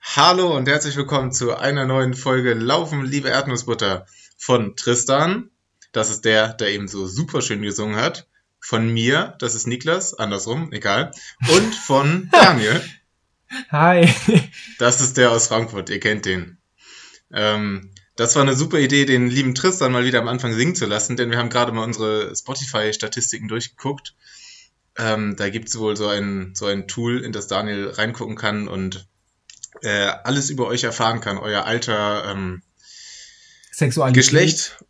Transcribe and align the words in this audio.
Hallo 0.00 0.56
und 0.56 0.68
herzlich 0.68 0.96
willkommen 0.96 1.32
zu 1.32 1.56
einer 1.56 1.86
neuen 1.86 2.14
Folge 2.14 2.54
Laufen, 2.54 3.04
liebe 3.04 3.28
Erdnussbutter 3.28 4.06
von 4.38 4.76
Tristan. 4.76 5.50
Das 5.90 6.10
ist 6.10 6.24
der, 6.24 6.54
der 6.54 6.68
eben 6.68 6.86
so 6.86 7.08
super 7.08 7.42
schön 7.42 7.62
gesungen 7.62 7.96
hat. 7.96 8.28
Von 8.60 8.94
mir, 8.94 9.34
das 9.40 9.56
ist 9.56 9.66
Niklas, 9.66 10.14
andersrum, 10.14 10.72
egal. 10.72 11.10
Und 11.52 11.74
von 11.74 12.30
Daniel. 12.32 12.80
Hi. 13.70 14.12
Das 14.78 15.00
ist 15.00 15.16
der 15.16 15.30
aus 15.30 15.48
Frankfurt, 15.48 15.88
ihr 15.88 16.00
kennt 16.00 16.26
den. 16.26 16.58
Ähm, 17.32 17.90
das 18.16 18.34
war 18.34 18.42
eine 18.42 18.56
super 18.56 18.78
Idee, 18.78 19.04
den 19.04 19.28
lieben 19.28 19.54
Tristan 19.54 19.92
mal 19.92 20.04
wieder 20.04 20.20
am 20.20 20.28
Anfang 20.28 20.52
singen 20.52 20.74
zu 20.74 20.86
lassen, 20.86 21.16
denn 21.16 21.30
wir 21.30 21.38
haben 21.38 21.50
gerade 21.50 21.72
mal 21.72 21.84
unsere 21.84 22.34
Spotify-Statistiken 22.34 23.48
durchgeguckt. 23.48 24.14
Ähm, 24.96 25.36
da 25.36 25.48
gibt 25.48 25.68
es 25.68 25.78
wohl 25.78 25.96
so 25.96 26.08
ein, 26.08 26.54
so 26.54 26.66
ein 26.66 26.86
Tool, 26.86 27.20
in 27.20 27.32
das 27.32 27.46
Daniel 27.46 27.90
reingucken 27.90 28.36
kann 28.36 28.68
und 28.68 29.06
äh, 29.82 30.06
alles 30.24 30.50
über 30.50 30.66
euch 30.66 30.84
erfahren 30.84 31.20
kann, 31.20 31.38
euer 31.38 31.64
Alter, 31.64 32.30
ähm, 32.30 32.62
Sexualität. 33.72 34.22
Geschlecht, 34.22 34.84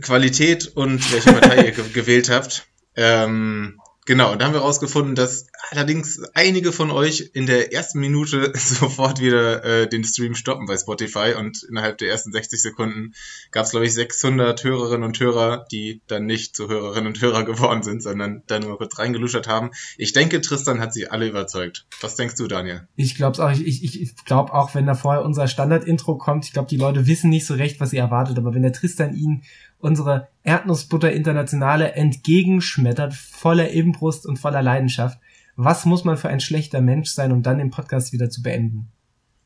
Qualität 0.00 0.66
und 0.66 1.12
welche 1.12 1.32
Partei 1.32 1.64
ihr 1.66 1.72
ge 1.72 1.88
gewählt 1.90 2.28
habt. 2.28 2.66
Ähm, 2.94 3.80
genau, 4.06 4.34
da 4.34 4.46
haben 4.46 4.54
wir 4.54 4.60
herausgefunden, 4.60 5.14
dass 5.14 5.48
allerdings 5.70 6.22
einige 6.32 6.72
von 6.72 6.90
euch 6.90 7.30
in 7.34 7.46
der 7.46 7.72
ersten 7.72 8.00
Minute 8.00 8.52
sofort 8.56 9.20
wieder 9.20 9.64
äh, 9.64 9.88
den 9.88 10.04
Stream 10.04 10.34
stoppen 10.34 10.66
bei 10.66 10.76
Spotify 10.76 11.34
und 11.38 11.62
innerhalb 11.64 11.98
der 11.98 12.08
ersten 12.08 12.32
60 12.32 12.62
Sekunden 12.62 13.14
gab 13.50 13.66
es, 13.66 13.72
glaube 13.72 13.86
ich, 13.86 13.92
600 13.92 14.62
Hörerinnen 14.64 15.04
und 15.04 15.20
Hörer, 15.20 15.66
die 15.70 16.00
dann 16.06 16.24
nicht 16.24 16.56
zu 16.56 16.68
Hörerinnen 16.68 17.08
und 17.08 17.20
Hörer 17.20 17.44
geworden 17.44 17.82
sind, 17.82 18.02
sondern 18.02 18.42
dann 18.46 18.62
nur 18.62 18.78
kurz 18.78 18.98
reingeluschert 18.98 19.48
haben. 19.48 19.70
Ich 19.98 20.12
denke, 20.12 20.40
Tristan 20.40 20.80
hat 20.80 20.94
sie 20.94 21.08
alle 21.08 21.28
überzeugt. 21.28 21.86
Was 22.00 22.16
denkst 22.16 22.36
du, 22.36 22.46
Daniel? 22.46 22.88
Ich 22.96 23.16
glaube 23.16 23.44
auch. 23.44 23.50
Ich, 23.50 23.84
ich, 23.84 24.00
ich 24.00 24.24
glaube 24.24 24.54
auch, 24.54 24.74
wenn 24.74 24.86
da 24.86 24.94
vorher 24.94 25.24
unser 25.24 25.48
Standard-Intro 25.48 26.16
kommt, 26.16 26.44
ich 26.44 26.52
glaube, 26.52 26.68
die 26.68 26.76
Leute 26.76 27.06
wissen 27.06 27.30
nicht 27.30 27.46
so 27.46 27.54
recht, 27.54 27.80
was 27.80 27.90
sie 27.90 27.96
erwartet, 27.98 28.38
aber 28.38 28.54
wenn 28.54 28.62
der 28.62 28.72
Tristan 28.72 29.14
ihnen 29.14 29.42
unsere 29.86 30.28
Erdnussbutter 30.42 31.12
Internationale 31.12 31.92
entgegenschmettert, 31.92 33.14
voller 33.14 33.70
Inbrust 33.70 34.26
und 34.26 34.36
voller 34.36 34.60
Leidenschaft. 34.60 35.20
Was 35.54 35.86
muss 35.86 36.04
man 36.04 36.16
für 36.16 36.28
ein 36.28 36.40
schlechter 36.40 36.80
Mensch 36.80 37.10
sein, 37.10 37.30
um 37.30 37.42
dann 37.42 37.58
den 37.58 37.70
Podcast 37.70 38.12
wieder 38.12 38.28
zu 38.28 38.42
beenden? 38.42 38.88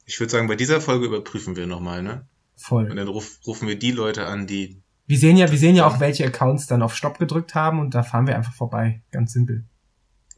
Ich 0.07 0.19
würde 0.19 0.33
sagen, 0.33 0.49
bei 0.49 0.57
dieser 0.57 0.81
Folge 0.81 1.07
überprüfen 1.07 1.57
wir 1.57 1.67
nochmal, 1.67 2.03
ne? 2.03 2.27
Voll. 2.57 2.91
Und 2.91 2.97
dann 2.97 3.09
ruf, 3.09 3.39
rufen 3.47 3.69
wir 3.69 3.79
die 3.79 3.93
Leute 3.93 4.27
an, 4.27 4.47
die. 4.47 4.83
Wir 5.07 5.19
sehen 5.19 5.37
ja, 5.37 5.51
wir 5.51 5.59
sehen 5.59 5.77
ja 5.77 5.87
auch, 5.87 6.01
welche 6.01 6.25
Accounts 6.25 6.67
dann 6.67 6.83
auf 6.83 6.97
Stopp 6.97 7.19
gedrückt 7.19 7.55
haben 7.55 7.79
und 7.79 7.95
da 7.95 8.03
fahren 8.03 8.27
wir 8.27 8.35
einfach 8.35 8.55
vorbei. 8.55 9.03
Ganz 9.11 9.35
simpel. 9.35 9.65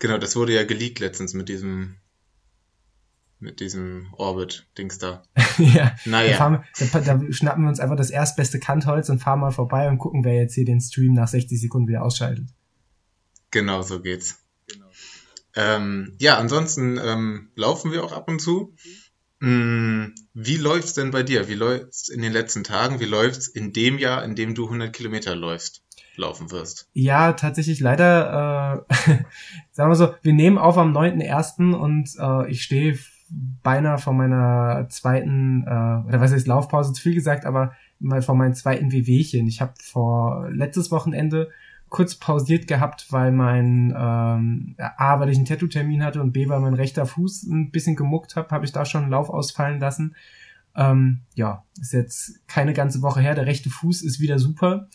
Genau, 0.01 0.19
das 0.19 0.35
wurde 0.35 0.53
ja 0.53 0.65
geleakt 0.65 0.99
letztens 0.99 1.33
mit 1.33 1.49
diesem 1.49 1.95
mit 3.43 3.61
diesem 3.61 4.07
Orbit-Dings 4.17 4.99
da. 4.99 5.23
ja, 5.59 5.95
Naja. 6.05 6.31
da, 6.31 6.37
fahren 6.37 6.65
wir, 6.77 6.87
da, 6.93 7.01
da 7.01 7.33
schnappen 7.33 7.65
wir 7.65 7.69
uns 7.69 7.81
einfach 7.81 7.97
das 7.97 8.11
erstbeste 8.11 8.61
Kantholz 8.61 9.09
und 9.09 9.19
fahren 9.19 9.41
mal 9.41 9.51
vorbei 9.51 9.89
und 9.89 9.99
gucken, 9.99 10.25
wer 10.25 10.37
jetzt 10.37 10.55
hier 10.55 10.65
den 10.65 10.81
Stream 10.81 11.13
nach 11.13 11.29
60 11.29 11.61
Sekunden 11.61 11.89
wieder 11.89 12.03
ausschaltet. 12.03 12.49
Genau, 13.51 13.83
so 13.83 14.01
geht's. 14.01 14.39
Ähm, 15.55 16.15
ja, 16.19 16.39
ansonsten 16.39 16.99
ähm, 17.05 17.51
laufen 17.57 17.93
wir 17.93 18.05
auch 18.05 18.13
ab 18.13 18.29
und 18.29 18.41
zu. 18.41 18.75
Mm, 19.41 20.15
wie 20.33 20.57
läuft's 20.57 20.95
denn 20.95 21.11
bei 21.11 21.23
dir? 21.23 21.49
Wie 21.49 21.55
läuft's 21.55 22.09
in 22.09 22.23
den 22.23 22.33
letzten 22.33 22.65
Tagen? 22.65 23.01
Wie 23.01 23.05
läuft's 23.05 23.49
in 23.49 23.73
dem 23.73 23.99
Jahr, 23.99 24.25
in 24.25 24.35
dem 24.35 24.55
du 24.55 24.65
100 24.65 24.93
Kilometer 24.93 25.35
läufst, 25.35 25.83
laufen 26.17 26.51
wirst? 26.53 26.89
Ja, 26.95 27.33
tatsächlich 27.33 27.81
leider, 27.81 28.87
äh, 28.89 29.15
sagen 29.73 29.91
wir 29.91 29.97
so, 29.97 30.15
wir 30.23 30.33
nehmen 30.33 30.59
auf 30.59 30.79
am 30.79 30.97
9.1. 30.97 31.75
und 31.75 32.11
äh, 32.19 32.51
ich 32.51 32.63
stehe 32.63 32.97
beinahe 33.63 33.99
vor 33.99 34.13
meiner 34.13 34.87
zweiten, 34.89 35.65
äh, 35.67 36.07
oder 36.07 36.21
was 36.21 36.33
heißt 36.33 36.47
Laufpause, 36.47 36.93
zu 36.93 37.03
viel 37.03 37.15
gesagt, 37.15 37.45
aber 37.45 37.73
mal 37.99 38.23
vor 38.23 38.35
meinem 38.35 38.55
zweiten 38.55 38.93
WWchen. 38.93 39.47
Ich 39.47 39.61
habe 39.61 39.75
vor 39.81 40.49
letztes 40.51 40.91
Wochenende 40.91 41.51
kurz 41.89 42.15
pausiert 42.15 42.67
gehabt, 42.67 43.07
weil 43.11 43.33
mein 43.33 43.95
ähm, 43.97 44.77
A, 44.79 45.21
weil 45.21 45.29
ich 45.29 45.37
einen 45.37 45.47
Tattoo-Termin 45.47 46.03
hatte 46.03 46.21
und 46.21 46.33
B, 46.33 46.49
weil 46.49 46.61
mein 46.61 46.75
rechter 46.75 47.07
Fuß 47.07 47.45
ein 47.45 47.71
bisschen 47.71 47.97
gemuckt 47.97 48.35
hat, 48.35 48.51
habe 48.51 48.65
ich 48.65 48.73
da 48.73 48.85
schon 48.85 49.03
einen 49.03 49.11
Lauf 49.11 49.29
ausfallen 49.29 49.79
lassen. 49.79 50.17
Ähm, 50.75 51.21
ja, 51.35 51.65
ist 51.79 51.93
jetzt 51.93 52.49
keine 52.49 52.73
ganze 52.73 53.03
Woche 53.03 53.21
her. 53.21 53.35
Der 53.35 53.47
rechte 53.47 53.69
Fuß 53.69 54.03
ist 54.03 54.21
wieder 54.21 54.39
super. 54.39 54.89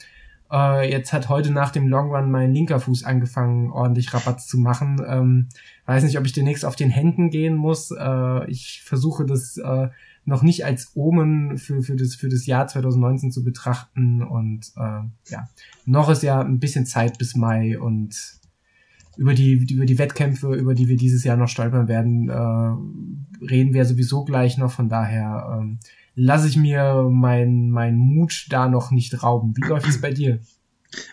Äh, 0.51 0.89
jetzt 0.89 1.13
hat 1.13 1.29
heute 1.29 1.51
nach 1.51 1.71
dem 1.71 1.87
Long 1.87 2.13
Run 2.13 2.31
mein 2.31 2.53
linker 2.53 2.79
Fuß 2.79 3.03
angefangen, 3.03 3.71
ordentlich 3.71 4.13
Rabatz 4.13 4.47
zu 4.47 4.57
machen. 4.57 5.01
Ähm, 5.07 5.49
weiß 5.85 6.03
nicht, 6.03 6.17
ob 6.17 6.25
ich 6.25 6.33
demnächst 6.33 6.65
auf 6.65 6.75
den 6.75 6.89
Händen 6.89 7.29
gehen 7.29 7.55
muss. 7.55 7.91
Äh, 7.91 8.49
ich 8.49 8.81
versuche 8.83 9.25
das 9.25 9.57
äh, 9.57 9.89
noch 10.25 10.43
nicht 10.43 10.65
als 10.65 10.91
Omen 10.95 11.57
für, 11.57 11.81
für, 11.81 11.95
das, 11.95 12.15
für 12.15 12.29
das 12.29 12.45
Jahr 12.45 12.67
2019 12.67 13.31
zu 13.31 13.43
betrachten. 13.43 14.21
Und 14.21 14.71
äh, 14.75 15.01
ja, 15.31 15.49
noch 15.85 16.09
ist 16.09 16.23
ja 16.23 16.41
ein 16.41 16.59
bisschen 16.59 16.85
Zeit 16.85 17.17
bis 17.17 17.35
Mai 17.35 17.79
und 17.79 18.37
über 19.17 19.33
die, 19.33 19.53
über 19.73 19.85
die 19.85 19.97
Wettkämpfe, 19.97 20.53
über 20.53 20.75
die 20.75 20.87
wir 20.87 20.95
dieses 20.95 21.23
Jahr 21.23 21.37
noch 21.37 21.47
stolpern 21.47 21.87
werden, 21.87 22.29
äh, 22.29 23.45
reden 23.45 23.73
wir 23.73 23.83
sowieso 23.85 24.23
gleich 24.23 24.57
noch. 24.57 24.71
Von 24.71 24.89
daher 24.89 25.59
ähm, 25.59 25.79
lasse 26.17 26.47
ich 26.47 26.57
mir 26.57 27.07
mein, 27.09 27.69
mein 27.69 27.95
Mut 27.95 28.47
da 28.49 28.67
noch 28.67 28.91
nicht 28.91 29.23
rauben. 29.23 29.55
Wie 29.55 29.65
läuft 29.65 29.87
es 29.87 30.01
bei 30.01 30.11
dir? 30.11 30.39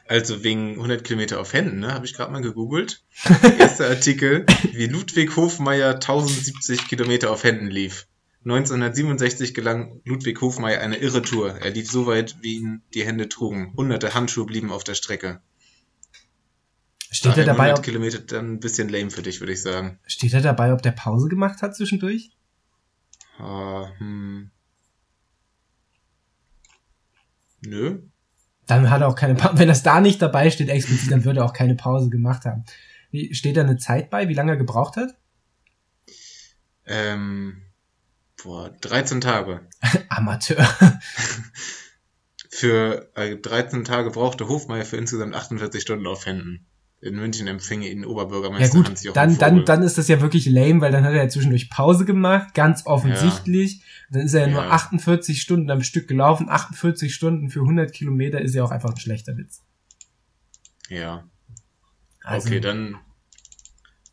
Also 0.08 0.42
wegen 0.42 0.76
100 0.76 1.04
Kilometer 1.04 1.40
auf 1.40 1.52
Händen, 1.52 1.80
ne, 1.80 1.92
habe 1.92 2.06
ich 2.06 2.14
gerade 2.14 2.32
mal 2.32 2.40
gegoogelt. 2.40 3.04
Erster 3.58 3.88
Artikel, 3.88 4.46
wie 4.72 4.86
Ludwig 4.86 5.36
Hofmeier 5.36 5.94
1070 5.94 6.88
Kilometer 6.88 7.30
auf 7.30 7.44
Händen 7.44 7.66
lief. 7.66 8.06
1967 8.44 9.52
gelang 9.54 10.00
Ludwig 10.04 10.40
Hofmeier 10.40 10.80
eine 10.80 10.96
irre 10.96 11.22
Tour. 11.22 11.54
Er 11.60 11.70
lief 11.70 11.90
so 11.90 12.06
weit, 12.06 12.36
wie 12.40 12.58
ihn 12.58 12.82
die 12.94 13.04
Hände 13.04 13.28
trugen. 13.28 13.74
Hunderte 13.76 14.14
Handschuhe 14.14 14.46
blieben 14.46 14.70
auf 14.70 14.84
der 14.84 14.94
Strecke. 14.94 15.40
Steht 17.10 17.36
er 17.36 17.44
dabei, 17.44 17.64
100 17.64 17.78
ob, 17.78 17.84
Kilometer 17.84 18.18
dann 18.20 18.54
ein 18.54 18.60
bisschen 18.60 18.88
lame 18.88 19.10
für 19.10 19.22
dich, 19.22 19.40
würde 19.40 19.52
ich 19.52 19.62
sagen. 19.62 19.98
steht 20.06 20.32
er 20.32 20.40
dabei, 20.40 20.72
ob 20.72 20.82
der 20.82 20.92
Pause 20.92 21.28
gemacht 21.28 21.62
hat 21.62 21.76
zwischendurch? 21.76 22.30
Ah, 23.38 23.90
hm. 23.98 24.50
Nö. 27.66 28.02
Dann 28.66 28.90
hat 28.90 29.00
er 29.00 29.08
auch 29.08 29.16
keine 29.16 29.34
Pause. 29.34 29.54
Wenn 29.58 29.68
das 29.68 29.82
da 29.82 30.00
nicht 30.00 30.20
dabei 30.22 30.50
steht 30.50 30.68
explizit, 30.68 31.10
dann 31.10 31.24
würde 31.24 31.40
er 31.40 31.46
auch 31.46 31.52
keine 31.52 31.74
Pause 31.74 32.10
gemacht 32.10 32.44
haben. 32.44 32.64
Wie, 33.10 33.34
steht 33.34 33.56
da 33.56 33.62
eine 33.62 33.76
Zeit 33.76 34.10
bei, 34.10 34.28
wie 34.28 34.34
lange 34.34 34.52
er 34.52 34.56
gebraucht 34.56 34.96
hat? 34.96 35.16
Ähm, 36.86 37.62
boah, 38.42 38.70
13 38.80 39.20
Tage. 39.20 39.60
Amateur. 40.08 40.66
Für 42.50 43.10
äh, 43.16 43.36
13 43.36 43.84
Tage 43.84 44.10
brauchte 44.10 44.46
Hofmeier 44.46 44.84
für 44.84 44.96
insgesamt 44.96 45.34
48 45.34 45.82
Stunden 45.82 46.06
auf 46.06 46.24
Händen. 46.24 46.66
In 47.04 47.16
München 47.16 47.46
empfing 47.48 47.82
ihn 47.82 48.02
Ja 48.02 48.08
Oberbürgermeister 48.08 48.78
gut, 48.78 48.88
Hans-Jochen 48.88 49.14
dann, 49.14 49.36
dann, 49.36 49.50
Vogel. 49.50 49.64
dann 49.66 49.82
ist 49.82 49.98
das 49.98 50.08
ja 50.08 50.22
wirklich 50.22 50.46
lame, 50.46 50.80
weil 50.80 50.90
dann 50.90 51.04
hat 51.04 51.12
er 51.12 51.24
ja 51.24 51.28
zwischendurch 51.28 51.68
Pause 51.68 52.06
gemacht, 52.06 52.54
ganz 52.54 52.86
offensichtlich. 52.86 53.82
Dann 54.10 54.22
ist 54.22 54.32
er 54.32 54.42
ja 54.42 54.46
nur 54.46 54.62
Ja. 54.62 54.70
48 54.70 55.42
Stunden 55.42 55.70
am 55.70 55.82
Stück 55.82 56.08
gelaufen. 56.08 56.48
48 56.48 57.14
Stunden 57.14 57.50
für 57.50 57.60
100 57.60 57.92
Kilometer 57.92 58.40
ist 58.40 58.54
ja 58.54 58.64
auch 58.64 58.70
einfach 58.70 58.90
ein 58.90 58.96
schlechter 58.96 59.36
Witz. 59.36 59.60
Ja. 60.88 61.28
Also, 62.22 62.48
okay, 62.48 62.60
dann. 62.60 62.96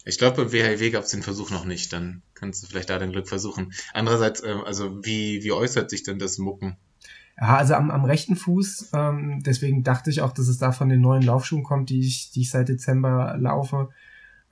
Ich 0.03 0.17
glaube, 0.17 0.37
beim 0.43 0.51
WHW 0.51 0.89
gab 0.89 1.03
es 1.03 1.11
den 1.11 1.23
Versuch 1.23 1.49
noch 1.51 1.63
nicht. 1.63 1.93
Dann 1.93 2.23
kannst 2.33 2.63
du 2.63 2.67
vielleicht 2.67 2.89
da 2.89 2.99
dein 2.99 3.11
Glück 3.11 3.29
versuchen. 3.29 3.71
Andererseits, 3.93 4.41
äh, 4.41 4.55
also 4.65 5.05
wie, 5.05 5.43
wie 5.43 5.51
äußert 5.53 5.89
sich 5.89 6.03
denn 6.03 6.19
das 6.19 6.39
Mucken? 6.39 6.75
Ja, 7.41 7.57
also 7.57 7.73
am, 7.73 7.89
am 7.89 8.05
rechten 8.05 8.35
Fuß, 8.35 8.91
ähm, 8.93 9.41
deswegen 9.43 9.81
dachte 9.81 10.11
ich 10.11 10.21
auch, 10.21 10.31
dass 10.31 10.47
es 10.47 10.59
da 10.59 10.71
von 10.71 10.89
den 10.89 11.01
neuen 11.01 11.23
Laufschuhen 11.23 11.63
kommt, 11.63 11.89
die 11.89 11.99
ich, 11.99 12.29
die 12.29 12.41
ich 12.41 12.51
seit 12.51 12.69
Dezember 12.69 13.35
laufe, 13.39 13.89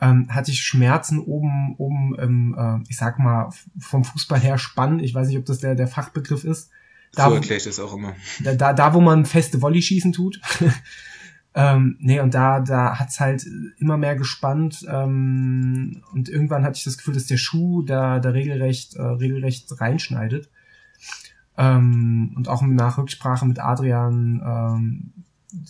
ähm, 0.02 0.34
hatte 0.34 0.50
ich 0.50 0.62
Schmerzen 0.62 1.20
oben, 1.20 1.76
oben 1.78 2.16
im, 2.18 2.56
äh, 2.58 2.90
ich 2.90 2.98
sag 2.98 3.20
mal, 3.20 3.52
vom 3.80 4.04
Fußball 4.04 4.40
her 4.40 4.58
Spann. 4.58 5.00
Ich 5.00 5.14
weiß 5.14 5.28
nicht, 5.28 5.38
ob 5.38 5.46
das 5.46 5.60
der, 5.60 5.76
der 5.76 5.88
Fachbegriff 5.88 6.44
ist. 6.44 6.72
Da, 7.14 7.30
so 7.30 7.36
erkläre 7.36 7.58
ich 7.58 7.64
das 7.64 7.80
auch 7.80 7.94
immer. 7.94 8.16
Da, 8.44 8.56
da, 8.56 8.74
da 8.74 8.94
wo 8.96 9.02
man 9.02 9.26
feste 9.26 9.62
Volley 9.62 9.84
schießen 9.84 10.12
tut. 10.12 10.42
ähm, 11.54 11.96
nee, 12.00 12.20
und 12.20 12.34
da, 12.34 12.60
da 12.60 12.98
hat's 12.98 13.20
halt 13.20 13.46
immer 13.78 13.98
mehr 13.98 14.16
gespannt. 14.16 14.84
Ähm, 14.90 16.02
und 16.12 16.28
irgendwann 16.28 16.64
hatte 16.64 16.78
ich 16.78 16.86
das 16.86 16.98
Gefühl, 16.98 17.14
dass 17.14 17.28
der 17.28 17.38
Schuh 17.38 17.84
da, 17.84 18.20
da 18.20 18.30
regelrecht, 18.32 18.96
äh, 18.96 19.02
regelrecht 19.02 19.80
reinschneidet. 19.80 20.50
Ähm, 21.60 22.32
und 22.38 22.48
auch 22.48 22.62
nach 22.62 22.98
Rücksprache 22.98 23.46
mit 23.46 23.60
Adrian 23.60 24.42
ähm, 24.46 25.14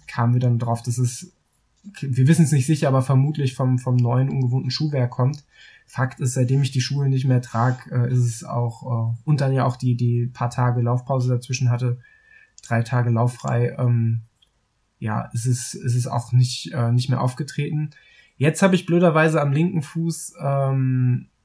kamen 0.07 0.33
wir 0.33 0.39
dann 0.39 0.59
drauf, 0.59 0.83
dass 0.83 0.99
es, 0.99 1.33
wir 1.99 2.27
wissen 2.27 2.45
es 2.45 2.51
nicht 2.51 2.67
sicher, 2.67 2.87
aber 2.87 3.01
vermutlich 3.01 3.55
vom, 3.55 3.79
vom 3.79 3.95
neuen 3.95 4.29
ungewohnten 4.29 4.69
Schuhwerk 4.69 5.09
kommt. 5.09 5.43
Fakt 5.87 6.19
ist, 6.19 6.35
seitdem 6.35 6.61
ich 6.61 6.69
die 6.69 6.81
Schuhe 6.81 7.09
nicht 7.09 7.25
mehr 7.25 7.41
trage, 7.41 7.89
äh, 7.91 8.13
ist 8.13 8.19
es 8.19 8.43
auch, 8.43 8.83
äh, 8.83 9.15
und 9.25 9.41
dann 9.41 9.51
ja 9.51 9.65
auch 9.65 9.77
die, 9.77 9.95
die 9.95 10.27
paar 10.27 10.51
Tage 10.51 10.81
Laufpause 10.81 11.29
dazwischen 11.29 11.71
hatte, 11.71 11.97
drei 12.61 12.83
Tage 12.83 13.09
lauffrei, 13.09 13.75
ähm, 13.79 14.21
ja, 14.99 15.23
ist 15.33 15.47
es, 15.47 15.73
ist 15.73 16.05
auch 16.05 16.33
nicht, 16.33 16.71
äh, 16.71 16.91
nicht 16.91 17.09
mehr 17.09 17.21
aufgetreten. 17.21 17.89
Jetzt 18.37 18.61
habe 18.61 18.75
ich 18.75 18.85
blöderweise 18.85 19.41
am 19.41 19.51
linken 19.51 19.81
Fuß 19.81 20.35
ähm, 20.39 21.29
äh, 21.29 21.38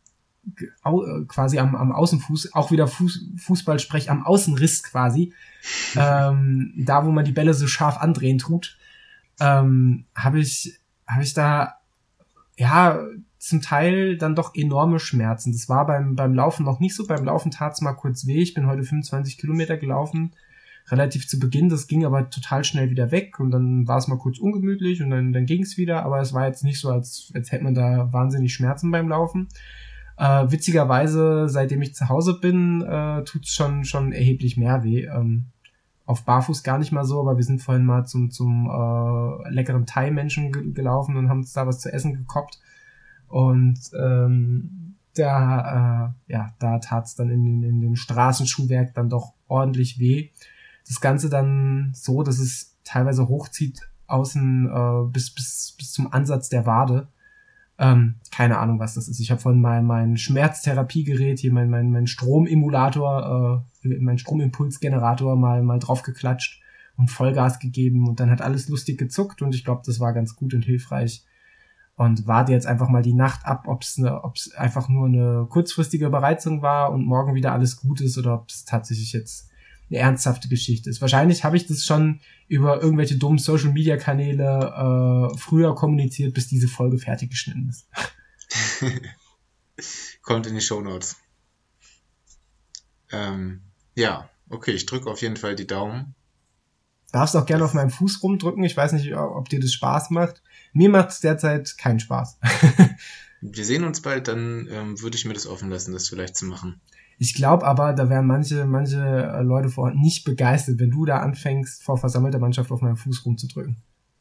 quasi 1.28 1.58
am, 1.58 1.74
am 1.74 1.92
Außenfuß, 1.92 2.54
auch 2.54 2.70
wieder 2.70 2.86
Fuß, 2.86 3.26
Fußballsprech, 3.38 4.10
am 4.10 4.24
Außenriss 4.24 4.82
quasi, 4.82 5.32
ähm, 5.96 6.72
da 6.76 7.04
wo 7.04 7.10
man 7.10 7.24
die 7.24 7.32
Bälle 7.32 7.54
so 7.54 7.66
scharf 7.66 7.98
andrehen 7.98 8.38
tut, 8.38 8.76
ähm, 9.40 10.04
habe 10.14 10.40
ich, 10.40 10.78
habe 11.06 11.22
ich 11.22 11.34
da, 11.34 11.74
ja, 12.56 13.00
zum 13.44 13.60
Teil 13.60 14.16
dann 14.16 14.34
doch 14.34 14.54
enorme 14.54 14.98
Schmerzen. 14.98 15.52
Das 15.52 15.68
war 15.68 15.86
beim, 15.86 16.16
beim 16.16 16.34
Laufen 16.34 16.64
noch 16.64 16.80
nicht 16.80 16.94
so. 16.94 17.06
Beim 17.06 17.24
Laufen 17.24 17.50
tat's 17.50 17.82
mal 17.82 17.92
kurz 17.92 18.26
weh. 18.26 18.40
Ich 18.40 18.54
bin 18.54 18.66
heute 18.66 18.84
25 18.84 19.36
Kilometer 19.36 19.76
gelaufen, 19.76 20.32
relativ 20.88 21.28
zu 21.28 21.38
Beginn. 21.38 21.68
Das 21.68 21.86
ging 21.86 22.06
aber 22.06 22.30
total 22.30 22.64
schnell 22.64 22.88
wieder 22.88 23.10
weg 23.10 23.38
und 23.40 23.50
dann 23.50 23.86
war 23.86 23.98
es 23.98 24.08
mal 24.08 24.16
kurz 24.16 24.38
ungemütlich 24.38 25.02
und 25.02 25.10
dann, 25.10 25.34
dann 25.34 25.44
ging's 25.44 25.76
wieder. 25.76 26.04
Aber 26.04 26.20
es 26.20 26.32
war 26.32 26.46
jetzt 26.46 26.64
nicht 26.64 26.80
so, 26.80 26.88
als, 26.88 27.32
als 27.34 27.52
hätte 27.52 27.64
man 27.64 27.74
da 27.74 28.10
wahnsinnig 28.14 28.54
Schmerzen 28.54 28.90
beim 28.90 29.10
Laufen. 29.10 29.48
Äh, 30.16 30.50
witzigerweise, 30.50 31.48
seitdem 31.48 31.82
ich 31.82 31.94
zu 31.94 32.08
Hause 32.08 32.38
bin, 32.40 32.82
äh, 32.82 33.24
tut's 33.24 33.52
schon, 33.54 33.84
schon 33.84 34.12
erheblich 34.12 34.56
mehr 34.56 34.84
weh. 34.84 35.04
Ähm, 35.04 35.46
auf 36.06 36.24
Barfuß 36.24 36.62
gar 36.62 36.78
nicht 36.78 36.92
mal 36.92 37.04
so, 37.04 37.20
aber 37.20 37.36
wir 37.36 37.44
sind 37.44 37.62
vorhin 37.62 37.84
mal 37.84 38.04
zum, 38.04 38.30
zum 38.30 38.68
äh, 38.68 39.50
leckeren 39.50 39.86
Thai-Menschen 39.86 40.52
ge 40.52 40.72
gelaufen 40.72 41.16
und 41.16 41.28
haben 41.28 41.40
uns 41.40 41.52
da 41.52 41.66
was 41.66 41.80
zu 41.80 41.92
essen 41.92 42.14
gekoppt. 42.14 42.60
Und 43.28 43.78
ähm, 43.98 44.96
da, 45.14 46.14
äh, 46.28 46.32
ja, 46.32 46.54
da 46.58 46.78
tat's 46.78 47.14
dann 47.14 47.30
in, 47.30 47.46
in, 47.46 47.62
in 47.62 47.80
dem 47.80 47.96
Straßenschuhwerk 47.96 48.94
dann 48.94 49.08
doch 49.08 49.32
ordentlich 49.48 49.98
weh. 49.98 50.30
Das 50.86 51.00
Ganze 51.00 51.30
dann 51.30 51.92
so, 51.94 52.22
dass 52.22 52.38
es 52.38 52.76
teilweise 52.84 53.28
hochzieht 53.28 53.80
außen 54.06 54.68
äh, 54.68 55.10
bis, 55.10 55.34
bis, 55.34 55.74
bis 55.78 55.92
zum 55.92 56.12
Ansatz 56.12 56.48
der 56.48 56.66
Wade. 56.66 57.08
Ähm, 57.78 58.16
keine 58.30 58.58
Ahnung, 58.58 58.78
was 58.78 58.94
das 58.94 59.08
ist. 59.08 59.18
Ich 59.18 59.30
habe 59.30 59.40
von 59.40 59.60
meinem 59.60 59.86
mein 59.86 60.16
Schmerztherapiegerät 60.16 61.40
hier, 61.40 61.52
mein, 61.52 61.70
mein, 61.70 61.90
mein 61.90 62.06
Stromemulator, 62.06 63.64
äh, 63.82 63.98
mein 63.98 64.18
Stromimpulsgenerator 64.18 65.36
mal, 65.36 65.62
mal 65.62 65.80
drauf 65.80 66.02
geklatscht 66.02 66.62
und 66.96 67.10
Vollgas 67.10 67.58
gegeben 67.58 68.08
und 68.08 68.20
dann 68.20 68.30
hat 68.30 68.42
alles 68.42 68.68
lustig 68.68 68.98
gezuckt 68.98 69.42
und 69.42 69.54
ich 69.54 69.64
glaube, 69.64 69.82
das 69.84 69.98
war 69.98 70.12
ganz 70.12 70.36
gut 70.36 70.54
und 70.54 70.64
hilfreich. 70.64 71.24
Und 71.96 72.26
warte 72.26 72.50
jetzt 72.50 72.66
einfach 72.66 72.88
mal 72.88 73.02
die 73.02 73.14
Nacht 73.14 73.46
ab, 73.46 73.68
ob 73.68 73.82
es 73.82 73.98
ne, 73.98 74.24
ob's 74.24 74.52
einfach 74.54 74.88
nur 74.88 75.06
eine 75.06 75.46
kurzfristige 75.48 76.10
Bereizung 76.10 76.60
war 76.60 76.90
und 76.90 77.06
morgen 77.06 77.36
wieder 77.36 77.52
alles 77.52 77.76
gut 77.80 78.00
ist 78.00 78.18
oder 78.18 78.34
ob 78.34 78.48
es 78.48 78.64
tatsächlich 78.64 79.12
jetzt 79.12 79.48
eine 79.90 79.98
ernsthafte 79.98 80.48
Geschichte 80.48 80.90
ist. 80.90 81.00
Wahrscheinlich 81.00 81.44
habe 81.44 81.56
ich 81.56 81.66
das 81.66 81.84
schon 81.84 82.20
über 82.48 82.82
irgendwelche 82.82 83.16
dummen 83.16 83.38
Social 83.38 83.72
Media 83.72 83.96
Kanäle 83.96 85.32
äh, 85.32 85.38
früher 85.38 85.74
kommuniziert, 85.74 86.34
bis 86.34 86.48
diese 86.48 86.68
Folge 86.68 86.98
fertig 86.98 87.30
geschnitten 87.30 87.68
ist. 87.68 87.86
Kommt 90.22 90.46
in 90.46 90.54
die 90.54 90.60
Show 90.60 90.80
Notes. 90.80 91.16
Ähm, 93.12 93.60
ja, 93.94 94.28
okay, 94.48 94.72
ich 94.72 94.86
drücke 94.86 95.10
auf 95.10 95.20
jeden 95.22 95.36
Fall 95.36 95.54
die 95.54 95.66
Daumen. 95.66 96.14
Darfst 97.12 97.36
auch 97.36 97.46
gerne 97.46 97.64
auf 97.64 97.74
meinem 97.74 97.90
Fuß 97.90 98.22
rumdrücken. 98.22 98.64
Ich 98.64 98.76
weiß 98.76 98.92
nicht, 98.92 99.14
ob 99.14 99.48
dir 99.48 99.60
das 99.60 99.72
Spaß 99.72 100.10
macht. 100.10 100.42
Mir 100.72 100.88
macht 100.88 101.10
es 101.10 101.20
derzeit 101.20 101.78
keinen 101.78 102.00
Spaß. 102.00 102.38
Wir 103.40 103.64
sehen 103.64 103.84
uns 103.84 104.00
bald, 104.00 104.26
dann 104.26 104.66
ähm, 104.70 105.00
würde 105.00 105.16
ich 105.16 105.26
mir 105.26 105.34
das 105.34 105.46
offen 105.46 105.68
lassen, 105.68 105.92
das 105.92 106.08
vielleicht 106.08 106.34
zu 106.34 106.46
machen. 106.46 106.80
Ich 107.18 107.34
glaube 107.34 107.66
aber, 107.66 107.92
da 107.92 108.08
wären 108.08 108.26
manche, 108.26 108.64
manche 108.64 108.98
äh, 108.98 109.42
Leute 109.42 109.68
vor 109.68 109.84
Ort 109.84 109.96
nicht 109.96 110.24
begeistert, 110.24 110.78
wenn 110.78 110.90
du 110.90 111.04
da 111.04 111.18
anfängst, 111.18 111.82
vor 111.82 111.98
versammelter 111.98 112.38
Mannschaft 112.38 112.70
auf 112.70 112.80
meinem 112.80 112.96
Fuß 112.96 113.24
rumzudrücken. 113.24 113.76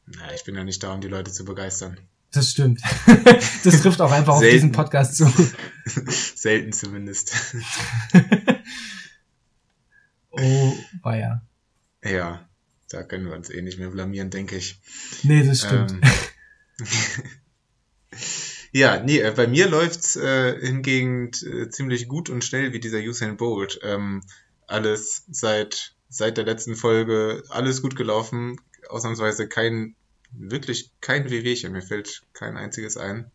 Na, 0.06 0.32
ich 0.34 0.44
bin 0.44 0.54
ja 0.54 0.64
nicht 0.64 0.82
da, 0.82 0.92
um 0.92 1.00
die 1.00 1.08
Leute 1.08 1.32
zu 1.32 1.44
begeistern. 1.44 1.98
Das 2.30 2.50
stimmt. 2.50 2.80
das 3.64 3.80
trifft 3.80 4.00
auch 4.00 4.10
einfach 4.10 4.34
auf 4.34 4.42
diesen 4.42 4.72
Podcast 4.72 5.16
zu. 5.16 5.26
Selten 6.34 6.72
zumindest. 6.72 7.32
oh, 10.30 10.74
war 11.02 11.16
ja. 11.16 11.42
Ja, 12.04 12.48
da 12.90 13.02
können 13.04 13.26
wir 13.26 13.34
uns 13.34 13.50
eh 13.50 13.62
nicht 13.62 13.78
mehr 13.78 13.90
blamieren, 13.90 14.30
denke 14.30 14.56
ich. 14.56 14.80
Nee, 15.22 15.46
das 15.46 15.60
stimmt. 15.60 15.92
Ähm, 15.92 16.00
Ja, 18.76 19.00
nee, 19.00 19.20
äh, 19.20 19.30
bei 19.30 19.46
mir 19.46 19.68
läuft's 19.68 20.16
äh, 20.16 20.58
hingegen 20.60 21.30
äh, 21.44 21.68
ziemlich 21.70 22.08
gut 22.08 22.28
und 22.28 22.42
schnell 22.42 22.72
wie 22.72 22.80
dieser 22.80 22.98
Usain 22.98 23.36
Bolt. 23.36 23.78
Ähm, 23.84 24.20
alles 24.66 25.22
seit 25.30 25.94
seit 26.08 26.38
der 26.38 26.44
letzten 26.44 26.74
Folge 26.74 27.44
alles 27.50 27.82
gut 27.82 27.94
gelaufen, 27.94 28.60
ausnahmsweise 28.88 29.48
kein 29.48 29.94
wirklich 30.32 30.90
kein 31.00 31.30
Wehwehchen, 31.30 31.70
mir 31.70 31.82
fällt 31.82 32.22
kein 32.32 32.56
einziges 32.56 32.96
ein. 32.96 33.30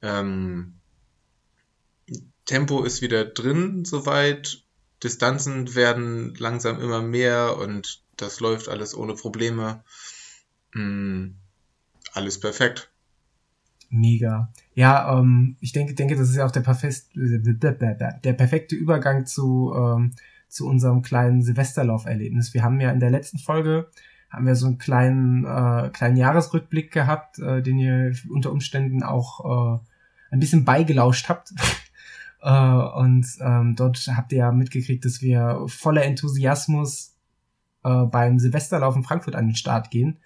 Ähm, 0.00 0.80
Tempo 2.46 2.84
ist 2.84 3.02
wieder 3.02 3.26
drin 3.26 3.84
soweit, 3.84 4.62
Distanzen 5.02 5.74
werden 5.74 6.34
langsam 6.36 6.80
immer 6.80 7.02
mehr 7.02 7.58
und 7.58 8.00
das 8.16 8.40
läuft 8.40 8.70
alles 8.70 8.94
ohne 8.94 9.14
Probleme. 9.14 9.84
Mm, 10.72 11.32
alles 12.14 12.40
perfekt 12.40 12.90
mega. 13.94 14.52
Ja, 14.74 15.18
ähm, 15.18 15.56
ich 15.60 15.72
denke, 15.72 15.94
denke, 15.94 16.16
das 16.16 16.28
ist 16.28 16.36
ja 16.36 16.44
auch 16.44 16.50
der, 16.50 16.60
perfekt, 16.60 17.10
der 17.14 18.32
perfekte 18.32 18.74
Übergang 18.74 19.26
zu, 19.26 19.72
ähm, 19.76 20.12
zu 20.48 20.66
unserem 20.66 21.02
kleinen 21.02 21.42
Silvesterlauf-Erlebnis. 21.42 22.54
Wir 22.54 22.62
haben 22.62 22.80
ja 22.80 22.90
in 22.90 23.00
der 23.00 23.10
letzten 23.10 23.38
Folge 23.38 23.88
haben 24.34 24.46
wir 24.46 24.56
so 24.56 24.66
einen 24.66 24.78
kleinen, 24.78 25.44
äh, 25.44 25.90
kleinen 25.90 26.16
Jahresrückblick 26.16 26.92
gehabt, 26.92 27.38
äh, 27.38 27.62
den 27.62 27.78
ihr 27.78 28.12
unter 28.28 28.50
Umständen 28.50 29.04
auch 29.04 29.78
äh, 29.78 29.78
ein 30.32 30.40
bisschen 30.40 30.64
beigelauscht 30.64 31.28
habt. 31.28 31.54
äh, 32.42 32.50
und 32.50 33.26
ähm, 33.40 33.76
dort 33.76 33.98
habt 34.16 34.32
ihr 34.32 34.38
ja 34.38 34.52
mitgekriegt, 34.52 35.04
dass 35.04 35.22
wir 35.22 35.64
voller 35.68 36.04
Enthusiasmus 36.04 37.14
äh, 37.84 38.04
beim 38.06 38.40
Silvesterlauf 38.40 38.96
in 38.96 39.04
Frankfurt 39.04 39.36
an 39.36 39.46
den 39.46 39.56
Start 39.56 39.90
gehen. 39.90 40.18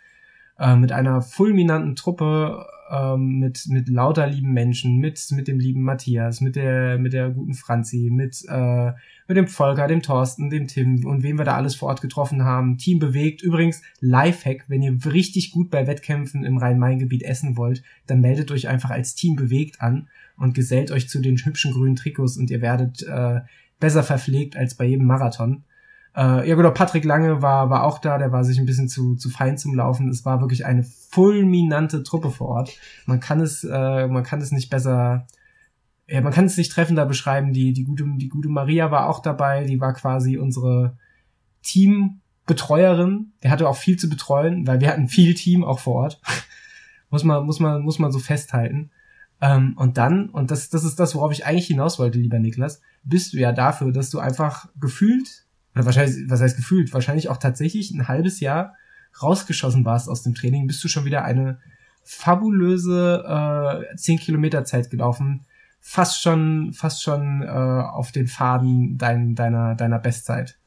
Äh, 0.59 0.77
mit 0.77 0.93
einer 0.93 1.23
fulminanten 1.23 1.95
Truppe 1.95 2.67
ähm, 2.91 3.39
mit, 3.39 3.67
mit 3.69 3.89
lauter 3.89 4.27
lieben 4.27 4.53
Menschen, 4.53 4.99
mit, 4.99 5.25
mit 5.31 5.47
dem 5.47 5.59
lieben 5.59 5.83
Matthias, 5.83 6.41
mit 6.41 6.57
der, 6.57 6.99
mit 6.99 7.13
der 7.13 7.31
guten 7.31 7.55
Franzi, 7.55 8.09
mit, 8.11 8.45
äh, 8.49 8.93
mit 9.27 9.37
dem 9.37 9.47
Volker, 9.47 9.87
dem 9.87 10.03
Thorsten, 10.03 10.51
dem 10.51 10.67
Tim 10.67 11.05
und 11.05 11.23
wem 11.23 11.39
wir 11.39 11.45
da 11.45 11.55
alles 11.55 11.75
vor 11.75 11.89
Ort 11.89 12.01
getroffen 12.01 12.45
haben. 12.45 12.79
Team 12.79 12.99
bewegt. 12.99 13.43
Übrigens, 13.43 13.83
Lifehack, 14.01 14.65
wenn 14.69 14.83
ihr 14.83 14.99
richtig 15.05 15.53
gut 15.53 15.71
bei 15.71 15.87
Wettkämpfen 15.87 16.45
im 16.45 16.57
Rhein-Main-Gebiet 16.57 17.23
essen 17.23 17.57
wollt, 17.57 17.83
dann 18.07 18.21
meldet 18.21 18.51
euch 18.51 18.69
einfach 18.69 18.91
als 18.91 19.15
Team 19.15 19.37
bewegt 19.37 19.81
an 19.81 20.09
und 20.37 20.55
gesellt 20.55 20.91
euch 20.91 21.09
zu 21.09 21.21
den 21.21 21.37
hübschen 21.37 21.73
grünen 21.73 21.97
Trikots 21.97 22.37
und 22.37 22.51
ihr 22.51 22.63
werdet 22.63 23.03
äh, 23.03 23.41
besser 23.81 24.03
verpflegt 24.03 24.57
als 24.57 24.75
bei 24.75 24.87
jedem 24.87 25.07
Marathon. 25.07 25.63
Äh, 26.17 26.49
ja 26.49 26.55
genau, 26.55 26.71
Patrick 26.71 27.05
Lange 27.05 27.43
war, 27.43 27.71
war 27.71 27.85
auch 27.85 27.99
da, 27.99 28.19
der 28.19 28.33
war 28.33 28.45
sich 28.45 28.59
ein 28.59 28.67
bisschen 28.67 28.89
zu, 28.89 29.15
zu 29.17 29.31
fein 29.31 29.59
zum 29.59 29.75
Laufen. 29.75 30.09
Es 30.09 30.25
war 30.25 30.41
wirklich 30.41 30.67
eine 30.67 30.83
fulminante 30.83 32.03
Truppe 32.03 32.31
vor 32.31 32.49
Ort. 32.49 32.77
Man 33.07 33.21
kann 33.21 33.41
es, 33.41 33.65
äh, 33.65 34.07
man 34.07 34.23
kann 34.23 34.41
es 34.41 34.53
nicht 34.53 34.71
besser, 34.71 35.27
ja, 36.07 36.21
man 36.21 36.33
kann 36.33 36.47
es 36.47 36.57
nicht 36.57 36.73
treffender 36.73 37.07
beschreiben. 37.07 37.53
Die, 37.53 37.73
die 37.73 37.85
gute, 37.85 38.05
die 38.17 38.29
gute 38.29 38.49
Maria 38.49 38.91
war 38.91 39.09
auch 39.09 39.21
dabei, 39.21 39.65
die 39.65 39.81
war 39.81 39.93
quasi 39.93 40.39
unsere 40.39 40.97
Teambetreuerin. 41.63 43.33
Der 43.43 43.51
hatte 43.51 43.69
auch 43.69 43.77
viel 43.77 43.99
zu 43.99 44.09
betreuen, 44.09 44.67
weil 44.67 44.81
wir 44.81 44.89
hatten 44.89 45.09
viel 45.09 45.35
Team 45.35 45.65
auch 45.65 45.79
vor 45.79 45.95
Ort. 45.95 46.21
Muss 47.11 47.25
man, 47.25 47.47
muss 47.47 47.59
man, 47.59 47.81
muss 47.81 47.99
man 47.99 48.13
so 48.13 48.19
festhalten. 48.19 48.91
Ähm, 49.41 49.75
und 49.79 49.97
dann, 49.97 50.29
und 50.29 50.51
das, 50.51 50.69
das 50.69 50.85
ist 50.85 51.01
das, 51.01 51.15
worauf 51.15 51.33
ich 51.33 51.47
eigentlich 51.47 51.69
hinaus 51.69 51.99
wollte, 51.99 52.19
lieber 52.19 52.39
Niklas, 52.39 52.83
bist 53.05 53.33
du 53.33 53.39
ja 53.39 53.53
dafür, 53.53 53.93
dass 53.93 54.11
du 54.11 54.19
einfach 54.19 54.69
gefühlt, 54.79 55.47
wahrscheinlich, 55.75 56.29
was 56.29 56.41
heißt 56.41 56.57
gefühlt, 56.57 56.93
wahrscheinlich 56.93 57.29
auch 57.29 57.37
tatsächlich 57.37 57.91
ein 57.91 58.09
halbes 58.09 58.41
Jahr 58.41 58.75
rausgeschossen 59.23 59.85
warst 59.85 60.09
aus 60.09 60.23
dem 60.23 60.35
Training, 60.35 60.67
bist 60.67 60.83
du 60.83 60.89
schon 60.89 61.05
wieder 61.05 61.25
eine 61.25 61.61
fabulöse 62.05 63.85
äh, 63.93 63.97
10 63.97 64.19
Kilometer 64.19 64.65
Zeit 64.65 64.91
gelaufen, 64.91 65.45
fast 65.81 66.23
schon, 66.23 66.73
fast 66.73 67.03
schon 67.03 67.43
äh, 67.43 67.47
auf 67.49 68.13
den 68.13 68.27
Faden 68.27 68.97
dein, 68.97 69.35
deiner, 69.35 69.75
deiner 69.75 69.99
Bestzeit. 69.99 70.59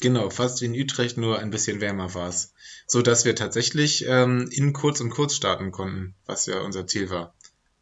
Genau, 0.00 0.30
fast 0.30 0.60
wie 0.60 0.66
in 0.66 0.74
Utrecht, 0.74 1.16
nur 1.16 1.38
ein 1.38 1.50
bisschen 1.50 1.80
wärmer 1.80 2.14
war 2.14 2.28
es. 2.28 2.52
So 2.86 3.02
dass 3.02 3.24
wir 3.24 3.34
tatsächlich 3.34 4.04
ähm, 4.06 4.48
in 4.52 4.72
kurz 4.72 5.00
und 5.00 5.10
kurz 5.10 5.34
starten 5.34 5.72
konnten, 5.72 6.14
was 6.26 6.46
ja 6.46 6.60
unser 6.60 6.86
Ziel 6.86 7.10
war. 7.10 7.34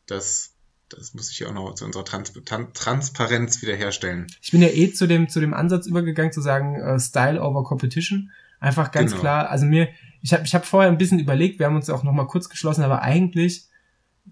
Das, 0.07 0.54
das 0.97 1.15
muss 1.15 1.31
ich 1.31 1.39
ja 1.39 1.49
auch 1.49 1.53
noch 1.53 1.75
zu 1.75 1.85
unserer 1.85 2.05
Trans 2.05 2.33
Transparenz 2.73 3.63
wiederherstellen. 3.63 4.27
Ich 4.41 4.51
bin 4.51 4.63
ja 4.63 4.69
eh 4.69 4.93
zu 4.93 5.07
dem, 5.07 5.29
zu 5.29 5.41
dem 5.41 5.55
Ansatz 5.55 5.87
übergegangen, 5.87 6.33
zu 6.33 6.41
sagen, 6.41 6.77
äh, 6.77 6.99
Style 6.99 7.43
over 7.43 7.65
Competition. 7.65 8.31
Einfach 8.61 8.93
ganz 8.93 9.13
genau. 9.13 9.21
klar. 9.21 9.51
Also 9.51 9.67
mir, 9.67 9.89
ich 10.23 10.33
habe 10.33 10.45
ich 10.45 10.55
hab 10.55 10.65
vorher 10.65 10.91
ein 10.91 10.99
bisschen 10.99 11.19
überlegt, 11.19 11.59
wir 11.59 11.67
haben 11.67 11.77
uns 11.77 11.91
auch 11.91 12.03
noch 12.03 12.13
mal 12.13 12.27
kurz 12.27 12.49
geschlossen, 12.49 12.83
aber 12.83 13.03
eigentlich 13.03 13.69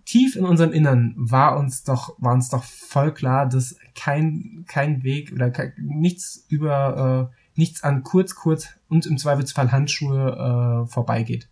tief 0.04 0.36
in 0.36 0.44
unserem 0.44 0.72
Innern 0.72 1.14
war 1.16 1.58
uns 1.58 1.84
doch, 1.84 2.16
war 2.18 2.32
uns 2.32 2.48
doch 2.48 2.64
voll 2.64 3.12
klar, 3.12 3.48
dass 3.48 3.76
kein, 3.94 4.64
kein 4.66 5.02
Weg 5.02 5.32
oder 5.32 5.50
kein, 5.50 5.74
nichts 5.76 6.46
über, 6.48 7.30
äh, 7.30 7.36
nichts 7.54 7.82
an 7.82 8.02
kurz, 8.02 8.34
kurz 8.34 8.68
und 8.88 9.06
im 9.06 9.18
Zweifelsfall 9.18 9.70
Handschuhe 9.70 10.86
äh, 10.86 10.90
vorbeigeht. 10.90 11.48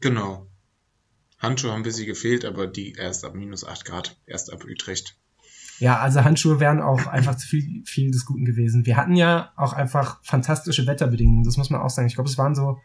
Genau. 0.00 0.46
Handschuhe 1.42 1.72
haben 1.72 1.80
ein 1.80 1.82
bisschen 1.82 2.06
gefehlt, 2.06 2.44
aber 2.44 2.68
die 2.68 2.92
erst 2.92 3.24
ab 3.24 3.34
minus 3.34 3.64
8 3.64 3.84
Grad, 3.84 4.16
erst 4.26 4.52
ab 4.52 4.64
Utrecht. 4.64 5.16
Ja, 5.80 5.98
also 5.98 6.22
Handschuhe 6.22 6.60
wären 6.60 6.80
auch 6.80 7.08
einfach 7.08 7.34
zu 7.34 7.48
viel, 7.48 7.82
viel 7.84 8.12
des 8.12 8.24
Guten 8.24 8.44
gewesen. 8.44 8.86
Wir 8.86 8.96
hatten 8.96 9.16
ja 9.16 9.50
auch 9.56 9.72
einfach 9.72 10.22
fantastische 10.22 10.86
Wetterbedingungen, 10.86 11.42
das 11.42 11.56
muss 11.56 11.70
man 11.70 11.80
auch 11.80 11.90
sagen. 11.90 12.06
Ich 12.06 12.14
glaube, 12.14 12.30
es 12.30 12.38
waren 12.38 12.54
so 12.54 12.78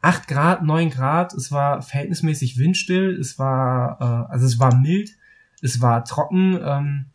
8 0.00 0.26
Grad, 0.26 0.64
9 0.64 0.90
Grad, 0.90 1.32
es 1.34 1.52
war 1.52 1.82
verhältnismäßig 1.82 2.58
windstill, 2.58 3.16
es 3.20 3.38
war, 3.38 4.00
äh, 4.00 4.32
also 4.32 4.46
es 4.46 4.58
war 4.58 4.74
mild, 4.74 5.10
es 5.62 5.80
war 5.80 6.04
trocken, 6.04 6.58
ähm, 6.60 7.06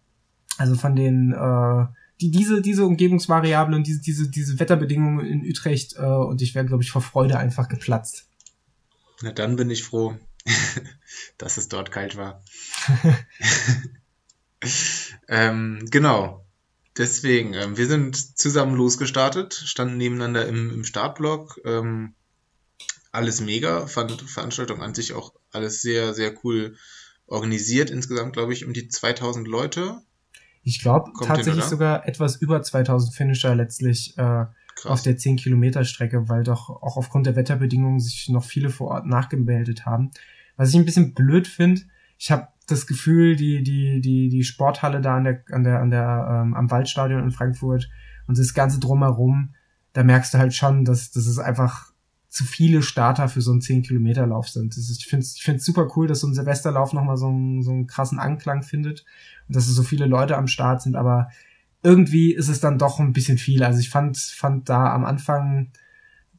also 0.57 0.75
von 0.75 0.95
den, 0.95 1.33
äh, 1.33 1.85
die, 2.21 2.31
diese, 2.31 2.61
diese 2.61 2.85
Umgebungsvariablen 2.85 3.75
und 3.75 3.87
diese, 3.87 3.99
diese, 3.99 4.29
diese 4.29 4.59
Wetterbedingungen 4.59 5.25
in 5.25 5.41
Utrecht 5.41 5.95
äh, 5.97 6.05
und 6.05 6.41
ich 6.41 6.55
wäre, 6.55 6.65
glaube 6.65 6.83
ich, 6.83 6.91
vor 6.91 7.01
Freude 7.01 7.37
einfach 7.37 7.67
geplatzt. 7.67 8.29
Na 9.21 9.31
dann 9.31 9.55
bin 9.55 9.69
ich 9.69 9.83
froh, 9.83 10.15
dass 11.37 11.57
es 11.57 11.67
dort 11.67 11.91
kalt 11.91 12.17
war. 12.17 12.43
ähm, 15.27 15.85
genau. 15.89 16.45
Deswegen, 16.97 17.53
ähm, 17.53 17.77
wir 17.77 17.87
sind 17.87 18.37
zusammen 18.37 18.75
losgestartet, 18.75 19.53
standen 19.53 19.97
nebeneinander 19.97 20.47
im, 20.47 20.71
im 20.71 20.83
Startblock. 20.83 21.61
Ähm, 21.63 22.15
alles 23.11 23.41
mega, 23.41 23.87
fand 23.87 24.21
Veranstaltung 24.21 24.81
an 24.81 24.93
sich 24.93 25.13
auch 25.13 25.33
alles 25.51 25.81
sehr, 25.81 26.13
sehr 26.13 26.33
cool 26.43 26.75
organisiert. 27.27 27.89
Insgesamt, 27.89 28.33
glaube 28.33 28.53
ich, 28.53 28.65
um 28.65 28.73
die 28.73 28.87
2000 28.87 29.47
Leute. 29.47 30.01
Ich 30.63 30.81
glaube 30.81 31.11
tatsächlich 31.17 31.63
hin, 31.63 31.69
sogar 31.69 32.07
etwas 32.07 32.35
über 32.35 32.61
2000 32.61 33.15
Finisher 33.15 33.55
letztlich 33.55 34.17
äh, 34.17 34.45
auf 34.85 35.01
der 35.01 35.17
10 35.17 35.37
Kilometer 35.37 35.83
Strecke, 35.83 36.29
weil 36.29 36.43
doch 36.43 36.69
auch 36.69 36.97
aufgrund 36.97 37.25
der 37.25 37.35
Wetterbedingungen 37.35 37.99
sich 37.99 38.29
noch 38.29 38.43
viele 38.43 38.69
vor 38.69 38.89
Ort 38.89 39.05
nachgemeldet 39.05 39.85
haben. 39.85 40.11
Was 40.57 40.69
ich 40.69 40.75
ein 40.75 40.85
bisschen 40.85 41.13
blöd 41.13 41.47
finde, 41.47 41.81
ich 42.17 42.31
habe 42.31 42.47
das 42.67 42.87
Gefühl, 42.87 43.35
die, 43.35 43.63
die, 43.63 44.01
die, 44.01 44.29
die 44.29 44.43
Sporthalle 44.43 45.01
da 45.01 45.17
an 45.17 45.23
der, 45.23 45.43
an 45.51 45.63
der, 45.63 45.79
an 45.79 45.91
der, 45.91 46.43
ähm, 46.43 46.53
am 46.53 46.71
Waldstadion 46.71 47.23
in 47.23 47.31
Frankfurt 47.31 47.89
und 48.27 48.37
das 48.37 48.53
Ganze 48.53 48.79
drumherum, 48.79 49.55
da 49.93 50.03
merkst 50.03 50.33
du 50.33 50.37
halt 50.37 50.53
schon, 50.53 50.85
dass, 50.85 51.11
dass 51.11 51.25
es 51.25 51.39
einfach 51.39 51.91
zu 52.29 52.45
viele 52.45 52.81
Starter 52.81 53.27
für 53.27 53.41
so 53.41 53.51
einen 53.51 53.59
10-Kilometer-Lauf 53.59 54.47
sind. 54.47 54.77
Ist, 54.77 54.89
ich 54.89 55.05
finde 55.05 55.25
es 55.25 55.35
ich 55.35 55.43
find's 55.43 55.65
super 55.65 55.89
cool, 55.95 56.07
dass 56.07 56.21
so 56.21 56.27
ein 56.27 56.33
Silvesterlauf 56.33 56.93
nochmal 56.93 57.17
so 57.17 57.27
einen, 57.27 57.61
so 57.61 57.71
einen 57.71 57.87
krassen 57.87 58.19
Anklang 58.19 58.63
findet 58.63 59.03
und 59.47 59.55
dass 59.55 59.67
es 59.67 59.75
so 59.75 59.83
viele 59.83 60.05
Leute 60.05 60.37
am 60.37 60.47
Start 60.47 60.81
sind, 60.81 60.95
aber 60.95 61.29
irgendwie 61.83 62.33
ist 62.33 62.47
es 62.47 62.59
dann 62.59 62.77
doch 62.77 62.99
ein 62.99 63.13
bisschen 63.13 63.37
viel. 63.37 63.63
Also 63.63 63.79
ich 63.79 63.89
fand, 63.89 64.17
fand 64.17 64.69
da 64.69 64.93
am 64.93 65.05
Anfang 65.05 65.71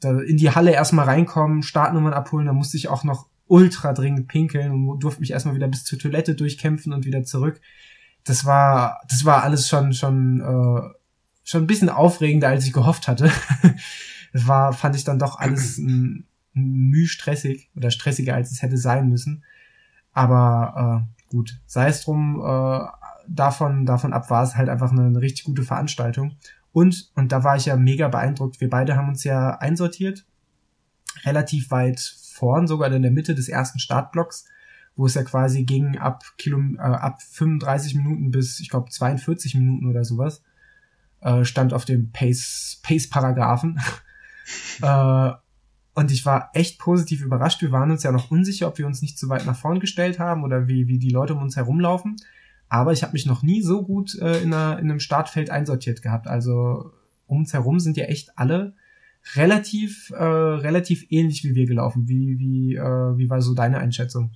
da 0.00 0.20
in 0.20 0.37
die 0.37 0.50
Halle 0.50 0.72
erstmal 0.72 1.06
reinkommen, 1.06 1.62
Startnummern 1.62 2.12
abholen, 2.12 2.46
da 2.46 2.52
musste 2.52 2.76
ich 2.76 2.88
auch 2.88 3.04
noch 3.04 3.28
ultra 3.46 3.92
dringend 3.92 4.28
pinkeln 4.28 4.72
und 4.72 5.00
durfte 5.00 5.20
mich 5.20 5.32
erstmal 5.32 5.54
wieder 5.54 5.68
bis 5.68 5.84
zur 5.84 5.99
Toilette 5.99 6.34
durchkämpfen 6.34 6.92
und 6.92 7.04
wieder 7.04 7.22
zurück. 7.25 7.61
Das 8.25 8.44
war, 8.44 9.00
das 9.08 9.25
war 9.25 9.42
alles 9.42 9.68
schon, 9.68 9.92
schon, 9.92 10.40
äh, 10.40 10.88
schon 11.44 11.64
ein 11.64 11.66
bisschen 11.66 11.88
aufregender, 11.88 12.49
als 12.49 12.64
ich 12.64 12.72
gehofft 12.72 13.08
hatte. 13.08 13.30
das 14.32 14.46
war, 14.46 14.72
fand 14.72 14.96
ich 14.96 15.04
dann 15.04 15.18
doch 15.18 15.38
alles 15.38 15.78
ein, 15.78 16.26
müh 16.54 17.06
stressig 17.06 17.70
oder 17.76 17.90
stressiger, 17.90 18.34
als 18.34 18.52
es 18.52 18.62
hätte 18.62 18.76
sein 18.76 19.08
müssen. 19.08 19.44
Aber 20.12 21.06
äh, 21.11 21.30
gut, 21.30 21.61
sei 21.66 21.88
es 21.88 22.02
drum, 22.02 22.40
äh, 22.40 22.87
davon, 23.34 23.86
davon 23.86 24.12
ab 24.12 24.30
war 24.30 24.42
es 24.42 24.56
halt 24.56 24.68
einfach 24.68 24.92
eine, 24.92 25.02
eine 25.02 25.20
richtig 25.20 25.44
gute 25.44 25.62
Veranstaltung. 25.62 26.36
Und, 26.72 27.10
und 27.14 27.32
da 27.32 27.44
war 27.44 27.56
ich 27.56 27.66
ja 27.66 27.76
mega 27.76 28.08
beeindruckt. 28.08 28.60
Wir 28.60 28.70
beide 28.70 28.96
haben 28.96 29.08
uns 29.08 29.24
ja 29.24 29.58
einsortiert, 29.58 30.24
relativ 31.24 31.70
weit 31.70 32.00
vorn, 32.32 32.66
sogar 32.66 32.90
in 32.92 33.02
der 33.02 33.10
Mitte 33.10 33.34
des 33.34 33.48
ersten 33.48 33.78
Startblocks, 33.78 34.46
wo 34.96 35.06
es 35.06 35.14
ja 35.14 35.22
quasi 35.22 35.64
ging 35.64 35.98
ab, 35.98 36.24
Kilo, 36.38 36.58
äh, 36.76 36.80
ab 36.80 37.20
35 37.22 37.94
Minuten 37.94 38.30
bis, 38.30 38.60
ich 38.60 38.70
glaube, 38.70 38.90
42 38.90 39.54
Minuten 39.54 39.86
oder 39.86 40.04
sowas, 40.04 40.42
äh, 41.20 41.44
stand 41.44 41.74
auf 41.74 41.84
dem 41.84 42.10
Pace, 42.10 42.80
Pace-Paragraphen. 42.82 43.80
äh, 44.82 45.30
und 45.94 46.10
ich 46.10 46.24
war 46.24 46.50
echt 46.54 46.78
positiv 46.78 47.22
überrascht. 47.22 47.60
Wir 47.60 47.70
waren 47.70 47.90
uns 47.90 48.02
ja 48.02 48.12
noch 48.12 48.30
unsicher, 48.30 48.68
ob 48.68 48.78
wir 48.78 48.86
uns 48.86 49.02
nicht 49.02 49.18
zu 49.18 49.28
weit 49.28 49.44
nach 49.44 49.56
vorn 49.56 49.78
gestellt 49.78 50.18
haben 50.18 50.42
oder 50.42 50.66
wie, 50.66 50.88
wie 50.88 50.98
die 50.98 51.10
Leute 51.10 51.34
um 51.34 51.42
uns 51.42 51.56
herumlaufen. 51.56 52.16
Aber 52.72 52.94
ich 52.94 53.02
habe 53.02 53.12
mich 53.12 53.26
noch 53.26 53.42
nie 53.42 53.60
so 53.60 53.82
gut 53.82 54.18
äh, 54.18 54.40
in, 54.40 54.54
einer, 54.54 54.78
in 54.78 54.90
einem 54.90 54.98
Startfeld 54.98 55.50
einsortiert 55.50 56.00
gehabt. 56.00 56.26
Also 56.26 56.90
um 57.26 57.40
uns 57.40 57.52
herum 57.52 57.80
sind 57.80 57.98
ja 57.98 58.06
echt 58.06 58.38
alle 58.38 58.74
relativ, 59.34 60.08
äh, 60.08 60.24
relativ 60.24 61.04
ähnlich 61.10 61.44
wie 61.44 61.54
wir 61.54 61.66
gelaufen. 61.66 62.08
Wie, 62.08 62.38
wie, 62.38 62.76
äh, 62.76 63.18
wie 63.18 63.28
war 63.28 63.42
so 63.42 63.52
deine 63.52 63.76
Einschätzung? 63.76 64.30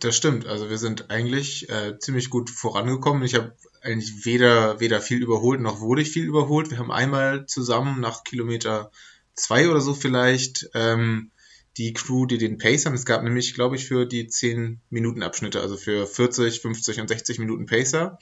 Das 0.00 0.16
stimmt. 0.16 0.44
Also 0.48 0.68
wir 0.70 0.78
sind 0.78 1.12
eigentlich 1.12 1.68
äh, 1.68 1.96
ziemlich 2.00 2.30
gut 2.30 2.50
vorangekommen. 2.50 3.22
Ich 3.22 3.36
habe 3.36 3.54
eigentlich 3.80 4.26
weder, 4.26 4.80
weder 4.80 5.00
viel 5.00 5.22
überholt, 5.22 5.60
noch 5.60 5.78
wurde 5.78 6.02
ich 6.02 6.10
viel 6.10 6.24
überholt. 6.24 6.72
Wir 6.72 6.78
haben 6.78 6.90
einmal 6.90 7.46
zusammen 7.46 8.00
nach 8.00 8.24
Kilometer 8.24 8.90
zwei 9.36 9.70
oder 9.70 9.80
so 9.80 9.94
vielleicht 9.94 10.68
ähm, 10.74 11.30
die 11.78 11.92
Crew, 11.92 12.26
die 12.26 12.38
den 12.38 12.58
Pace 12.58 12.86
haben. 12.86 12.94
Es 12.94 13.06
gab 13.06 13.22
nämlich, 13.22 13.54
glaube 13.54 13.76
ich, 13.76 13.86
für 13.86 14.04
die 14.04 14.26
10 14.26 14.80
Minuten 14.90 15.22
Abschnitte, 15.22 15.60
also 15.60 15.76
für 15.76 16.06
40, 16.06 16.60
50 16.60 17.00
und 17.00 17.08
60 17.08 17.38
Minuten 17.38 17.66
Pacer. 17.66 18.18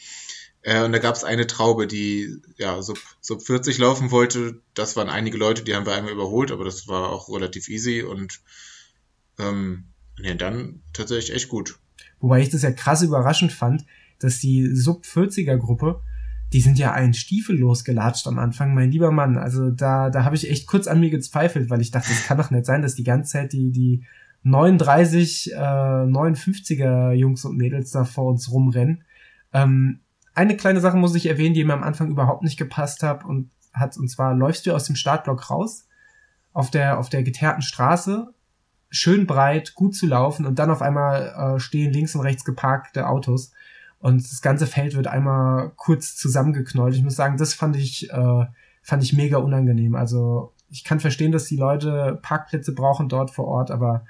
Äh, 0.62 0.84
und 0.84 0.92
da 0.92 0.98
gab 0.98 1.14
es 1.14 1.25
eine 1.25 1.46
Traube, 1.46 1.86
die 1.86 2.36
ja 2.58 2.80
sub, 2.82 2.98
sub 3.20 3.42
40 3.42 3.78
laufen 3.78 4.10
wollte. 4.10 4.60
Das 4.75 4.94
waren 4.94 5.08
einige 5.08 5.38
Leute, 5.38 5.64
die 5.64 5.75
haben 5.75 5.86
wir 5.86 5.94
einmal 5.94 6.12
überholt, 6.12 6.52
aber 6.52 6.64
das 6.64 6.86
war 6.86 7.10
auch 7.10 7.28
relativ 7.28 7.68
easy 7.68 8.02
und 8.02 8.40
ähm, 9.38 9.84
ja, 10.18 10.34
dann 10.34 10.82
tatsächlich 10.92 11.34
echt 11.34 11.48
gut. 11.48 11.78
Wobei 12.20 12.40
ich 12.42 12.50
das 12.50 12.62
ja 12.62 12.72
krass 12.72 13.02
überraschend 13.02 13.52
fand, 13.52 13.84
dass 14.18 14.38
die 14.38 14.75
Sub 14.75 15.04
40er 15.04 15.56
Gruppe 15.56 16.02
die 16.53 16.61
sind 16.61 16.79
ja 16.79 16.93
einen 16.93 17.15
Stiefel 17.15 17.59
losgelatscht 17.59 18.26
am 18.26 18.38
Anfang, 18.38 18.75
mein 18.75 18.91
lieber 18.91 19.11
Mann. 19.11 19.37
Also 19.37 19.71
da, 19.71 20.11
da 20.11 20.25
habe 20.25 20.37
ich 20.37 20.50
echt 20.50 20.67
kurz 20.67 20.87
an 20.87 21.00
mir 21.00 21.11
gezweifelt, 21.11 21.71
weil 21.71 21.81
ich 21.81 21.91
dachte, 21.91 22.12
es 22.12 22.25
kann 22.25 22.38
doch 22.38 22.50
nicht 22.50 22.67
sein, 22.67 22.83
dass 22.83 22.95
die 22.95 23.05
ganze 23.05 23.33
Zeit 23.33 23.53
die, 23.53 23.73
die 23.73 24.05
39, 24.45 25.53
äh, 25.53 25.57
59er 25.57 27.12
Jungs 27.12 27.45
und 27.45 27.57
Mädels 27.57 27.91
da 27.91 28.05
vor 28.05 28.31
uns 28.31 28.50
rumrennen. 28.50 29.03
Ähm, 29.53 30.00
eine 30.35 30.57
kleine 30.57 30.81
Sache 30.81 30.97
muss 30.97 31.15
ich 31.17 31.26
erwähnen, 31.26 31.55
die 31.55 31.65
mir 31.65 31.73
am 31.73 31.83
Anfang 31.83 32.11
überhaupt 32.11 32.45
nicht 32.45 32.59
gepasst 32.59 33.03
hat 33.03 33.25
und 33.25 33.50
hat, 33.73 33.97
und 33.97 34.09
zwar 34.09 34.35
läufst 34.35 34.67
du 34.67 34.75
aus 34.75 34.85
dem 34.85 34.97
Startblock 34.97 35.50
raus, 35.50 35.88
auf 36.53 36.71
der, 36.71 36.99
auf 36.99 37.09
der 37.09 37.23
geteerten 37.23 37.62
Straße, 37.62 38.33
schön 38.88 39.26
breit, 39.26 39.75
gut 39.75 39.95
zu 39.95 40.07
laufen 40.07 40.47
und 40.47 40.59
dann 40.59 40.71
auf 40.71 40.81
einmal 40.81 41.57
äh, 41.57 41.61
stehen 41.61 41.93
links 41.93 42.15
und 42.15 42.23
rechts 42.23 42.45
geparkte 42.45 43.09
Autos 43.09 43.53
und 44.06 44.22
das 44.22 44.40
ganze 44.40 44.68
Feld 44.68 44.94
wird 44.94 45.08
einmal 45.08 45.72
kurz 45.75 46.14
zusammengeknollt. 46.14 46.94
Ich 46.94 47.02
muss 47.02 47.16
sagen, 47.16 47.38
das 47.38 47.54
fand 47.54 47.75
ich, 47.75 48.08
äh, 48.08 48.46
fand 48.80 49.02
ich 49.02 49.14
mega 49.14 49.38
unangenehm. 49.38 49.96
Also 49.96 50.52
ich 50.70 50.84
kann 50.84 51.00
verstehen, 51.00 51.32
dass 51.32 51.46
die 51.46 51.56
Leute 51.56 52.16
Parkplätze 52.22 52.72
brauchen 52.72 53.08
dort 53.08 53.32
vor 53.32 53.48
Ort, 53.48 53.72
aber 53.72 54.04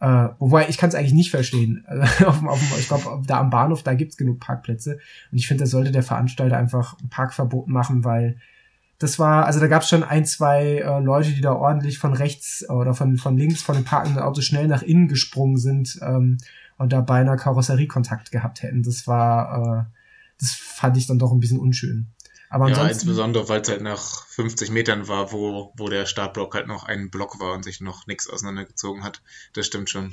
äh, 0.00 0.30
wobei 0.40 0.68
ich 0.68 0.78
kann 0.78 0.88
es 0.88 0.96
eigentlich 0.96 1.14
nicht 1.14 1.30
verstehen. 1.30 1.86
auf, 2.26 2.44
auf, 2.44 2.60
ich 2.76 2.88
glaube, 2.88 3.22
da 3.24 3.38
am 3.38 3.50
Bahnhof, 3.50 3.84
da 3.84 3.94
gibt's 3.94 4.16
genug 4.16 4.40
Parkplätze. 4.40 4.98
Und 5.30 5.38
ich 5.38 5.46
finde, 5.46 5.62
da 5.62 5.70
sollte 5.70 5.92
der 5.92 6.02
Veranstalter 6.02 6.56
einfach 6.56 6.98
ein 7.00 7.08
Parkverbot 7.08 7.68
machen, 7.68 8.02
weil 8.02 8.40
das 8.98 9.20
war, 9.20 9.46
also 9.46 9.60
da 9.60 9.68
gab 9.68 9.82
es 9.82 9.88
schon 9.88 10.02
ein, 10.02 10.24
zwei 10.24 10.78
äh, 10.78 11.00
Leute, 11.00 11.30
die 11.30 11.40
da 11.40 11.52
ordentlich 11.52 12.00
von 12.00 12.14
rechts 12.14 12.68
oder 12.68 12.94
von, 12.94 13.16
von 13.16 13.38
links 13.38 13.62
von 13.62 13.76
dem 13.76 13.84
parkenden 13.84 14.24
Auto 14.24 14.40
schnell 14.40 14.66
nach 14.66 14.82
innen 14.82 15.06
gesprungen 15.06 15.56
sind 15.56 16.00
ähm, 16.02 16.38
und 16.78 16.92
da 16.92 17.00
beinahe 17.00 17.36
Karosseriekontakt 17.36 18.30
gehabt 18.30 18.62
hätten. 18.62 18.82
Das 18.82 19.06
war, 19.06 19.88
äh, 19.88 19.98
das 20.38 20.52
fand 20.52 20.96
ich 20.96 21.06
dann 21.06 21.18
doch 21.18 21.32
ein 21.32 21.40
bisschen 21.40 21.60
unschön. 21.60 22.12
Aber 22.50 22.70
ja, 22.70 22.86
insbesondere, 22.86 23.48
weil 23.48 23.62
es 23.62 23.68
halt 23.68 23.82
nach 23.82 24.26
50 24.26 24.70
Metern 24.70 25.08
war, 25.08 25.32
wo, 25.32 25.72
wo 25.76 25.88
der 25.88 26.06
Startblock 26.06 26.54
halt 26.54 26.68
noch 26.68 26.84
ein 26.84 27.10
Block 27.10 27.40
war 27.40 27.52
und 27.52 27.64
sich 27.64 27.80
noch 27.80 28.06
nichts 28.06 28.30
auseinandergezogen 28.30 29.02
hat. 29.02 29.22
Das 29.54 29.66
stimmt 29.66 29.90
schon. 29.90 30.12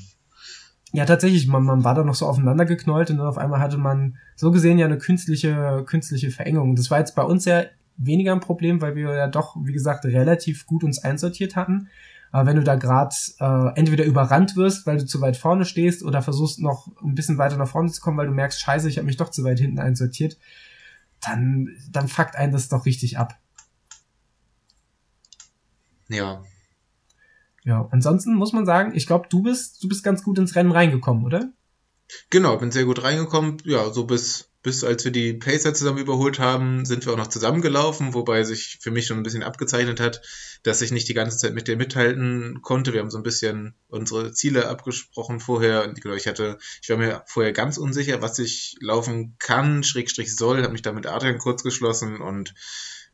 Ja, 0.94 1.06
tatsächlich, 1.06 1.48
man, 1.48 1.64
man 1.64 1.84
war 1.84 1.96
da 1.96 2.04
noch 2.04 2.16
so 2.16 2.26
aufeinander 2.26 2.66
geknollt 2.66 3.12
und 3.12 3.18
dann 3.18 3.28
auf 3.28 3.38
einmal 3.38 3.60
hatte 3.60 3.78
man 3.78 4.18
so 4.36 4.52
gesehen 4.52 4.78
ja 4.78 4.88
eine 4.88 4.98
künstliche, 4.98 5.84
künstliche 5.86 6.32
Verengung. 6.32 6.76
Das 6.76 6.90
war 6.90 7.00
jetzt 7.00 7.16
bei 7.16 7.24
uns 7.24 7.46
ja 7.46 7.64
weniger 7.98 8.34
ein 8.34 8.40
Problem, 8.40 8.82
weil 8.82 8.96
wir 8.96 9.14
ja 9.14 9.28
doch, 9.28 9.56
wie 9.62 9.74
gesagt, 9.74 10.04
relativ 10.06 10.66
gut 10.66 10.84
uns 10.84 11.00
einsortiert 11.00 11.56
hatten. 11.56 11.90
Aber 12.32 12.46
wenn 12.46 12.56
du 12.56 12.64
da 12.64 12.76
gerade 12.76 13.16
äh, 13.40 13.78
entweder 13.78 14.06
überrannt 14.06 14.56
wirst, 14.56 14.88
weil 14.88 14.98
du 14.98 15.06
zu 15.06 15.20
weit 15.22 15.36
vorne 15.38 15.66
stehst, 15.66 16.04
oder 16.04 16.22
versuchst 16.22 16.60
noch 16.60 16.88
ein 17.02 17.16
bisschen 17.16 17.38
weiter 17.38 17.58
nach 17.58 17.68
vorne 17.68 17.92
zu 17.92 18.02
kommen, 18.02 18.18
weil 18.18 18.28
du 18.28 18.34
merkst, 18.34 18.62
scheiße, 18.62 18.88
ich 18.88 18.98
habe 18.98 19.06
mich 19.06 19.18
doch 19.18 19.30
zu 19.30 19.44
weit 19.44 19.60
hinten 19.60 19.80
einsortiert, 19.80 20.38
dann, 21.20 21.70
dann 21.92 22.08
fuckt 22.08 22.36
einen 22.36 22.54
das 22.54 22.70
doch 22.70 22.86
richtig 22.86 23.18
ab. 23.18 23.38
Ja. 26.08 26.44
Ja, 27.64 27.88
ansonsten 27.92 28.34
muss 28.34 28.54
man 28.54 28.66
sagen, 28.66 28.94
ich 28.96 29.06
glaube, 29.06 29.28
du 29.30 29.44
bist, 29.44 29.84
du 29.84 29.90
bist 29.90 30.04
ganz 30.04 30.24
gut 30.24 30.40
ins 30.40 30.56
Rennen 30.56 30.72
reingekommen, 30.72 31.26
oder? 31.26 31.52
Genau, 32.30 32.58
bin 32.58 32.72
sehr 32.72 32.86
gut 32.86 33.04
reingekommen. 33.04 33.58
Ja, 33.66 33.90
so 33.92 34.06
bis 34.06 34.51
bis 34.64 34.84
als 34.84 35.04
wir 35.04 35.12
die 35.12 35.34
Pacer 35.34 35.74
zusammen 35.74 35.98
überholt 35.98 36.40
haben, 36.40 36.86
sind 36.86 37.06
wir 37.06 37.14
auch 37.14 37.18
noch 37.18 37.28
zusammengelaufen, 37.28 38.14
wobei 38.14 38.44
sich 38.44 38.78
für 38.82 38.92
mich 38.92 39.08
schon 39.08 39.18
ein 39.18 39.24
bisschen 39.24 39.44
abgezeichnet 39.44 40.00
hat, 40.00 40.22
dass 40.64 40.82
ich 40.82 40.92
nicht 40.92 41.08
die 41.08 41.16
ganze 41.16 41.38
Zeit 41.38 41.54
mit 41.54 41.68
dir 41.68 41.78
mithalten 41.78 42.62
konnte. 42.62 42.94
Wir 42.94 43.00
haben 43.00 43.10
so 43.10 43.18
ein 43.18 43.24
bisschen 43.24 43.74
unsere 43.88 44.32
Ziele 44.34 44.68
abgesprochen 44.68 45.40
vorher. 45.40 45.84
Und 45.84 46.04
ich 46.06 46.28
hatte, 46.28 46.60
ich 46.82 46.90
war 46.90 46.98
mir 46.98 47.24
vorher 47.26 47.54
ganz 47.54 47.78
unsicher, 47.78 48.22
was 48.22 48.38
ich 48.38 48.76
laufen 48.80 49.36
kann, 49.40 49.84
Schrägstrich 49.84 50.36
soll, 50.36 50.62
habe 50.62 50.74
mich 50.74 50.84
da 50.84 50.92
mit 50.92 51.08
Adrian 51.08 51.40
kurz 51.40 51.64
geschlossen 51.64 52.22
und 52.22 52.54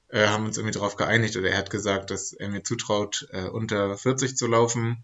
äh, 0.10 0.28
haben 0.28 0.46
uns 0.46 0.58
irgendwie 0.58 0.74
darauf 0.74 0.96
geeinigt 0.98 1.38
oder 1.38 1.50
er 1.50 1.58
hat 1.58 1.70
gesagt, 1.70 2.12
dass 2.12 2.34
er 2.34 2.50
mir 2.50 2.64
zutraut, 2.64 3.28
äh, 3.32 3.48
unter 3.48 3.98
40 3.98 4.36
zu 4.36 4.48
laufen. 4.48 5.04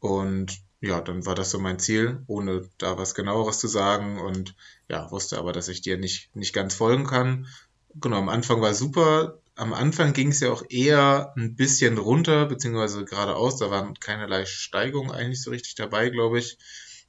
Und 0.00 0.58
ja, 0.80 1.00
dann 1.00 1.26
war 1.26 1.34
das 1.34 1.50
so 1.50 1.58
mein 1.58 1.78
Ziel, 1.78 2.22
ohne 2.26 2.68
da 2.78 2.96
was 2.96 3.14
genaueres 3.14 3.58
zu 3.58 3.68
sagen 3.68 4.18
und 4.18 4.54
ja, 4.88 5.10
wusste 5.10 5.38
aber, 5.38 5.52
dass 5.52 5.68
ich 5.68 5.82
dir 5.82 5.98
nicht, 5.98 6.34
nicht 6.34 6.54
ganz 6.54 6.74
folgen 6.74 7.06
kann. 7.06 7.46
Genau, 7.94 8.16
am 8.18 8.28
Anfang 8.28 8.60
war 8.60 8.72
super. 8.72 9.38
Am 9.56 9.74
Anfang 9.74 10.14
ging 10.14 10.28
es 10.28 10.40
ja 10.40 10.50
auch 10.50 10.64
eher 10.70 11.34
ein 11.36 11.54
bisschen 11.54 11.98
runter, 11.98 12.46
beziehungsweise 12.46 13.04
geradeaus. 13.04 13.58
Da 13.58 13.70
waren 13.70 13.98
keinerlei 14.00 14.46
Steigung 14.46 15.10
eigentlich 15.12 15.42
so 15.42 15.50
richtig 15.50 15.74
dabei, 15.74 16.08
glaube 16.08 16.38
ich. 16.38 16.56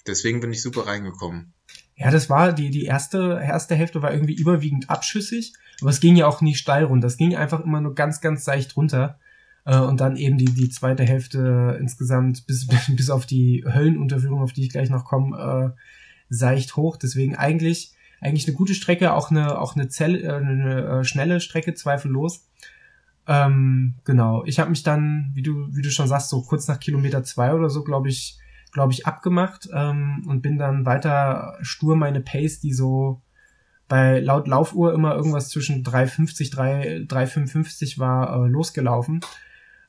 Deswegen 0.06 0.42
bin 0.42 0.52
ich 0.52 0.62
super 0.62 0.88
reingekommen. 0.88 1.54
Ja, 1.96 2.12
das 2.12 2.30
war, 2.30 2.52
die, 2.52 2.72
die 2.72 2.86
erste, 2.86 3.40
erste 3.42 3.76
Hälfte 3.76 4.02
war 4.02 4.12
irgendwie 4.12 4.34
überwiegend 4.34 4.90
abschüssig, 4.90 5.54
aber 5.80 5.92
es 5.92 6.00
ging 6.00 6.16
ja 6.16 6.28
auch 6.28 6.42
nie 6.42 6.56
steil 6.56 6.84
runter. 6.84 7.08
Es 7.08 7.18
ging 7.18 7.36
einfach 7.36 7.62
immer 7.62 7.80
nur 7.80 7.96
ganz, 7.96 8.20
ganz 8.20 8.44
seicht 8.44 8.76
runter. 8.76 9.20
Äh, 9.66 9.80
und 9.80 10.02
dann 10.02 10.16
eben 10.16 10.38
die, 10.38 10.46
die 10.46 10.70
zweite 10.70 11.04
Hälfte 11.04 11.78
insgesamt 11.80 12.48
bis, 12.48 12.68
bis 12.96 13.10
auf 13.10 13.26
die 13.26 13.64
Höllenunterführung, 13.68 14.42
auf 14.42 14.54
die 14.54 14.64
ich 14.64 14.70
gleich 14.70 14.90
noch 14.90 15.06
komme, 15.06 15.76
äh, 15.76 15.82
seicht 16.30 16.76
hoch. 16.76 16.98
Deswegen 16.98 17.36
eigentlich, 17.36 17.94
eigentlich 18.20 18.48
eine 18.48 18.56
gute 18.56 18.74
Strecke, 18.74 19.14
auch 19.14 19.32
eine, 19.32 19.60
auch 19.60 19.76
eine, 19.76 19.90
Zelle, 19.90 20.20
äh, 20.20 20.32
eine 20.34 20.82
äh, 20.82 21.04
schnelle 21.04 21.40
Strecke, 21.40 21.74
zweifellos. 21.74 22.48
Ähm, 23.28 23.96
genau. 24.04 24.44
Ich 24.46 24.60
habe 24.60 24.70
mich 24.70 24.84
dann, 24.84 25.32
wie 25.34 25.44
du, 25.44 25.68
wie 25.76 25.82
du 25.82 25.92
schon 25.92 26.08
sagst, 26.08 26.30
so 26.30 26.42
kurz 26.42 26.68
nach 26.68 26.80
Kilometer 26.80 27.24
zwei 27.24 27.54
oder 27.54 27.70
so, 27.70 27.84
glaube 27.84 28.10
ich, 28.10 28.40
glaube 28.72 28.94
ich, 28.94 29.06
abgemacht 29.06 29.70
ähm, 29.74 30.24
und 30.28 30.42
bin 30.42 30.58
dann 30.58 30.86
weiter 30.86 31.58
stur 31.62 31.96
meine 31.96 32.22
Pace, 32.22 32.62
die 32.62 32.74
so 32.74 33.22
bei 33.88 34.22
laut 34.22 34.48
Laufuhr 34.48 34.94
immer 34.94 35.14
irgendwas 35.16 35.50
zwischen 35.50 35.84
3,50, 35.84 36.54
3, 36.54 37.06
3,55 37.08 38.00
war, 38.00 38.46
äh, 38.46 38.48
losgelaufen. 38.48 39.20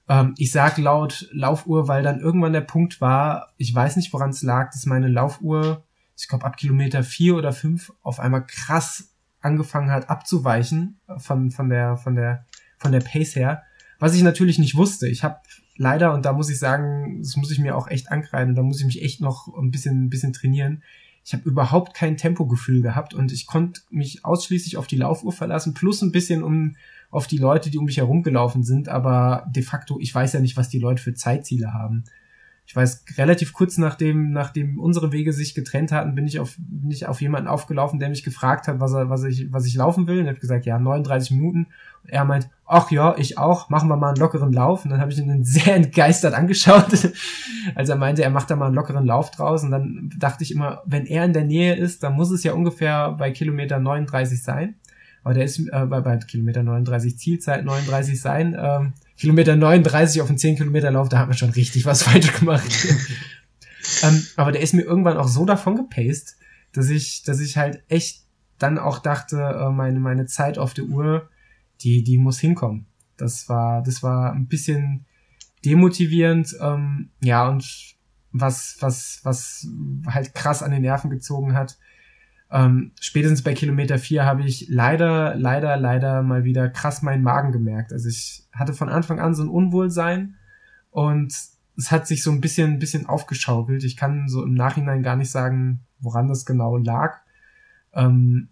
Ähm, 0.09 0.35
ich 0.37 0.51
sag 0.51 0.79
laut 0.79 1.29
Laufuhr, 1.33 1.89
weil 1.89 2.03
dann 2.03 2.21
irgendwann 2.21 2.53
der 2.53 2.61
Punkt 2.61 3.01
war, 3.01 3.53
ich 3.57 3.75
weiß 3.75 3.97
nicht, 3.97 4.13
woran 4.13 4.31
es 4.31 4.43
lag, 4.43 4.71
dass 4.73 4.87
meine 4.87 5.09
Laufuhr, 5.09 5.85
ich 6.17 6.29
glaube 6.29 6.45
ab 6.45 6.57
Kilometer 6.57 7.03
vier 7.03 7.37
oder 7.37 7.53
fünf 7.53 7.93
auf 8.03 8.21
einmal 8.21 8.47
krass 8.47 9.13
angefangen 9.41 9.91
hat 9.91 10.09
abzuweichen 10.09 11.01
von, 11.19 11.51
von 11.51 11.69
der, 11.69 11.97
von 11.97 12.15
der, 12.15 12.47
von 12.79 12.93
der 12.93 13.01
Pace 13.01 13.37
her. 13.37 13.63
Was 13.99 14.15
ich 14.15 14.23
natürlich 14.23 14.59
nicht 14.59 14.77
wusste. 14.77 15.09
Ich 15.09 15.25
habe 15.25 15.39
leider, 15.77 16.13
und 16.15 16.25
da 16.25 16.33
muss 16.33 16.51
ich 16.51 16.59
sagen, 16.59 17.19
das 17.21 17.37
muss 17.37 17.51
ich 17.51 17.59
mir 17.59 17.77
auch 17.77 17.89
echt 17.89 18.11
ankreiden, 18.11 18.55
da 18.55 18.63
muss 18.63 18.81
ich 18.81 18.87
mich 18.87 19.03
echt 19.03 19.21
noch 19.21 19.49
ein 19.57 19.71
bisschen, 19.71 20.05
ein 20.05 20.11
bisschen 20.11 20.33
trainieren. 20.33 20.83
Ich 21.25 21.33
habe 21.33 21.49
überhaupt 21.49 21.95
kein 21.95 22.17
Tempogefühl 22.17 22.83
gehabt 22.83 23.15
und 23.15 23.33
ich 23.33 23.47
konnte 23.47 23.83
mich 23.91 24.25
ausschließlich 24.25 24.77
auf 24.77 24.87
die 24.87 24.97
Laufuhr 24.97 25.33
verlassen, 25.33 25.75
plus 25.75 26.03
ein 26.03 26.13
bisschen 26.13 26.43
um, 26.43 26.77
auf 27.13 27.27
die 27.27 27.37
Leute, 27.37 27.71
die 27.71 27.79
um 27.79 27.85
mich 27.85 27.99
herumgelaufen 27.99 28.65
sind, 28.65 28.89
aber 28.89 29.47
de 29.51 29.63
facto, 29.63 30.01
ich 30.01 30.13
weiß 30.13 30.33
ja 30.33 30.41
nicht, 30.41 30.57
was 30.57 30.71
die 30.71 30.79
Leute 30.79 31.03
für 31.03 31.15
Zeitziele 31.15 31.75
haben. 31.75 32.05
Ich 32.65 32.75
weiß, 32.75 33.05
relativ 33.19 33.53
kurz 33.53 33.77
nachdem, 33.77 34.31
nachdem 34.33 34.79
unsere 34.79 35.13
Wege 35.13 35.35
sich 35.35 35.55
getrennt 35.55 35.93
hatten, 35.93 36.15
bin 36.15 36.27
ich 36.27 36.41
auf, 36.41 36.55
bin 36.57 36.91
ich 36.91 37.07
auf 37.07 37.21
jemanden 37.21 37.49
aufgelaufen, 37.49 37.99
der 37.99 38.09
mich 38.09 38.23
gefragt 38.23 38.67
hat, 38.67 38.81
was 38.81 38.95
er, 38.95 39.11
was 39.11 39.25
ich, 39.25 39.53
was 39.53 39.67
ich 39.67 39.75
laufen 39.75 40.07
will. 40.07 40.21
Und 40.21 40.27
er 40.27 40.33
hat 40.33 40.41
gesagt, 40.41 40.65
ja, 40.65 40.79
39 40.79 41.33
Minuten. 41.33 41.67
Und 42.03 42.11
er 42.11 42.25
meint, 42.25 42.49
ach 42.65 42.91
ja, 42.91 43.15
ich 43.19 43.37
auch, 43.37 43.69
machen 43.69 43.91
wir 43.91 43.97
mal 43.97 44.11
einen 44.11 44.17
lockeren 44.17 44.53
Lauf. 44.53 44.85
Und 44.85 44.91
dann 44.91 45.01
habe 45.01 45.13
ich 45.13 45.19
ihn 45.19 45.45
sehr 45.45 45.75
entgeistert 45.75 46.33
angeschaut. 46.33 47.13
als 47.75 47.89
er 47.91 47.97
meinte, 47.97 48.23
er 48.23 48.31
macht 48.31 48.49
da 48.49 48.57
mal 48.57 48.67
einen 48.67 48.75
lockeren 48.75 49.05
Lauf 49.05 49.33
draus. 49.33 49.65
Und 49.65 49.73
dann 49.73 50.11
dachte 50.17 50.43
ich 50.45 50.53
immer, 50.53 50.83
wenn 50.87 51.05
er 51.05 51.27
in 51.27 51.35
der 51.35 51.45
Nähe 51.45 51.75
ist, 51.75 52.03
dann 52.05 52.15
muss 52.15 52.31
es 52.31 52.43
ja 52.43 52.55
ungefähr 52.55 53.11
bei 53.13 53.33
Kilometer 53.33 53.81
39 53.81 54.43
sein 54.43 54.77
aber 55.23 55.35
der 55.35 55.45
ist 55.45 55.59
äh, 55.59 55.87
bei, 55.87 56.01
bei 56.01 56.17
Kilometer 56.19 56.63
39 56.63 57.17
Zielzeit 57.17 57.65
39 57.65 58.21
sein. 58.21 58.57
Ähm, 58.59 58.93
Kilometer 59.17 59.57
39 59.57 60.21
auf 60.21 60.29
einen 60.29 60.39
10 60.39 60.57
Kilometer 60.57 60.91
Lauf, 60.91 61.09
da 61.09 61.19
hat 61.19 61.29
man 61.29 61.37
schon 61.37 61.51
richtig 61.51 61.87
was 61.87 62.03
falsch 62.05 62.33
gemacht. 62.39 62.87
ähm, 64.03 64.27
aber 64.37 64.53
der 64.53 64.63
ist 64.63 64.75
mir 64.75 64.83
irgendwann 64.83 65.17
auch 65.17 65.29
so 65.29 65.45
davon 65.45 65.77
gepaced, 65.77 66.37
dass 66.73 66.89
ich, 66.91 67.23
dass 67.23 67.41
ich 67.41 67.57
halt 67.57 67.83
echt 67.89 68.23
dann 68.59 68.79
auch 68.79 68.99
dachte, 68.99 69.37
äh, 69.39 69.71
meine, 69.71 70.01
meine 70.01 70.27
Zeit 70.27 70.59
auf 70.59 70.75
der 70.75 70.85
Uhr, 70.85 71.29
die, 71.83 72.03
die 72.03 72.19
muss 72.19 72.39
hinkommen. 72.39 72.87
Das 73.17 73.49
war, 73.49 73.83
das 73.83 74.03
war 74.03 74.33
ein 74.33 74.47
bisschen 74.47 75.05
demotivierend, 75.65 76.57
ähm, 76.61 77.11
ja, 77.21 77.49
und 77.49 77.95
was, 78.33 78.77
was, 78.81 79.21
was 79.23 79.69
halt 80.07 80.35
krass 80.35 80.63
an 80.63 80.71
den 80.71 80.83
Nerven 80.83 81.11
gezogen 81.11 81.55
hat, 81.55 81.79
ähm, 82.53 82.93
spätestens 83.01 83.43
bei 83.43 83.55
Kilometer 83.55 83.99
4 83.99 84.27
habe 84.27 84.43
ich 84.43 84.67
leider, 84.69 85.35
leider, 85.37 85.79
leider 85.79 86.23
mal 86.23 86.45
wieder 86.45 86.69
krass 86.69 87.01
meinen 87.01 87.23
Magen 87.23 87.51
gemerkt. 87.51 87.93
Also 87.93 88.11
ich 88.11 88.47
hatte 88.53 88.75
von 88.75 88.91
Anfang 88.91 89.21
an 89.21 89.35
so 89.35 89.43
ein 89.43 89.49
Unwohlsein 89.49 90.37
und 90.91 91.35
es 91.79 91.91
hat 91.91 92.07
sich 92.07 92.23
so 92.23 92.31
ein 92.31 92.43
bisschen, 92.43 92.75
ein 92.75 92.79
bisschen 92.79 93.07
aufgeschaukelt. 93.07 93.85
Ich 93.85 93.97
kann 93.97 94.29
so 94.29 94.45
im 94.45 94.53
Nachhinein 94.53 95.03
gar 95.03 95.17
nicht 95.17 95.31
sagen, 95.31 95.81
woran 95.99 96.29
das 96.29 96.45
genau 96.45 96.77
lag. 96.77 97.21
Ähm, 97.95 98.51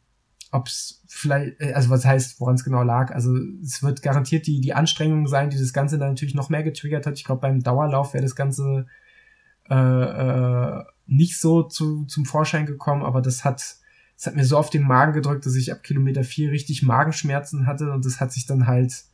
ob 0.50 0.66
es 0.66 1.04
vielleicht, 1.06 1.60
äh, 1.60 1.74
also 1.74 1.90
was 1.90 2.06
heißt, 2.06 2.40
woran 2.40 2.54
es 2.54 2.64
genau 2.64 2.82
lag. 2.82 3.14
Also 3.14 3.36
es 3.62 3.82
wird 3.82 4.00
garantiert 4.00 4.46
die, 4.46 4.62
die 4.62 4.72
Anstrengung 4.72 5.26
sein, 5.26 5.50
die 5.50 5.58
das 5.58 5.74
Ganze 5.74 5.98
dann 5.98 6.10
natürlich 6.10 6.34
noch 6.34 6.48
mehr 6.48 6.62
getriggert 6.62 7.04
hat. 7.06 7.18
Ich 7.18 7.24
glaube, 7.24 7.42
beim 7.42 7.60
Dauerlauf 7.60 8.14
wäre 8.14 8.24
das 8.24 8.34
Ganze 8.34 8.86
äh, 9.68 9.74
äh, 9.74 10.84
nicht 11.06 11.38
so 11.38 11.64
zu, 11.64 12.06
zum 12.06 12.24
Vorschein 12.24 12.64
gekommen, 12.64 13.02
aber 13.02 13.20
das 13.20 13.44
hat 13.44 13.76
es 14.20 14.26
hat 14.26 14.36
mir 14.36 14.44
so 14.44 14.58
auf 14.58 14.68
den 14.68 14.82
Magen 14.82 15.14
gedrückt, 15.14 15.46
dass 15.46 15.54
ich 15.54 15.72
ab 15.72 15.82
Kilometer 15.82 16.24
4 16.24 16.50
richtig 16.50 16.82
Magenschmerzen 16.82 17.66
hatte 17.66 17.90
und 17.90 18.04
das 18.04 18.20
hat 18.20 18.32
sich 18.32 18.44
dann 18.44 18.66
halt 18.66 19.04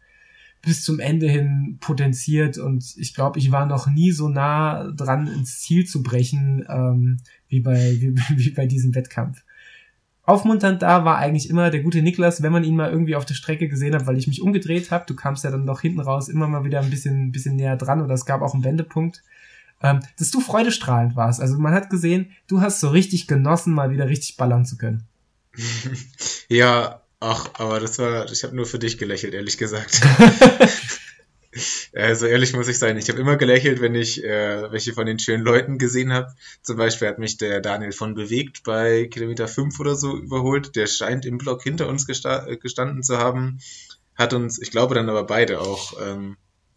bis 0.63 0.83
zum 0.83 0.99
Ende 0.99 1.29
hin 1.29 1.77
potenziert 1.79 2.59
und 2.59 2.93
ich 2.97 3.15
glaube, 3.15 3.39
ich 3.39 3.53
war 3.53 3.67
noch 3.67 3.87
nie 3.87 4.11
so 4.11 4.29
nah 4.29 4.91
dran, 4.91 5.29
ins 5.29 5.61
Ziel 5.61 5.87
zu 5.87 6.03
brechen, 6.03 6.67
ähm, 6.69 7.19
wie, 7.47 7.61
bei, 7.61 7.97
wie, 8.01 8.17
wie 8.31 8.51
bei 8.51 8.67
diesem 8.67 8.97
Wettkampf. 8.97 9.45
Aufmunternd 10.25 10.83
da 10.83 11.05
war 11.05 11.19
eigentlich 11.19 11.49
immer 11.49 11.71
der 11.71 11.85
gute 11.85 12.03
Niklas, 12.03 12.43
wenn 12.43 12.51
man 12.51 12.65
ihn 12.65 12.75
mal 12.75 12.91
irgendwie 12.91 13.15
auf 13.15 13.25
der 13.25 13.35
Strecke 13.35 13.69
gesehen 13.69 13.95
hat, 13.95 14.09
weil 14.09 14.19
ich 14.19 14.27
mich 14.27 14.43
umgedreht 14.43 14.91
habe. 14.91 15.05
Du 15.07 15.15
kamst 15.15 15.45
ja 15.45 15.53
dann 15.53 15.67
doch 15.67 15.83
hinten 15.83 16.01
raus 16.01 16.29
immer 16.29 16.49
mal 16.49 16.65
wieder 16.65 16.81
ein 16.81 16.91
bisschen, 16.91 17.31
bisschen 17.31 17.55
näher 17.55 17.77
dran 17.77 18.03
oder 18.03 18.15
es 18.15 18.27
gab 18.27 18.43
auch 18.43 18.55
einen 18.55 18.65
Wendepunkt 18.65 19.23
ähm, 19.83 20.01
dass 20.19 20.31
du 20.31 20.41
freudestrahlend 20.41 21.17
warst. 21.17 21.41
Also 21.41 21.59
man 21.59 21.75
hat 21.75 21.91
gesehen, 21.91 22.33
du 22.47 22.61
hast 22.61 22.81
so 22.81 22.89
richtig 22.89 23.27
genossen, 23.27 23.75
mal 23.75 23.91
wieder 23.91 24.09
richtig 24.09 24.37
ballern 24.37 24.65
zu 24.65 24.77
können. 24.77 25.05
ja, 26.49 27.03
ach, 27.21 27.51
aber 27.55 27.81
das 27.81 27.99
war, 27.99 28.31
ich 28.31 28.45
habe 28.45 28.57
nur 28.57 28.67
für 28.67 28.79
dich 28.79 28.99
gelächelt, 28.99 29.35
ehrlich 29.35 29.59
gesagt. 29.59 30.01
Also 31.95 32.27
ehrlich 32.27 32.53
muss 32.53 32.69
ich 32.69 32.79
sein, 32.79 32.99
ich 32.99 33.09
habe 33.09 33.19
immer 33.19 33.37
gelächelt, 33.37 33.81
wenn 33.81 33.95
ich 33.95 34.23
äh, 34.23 34.71
welche 34.71 34.93
von 34.93 35.07
den 35.07 35.19
schönen 35.19 35.43
Leuten 35.43 35.79
gesehen 35.79 36.13
habe. 36.13 36.35
Zum 36.63 36.77
Beispiel 36.77 37.09
hat 37.09 37.19
mich 37.19 37.39
der 37.39 37.61
Daniel 37.61 37.93
von 37.93 38.15
Bewegt 38.15 38.63
bei 38.65 39.07
Kilometer 39.07 39.49
5 39.49 39.81
oder 39.81 39.97
so 39.97 40.17
überholt. 40.17 40.77
Der 40.77 40.87
scheint 40.87 41.25
im 41.25 41.39
Block 41.39 41.63
hinter 41.63 41.89
uns 41.89 42.07
gesta 42.07 42.47
äh, 42.47 42.59
gestanden 42.59 43.03
zu 43.03 43.17
haben. 43.17 43.61
hat 44.15 44.35
uns, 44.35 44.61
ich 44.61 44.71
glaube 44.71 44.95
dann 44.95 45.09
aber 45.09 45.25
beide 45.25 45.61
auch 45.61 45.95
ähm, 46.03 46.37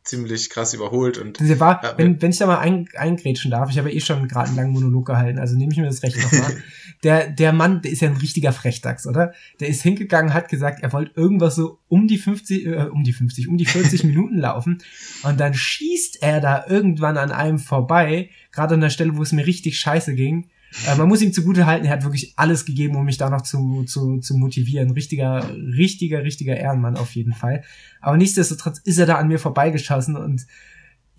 ziemlich 0.10 0.50
krass 0.50 0.74
überholt 0.74 1.18
und 1.20 1.40
der 1.40 1.60
war, 1.60 1.84
ja, 1.84 1.94
wenn, 1.98 2.20
wenn 2.22 2.32
ich 2.32 2.38
da 2.38 2.48
mal 2.48 2.58
ein, 2.58 2.90
eingrätschen 2.96 3.52
darf, 3.52 3.70
ich 3.70 3.78
habe 3.78 3.90
ja 3.90 3.96
eh 3.96 4.00
schon 4.00 4.28
gerade 4.28 4.48
einen 4.48 4.58
langen 4.58 4.74
Monolog 4.74 5.06
gehalten, 5.06 5.38
also 5.38 5.56
nehme 5.56 5.72
ich 5.72 5.78
mir 5.78 5.86
das 5.86 6.02
Recht 6.02 6.18
nochmal. 6.18 6.58
der, 7.04 7.30
der 7.30 7.54
Mann, 7.54 7.82
der 7.82 7.92
ist 7.92 8.02
ja 8.02 8.10
ein 8.10 8.18
richtiger 8.18 8.52
Frechdachs, 8.52 9.06
oder? 9.06 9.34
Der 9.60 9.68
ist 9.68 9.84
hingegangen, 9.84 10.34
hat 10.34 10.50
gesagt, 10.50 10.82
er 10.82 10.92
wollte 10.94 11.12
irgendwas 11.16 11.56
so 11.56 11.78
um 11.88 12.08
die 12.08 12.18
50, 12.18 12.66
äh, 12.66 12.76
um 12.92 13.04
die 13.04 13.14
50, 13.14 13.48
um 13.48 13.58
die 13.58 13.66
40 13.66 14.04
Minuten 14.06 14.40
laufen 14.40 14.80
und 15.24 15.40
dann 15.40 15.54
schießt 15.54 16.24
er 16.24 16.42
da 16.42 16.66
irgendwann 16.68 17.18
an 17.18 17.32
einem 17.32 17.60
vorbei, 17.60 18.30
gerade 18.52 18.74
an 18.74 18.82
der 18.82 18.90
Stelle, 18.90 19.16
wo 19.16 19.22
es 19.22 19.32
mir 19.32 19.46
richtig 19.46 19.80
scheiße 19.80 20.16
ging 20.16 20.50
äh, 20.88 20.96
man 20.96 21.08
muss 21.08 21.22
ihm 21.22 21.34
zugute 21.34 21.66
halten, 21.66 21.86
er 21.86 21.94
hat 21.94 22.04
wirklich 22.04 22.34
alles 22.36 22.66
gegeben, 22.66 22.96
um 22.96 23.06
mich 23.06 23.18
da 23.18 23.30
noch 23.30 23.42
zu, 23.42 23.84
zu, 23.84 24.20
zu 24.20 24.36
motivieren. 24.38 24.92
Richtiger, 24.92 25.50
richtiger, 25.56 26.24
richtiger 26.24 26.58
Ehrenmann 26.58 26.98
auf 26.98 27.16
jeden 27.16 27.34
Fall. 27.34 27.64
Aber 28.02 28.18
nichtsdestotrotz 28.18 28.80
ist 28.80 28.98
er 28.98 29.06
da 29.06 29.16
an 29.16 29.28
mir 29.28 29.40
vorbeigeschossen 29.40 30.16
und 30.16 30.46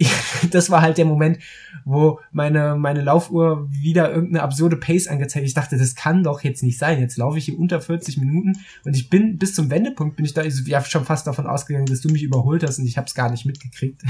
das 0.51 0.71
war 0.71 0.81
halt 0.81 0.99
der 0.99 1.05
Moment, 1.05 1.39
wo 1.85 2.21
meine, 2.33 2.77
meine 2.77 3.03
Laufuhr 3.03 3.69
wieder 3.71 4.11
irgendeine 4.11 4.43
absurde 4.43 4.77
Pace 4.77 5.09
angezeigt. 5.09 5.47
Ich 5.47 5.55
dachte, 5.55 5.77
das 5.77 5.95
kann 5.95 6.23
doch 6.23 6.43
jetzt 6.43 6.63
nicht 6.63 6.79
sein. 6.79 7.01
Jetzt 7.01 7.19
laufe 7.19 7.39
ich 7.39 7.45
hier 7.45 7.59
unter 7.59 7.81
40 7.81 8.17
Minuten 8.17 8.55
und 8.85 8.97
ich 8.97 9.11
bin 9.11 9.39
bis 9.39 9.55
zum 9.55 9.71
Wendepunkt 9.71 10.17
bin 10.17 10.25
ich 10.25 10.33
da 10.33 10.43
ja 10.43 10.85
schon 10.85 11.05
fast 11.05 11.27
davon 11.27 11.47
ausgegangen, 11.47 11.87
dass 11.87 12.01
du 12.01 12.09
mich 12.09 12.23
überholt 12.23 12.63
hast 12.63 12.79
und 12.79 12.87
ich 12.87 12.97
habe 12.97 13.07
es 13.07 13.15
gar 13.15 13.31
nicht 13.31 13.45
mitgekriegt. 13.45 14.03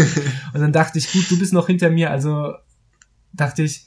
und 0.54 0.60
dann 0.60 0.72
dachte 0.72 0.98
ich, 0.98 1.12
gut, 1.12 1.30
du 1.30 1.38
bist 1.38 1.52
noch 1.52 1.66
hinter 1.66 1.90
mir, 1.90 2.10
also 2.10 2.54
dachte 3.32 3.62
ich, 3.62 3.86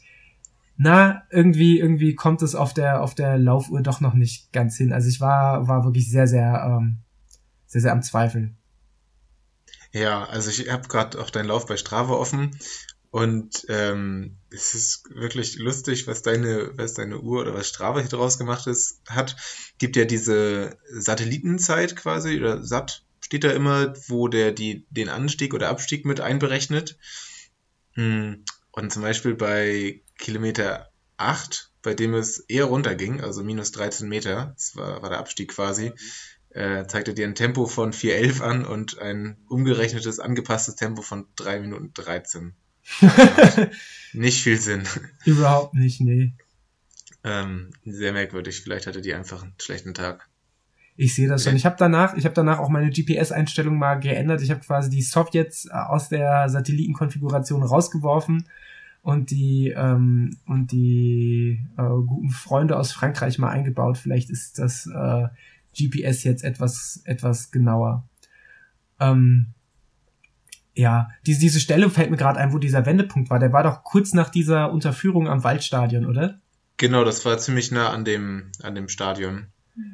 na, 0.77 1.23
irgendwie, 1.31 1.79
irgendwie 1.79 2.15
kommt 2.15 2.41
es 2.43 2.53
auf 2.55 2.73
der, 2.73 3.01
auf 3.01 3.15
der 3.15 3.37
Laufuhr 3.37 3.81
doch 3.81 3.99
noch 3.99 4.13
nicht 4.13 4.53
ganz 4.53 4.77
hin. 4.77 4.93
Also 4.93 5.09
ich 5.09 5.19
war, 5.19 5.67
war 5.67 5.83
wirklich 5.83 6.09
sehr, 6.09 6.27
sehr, 6.27 6.63
ähm, 6.65 6.99
sehr, 7.65 7.81
sehr 7.81 7.91
am 7.91 8.03
Zweifeln. 8.03 8.57
Ja, 9.91 10.25
also 10.25 10.49
ich 10.49 10.69
habe 10.71 10.87
gerade 10.87 11.19
auch 11.19 11.31
deinen 11.31 11.47
Lauf 11.47 11.65
bei 11.65 11.77
Strava 11.77 12.13
offen 12.13 12.51
und 13.09 13.65
ähm, 13.69 14.37
es 14.51 14.75
ist 14.75 15.09
wirklich 15.09 15.57
lustig, 15.57 16.05
was 16.05 16.21
deine, 16.21 16.77
was 16.77 16.93
deine 16.93 17.19
Uhr 17.19 17.41
oder 17.41 17.53
was 17.53 17.67
Strava 17.67 17.99
hier 18.01 18.09
draus 18.09 18.37
gemacht 18.37 18.67
ist, 18.67 19.01
hat. 19.07 19.35
Gibt 19.79 19.95
ja 19.95 20.05
diese 20.05 20.77
Satellitenzeit 20.87 21.95
quasi 21.95 22.37
oder 22.37 22.63
Sat 22.63 23.03
steht 23.21 23.43
da 23.43 23.51
immer, 23.51 23.93
wo 24.07 24.27
der 24.27 24.51
die 24.51 24.85
den 24.89 25.09
Anstieg 25.09 25.53
oder 25.53 25.69
Abstieg 25.69 26.05
mit 26.05 26.21
einberechnet. 26.21 26.97
Hm, 27.93 28.43
und 28.71 28.93
zum 28.93 29.01
Beispiel 29.01 29.33
bei 29.33 30.01
Kilometer 30.17 30.89
8, 31.17 31.71
bei 31.81 31.93
dem 31.93 32.13
es 32.13 32.39
eher 32.39 32.65
runterging, 32.65 33.21
also 33.21 33.43
minus 33.43 33.71
13 33.71 34.07
Meter, 34.07 34.53
das 34.55 34.75
war, 34.75 35.01
war 35.01 35.09
der 35.09 35.19
Abstieg 35.19 35.49
quasi, 35.49 35.91
äh, 36.49 36.85
zeigte 36.87 37.13
dir 37.13 37.27
ein 37.27 37.35
Tempo 37.35 37.65
von 37.65 37.91
4,11 37.91 38.41
an 38.41 38.65
und 38.65 38.99
ein 38.99 39.37
umgerechnetes, 39.47 40.19
angepasstes 40.19 40.75
Tempo 40.75 41.01
von 41.01 41.27
3 41.35 41.59
Minuten 41.59 41.91
13. 41.93 42.53
nicht 44.13 44.41
viel 44.41 44.59
Sinn. 44.59 44.83
Überhaupt 45.25 45.73
nicht, 45.73 46.01
nee. 46.01 46.33
Ähm, 47.23 47.71
sehr 47.85 48.13
merkwürdig. 48.13 48.61
Vielleicht 48.61 48.87
hatte 48.87 49.01
die 49.01 49.13
einfach 49.13 49.43
einen 49.43 49.55
schlechten 49.59 49.93
Tag. 49.93 50.29
Ich 50.95 51.13
sehe 51.13 51.27
das 51.27 51.43
schon. 51.43 51.55
Ich 51.55 51.65
habe 51.65 51.75
danach, 51.77 52.15
ich 52.15 52.25
habe 52.25 52.33
danach 52.33 52.59
auch 52.59 52.69
meine 52.69 52.89
GPS-Einstellung 52.89 53.77
mal 53.77 53.95
geändert. 53.99 54.41
Ich 54.41 54.49
habe 54.49 54.61
quasi 54.61 54.89
die 54.89 55.01
Sowjets 55.01 55.69
aus 55.69 56.09
der 56.09 56.49
Satellitenkonfiguration 56.49 57.61
rausgeworfen 57.61 58.47
und 59.07 59.31
die 59.31 59.69
ähm, 59.69 60.35
und 60.47 60.73
die 60.73 61.65
äh, 61.77 61.81
guten 61.81 62.29
Freunde 62.29 62.75
aus 62.75 62.91
Frankreich 62.91 63.39
mal 63.39 63.47
eingebaut. 63.47 63.97
Vielleicht 63.97 64.29
ist 64.29 64.59
das 64.59 64.85
äh, 64.85 65.27
GPS 65.73 66.25
jetzt 66.25 66.43
etwas 66.43 67.03
etwas 67.05 67.49
genauer. 67.51 68.03
Ähm, 68.99 69.53
ja, 70.75 71.09
diese, 71.25 71.39
diese 71.39 71.61
Stelle 71.61 71.89
fällt 71.89 72.11
mir 72.11 72.17
gerade 72.17 72.37
ein, 72.37 72.51
wo 72.51 72.57
dieser 72.57 72.85
Wendepunkt 72.85 73.29
war. 73.29 73.39
Der 73.39 73.53
war 73.53 73.63
doch 73.63 73.85
kurz 73.85 74.13
nach 74.13 74.27
dieser 74.27 74.73
Unterführung 74.73 75.29
am 75.29 75.41
Waldstadion, 75.41 76.05
oder? 76.05 76.41
Genau, 76.75 77.05
das 77.05 77.23
war 77.23 77.37
ziemlich 77.37 77.71
nah 77.71 77.91
an 77.91 78.03
dem 78.03 78.51
an 78.61 78.75
dem 78.75 78.89
Stadion. 78.89 79.45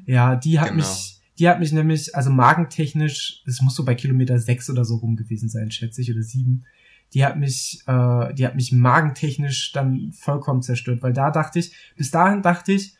Ja, 0.07 0.35
die 0.35 0.59
hat 0.59 0.69
genau. 0.69 0.77
mich 0.77 1.21
die 1.37 1.47
hat 1.47 1.59
mich 1.59 1.71
nämlich, 1.71 2.15
also 2.15 2.31
magentechnisch, 2.31 3.43
es 3.45 3.61
muss 3.61 3.75
so 3.75 3.85
bei 3.85 3.93
Kilometer 3.93 4.39
sechs 4.39 4.71
oder 4.71 4.85
so 4.85 4.95
rum 4.95 5.15
gewesen 5.15 5.49
sein, 5.49 5.69
schätze 5.69 6.01
ich, 6.01 6.11
oder 6.11 6.23
sieben 6.23 6.65
die 7.13 7.25
hat 7.25 7.37
mich, 7.37 7.83
äh, 7.87 8.33
die 8.33 8.45
hat 8.45 8.55
mich 8.55 8.71
magentechnisch 8.71 9.71
dann 9.71 10.11
vollkommen 10.13 10.61
zerstört, 10.61 11.01
weil 11.01 11.13
da 11.13 11.31
dachte 11.31 11.59
ich, 11.59 11.75
bis 11.95 12.11
dahin 12.11 12.41
dachte 12.41 12.71
ich, 12.71 12.95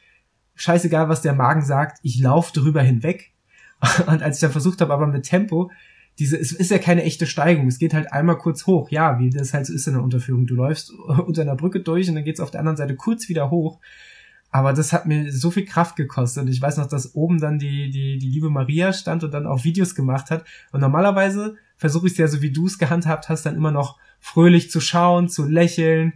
scheißegal, 0.55 1.09
was 1.09 1.21
der 1.21 1.33
Magen 1.33 1.63
sagt, 1.63 1.99
ich 2.03 2.19
laufe 2.19 2.53
drüber 2.53 2.81
hinweg. 2.81 3.31
Und 4.07 4.21
als 4.21 4.37
ich 4.37 4.41
dann 4.41 4.51
versucht 4.51 4.81
habe, 4.81 4.93
aber 4.93 5.07
mit 5.07 5.23
Tempo, 5.23 5.71
diese, 6.19 6.37
es 6.37 6.51
ist 6.51 6.69
ja 6.69 6.77
keine 6.77 7.03
echte 7.03 7.25
Steigung, 7.25 7.67
es 7.67 7.79
geht 7.79 7.93
halt 7.93 8.13
einmal 8.13 8.37
kurz 8.37 8.67
hoch, 8.67 8.89
ja, 8.91 9.17
wie 9.17 9.31
das 9.31 9.53
halt 9.53 9.65
so 9.65 9.73
ist 9.73 9.87
in 9.87 9.93
der 9.93 10.03
Unterführung. 10.03 10.45
Du 10.45 10.55
läufst 10.55 10.91
unter 11.25 11.41
einer 11.41 11.55
Brücke 11.55 11.79
durch 11.79 12.07
und 12.07 12.15
dann 12.15 12.23
geht's 12.23 12.39
auf 12.39 12.51
der 12.51 12.59
anderen 12.59 12.77
Seite 12.77 12.95
kurz 12.95 13.29
wieder 13.29 13.49
hoch. 13.49 13.79
Aber 14.51 14.71
das 14.73 14.93
hat 14.93 15.07
mir 15.07 15.31
so 15.31 15.49
viel 15.49 15.65
Kraft 15.65 15.95
gekostet. 15.95 16.43
Und 16.43 16.49
ich 16.49 16.61
weiß 16.61 16.77
noch, 16.77 16.85
dass 16.85 17.15
oben 17.15 17.39
dann 17.39 17.57
die, 17.57 17.89
die, 17.89 18.19
die 18.19 18.29
liebe 18.29 18.51
Maria 18.51 18.93
stand 18.93 19.23
und 19.23 19.33
dann 19.33 19.47
auch 19.47 19.63
Videos 19.63 19.95
gemacht 19.95 20.29
hat. 20.29 20.45
Und 20.71 20.81
normalerweise 20.81 21.55
versuche 21.83 22.07
ich 22.07 22.13
es 22.13 22.17
ja 22.17 22.29
so, 22.29 22.41
wie 22.41 22.53
du 22.53 22.65
es 22.65 22.77
gehandhabt 22.77 23.27
hast, 23.27 23.45
dann 23.45 23.57
immer 23.57 23.71
noch 23.71 23.97
fröhlich 24.21 24.71
zu 24.71 24.79
schauen, 24.79 25.27
zu 25.27 25.45
lächeln, 25.45 26.13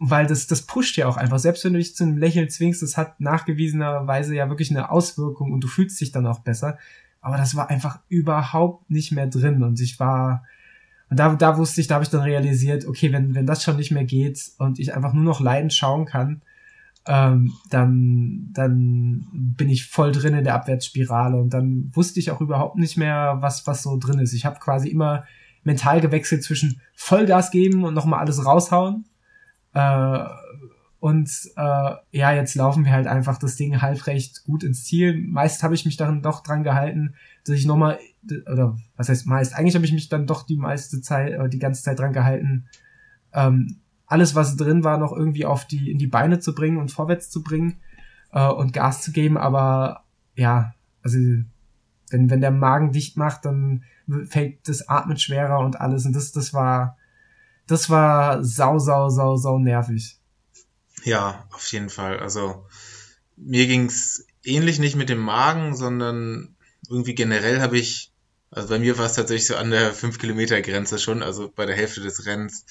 weil 0.00 0.26
das, 0.26 0.48
das 0.48 0.62
pusht 0.62 0.96
ja 0.96 1.06
auch 1.06 1.16
einfach. 1.16 1.38
Selbst 1.38 1.64
wenn 1.64 1.74
du 1.74 1.78
dich 1.78 1.94
zu 1.94 2.02
einem 2.02 2.18
Lächeln 2.18 2.50
zwingst, 2.50 2.82
das 2.82 2.96
hat 2.96 3.20
nachgewiesenerweise 3.20 4.34
ja 4.34 4.48
wirklich 4.48 4.72
eine 4.72 4.90
Auswirkung 4.90 5.52
und 5.52 5.60
du 5.60 5.68
fühlst 5.68 6.00
dich 6.00 6.10
dann 6.10 6.26
auch 6.26 6.40
besser. 6.40 6.76
Aber 7.20 7.36
das 7.36 7.54
war 7.54 7.70
einfach 7.70 8.00
überhaupt 8.08 8.90
nicht 8.90 9.12
mehr 9.12 9.28
drin 9.28 9.62
und 9.62 9.80
ich 9.80 10.00
war, 10.00 10.42
und 11.08 11.20
da, 11.20 11.36
da 11.36 11.56
wusste 11.56 11.80
ich, 11.80 11.86
da 11.86 11.94
habe 11.94 12.04
ich 12.04 12.10
dann 12.10 12.22
realisiert, 12.22 12.84
okay, 12.84 13.12
wenn, 13.12 13.36
wenn 13.36 13.46
das 13.46 13.62
schon 13.62 13.76
nicht 13.76 13.92
mehr 13.92 14.02
geht 14.02 14.50
und 14.58 14.80
ich 14.80 14.92
einfach 14.92 15.12
nur 15.12 15.22
noch 15.22 15.38
leidend 15.38 15.72
schauen 15.72 16.04
kann, 16.04 16.42
ähm, 17.06 17.52
dann, 17.70 18.50
dann 18.52 19.26
bin 19.32 19.68
ich 19.68 19.86
voll 19.86 20.12
drin 20.12 20.34
in 20.34 20.44
der 20.44 20.54
Abwärtsspirale 20.54 21.36
und 21.36 21.50
dann 21.50 21.90
wusste 21.94 22.20
ich 22.20 22.30
auch 22.30 22.40
überhaupt 22.40 22.76
nicht 22.76 22.96
mehr, 22.96 23.38
was, 23.40 23.66
was 23.66 23.82
so 23.82 23.96
drin 23.98 24.18
ist. 24.18 24.32
Ich 24.32 24.44
habe 24.44 24.60
quasi 24.60 24.88
immer 24.88 25.24
mental 25.64 26.00
gewechselt 26.00 26.42
zwischen 26.42 26.80
Vollgas 26.94 27.50
geben 27.50 27.84
und 27.84 27.94
nochmal 27.94 28.20
alles 28.20 28.44
raushauen. 28.44 29.06
Äh, 29.72 30.24
und 30.98 31.30
äh, 31.56 31.94
ja, 32.10 32.32
jetzt 32.32 32.54
laufen 32.54 32.84
wir 32.84 32.92
halt 32.92 33.06
einfach 33.06 33.38
das 33.38 33.56
Ding 33.56 33.80
halbrecht 33.80 34.44
gut 34.44 34.62
ins 34.62 34.84
Ziel. 34.84 35.16
Meist 35.16 35.62
habe 35.62 35.74
ich 35.74 35.86
mich 35.86 35.96
dann 35.96 36.20
doch 36.20 36.42
dran 36.42 36.62
gehalten, 36.62 37.14
dass 37.46 37.56
ich 37.56 37.64
nochmal, 37.64 37.98
oder 38.52 38.76
was 38.96 39.08
heißt 39.08 39.26
meist, 39.26 39.54
eigentlich 39.54 39.74
habe 39.74 39.86
ich 39.86 39.92
mich 39.92 40.10
dann 40.10 40.26
doch 40.26 40.44
die 40.44 40.58
meiste 40.58 41.00
Zeit, 41.00 41.52
die 41.54 41.58
ganze 41.58 41.82
Zeit 41.82 41.98
dran 41.98 42.12
gehalten, 42.12 42.66
ähm, 43.32 43.80
alles, 44.10 44.34
was 44.34 44.56
drin 44.56 44.82
war, 44.82 44.98
noch 44.98 45.12
irgendwie 45.12 45.46
auf 45.46 45.66
die, 45.66 45.90
in 45.90 45.98
die 45.98 46.08
Beine 46.08 46.40
zu 46.40 46.52
bringen 46.52 46.78
und 46.78 46.90
vorwärts 46.90 47.30
zu 47.30 47.44
bringen 47.44 47.80
äh, 48.32 48.48
und 48.48 48.72
Gas 48.72 49.02
zu 49.02 49.12
geben. 49.12 49.38
Aber 49.38 50.04
ja, 50.34 50.74
also 51.02 51.16
wenn, 51.16 52.28
wenn 52.28 52.40
der 52.40 52.50
Magen 52.50 52.90
dicht 52.90 53.16
macht, 53.16 53.44
dann 53.44 53.84
fällt 54.28 54.68
das 54.68 54.88
Atmen 54.88 55.16
schwerer 55.16 55.60
und 55.60 55.80
alles. 55.80 56.06
Und 56.06 56.14
das, 56.14 56.32
das 56.32 56.52
war, 56.52 56.98
das 57.68 57.88
war 57.88 58.42
sau, 58.44 58.80
sau, 58.80 59.10
sau, 59.10 59.36
sau 59.36 59.60
nervig. 59.60 60.18
Ja, 61.04 61.46
auf 61.52 61.70
jeden 61.70 61.88
Fall. 61.88 62.18
Also 62.18 62.66
mir 63.36 63.68
ging's 63.68 64.26
ähnlich 64.42 64.80
nicht 64.80 64.96
mit 64.96 65.08
dem 65.08 65.20
Magen, 65.20 65.76
sondern 65.76 66.56
irgendwie 66.88 67.14
generell 67.14 67.60
habe 67.60 67.78
ich, 67.78 68.12
also 68.50 68.70
bei 68.70 68.80
mir 68.80 68.98
war 68.98 69.06
es 69.06 69.14
tatsächlich 69.14 69.46
so 69.46 69.54
an 69.54 69.70
der 69.70 69.94
5 69.94 70.18
Kilometer 70.18 70.60
Grenze 70.62 70.98
schon, 70.98 71.22
also 71.22 71.48
bei 71.48 71.64
der 71.64 71.76
Hälfte 71.76 72.00
des 72.00 72.26
Rennens 72.26 72.66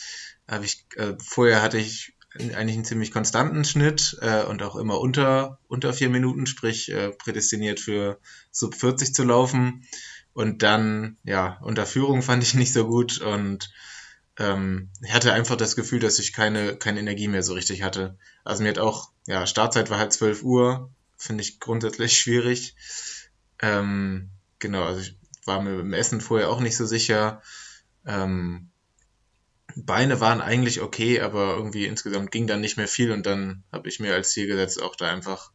habe 0.49 0.65
ich, 0.65 0.85
äh, 0.95 1.13
vorher 1.23 1.62
hatte 1.62 1.77
ich 1.77 2.13
eigentlich 2.35 2.75
einen 2.75 2.85
ziemlich 2.85 3.12
konstanten 3.12 3.65
Schnitt 3.65 4.17
äh, 4.21 4.43
und 4.43 4.62
auch 4.62 4.75
immer 4.75 4.99
unter, 4.99 5.59
unter 5.67 5.93
vier 5.93 6.09
Minuten, 6.09 6.45
sprich 6.45 6.89
äh, 6.91 7.09
prädestiniert 7.09 7.79
für 7.79 8.19
sub 8.51 8.75
40 8.75 9.13
zu 9.13 9.23
laufen. 9.23 9.85
Und 10.33 10.62
dann, 10.63 11.17
ja, 11.23 11.59
unter 11.62 11.85
Führung 11.85 12.21
fand 12.21 12.43
ich 12.43 12.53
nicht 12.53 12.71
so 12.71 12.85
gut 12.85 13.19
und 13.19 13.71
ähm, 14.38 14.89
hatte 15.09 15.33
einfach 15.33 15.57
das 15.57 15.75
Gefühl, 15.75 15.99
dass 15.99 16.19
ich 16.19 16.33
keine, 16.33 16.77
keine 16.77 16.99
Energie 16.99 17.27
mehr 17.27 17.43
so 17.43 17.53
richtig 17.53 17.83
hatte. 17.83 18.17
Also 18.45 18.63
mir 18.63 18.69
hat 18.69 18.79
auch, 18.79 19.12
ja, 19.27 19.45
Startzeit 19.45 19.89
war 19.89 19.97
halt 19.97 20.13
12 20.13 20.43
Uhr, 20.43 20.91
finde 21.17 21.43
ich 21.43 21.59
grundsätzlich 21.59 22.17
schwierig. 22.19 22.75
Ähm, 23.62 24.29
genau, 24.59 24.83
also 24.83 25.01
ich 25.01 25.17
war 25.45 25.62
mir 25.62 25.75
beim 25.75 25.93
Essen 25.93 26.21
vorher 26.21 26.49
auch 26.49 26.62
nicht 26.62 26.77
so 26.77 26.85
sicher. 26.85 27.41
Ähm, 28.05 28.68
Beine 29.75 30.19
waren 30.19 30.41
eigentlich 30.41 30.82
okay, 30.82 31.21
aber 31.21 31.55
irgendwie 31.55 31.86
insgesamt 31.86 32.32
ging 32.32 32.47
dann 32.47 32.62
nicht 32.62 32.77
mehr 32.77 32.88
viel 32.88 33.12
und 33.12 33.25
dann 33.25 33.63
habe 33.71 33.88
ich 33.88 33.99
mir 33.99 34.13
als 34.13 34.32
Ziel 34.32 34.47
gesetzt, 34.47 34.82
auch 34.82 34.95
da 34.95 35.12
einfach 35.12 35.51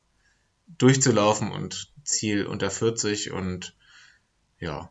durchzulaufen 0.78 1.50
und 1.50 1.92
Ziel 2.04 2.46
unter 2.46 2.70
40 2.70 3.32
und 3.32 3.76
ja. 4.58 4.90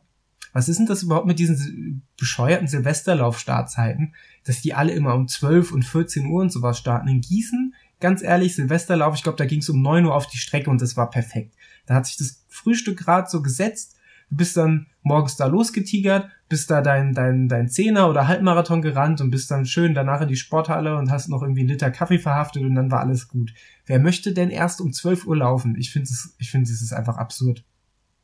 Was 0.51 0.69
ist 0.69 0.77
denn 0.77 0.85
das 0.85 1.01
überhaupt 1.01 1.25
mit 1.25 1.39
diesen 1.39 2.03
bescheuerten 2.17 2.67
Silvesterlauf-Startzeiten, 2.67 4.13
dass 4.43 4.61
die 4.61 4.75
alle 4.75 4.93
immer 4.93 5.15
um 5.15 5.27
12 5.27 5.71
und 5.71 5.83
14 5.83 6.27
Uhr 6.27 6.41
und 6.41 6.51
sowas 6.51 6.77
starten? 6.77 7.07
In 7.07 7.21
Gießen, 7.21 7.73
ganz 7.99 8.21
ehrlich, 8.21 8.55
Silvesterlauf, 8.55 9.15
ich 9.15 9.23
glaube, 9.23 9.37
da 9.37 9.45
ging 9.45 9.59
es 9.59 9.69
um 9.69 9.81
9 9.81 10.05
Uhr 10.05 10.13
auf 10.13 10.27
die 10.27 10.37
Strecke 10.37 10.69
und 10.69 10.79
das 10.79 10.95
war 10.95 11.09
perfekt. 11.09 11.55
Da 11.87 11.95
hat 11.95 12.05
sich 12.05 12.17
das 12.17 12.43
Frühstück 12.49 12.99
gerade 12.99 13.29
so 13.29 13.41
gesetzt 13.41 13.92
Du 14.33 14.37
bist 14.37 14.57
dann 14.57 14.87
morgens 15.03 15.35
da 15.35 15.45
losgetigert, 15.45 16.27
bist 16.49 16.71
da 16.71 16.81
dein, 16.81 17.13
dein, 17.13 17.47
dein 17.49 17.69
Zehner 17.69 18.09
oder 18.09 18.27
Halbmarathon 18.27 18.81
gerannt 18.81 19.21
und 19.21 19.29
bist 19.29 19.51
dann 19.51 19.67
schön 19.67 19.93
danach 19.93 20.21
in 20.21 20.27
die 20.27 20.35
Sporthalle 20.35 20.97
und 20.97 21.11
hast 21.11 21.29
noch 21.29 21.43
irgendwie 21.43 21.61
einen 21.61 21.69
Liter 21.69 21.91
Kaffee 21.91 22.17
verhaftet 22.17 22.63
und 22.63 22.73
dann 22.73 22.89
war 22.89 23.01
alles 23.01 23.27
gut. 23.27 23.53
Wer 23.85 23.99
möchte 23.99 24.33
denn 24.33 24.49
erst 24.49 24.81
um 24.81 24.91
12 24.91 25.27
Uhr 25.27 25.37
laufen? 25.37 25.75
Ich 25.77 25.91
finde 25.91 26.09
es, 26.09 26.33
ich 26.39 26.49
finde 26.49 26.71
es 26.71 26.81
ist 26.81 26.93
einfach 26.93 27.17
absurd. 27.17 27.63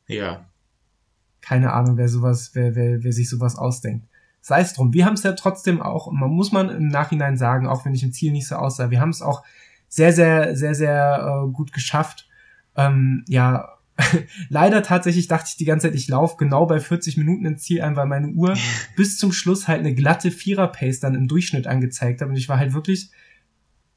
Ja. 0.08 0.46
Keine 1.42 1.72
Ahnung, 1.72 1.96
wer 1.96 2.08
sowas, 2.08 2.50
wer, 2.54 2.74
wer, 2.74 3.04
wer 3.04 3.12
sich 3.12 3.28
sowas 3.28 3.54
ausdenkt. 3.54 4.08
Sei 4.40 4.62
es 4.62 4.72
drum. 4.72 4.92
Wir 4.92 5.06
haben 5.06 5.14
es 5.14 5.22
ja 5.22 5.34
trotzdem 5.34 5.80
auch, 5.80 6.08
und 6.08 6.18
man 6.18 6.30
muss 6.30 6.50
man 6.50 6.70
im 6.70 6.88
Nachhinein 6.88 7.36
sagen, 7.36 7.68
auch 7.68 7.84
wenn 7.84 7.94
ich 7.94 8.02
im 8.02 8.12
Ziel 8.12 8.32
nicht 8.32 8.48
so 8.48 8.56
aussah, 8.56 8.90
wir 8.90 9.00
haben 9.00 9.10
es 9.10 9.22
auch 9.22 9.44
sehr, 9.86 10.12
sehr, 10.12 10.56
sehr, 10.56 10.74
sehr 10.74 11.44
äh, 11.46 11.52
gut 11.52 11.72
geschafft. 11.72 12.28
Ähm, 12.74 13.24
ja, 13.28 13.76
leider 14.48 14.82
tatsächlich 14.82 15.28
dachte 15.28 15.48
ich 15.48 15.56
die 15.56 15.64
ganze 15.64 15.88
Zeit, 15.88 15.94
ich 15.94 16.08
laufe 16.08 16.36
genau 16.38 16.66
bei 16.66 16.80
40 16.80 17.16
Minuten 17.16 17.46
ins 17.46 17.62
Ziel 17.62 17.82
ein, 17.82 17.96
weil 17.96 18.06
meine 18.06 18.28
Uhr 18.28 18.56
bis 18.96 19.18
zum 19.18 19.32
Schluss 19.32 19.68
halt 19.68 19.80
eine 19.80 19.94
glatte 19.94 20.30
Vierer-Pace 20.30 21.00
dann 21.00 21.14
im 21.14 21.28
Durchschnitt 21.28 21.66
angezeigt 21.66 22.20
hat. 22.20 22.28
Und 22.28 22.36
ich 22.36 22.48
war 22.48 22.58
halt 22.58 22.72
wirklich, 22.74 23.10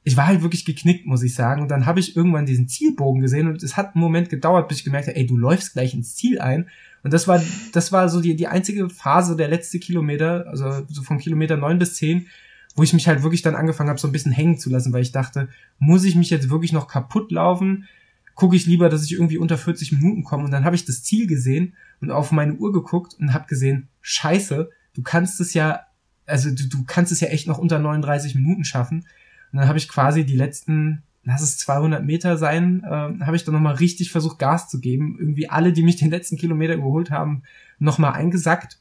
ich 0.04 0.18
war 0.18 0.28
halt 0.28 0.42
wirklich 0.42 0.66
geknickt, 0.66 1.06
muss 1.06 1.24
ich 1.24 1.34
sagen. 1.34 1.62
Und 1.62 1.70
dann 1.70 1.86
habe 1.86 2.00
ich 2.00 2.16
irgendwann 2.16 2.46
diesen 2.46 2.68
Zielbogen 2.68 3.22
gesehen 3.22 3.48
und 3.48 3.63
es 3.63 3.78
hat 3.78 3.96
einen 3.96 4.02
Moment 4.02 4.30
gedauert, 4.30 4.68
bis 4.68 4.80
ich 4.80 4.84
gemerkt 4.84 5.08
habe, 5.08 5.18
ey, 5.18 5.26
du 5.26 5.38
läufst 5.38 5.74
gleich 5.74 5.94
ins 5.94 6.16
Ziel 6.16 6.39
ein. 6.39 6.70
Und 7.04 7.13
das 7.13 7.28
war, 7.28 7.42
das 7.74 7.92
war 7.92 8.10
so 8.10 8.22
die, 8.22 8.36
die 8.36 8.48
einzige 8.48 8.89
Phase 8.89 9.36
der 9.36 9.50
letzte 9.50 9.80
Kilometer, 9.80 10.48
also 10.48 10.86
so 10.88 11.04
von 11.04 11.18
Kilometer 11.18 11.58
neun 11.58 11.80
bis 11.80 11.96
zehn, 11.96 12.28
wo 12.76 12.84
ich 12.84 12.94
mich 12.94 13.08
halt 13.08 13.24
wirklich 13.24 13.42
dann 13.42 13.56
angefangen 13.56 13.89
habe, 13.89 14.00
so 14.00 14.08
ein 14.08 14.13
bisschen 14.13 14.32
hängen 14.32 14.58
zu 14.58 14.70
lassen, 14.70 14.94
weil 14.94 15.04
ich 15.04 15.12
dachte, 15.12 15.50
muss 15.80 16.06
ich 16.06 16.16
mich 16.16 16.30
jetzt 16.30 16.50
wirklich 16.50 16.72
noch 16.72 16.88
kaputt 16.88 17.32
laufen? 17.32 17.88
Gucke 18.36 18.56
ich 18.56 18.65
lieber, 18.65 18.89
dass 18.89 19.04
ich 19.04 19.13
irgendwie 19.13 19.38
unter 19.38 19.58
40 19.58 19.91
Minuten 19.93 20.24
komme. 20.24 20.43
Und 20.43 20.52
dann 20.52 20.65
habe 20.65 20.76
ich 20.76 20.86
das 20.86 21.04
Ziel 21.04 21.28
gesehen 21.28 21.74
und 22.02 22.12
auf 22.12 22.32
meine 22.32 22.56
Uhr 22.56 22.72
geguckt 22.72 23.15
und 23.19 23.34
habe 23.34 23.48
gesehen, 23.48 23.89
scheiße, 24.02 24.69
du 24.93 25.02
kannst 25.02 25.39
es 25.39 25.54
ja, 25.54 25.82
also 26.26 26.50
du, 26.50 26.67
du 26.67 26.84
kannst 26.86 27.12
es 27.12 27.19
ja 27.19 27.28
echt 27.28 27.48
noch 27.48 27.58
unter 27.58 27.80
39 27.80 28.36
Minuten 28.36 28.63
schaffen. 28.63 29.06
Und 29.52 29.60
dann 29.60 29.67
habe 29.67 29.78
ich 29.78 29.88
quasi 29.88 30.26
die 30.26 30.36
letzten, 30.36 31.04
lass 31.24 31.41
es 31.41 31.58
200 31.60 32.04
Meter 32.04 32.38
sein, 32.38 32.84
äh, 32.84 33.26
habe 33.26 33.36
ich 33.36 33.43
dann 33.43 33.54
nochmal 33.54 33.76
richtig 33.76 34.12
versucht, 34.12 34.39
Gas 34.39 34.67
zu 34.69 34.80
geben. 34.80 35.17
Irgendwie 35.19 35.50
alle, 35.50 35.74
die 35.74 35.84
mich 35.84 35.98
den 35.98 36.10
letzten 36.10 36.38
Kilometer 36.38 36.74
überholt 36.74 37.12
haben, 37.12 37.43
nochmal 37.78 38.13
eingesackt 38.13 38.80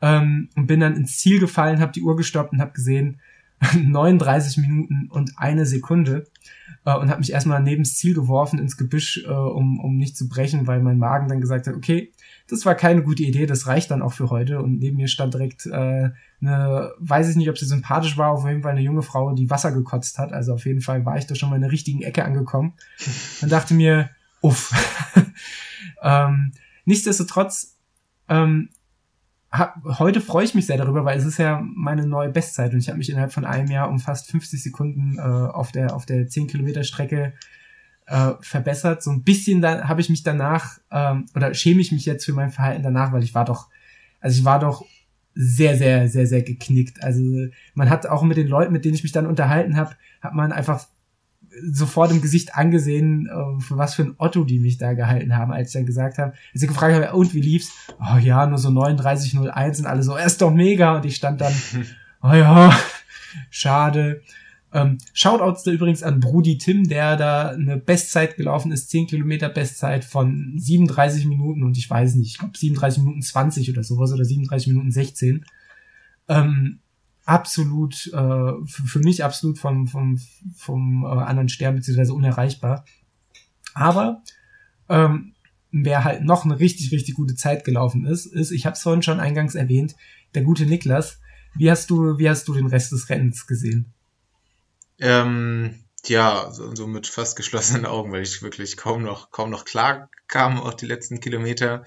ähm, 0.00 0.48
und 0.56 0.66
bin 0.66 0.80
dann 0.80 0.96
ins 0.96 1.18
Ziel 1.18 1.40
gefallen, 1.40 1.80
habe 1.80 1.92
die 1.92 2.02
Uhr 2.02 2.16
gestoppt 2.16 2.52
und 2.52 2.60
habe 2.60 2.72
gesehen, 2.72 3.20
39 3.74 4.58
Minuten 4.58 5.08
und 5.10 5.32
eine 5.36 5.66
Sekunde 5.66 6.26
äh, 6.84 6.94
und 6.94 7.10
habe 7.10 7.20
mich 7.20 7.32
erstmal 7.32 7.62
neben 7.62 7.82
das 7.82 7.96
Ziel 7.96 8.14
geworfen 8.14 8.58
ins 8.58 8.76
Gebüsch, 8.76 9.24
äh, 9.26 9.30
um, 9.30 9.80
um 9.80 9.96
nicht 9.96 10.16
zu 10.16 10.28
brechen, 10.28 10.66
weil 10.66 10.82
mein 10.82 10.98
Magen 10.98 11.28
dann 11.28 11.40
gesagt 11.40 11.66
hat, 11.66 11.74
okay, 11.74 12.12
das 12.48 12.64
war 12.64 12.74
keine 12.74 13.02
gute 13.02 13.24
Idee, 13.24 13.46
das 13.46 13.66
reicht 13.66 13.90
dann 13.90 14.02
auch 14.02 14.12
für 14.12 14.30
heute. 14.30 14.62
Und 14.62 14.78
neben 14.78 14.96
mir 14.96 15.08
stand 15.08 15.34
direkt 15.34 15.66
äh, 15.66 16.10
eine, 16.40 16.92
weiß 16.98 17.28
ich 17.28 17.36
nicht, 17.36 17.50
ob 17.50 17.58
sie 17.58 17.66
sympathisch 17.66 18.16
war, 18.16 18.30
auf 18.30 18.46
jeden 18.46 18.62
Fall 18.62 18.72
eine 18.72 18.82
junge 18.82 19.02
Frau, 19.02 19.32
die 19.34 19.50
Wasser 19.50 19.72
gekotzt 19.72 20.18
hat. 20.18 20.32
Also 20.32 20.54
auf 20.54 20.64
jeden 20.64 20.80
Fall 20.80 21.04
war 21.04 21.18
ich 21.18 21.26
da 21.26 21.34
schon 21.34 21.50
mal 21.50 21.56
in 21.56 21.62
der 21.62 21.72
richtigen 21.72 22.02
Ecke 22.02 22.24
angekommen 22.24 22.74
und 23.42 23.50
dachte 23.50 23.74
mir, 23.74 24.10
uff. 24.40 24.72
ähm, 26.02 26.52
nichtsdestotrotz, 26.84 27.76
ähm, 28.28 28.68
hab, 29.50 29.82
heute 29.84 30.20
freue 30.20 30.44
ich 30.44 30.54
mich 30.54 30.66
sehr 30.66 30.76
darüber, 30.76 31.04
weil 31.04 31.18
es 31.18 31.24
ist 31.24 31.38
ja 31.38 31.62
meine 31.62 32.06
neue 32.06 32.30
Bestzeit 32.30 32.72
und 32.72 32.78
ich 32.78 32.88
habe 32.88 32.98
mich 32.98 33.10
innerhalb 33.10 33.32
von 33.32 33.44
einem 33.44 33.70
Jahr 33.70 33.88
um 33.88 33.98
fast 34.00 34.30
50 34.30 34.62
Sekunden 34.62 35.18
äh, 35.18 35.22
auf 35.22 35.72
der 35.72 35.94
auf 35.94 36.04
der 36.04 36.28
10 36.28 36.48
Kilometer 36.48 36.84
Strecke 36.84 37.32
äh, 38.06 38.32
verbessert. 38.40 39.02
So 39.02 39.10
ein 39.10 39.22
bisschen 39.22 39.60
da 39.60 39.88
habe 39.88 40.00
ich 40.00 40.08
mich 40.08 40.22
danach 40.22 40.78
ähm, 40.90 41.26
oder 41.34 41.54
schäme 41.54 41.80
ich 41.80 41.92
mich 41.92 42.06
jetzt 42.06 42.24
für 42.24 42.32
mein 42.32 42.50
Verhalten 42.50 42.82
danach, 42.82 43.12
weil 43.12 43.22
ich 43.22 43.34
war 43.34 43.44
doch, 43.44 43.68
also 44.20 44.38
ich 44.38 44.44
war 44.44 44.58
doch 44.58 44.84
sehr, 45.34 45.76
sehr, 45.76 46.08
sehr, 46.08 46.26
sehr 46.26 46.42
geknickt. 46.42 47.02
Also 47.02 47.48
man 47.74 47.90
hat 47.90 48.06
auch 48.06 48.22
mit 48.22 48.38
den 48.38 48.48
Leuten, 48.48 48.72
mit 48.72 48.84
denen 48.84 48.94
ich 48.94 49.02
mich 49.02 49.12
dann 49.12 49.26
unterhalten 49.26 49.76
habe, 49.76 49.94
hat 50.22 50.34
man 50.34 50.50
einfach 50.50 50.86
sofort 51.70 52.10
im 52.10 52.20
Gesicht 52.20 52.54
angesehen, 52.54 53.26
äh, 53.26 53.60
für 53.62 53.76
was 53.76 53.94
für 53.94 54.02
ein 54.02 54.14
Otto 54.18 54.44
die 54.44 54.58
mich 54.58 54.78
da 54.78 54.94
gehalten 54.94 55.36
haben, 55.36 55.52
als 55.52 55.68
ich 55.68 55.74
dann 55.74 55.86
gesagt 55.86 56.18
habe, 56.18 56.32
als 56.52 56.62
ich 56.62 56.68
gefragt 56.68 56.94
habe, 56.94 57.16
und 57.16 57.34
wie 57.34 57.40
lief's? 57.40 57.70
Oh 58.00 58.18
ja, 58.18 58.46
nur 58.46 58.58
so 58.58 58.68
39,01 58.68 59.80
und 59.80 59.86
alle 59.86 60.02
so, 60.02 60.14
er 60.14 60.26
ist 60.26 60.40
doch 60.42 60.52
mega. 60.52 60.96
Und 60.96 61.04
ich 61.04 61.16
stand 61.16 61.40
dann, 61.40 61.54
oh 62.22 62.32
ja, 62.32 62.76
schade. 63.50 64.22
Ähm, 64.72 64.98
Shoutouts 65.14 65.62
da 65.62 65.70
übrigens 65.70 66.02
an 66.02 66.20
Brudi 66.20 66.58
Tim, 66.58 66.88
der 66.88 67.16
da 67.16 67.50
eine 67.50 67.78
Bestzeit 67.78 68.36
gelaufen 68.36 68.72
ist, 68.72 68.90
10 68.90 69.06
Kilometer 69.06 69.48
Bestzeit 69.48 70.04
von 70.04 70.54
37 70.56 71.26
Minuten 71.26 71.62
und 71.62 71.78
ich 71.78 71.88
weiß 71.88 72.16
nicht, 72.16 72.32
ich 72.32 72.38
glaube 72.38 72.58
37 72.58 73.02
Minuten 73.02 73.22
20 73.22 73.70
oder 73.70 73.82
sowas 73.82 74.12
oder 74.12 74.24
37 74.24 74.68
Minuten 74.68 74.90
16. 74.90 75.46
Ähm, 76.28 76.80
absolut, 77.26 78.06
äh, 78.14 78.52
für 78.64 79.00
mich 79.00 79.22
absolut 79.22 79.58
vom, 79.58 79.86
vom, 79.88 80.18
vom 80.56 81.04
äh, 81.04 81.08
anderen 81.08 81.48
Stern 81.48 81.74
beziehungsweise 81.74 82.14
unerreichbar. 82.14 82.86
Aber 83.74 84.22
ähm, 84.88 85.34
wer 85.72 86.04
halt 86.04 86.24
noch 86.24 86.44
eine 86.44 86.58
richtig, 86.58 86.92
richtig 86.92 87.16
gute 87.16 87.34
Zeit 87.34 87.64
gelaufen 87.64 88.06
ist, 88.06 88.26
ist, 88.26 88.52
ich 88.52 88.64
habe 88.64 88.74
es 88.74 88.82
vorhin 88.82 89.02
schon 89.02 89.20
eingangs 89.20 89.54
erwähnt, 89.54 89.96
der 90.34 90.42
gute 90.42 90.64
Niklas. 90.64 91.20
Wie 91.54 91.70
hast 91.70 91.90
du, 91.90 92.18
wie 92.18 92.28
hast 92.30 92.46
du 92.48 92.54
den 92.54 92.66
Rest 92.66 92.92
des 92.92 93.08
Rennens 93.10 93.46
gesehen? 93.46 93.92
Ähm, 94.98 95.84
ja, 96.06 96.50
so, 96.52 96.74
so 96.74 96.86
mit 96.86 97.08
fast 97.08 97.36
geschlossenen 97.36 97.86
Augen, 97.86 98.12
weil 98.12 98.22
ich 98.22 98.42
wirklich 98.42 98.76
kaum 98.76 99.02
noch, 99.02 99.30
kaum 99.30 99.50
noch 99.50 99.64
klar 99.64 100.08
kam, 100.28 100.60
auch 100.60 100.74
die 100.74 100.86
letzten 100.86 101.20
Kilometer. 101.20 101.84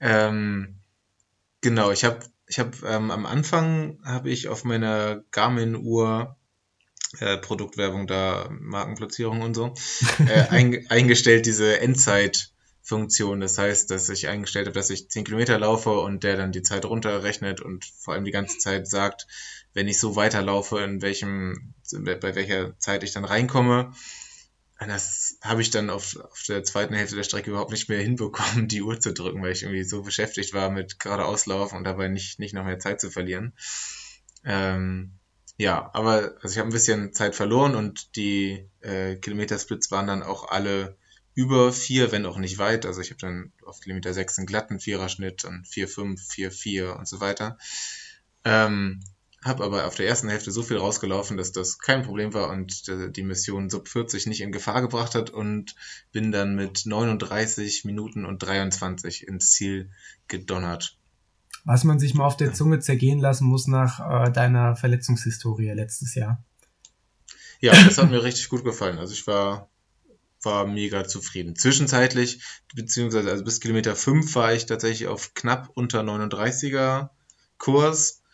Ähm, 0.00 0.80
genau, 1.60 1.92
ich 1.92 2.04
habe 2.04 2.20
ich 2.48 2.58
habe 2.58 2.76
ähm, 2.86 3.10
am 3.10 3.26
Anfang 3.26 3.98
habe 4.04 4.30
ich 4.30 4.48
auf 4.48 4.64
meiner 4.64 5.22
Garmin-Uhr 5.30 6.36
äh, 7.20 7.38
Produktwerbung 7.38 8.06
da, 8.06 8.48
Markenplatzierung 8.50 9.42
und 9.42 9.54
so, 9.54 9.74
äh, 10.26 10.46
ein, 10.50 10.86
eingestellt 10.88 11.46
diese 11.46 11.80
Endzeit-Funktion. 11.80 13.40
Das 13.40 13.58
heißt, 13.58 13.90
dass 13.90 14.08
ich 14.08 14.28
eingestellt 14.28 14.66
habe, 14.66 14.74
dass 14.74 14.90
ich 14.90 15.08
10 15.08 15.24
Kilometer 15.24 15.58
laufe 15.58 15.98
und 15.98 16.24
der 16.24 16.36
dann 16.36 16.52
die 16.52 16.62
Zeit 16.62 16.84
runterrechnet 16.84 17.60
und 17.60 17.84
vor 17.84 18.14
allem 18.14 18.24
die 18.24 18.32
ganze 18.32 18.58
Zeit 18.58 18.88
sagt, 18.88 19.26
wenn 19.72 19.88
ich 19.88 19.98
so 19.98 20.16
weiterlaufe, 20.16 20.80
in 20.80 21.02
welchem, 21.02 21.74
bei 21.92 22.34
welcher 22.34 22.78
Zeit 22.78 23.02
ich 23.02 23.12
dann 23.12 23.24
reinkomme. 23.24 23.92
Das 24.78 25.38
habe 25.42 25.62
ich 25.62 25.70
dann 25.70 25.88
auf, 25.88 26.16
auf 26.16 26.42
der 26.46 26.62
zweiten 26.62 26.94
Hälfte 26.94 27.16
der 27.16 27.22
Strecke 27.22 27.50
überhaupt 27.50 27.70
nicht 27.70 27.88
mehr 27.88 28.00
hinbekommen, 28.00 28.68
die 28.68 28.82
Uhr 28.82 29.00
zu 29.00 29.14
drücken, 29.14 29.42
weil 29.42 29.52
ich 29.52 29.62
irgendwie 29.62 29.84
so 29.84 30.02
beschäftigt 30.02 30.52
war 30.52 30.70
mit 30.70 30.98
geradeauslaufen 30.98 31.78
und 31.78 31.84
dabei 31.84 32.08
nicht, 32.08 32.38
nicht 32.38 32.54
noch 32.54 32.64
mehr 32.64 32.78
Zeit 32.78 33.00
zu 33.00 33.10
verlieren. 33.10 33.54
Ähm, 34.44 35.12
ja, 35.56 35.90
aber 35.94 36.34
also 36.42 36.52
ich 36.52 36.58
habe 36.58 36.68
ein 36.68 36.72
bisschen 36.72 37.14
Zeit 37.14 37.34
verloren 37.34 37.74
und 37.74 38.16
die 38.16 38.68
äh, 38.80 39.16
Kilometersplits 39.16 39.90
waren 39.90 40.06
dann 40.06 40.22
auch 40.22 40.48
alle 40.50 40.96
über 41.34 41.72
vier, 41.72 42.12
wenn 42.12 42.26
auch 42.26 42.38
nicht 42.38 42.58
weit. 42.58 42.84
Also 42.84 43.00
ich 43.00 43.10
habe 43.10 43.20
dann 43.20 43.52
auf 43.64 43.80
Kilometer 43.80 44.12
sechs 44.12 44.38
einen 44.38 44.46
glatten 44.46 44.80
Viererschnitt 44.80 45.44
und 45.44 45.66
vier 45.66 45.88
fünf, 45.88 46.22
vier 46.26 46.50
vier 46.50 46.96
und 46.96 47.08
so 47.08 47.20
weiter. 47.20 47.58
Ähm, 48.44 49.02
habe 49.46 49.64
aber 49.64 49.86
auf 49.86 49.94
der 49.94 50.06
ersten 50.06 50.28
Hälfte 50.28 50.50
so 50.50 50.62
viel 50.62 50.76
rausgelaufen, 50.76 51.36
dass 51.36 51.52
das 51.52 51.78
kein 51.78 52.02
Problem 52.02 52.34
war 52.34 52.50
und 52.50 52.86
die 53.16 53.22
Mission 53.22 53.70
Sub 53.70 53.88
40 53.88 54.26
nicht 54.26 54.40
in 54.40 54.52
Gefahr 54.52 54.80
gebracht 54.80 55.14
hat 55.14 55.30
und 55.30 55.74
bin 56.12 56.32
dann 56.32 56.54
mit 56.54 56.86
39 56.86 57.84
Minuten 57.84 58.24
und 58.24 58.42
23 58.42 59.26
ins 59.26 59.50
Ziel 59.52 59.90
gedonnert. 60.28 60.98
Was 61.64 61.84
man 61.84 61.98
sich 61.98 62.14
mal 62.14 62.26
auf 62.26 62.36
der 62.36 62.52
Zunge 62.52 62.78
zergehen 62.78 63.18
lassen 63.18 63.46
muss 63.46 63.66
nach 63.66 64.26
äh, 64.26 64.30
deiner 64.30 64.76
Verletzungshistorie 64.76 65.70
letztes 65.70 66.14
Jahr. 66.14 66.44
Ja, 67.60 67.72
das 67.72 67.98
hat 67.98 68.10
mir 68.10 68.22
richtig 68.22 68.48
gut 68.48 68.64
gefallen. 68.64 68.98
Also 68.98 69.14
ich 69.14 69.26
war, 69.26 69.68
war 70.42 70.66
mega 70.66 71.08
zufrieden. 71.08 71.56
Zwischenzeitlich, 71.56 72.42
beziehungsweise 72.74 73.30
also 73.30 73.42
bis 73.42 73.60
Kilometer 73.60 73.96
5 73.96 74.34
war 74.34 74.52
ich 74.52 74.66
tatsächlich 74.66 75.08
auf 75.08 75.34
knapp 75.34 75.70
unter 75.74 76.02
39er 76.02 77.08
Kurs 77.58 78.20
äh, 78.20 78.25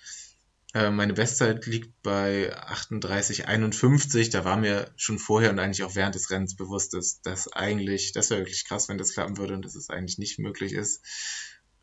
meine 0.74 1.12
Bestzeit 1.12 1.66
liegt 1.66 2.02
bei 2.02 2.56
38,51. 2.56 4.30
Da 4.30 4.44
war 4.44 4.56
mir 4.56 4.90
schon 4.96 5.18
vorher 5.18 5.50
und 5.50 5.58
eigentlich 5.58 5.84
auch 5.84 5.94
während 5.94 6.14
des 6.14 6.30
Rennens 6.30 6.56
bewusst, 6.56 6.94
dass 6.94 7.20
das 7.20 7.52
eigentlich, 7.52 8.12
das 8.12 8.30
wäre 8.30 8.40
wirklich 8.40 8.64
krass, 8.64 8.88
wenn 8.88 8.96
das 8.96 9.12
klappen 9.12 9.36
würde 9.36 9.54
und 9.54 9.64
dass 9.64 9.74
es 9.74 9.90
eigentlich 9.90 10.18
nicht 10.18 10.38
möglich 10.38 10.72
ist. 10.72 11.02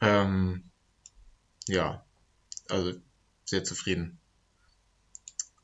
Ähm, 0.02 0.72
ja, 1.68 2.04
also 2.68 2.94
sehr 3.46 3.64
zufrieden. 3.64 4.20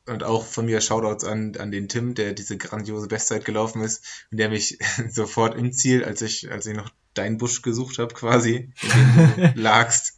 Und 0.05 0.23
auch 0.23 0.45
von 0.45 0.67
mir 0.67 0.81
Shoutouts 0.81 1.23
an, 1.23 1.55
an 1.57 1.71
den 1.71 1.89
Tim, 1.89 2.13
der 2.13 2.33
diese 2.33 2.57
grandiose 2.57 3.07
Bestzeit 3.07 3.43
gelaufen 3.43 3.81
ist 3.81 4.03
und 4.29 4.37
der 4.37 4.49
mich 4.49 4.77
sofort 5.09 5.55
im 5.57 5.73
Ziel, 5.73 6.03
als 6.03 6.21
ich, 6.21 6.51
als 6.51 6.67
ich 6.67 6.75
noch 6.75 6.91
deinen 7.15 7.37
Busch 7.37 7.63
gesucht 7.63 7.97
habe, 7.97 8.13
quasi, 8.13 8.71
in 8.81 8.89
dem 8.89 9.53
du 9.53 9.53
lagst, 9.61 10.13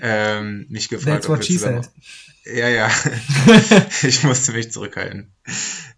ähm, 0.00 0.66
mich 0.68 0.88
gefragt, 0.88 1.24
That's 1.24 1.28
what 1.28 1.44
she 1.44 1.58
said. 1.58 1.88
Ja, 2.46 2.68
ja. 2.68 2.90
ich 4.02 4.24
musste 4.24 4.52
mich 4.52 4.72
zurückhalten. 4.72 5.30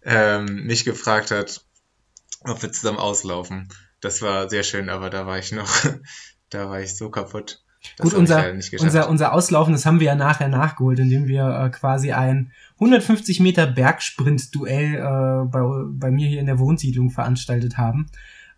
Ähm, 0.03 0.65
mich 0.65 0.83
gefragt 0.83 1.31
hat, 1.31 1.65
ob 2.41 2.61
wir 2.61 2.71
zusammen 2.71 2.99
auslaufen. 2.99 3.69
Das 4.01 4.21
war 4.21 4.49
sehr 4.49 4.63
schön, 4.63 4.89
aber 4.89 5.09
da 5.09 5.25
war 5.25 5.39
ich 5.39 5.53
noch, 5.53 5.69
Da 6.53 6.69
war 6.69 6.81
ich 6.81 6.95
so 6.95 7.09
kaputt. 7.09 7.63
Das 7.97 8.05
Gut, 8.05 8.13
unser, 8.13 8.53
unser, 8.79 9.09
unser 9.09 9.33
Auslaufen, 9.33 9.73
das 9.73 9.85
haben 9.85 9.99
wir 9.99 10.07
ja 10.07 10.15
nachher 10.15 10.47
nachgeholt, 10.47 10.99
indem 10.99 11.27
wir 11.27 11.47
äh, 11.47 11.69
quasi 11.69 12.13
ein 12.13 12.53
150 12.75 13.41
Meter 13.41 13.67
Bergsprint-Duell 13.67 14.95
äh, 14.95 15.45
bei, 15.49 15.61
bei 15.87 16.11
mir 16.11 16.29
hier 16.29 16.39
in 16.39 16.45
der 16.45 16.59
Wohnsiedlung 16.59 17.09
veranstaltet 17.09 17.77
haben. 17.77 18.05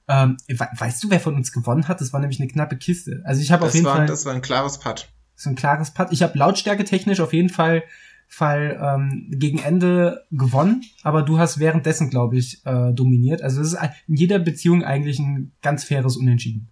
Ähm, 0.08 0.38
weißt 0.48 1.04
du, 1.04 1.10
wer 1.10 1.20
von 1.20 1.34
uns 1.34 1.52
gewonnen 1.52 1.88
hat? 1.88 2.02
Das 2.02 2.14
war 2.14 2.20
nämlich 2.20 2.40
eine 2.40 2.50
knappe 2.50 2.78
Kiste. 2.78 3.24
Also 3.26 3.42
ich 3.42 3.52
habe 3.52 3.66
auf 3.66 3.74
jeden 3.74 3.86
war, 3.86 3.96
Fall. 3.96 4.06
Das 4.06 4.26
war 4.26 4.34
ein 4.34 4.44
klares 4.44 4.78
Putt. 4.78 5.10
So 5.36 5.50
ein 5.50 5.56
klares 5.56 5.94
Putt. 5.94 6.08
Ich 6.12 6.24
habe 6.24 6.38
Lautstärke 6.38 6.84
technisch 6.84 7.20
auf 7.20 7.34
jeden 7.34 7.50
Fall 7.50 7.84
Fall 8.28 8.80
ähm, 8.82 9.28
gegen 9.32 9.60
Ende 9.60 10.26
gewonnen, 10.32 10.84
aber 11.04 11.22
du 11.22 11.38
hast 11.38 11.60
währenddessen, 11.60 12.10
glaube 12.10 12.38
ich, 12.38 12.66
äh, 12.66 12.92
dominiert. 12.92 13.42
Also 13.42 13.62
es 13.62 13.74
ist 13.74 13.80
in 14.08 14.16
jeder 14.16 14.40
Beziehung 14.40 14.84
eigentlich 14.84 15.20
ein 15.20 15.54
ganz 15.62 15.84
faires 15.84 16.18
Unentschieden. 16.18 16.70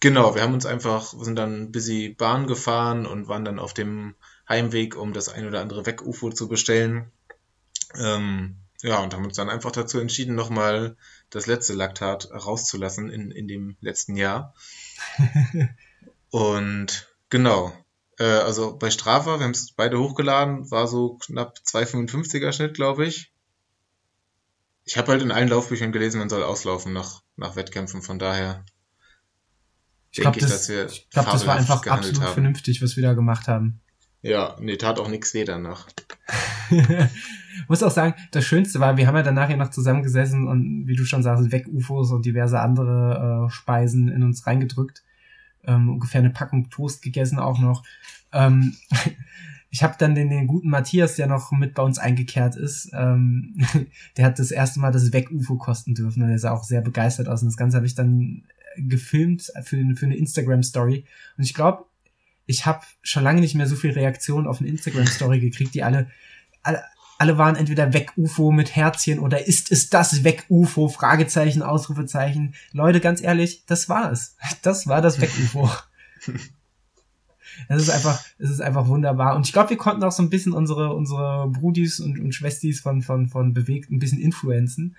Genau, 0.00 0.34
wir 0.34 0.42
haben 0.42 0.54
uns 0.54 0.66
einfach, 0.66 1.12
sind 1.18 1.36
dann 1.36 1.72
busy 1.72 2.14
Bahn 2.16 2.46
gefahren 2.46 3.06
und 3.06 3.28
waren 3.28 3.44
dann 3.44 3.58
auf 3.58 3.74
dem 3.74 4.14
Heimweg, 4.48 4.96
um 4.96 5.12
das 5.12 5.28
ein 5.28 5.46
oder 5.46 5.60
andere 5.60 5.84
Weg-UFO 5.86 6.30
zu 6.30 6.48
bestellen. 6.48 7.10
Ähm, 7.98 8.56
ja, 8.82 8.98
und 9.02 9.12
haben 9.12 9.24
uns 9.24 9.36
dann 9.36 9.50
einfach 9.50 9.72
dazu 9.72 9.98
entschieden, 9.98 10.34
nochmal 10.34 10.96
das 11.28 11.46
letzte 11.46 11.74
Laktat 11.74 12.30
rauszulassen 12.32 13.10
in, 13.10 13.30
in 13.30 13.46
dem 13.46 13.76
letzten 13.80 14.16
Jahr. 14.16 14.54
und 16.30 17.09
genau, 17.30 17.72
äh, 18.18 18.24
also 18.24 18.76
bei 18.76 18.90
Strava, 18.90 19.38
wir 19.38 19.44
haben 19.44 19.52
es 19.52 19.72
beide 19.72 19.98
hochgeladen, 19.98 20.70
war 20.70 20.86
so 20.86 21.16
knapp 21.16 21.56
2,55er 21.64 22.52
Schnitt, 22.52 22.74
glaube 22.74 23.06
ich. 23.06 23.32
Ich 24.84 24.98
habe 24.98 25.12
halt 25.12 25.22
in 25.22 25.30
allen 25.30 25.48
Laufbüchern 25.48 25.92
gelesen, 25.92 26.18
man 26.18 26.28
soll 26.28 26.42
auslaufen 26.42 26.92
nach, 26.92 27.22
nach 27.36 27.56
Wettkämpfen, 27.56 28.02
von 28.02 28.18
daher. 28.18 28.64
Ich 30.10 30.20
glaube, 30.20 30.38
das, 30.40 30.68
ich 30.68 31.08
glaub, 31.10 31.30
das 31.30 31.46
war 31.46 31.56
einfach 31.56 31.86
absolut 31.86 32.20
haben. 32.20 32.32
vernünftig, 32.34 32.82
was 32.82 32.96
wir 32.96 33.02
da 33.02 33.14
gemacht 33.14 33.48
haben. 33.48 33.80
Ja, 34.22 34.56
nee, 34.60 34.76
tat 34.76 34.98
auch 34.98 35.08
nichts 35.08 35.32
weh 35.32 35.44
danach. 35.44 35.86
Muss 37.68 37.82
auch 37.82 37.90
sagen, 37.90 38.14
das 38.32 38.44
Schönste 38.44 38.80
war, 38.80 38.96
wir 38.96 39.06
haben 39.06 39.16
ja 39.16 39.22
danach 39.22 39.48
ja 39.48 39.56
noch 39.56 39.70
zusammengesessen 39.70 40.48
und 40.48 40.86
wie 40.86 40.96
du 40.96 41.04
schon 41.04 41.22
sagst, 41.22 41.52
Weg-UFOs 41.52 42.10
und 42.10 42.26
diverse 42.26 42.60
andere 42.60 43.46
äh, 43.46 43.50
Speisen 43.50 44.08
in 44.08 44.22
uns 44.22 44.46
reingedrückt. 44.46 45.04
Ähm, 45.64 45.90
ungefähr 45.90 46.20
eine 46.20 46.30
Packung 46.30 46.70
Toast 46.70 47.02
gegessen 47.02 47.38
auch 47.38 47.58
noch. 47.58 47.84
Ähm, 48.32 48.76
ich 49.70 49.82
habe 49.82 49.94
dann 49.98 50.14
den, 50.14 50.30
den 50.30 50.46
guten 50.46 50.70
Matthias, 50.70 51.16
der 51.16 51.26
noch 51.26 51.52
mit 51.52 51.74
bei 51.74 51.82
uns 51.82 51.98
eingekehrt 51.98 52.56
ist, 52.56 52.90
ähm, 52.92 53.56
der 54.16 54.26
hat 54.26 54.38
das 54.38 54.50
erste 54.50 54.80
Mal 54.80 54.92
das 54.92 55.12
Weg-UFO 55.12 55.56
kosten 55.56 55.94
dürfen 55.94 56.22
und 56.22 56.28
der 56.28 56.38
sah 56.38 56.52
auch 56.52 56.64
sehr 56.64 56.80
begeistert 56.80 57.28
aus. 57.28 57.42
Und 57.42 57.48
das 57.48 57.56
Ganze 57.56 57.76
habe 57.76 57.86
ich 57.86 57.94
dann 57.94 58.44
gefilmt 58.76 59.52
für, 59.62 59.96
für 59.96 60.06
eine 60.06 60.16
Instagram-Story. 60.16 61.04
Und 61.36 61.44
ich 61.44 61.54
glaube, 61.54 61.84
ich 62.46 62.66
habe 62.66 62.84
schon 63.02 63.22
lange 63.22 63.40
nicht 63.40 63.54
mehr 63.54 63.66
so 63.66 63.76
viel 63.76 63.92
Reaktionen 63.92 64.46
auf 64.46 64.60
eine 64.60 64.68
Instagram-Story 64.68 65.40
gekriegt, 65.40 65.74
die 65.74 65.84
alle, 65.84 66.08
alle, 66.62 66.82
alle 67.20 67.36
waren 67.36 67.54
entweder 67.54 67.92
Weg-UFO 67.92 68.50
mit 68.50 68.74
Herzchen 68.74 69.18
oder 69.18 69.46
ist 69.46 69.70
es 69.70 69.90
das 69.90 70.24
Weg-UFO? 70.24 70.88
Fragezeichen, 70.88 71.62
Ausrufezeichen. 71.62 72.54
Leute, 72.72 73.00
ganz 73.00 73.22
ehrlich, 73.22 73.64
das 73.66 73.90
war 73.90 74.10
es. 74.10 74.36
Das 74.62 74.86
war 74.86 75.02
das 75.02 75.20
Weg-UFO. 75.20 75.70
Es 77.68 77.82
ist 77.82 77.90
einfach, 77.90 78.24
es 78.38 78.48
ist 78.48 78.62
einfach 78.62 78.86
wunderbar. 78.86 79.36
Und 79.36 79.46
ich 79.46 79.52
glaube, 79.52 79.70
wir 79.70 79.76
konnten 79.76 80.02
auch 80.02 80.12
so 80.12 80.22
ein 80.22 80.30
bisschen 80.30 80.52
unsere, 80.52 80.94
unsere 80.94 81.48
Brudis 81.48 82.00
und, 82.00 82.18
und 82.18 82.34
Schwestis 82.34 82.80
von, 82.80 83.02
von, 83.02 83.28
von 83.28 83.52
bewegt 83.52 83.90
ein 83.90 83.98
bisschen 83.98 84.20
influenzen 84.20 84.96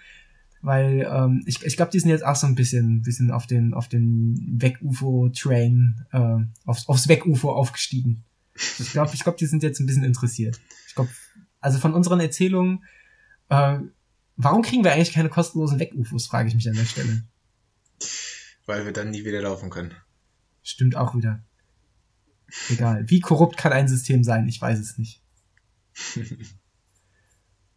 weil 0.61 1.07
ähm, 1.11 1.41
ich, 1.45 1.65
ich 1.65 1.75
glaube, 1.75 1.91
die 1.91 1.99
sind 1.99 2.09
jetzt 2.09 2.25
auch 2.25 2.35
so 2.35 2.45
ein 2.45 2.55
bisschen, 2.55 3.01
bisschen 3.01 3.31
auf 3.31 3.47
den, 3.47 3.73
auf 3.73 3.87
den 3.87 4.61
Weg-UFO-Train, 4.61 6.05
äh, 6.11 6.37
aufs, 6.65 6.87
aufs 6.87 7.07
Weg-UFO 7.07 7.51
aufgestiegen. 7.51 8.23
Ich 8.77 8.91
glaube, 8.91 9.11
ich 9.13 9.23
glaube, 9.23 9.37
die 9.39 9.47
sind 9.47 9.63
jetzt 9.63 9.79
ein 9.79 9.87
bisschen 9.87 10.03
interessiert. 10.03 10.61
Ich 10.87 10.93
glaube, 10.93 11.09
also 11.61 11.79
von 11.79 11.93
unseren 11.93 12.19
Erzählungen, 12.19 12.83
äh, 13.49 13.77
warum 14.35 14.61
kriegen 14.63 14.83
wir 14.83 14.91
eigentlich 14.91 15.13
keine 15.13 15.29
kostenlosen 15.29 15.79
Weg-UFOs, 15.79 16.27
frage 16.27 16.49
ich 16.49 16.55
mich 16.55 16.67
an 16.67 16.75
der 16.75 16.85
Stelle. 16.85 17.23
Weil 18.65 18.85
wir 18.85 18.91
dann 18.91 19.11
nie 19.11 19.23
wieder 19.23 19.41
laufen 19.41 19.69
können. 19.69 19.93
Stimmt 20.63 20.95
auch 20.95 21.15
wieder. 21.15 21.41
Egal. 22.69 23.09
Wie 23.09 23.21
korrupt 23.21 23.57
kann 23.57 23.71
ein 23.71 23.87
System 23.87 24.23
sein? 24.23 24.47
Ich 24.47 24.61
weiß 24.61 24.79
es 24.79 24.97
nicht. 24.97 25.21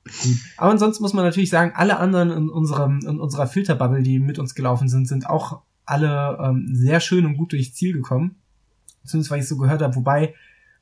Gut. 0.05 0.37
Aber 0.59 0.70
ansonsten 0.70 1.03
muss 1.03 1.14
man 1.14 1.25
natürlich 1.25 1.49
sagen, 1.49 1.73
alle 1.75 1.99
anderen 1.99 2.31
in, 2.31 2.51
unserem, 2.51 3.01
in 3.01 3.18
unserer 3.18 3.47
Filterbubble, 3.47 4.03
die 4.03 4.18
mit 4.18 4.38
uns 4.38 4.55
gelaufen 4.55 4.88
sind, 4.88 5.07
sind 5.07 5.27
auch 5.27 5.62
alle 5.87 6.38
ähm, 6.40 6.68
sehr 6.75 7.01
schön 7.01 7.25
und 7.25 7.37
gut 7.37 7.53
durchs 7.53 7.75
Ziel 7.75 7.94
gekommen. 7.94 8.37
Zumindest, 9.05 9.31
weil 9.31 9.40
ich 9.40 9.49
so 9.49 9.57
gehört 9.57 9.83
habe. 9.83 9.94
Wobei 9.97 10.35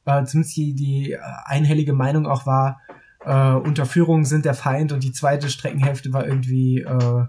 äh, 0.04 0.24
zumindest 0.24 0.56
die, 0.56 0.74
die 0.74 1.16
einhellige 1.18 1.92
Meinung 1.92 2.26
auch 2.26 2.46
war, 2.46 2.80
äh, 3.24 3.54
Unterführungen 3.54 4.24
sind 4.24 4.44
der 4.44 4.54
Feind 4.54 4.92
und 4.92 5.04
die 5.04 5.12
zweite 5.12 5.48
Streckenhälfte 5.48 6.12
war 6.12 6.26
irgendwie 6.26 6.80
äh, 6.80 7.26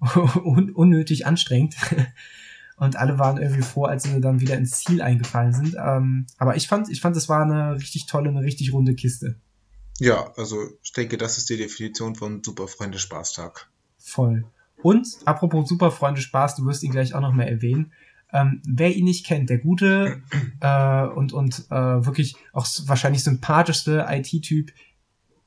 un 0.44 0.70
unnötig 0.70 1.26
anstrengend. 1.26 1.76
und 2.76 2.96
alle 2.96 3.18
waren 3.18 3.38
irgendwie 3.38 3.62
froh, 3.62 3.84
als 3.84 4.04
sie 4.04 4.20
dann 4.20 4.40
wieder 4.40 4.56
ins 4.56 4.80
Ziel 4.80 5.02
eingefallen 5.02 5.52
sind. 5.52 5.76
Ähm, 5.78 6.26
aber 6.38 6.56
ich 6.56 6.68
fand, 6.68 6.88
ich 6.88 7.00
fand, 7.00 7.16
es 7.16 7.28
war 7.28 7.42
eine 7.42 7.76
richtig 7.76 8.06
tolle, 8.06 8.30
eine 8.30 8.42
richtig 8.42 8.72
runde 8.72 8.94
Kiste. 8.94 9.36
Ja, 9.98 10.32
also 10.36 10.56
ich 10.82 10.92
denke, 10.92 11.16
das 11.16 11.38
ist 11.38 11.48
die 11.48 11.56
Definition 11.56 12.16
von 12.16 12.42
Superfreunde 12.42 12.98
Spaßtag. 12.98 13.68
Voll. 13.98 14.44
Und 14.82 15.06
apropos 15.24 15.68
Superfreunde 15.68 16.20
Spaß, 16.20 16.56
du 16.56 16.66
wirst 16.66 16.82
ihn 16.82 16.90
gleich 16.90 17.14
auch 17.14 17.20
noch 17.20 17.32
mehr 17.32 17.48
erwähnen. 17.48 17.92
Ähm, 18.32 18.62
wer 18.66 18.94
ihn 18.94 19.04
nicht 19.04 19.26
kennt, 19.26 19.50
der 19.50 19.58
gute 19.58 20.22
äh, 20.60 21.04
und, 21.04 21.32
und 21.32 21.66
äh, 21.70 22.04
wirklich 22.06 22.36
auch 22.52 22.66
wahrscheinlich 22.86 23.22
sympathischste 23.22 24.06
IT-Typ 24.08 24.72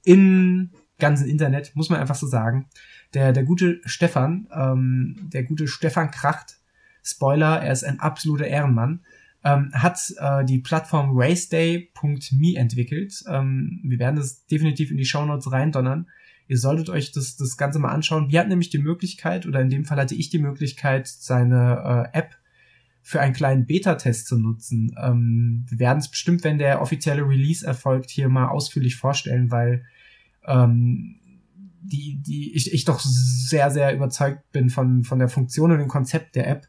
im 0.04 0.72
ganzen 1.00 1.28
Internet, 1.28 1.76
muss 1.76 1.90
man 1.90 2.00
einfach 2.00 2.16
so 2.16 2.28
sagen. 2.28 2.68
Der, 3.14 3.34
der 3.34 3.44
gute 3.44 3.82
Stefan, 3.86 4.48
ähm, 4.54 5.30
der 5.34 5.44
gute 5.44 5.68
Stefan 5.68 6.12
Kracht, 6.12 6.58
Spoiler, 7.04 7.62
er 7.62 7.72
ist 7.72 7.84
ein 7.84 8.00
absoluter 8.00 8.48
Ehrenmann 8.48 9.02
ähm, 9.46 9.70
hat 9.74 10.00
äh, 10.18 10.44
die 10.44 10.58
Plattform 10.58 11.12
raceday.me 11.14 12.56
entwickelt. 12.56 13.24
Ähm, 13.30 13.80
wir 13.84 14.00
werden 14.00 14.16
das 14.16 14.46
definitiv 14.48 14.90
in 14.90 14.98
die 14.98 15.06
Shownotes 15.06 15.52
reindonnern. 15.52 16.08
Ihr 16.48 16.58
solltet 16.58 16.90
euch 16.90 17.12
das, 17.12 17.38
das 17.38 17.56
Ganze 17.56 17.80
mal 17.80 17.92
anschauen. 17.92 18.32
Wir 18.32 18.40
hatten 18.40 18.50
nämlich 18.50 18.72
die 18.72 18.80
Möglichkeit, 18.80 19.46
oder 19.46 19.62
in 19.62 19.70
dem 19.70 19.86
Fall 19.86 20.00
hatte 20.00 20.16
ich 20.16 20.30
die 20.30 20.40
Möglichkeit, 20.40 21.08
seine 21.08 22.10
äh, 22.14 22.18
App 22.18 22.36
für 23.08 23.22
einen 23.22 23.36
kleinen 23.36 23.68
Beta-Test 23.68 24.26
zu 24.26 24.40
nutzen. 24.40 24.96
Ähm, 25.00 25.64
wir 25.70 25.78
werden 25.78 26.00
es 26.00 26.10
bestimmt, 26.10 26.44
wenn 26.44 26.58
der 26.58 26.82
offizielle 26.82 27.22
Release 27.22 27.64
erfolgt, 27.64 28.10
hier 28.10 28.30
mal 28.30 28.48
ausführlich 28.48 28.96
vorstellen, 28.96 29.52
weil 29.52 29.86
ähm, 30.48 31.20
die, 31.84 32.20
die, 32.20 32.56
ich, 32.56 32.74
ich 32.74 32.84
doch 32.84 33.00
sehr, 33.00 33.70
sehr 33.70 33.94
überzeugt 33.94 34.52
bin 34.52 34.72
von, 34.72 35.04
von 35.04 35.20
der 35.20 35.30
Funktion 35.30 35.72
und 35.72 35.78
dem 35.78 35.88
Konzept 35.88 36.36
der 36.36 36.48
App. 36.48 36.68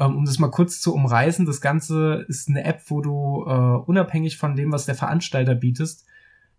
Ähm, 0.00 0.16
um 0.16 0.24
das 0.24 0.40
mal 0.40 0.50
kurz 0.50 0.80
zu 0.80 0.92
umreißen, 0.92 1.46
das 1.46 1.60
Ganze 1.60 2.26
ist 2.26 2.48
eine 2.48 2.64
App, 2.64 2.82
wo 2.88 3.00
du 3.00 3.44
äh, 3.46 3.78
unabhängig 3.86 4.36
von 4.36 4.56
dem, 4.56 4.72
was 4.72 4.84
der 4.84 4.96
Veranstalter 4.96 5.54
bietest, 5.54 6.06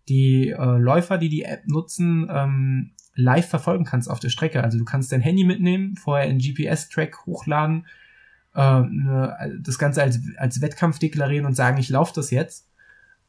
die 0.08 0.48
äh, 0.48 0.78
Läufer, 0.78 1.18
die 1.18 1.28
die 1.28 1.42
App 1.42 1.66
nutzen, 1.66 2.26
ähm, 2.32 2.92
live 3.14 3.50
verfolgen 3.50 3.84
kannst 3.84 4.10
auf 4.10 4.18
der 4.18 4.30
Strecke. 4.30 4.64
Also 4.64 4.78
du 4.78 4.86
kannst 4.86 5.12
dein 5.12 5.20
Handy 5.20 5.44
mitnehmen, 5.44 5.96
vorher 5.96 6.26
einen 6.26 6.38
GPS-Track 6.38 7.26
hochladen, 7.26 7.84
das 8.62 9.78
Ganze 9.78 10.02
als, 10.02 10.20
als 10.36 10.60
Wettkampf 10.60 10.98
deklarieren 10.98 11.46
und 11.46 11.54
sagen, 11.54 11.78
ich 11.78 11.88
laufe 11.88 12.12
das 12.14 12.30
jetzt. 12.30 12.68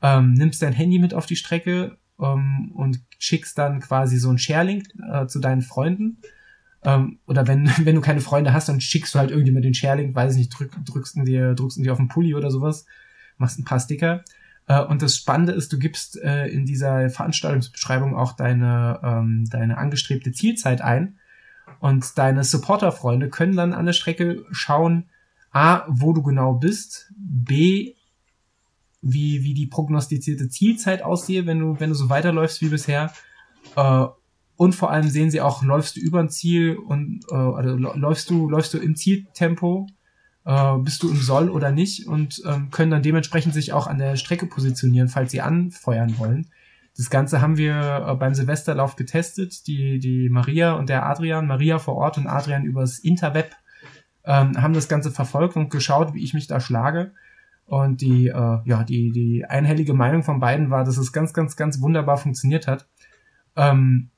Ähm, 0.01 0.33
nimmst 0.33 0.61
dein 0.61 0.73
Handy 0.73 0.99
mit 0.99 1.13
auf 1.13 1.25
die 1.25 1.35
Strecke 1.35 1.97
ähm, 2.19 2.71
und 2.73 2.99
schickst 3.17 3.57
dann 3.57 3.79
quasi 3.79 4.17
so 4.17 4.29
ein 4.29 4.37
Sharelink 4.39 4.87
äh, 5.09 5.27
zu 5.27 5.39
deinen 5.39 5.61
Freunden 5.61 6.17
ähm, 6.83 7.19
oder 7.27 7.47
wenn, 7.47 7.67
wenn 7.85 7.95
du 7.95 8.01
keine 8.01 8.21
Freunde 8.21 8.53
hast, 8.53 8.69
dann 8.69 8.81
schickst 8.81 9.15
du 9.15 9.19
halt 9.19 9.31
irgendjemand 9.31 9.65
den 9.65 9.73
Sharing, 9.73 10.15
weiß 10.15 10.35
nicht, 10.35 10.49
drück, 10.49 10.71
drückst 10.85 11.15
ihn 11.15 11.25
dir, 11.25 11.53
drückst 11.53 11.77
ihn 11.77 11.83
dir 11.83 11.91
auf 11.91 11.99
den 11.99 12.07
Pulli 12.07 12.35
oder 12.35 12.51
sowas, 12.51 12.85
machst 13.37 13.59
ein 13.59 13.65
paar 13.65 13.79
Sticker. 13.79 14.23
Äh, 14.67 14.81
und 14.81 15.01
das 15.01 15.17
Spannende 15.17 15.53
ist, 15.53 15.71
du 15.73 15.79
gibst 15.79 16.21
äh, 16.21 16.47
in 16.47 16.65
dieser 16.65 17.09
Veranstaltungsbeschreibung 17.09 18.15
auch 18.15 18.33
deine, 18.33 18.99
ähm, 19.03 19.45
deine 19.49 19.77
angestrebte 19.77 20.31
Zielzeit 20.31 20.81
ein. 20.81 21.17
Und 21.79 22.17
deine 22.17 22.43
Supporter-Freunde 22.43 23.29
können 23.29 23.55
dann 23.55 23.73
an 23.73 23.85
der 23.85 23.93
Strecke 23.93 24.45
schauen, 24.51 25.09
A, 25.51 25.85
wo 25.87 26.13
du 26.13 26.23
genau 26.23 26.53
bist, 26.53 27.11
B, 27.15 27.95
wie, 29.01 29.43
wie 29.43 29.53
die 29.53 29.67
prognostizierte 29.67 30.49
Zielzeit 30.49 31.01
aussehe, 31.01 31.45
wenn 31.45 31.59
du, 31.59 31.79
wenn 31.79 31.89
du 31.89 31.95
so 31.95 32.09
weiterläufst 32.09 32.61
wie 32.61 32.69
bisher, 32.69 33.11
äh, 33.75 34.05
und 34.61 34.75
vor 34.75 34.91
allem 34.91 35.09
sehen 35.09 35.31
sie 35.31 35.41
auch, 35.41 35.63
läufst 35.63 35.95
du 35.95 36.01
über 36.01 36.19
ein 36.19 36.29
Ziel 36.29 36.75
und 36.75 37.25
äh, 37.31 37.35
also 37.35 37.75
läufst 37.75 38.29
du, 38.29 38.47
läufst 38.47 38.73
du 38.75 38.77
im 38.77 38.95
Zieltempo, 38.95 39.87
äh, 40.45 40.77
bist 40.77 41.01
du 41.01 41.09
im 41.09 41.15
Soll 41.15 41.49
oder 41.49 41.71
nicht 41.71 42.07
und 42.07 42.43
ähm, 42.45 42.69
können 42.69 42.91
dann 42.91 43.01
dementsprechend 43.01 43.55
sich 43.55 43.73
auch 43.73 43.87
an 43.87 43.97
der 43.97 44.17
Strecke 44.17 44.45
positionieren, 44.45 45.07
falls 45.07 45.31
sie 45.31 45.41
anfeuern 45.41 46.19
wollen. 46.19 46.47
Das 46.95 47.09
Ganze 47.09 47.41
haben 47.41 47.57
wir 47.57 48.05
äh, 48.07 48.15
beim 48.15 48.35
Silvesterlauf 48.35 48.95
getestet, 48.95 49.65
die, 49.65 49.97
die 49.97 50.29
Maria 50.29 50.73
und 50.73 50.89
der 50.89 51.07
Adrian, 51.07 51.47
Maria 51.47 51.79
vor 51.79 51.95
Ort 51.95 52.19
und 52.19 52.27
Adrian 52.27 52.63
übers 52.63 52.99
Interweb 52.99 53.55
ähm, 54.23 54.61
haben 54.61 54.73
das 54.73 54.87
Ganze 54.87 55.11
verfolgt 55.11 55.55
und 55.55 55.69
geschaut, 55.69 56.13
wie 56.13 56.23
ich 56.23 56.33
mich 56.33 56.47
da 56.47 56.59
schlage. 56.59 57.13
Und 57.65 58.01
die, 58.01 58.27
äh, 58.27 58.59
ja, 58.65 58.83
die, 58.83 59.11
die 59.11 59.45
einhellige 59.45 59.93
Meinung 59.93 60.23
von 60.23 60.39
beiden 60.39 60.69
war, 60.69 60.83
dass 60.83 60.97
es 60.97 61.13
ganz, 61.13 61.33
ganz, 61.33 61.55
ganz 61.55 61.81
wunderbar 61.81 62.17
funktioniert 62.17 62.67
hat. 62.67 62.87
Ähm, 63.55 64.09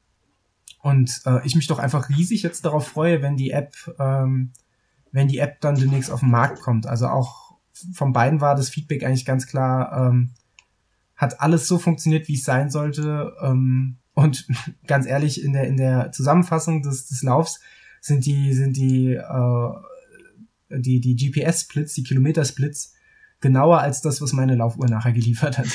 und 0.81 1.21
äh, 1.25 1.45
ich 1.45 1.55
mich 1.55 1.67
doch 1.67 1.79
einfach 1.79 2.09
riesig 2.09 2.43
jetzt 2.43 2.65
darauf 2.65 2.87
freue, 2.87 3.21
wenn 3.21 3.37
die 3.37 3.51
App, 3.51 3.73
ähm, 3.99 4.51
wenn 5.11 5.27
die 5.27 5.39
App 5.39 5.61
dann 5.61 5.75
demnächst 5.75 6.11
auf 6.11 6.21
den 6.21 6.31
Markt 6.31 6.61
kommt. 6.61 6.87
Also 6.87 7.07
auch 7.07 7.53
von 7.93 8.11
beiden 8.11 8.41
war 8.41 8.55
das 8.55 8.69
Feedback 8.69 9.03
eigentlich 9.03 9.25
ganz 9.25 9.47
klar, 9.47 10.09
ähm, 10.09 10.31
hat 11.15 11.39
alles 11.39 11.67
so 11.67 11.77
funktioniert, 11.77 12.27
wie 12.27 12.35
es 12.35 12.43
sein 12.43 12.69
sollte. 12.69 13.33
Ähm, 13.41 13.97
und 14.13 14.47
ganz 14.87 15.05
ehrlich, 15.05 15.43
in 15.43 15.53
der, 15.53 15.67
in 15.67 15.77
der 15.77 16.11
Zusammenfassung 16.11 16.81
des, 16.81 17.07
des 17.07 17.23
Laufs 17.23 17.61
sind 18.01 18.25
die, 18.25 18.53
sind 18.53 18.75
die, 18.75 19.13
äh, 19.13 19.73
die, 20.79 20.99
die 20.99 21.15
GPS-Splits, 21.15 21.93
die 21.93 22.03
Kilometer-Splits 22.03 22.93
genauer 23.39 23.81
als 23.81 24.01
das, 24.01 24.21
was 24.21 24.33
meine 24.33 24.55
Laufuhr 24.55 24.87
nachher 24.87 25.11
geliefert 25.11 25.57
hat. 25.57 25.67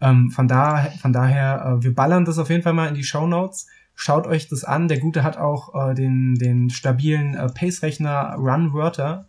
ähm, 0.00 0.30
von, 0.30 0.48
da, 0.48 0.90
von 1.00 1.12
daher, 1.12 1.78
äh, 1.78 1.82
wir 1.82 1.94
ballern 1.94 2.24
das 2.24 2.38
auf 2.38 2.50
jeden 2.50 2.62
Fall 2.62 2.72
mal 2.72 2.88
in 2.88 2.94
die 2.94 3.04
Show 3.04 3.26
Notes. 3.26 3.66
Schaut 3.94 4.26
euch 4.26 4.48
das 4.48 4.64
an. 4.64 4.88
Der 4.88 4.98
Gute 4.98 5.24
hat 5.24 5.36
auch 5.36 5.90
äh, 5.90 5.94
den, 5.94 6.36
den 6.36 6.70
stabilen 6.70 7.34
äh, 7.34 7.48
Pace-Rechner 7.48 8.36
runwörter.io 8.38 9.26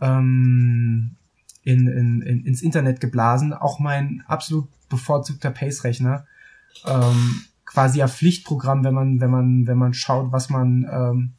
äh, 0.00 0.06
ähm, 0.06 1.16
in, 1.62 1.88
in, 1.88 2.22
in, 2.22 2.44
ins 2.44 2.62
Internet 2.62 3.00
geblasen. 3.00 3.52
Auch 3.52 3.80
mein 3.80 4.22
absolut 4.28 4.68
bevorzugter 4.88 5.50
Pace-Rechner. 5.50 6.26
Ähm, 6.84 7.42
quasi 7.76 7.98
ja 7.98 8.08
Pflichtprogramm, 8.08 8.84
wenn 8.84 8.94
man, 8.94 9.20
wenn 9.20 9.30
man, 9.30 9.66
wenn 9.66 9.76
man 9.76 9.92
schaut, 9.92 10.32
was 10.32 10.48
man 10.48 10.88
ähm, 10.90 11.34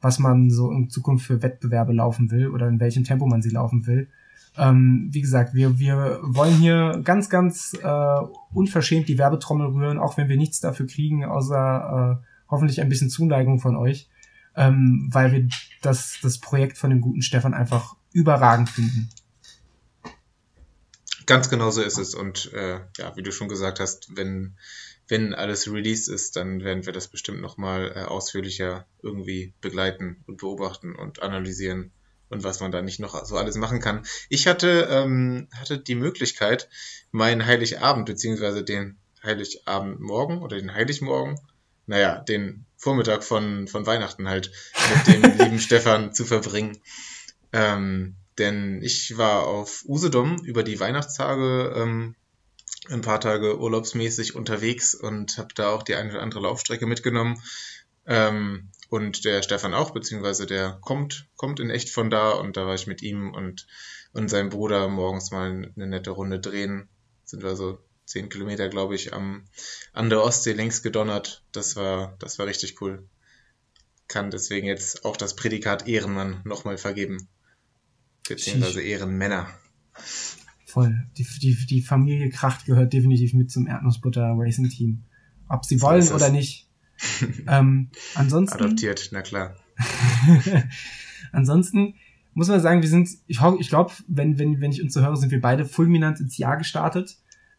was 0.00 0.18
man 0.18 0.50
so 0.50 0.72
in 0.72 0.90
Zukunft 0.90 1.24
für 1.26 1.42
Wettbewerbe 1.42 1.92
laufen 1.92 2.32
will 2.32 2.48
oder 2.48 2.66
in 2.66 2.80
welchem 2.80 3.04
Tempo 3.04 3.26
man 3.26 3.40
sie 3.40 3.50
laufen 3.50 3.86
will. 3.86 4.08
Ähm, 4.56 5.10
wie 5.12 5.20
gesagt, 5.20 5.54
wir, 5.54 5.78
wir 5.78 6.18
wollen 6.22 6.56
hier 6.56 7.00
ganz, 7.04 7.28
ganz 7.28 7.72
äh, 7.80 8.20
unverschämt 8.52 9.08
die 9.08 9.16
Werbetrommel 9.16 9.68
rühren, 9.68 10.00
auch 10.00 10.16
wenn 10.16 10.28
wir 10.28 10.36
nichts 10.36 10.58
dafür 10.58 10.88
kriegen, 10.88 11.24
außer 11.24 12.18
äh, 12.20 12.26
hoffentlich 12.50 12.80
ein 12.80 12.88
bisschen 12.88 13.10
Zuneigung 13.10 13.60
von 13.60 13.76
euch, 13.76 14.08
ähm, 14.56 15.08
weil 15.12 15.30
wir 15.30 15.48
das, 15.82 16.18
das 16.20 16.38
Projekt 16.38 16.78
von 16.78 16.90
dem 16.90 17.00
guten 17.00 17.22
Stefan 17.22 17.54
einfach 17.54 17.94
überragend 18.12 18.70
finden. 18.70 19.10
Ganz 21.26 21.48
genau 21.48 21.70
so 21.70 21.80
ist 21.80 21.98
es. 21.98 22.16
Und 22.16 22.52
äh, 22.54 22.80
ja, 22.98 23.16
wie 23.16 23.22
du 23.22 23.30
schon 23.30 23.48
gesagt 23.48 23.78
hast, 23.78 24.16
wenn 24.16 24.56
wenn 25.10 25.34
alles 25.34 25.70
released 25.70 26.08
ist, 26.08 26.36
dann 26.36 26.62
werden 26.62 26.86
wir 26.86 26.92
das 26.92 27.08
bestimmt 27.08 27.40
nochmal 27.40 27.92
äh, 27.94 28.00
ausführlicher 28.02 28.86
irgendwie 29.02 29.52
begleiten 29.60 30.22
und 30.26 30.38
beobachten 30.38 30.94
und 30.94 31.22
analysieren 31.22 31.90
und 32.28 32.44
was 32.44 32.60
man 32.60 32.70
da 32.70 32.80
nicht 32.80 33.00
noch 33.00 33.24
so 33.24 33.36
alles 33.36 33.56
machen 33.56 33.80
kann. 33.80 34.06
Ich 34.28 34.46
hatte, 34.46 34.88
ähm, 34.90 35.48
hatte 35.52 35.78
die 35.78 35.96
Möglichkeit, 35.96 36.68
meinen 37.10 37.44
Heiligabend 37.44 38.06
beziehungsweise 38.06 38.62
den 38.62 38.98
Heiligabendmorgen 39.22 40.38
oder 40.38 40.56
den 40.56 40.72
Heiligmorgen, 40.72 41.38
naja, 41.86 42.20
den 42.20 42.64
Vormittag 42.76 43.24
von, 43.24 43.66
von 43.66 43.84
Weihnachten 43.84 44.28
halt 44.28 44.52
mit 45.06 45.14
dem 45.14 45.22
lieben 45.38 45.58
Stefan 45.58 46.14
zu 46.14 46.24
verbringen. 46.24 46.78
Ähm, 47.52 48.16
denn 48.38 48.80
ich 48.80 49.18
war 49.18 49.46
auf 49.46 49.84
Usedom 49.86 50.38
über 50.44 50.62
die 50.62 50.78
Weihnachtstage 50.78 51.74
ähm, 51.76 52.14
ein 52.88 53.02
paar 53.02 53.20
Tage 53.20 53.58
urlaubsmäßig 53.58 54.34
unterwegs 54.34 54.94
und 54.94 55.38
habe 55.38 55.54
da 55.54 55.70
auch 55.70 55.82
die 55.82 55.94
eine 55.94 56.10
oder 56.10 56.22
andere 56.22 56.40
Laufstrecke 56.40 56.86
mitgenommen. 56.86 57.42
Ähm, 58.06 58.70
und 58.88 59.24
der 59.24 59.42
Stefan 59.42 59.74
auch, 59.74 59.90
beziehungsweise 59.90 60.46
der 60.46 60.78
kommt, 60.80 61.28
kommt 61.36 61.60
in 61.60 61.70
echt 61.70 61.90
von 61.90 62.10
da 62.10 62.30
und 62.30 62.56
da 62.56 62.66
war 62.66 62.74
ich 62.74 62.86
mit 62.86 63.02
ihm 63.02 63.32
und, 63.34 63.66
und 64.12 64.28
seinem 64.28 64.48
Bruder 64.48 64.88
morgens 64.88 65.30
mal 65.30 65.70
eine 65.76 65.86
nette 65.86 66.10
Runde 66.10 66.40
drehen. 66.40 66.88
Sind 67.24 67.42
wir 67.42 67.54
so 67.54 67.78
zehn 68.06 68.28
Kilometer, 68.28 68.68
glaube 68.68 68.96
ich, 68.96 69.12
am, 69.12 69.44
an 69.92 70.10
der 70.10 70.22
Ostsee 70.22 70.52
längs 70.52 70.82
gedonnert. 70.82 71.44
Das 71.52 71.76
war, 71.76 72.16
das 72.18 72.38
war 72.38 72.46
richtig 72.46 72.80
cool. 72.80 73.08
Kann 74.08 74.32
deswegen 74.32 74.66
jetzt 74.66 75.04
auch 75.04 75.16
das 75.16 75.36
Prädikat 75.36 75.86
Ehrenmann 75.86 76.40
nochmal 76.44 76.78
vergeben. 76.78 77.28
Beziehungsweise 78.28 78.82
Ehrenmänner. 78.82 79.48
Voll. 80.70 81.06
Die, 81.16 81.26
die, 81.42 81.66
die 81.66 81.82
Familie 81.82 82.30
Kracht 82.30 82.64
gehört 82.64 82.92
definitiv 82.92 83.34
mit 83.34 83.50
zum 83.50 83.66
Erdnussbutter 83.66 84.34
Racing 84.36 84.68
Team. 84.68 85.02
Ob 85.48 85.64
sie 85.64 85.82
wollen 85.82 86.06
oder 86.12 86.30
nicht. 86.30 86.68
ähm, 87.48 87.90
ansonsten. 88.14 88.62
Adoptiert, 88.62 89.08
na 89.10 89.22
klar. 89.22 89.56
ansonsten 91.32 91.94
muss 92.34 92.48
man 92.48 92.60
sagen, 92.60 92.82
wir 92.82 92.88
sind, 92.88 93.08
ich, 93.26 93.40
ich 93.58 93.68
glaube, 93.68 93.92
wenn, 94.06 94.38
wenn, 94.38 94.60
wenn 94.60 94.70
ich 94.70 94.80
uns 94.80 94.94
so 94.94 95.00
höre, 95.00 95.16
sind 95.16 95.32
wir 95.32 95.40
beide 95.40 95.64
fulminant 95.64 96.20
ins 96.20 96.38
Jahr 96.38 96.56
gestartet. 96.56 97.18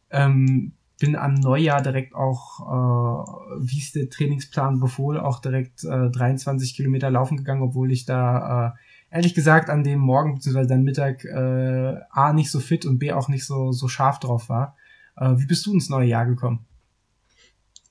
Ähm, 0.09 0.73
bin 0.97 1.15
am 1.15 1.33
Neujahr 1.33 1.81
direkt 1.81 2.15
auch, 2.15 2.61
äh, 2.61 3.57
wie 3.59 3.79
es 3.79 3.91
der 3.91 4.09
Trainingsplan 4.09 4.79
befohl, 4.79 5.19
auch 5.19 5.39
direkt 5.39 5.83
äh, 5.83 6.09
23 6.09 6.75
Kilometer 6.75 7.09
laufen 7.09 7.37
gegangen, 7.37 7.63
obwohl 7.63 7.91
ich 7.91 8.05
da 8.05 8.67
äh, 8.67 8.71
ehrlich 9.11 9.33
gesagt 9.33 9.69
an 9.69 9.83
dem 9.83 9.99
Morgen 9.99 10.35
bzw. 10.35 10.65
dann 10.65 10.83
Mittag 10.83 11.25
äh, 11.25 11.95
A 12.09 12.33
nicht 12.33 12.49
so 12.49 12.59
fit 12.59 12.85
und 12.85 12.97
B 12.97 13.11
auch 13.11 13.27
nicht 13.27 13.45
so, 13.45 13.71
so 13.71 13.87
scharf 13.87 14.19
drauf 14.19 14.49
war. 14.49 14.77
Äh, 15.17 15.33
wie 15.35 15.45
bist 15.45 15.65
du 15.65 15.73
ins 15.73 15.89
neue 15.89 16.07
Jahr 16.07 16.25
gekommen? 16.25 16.65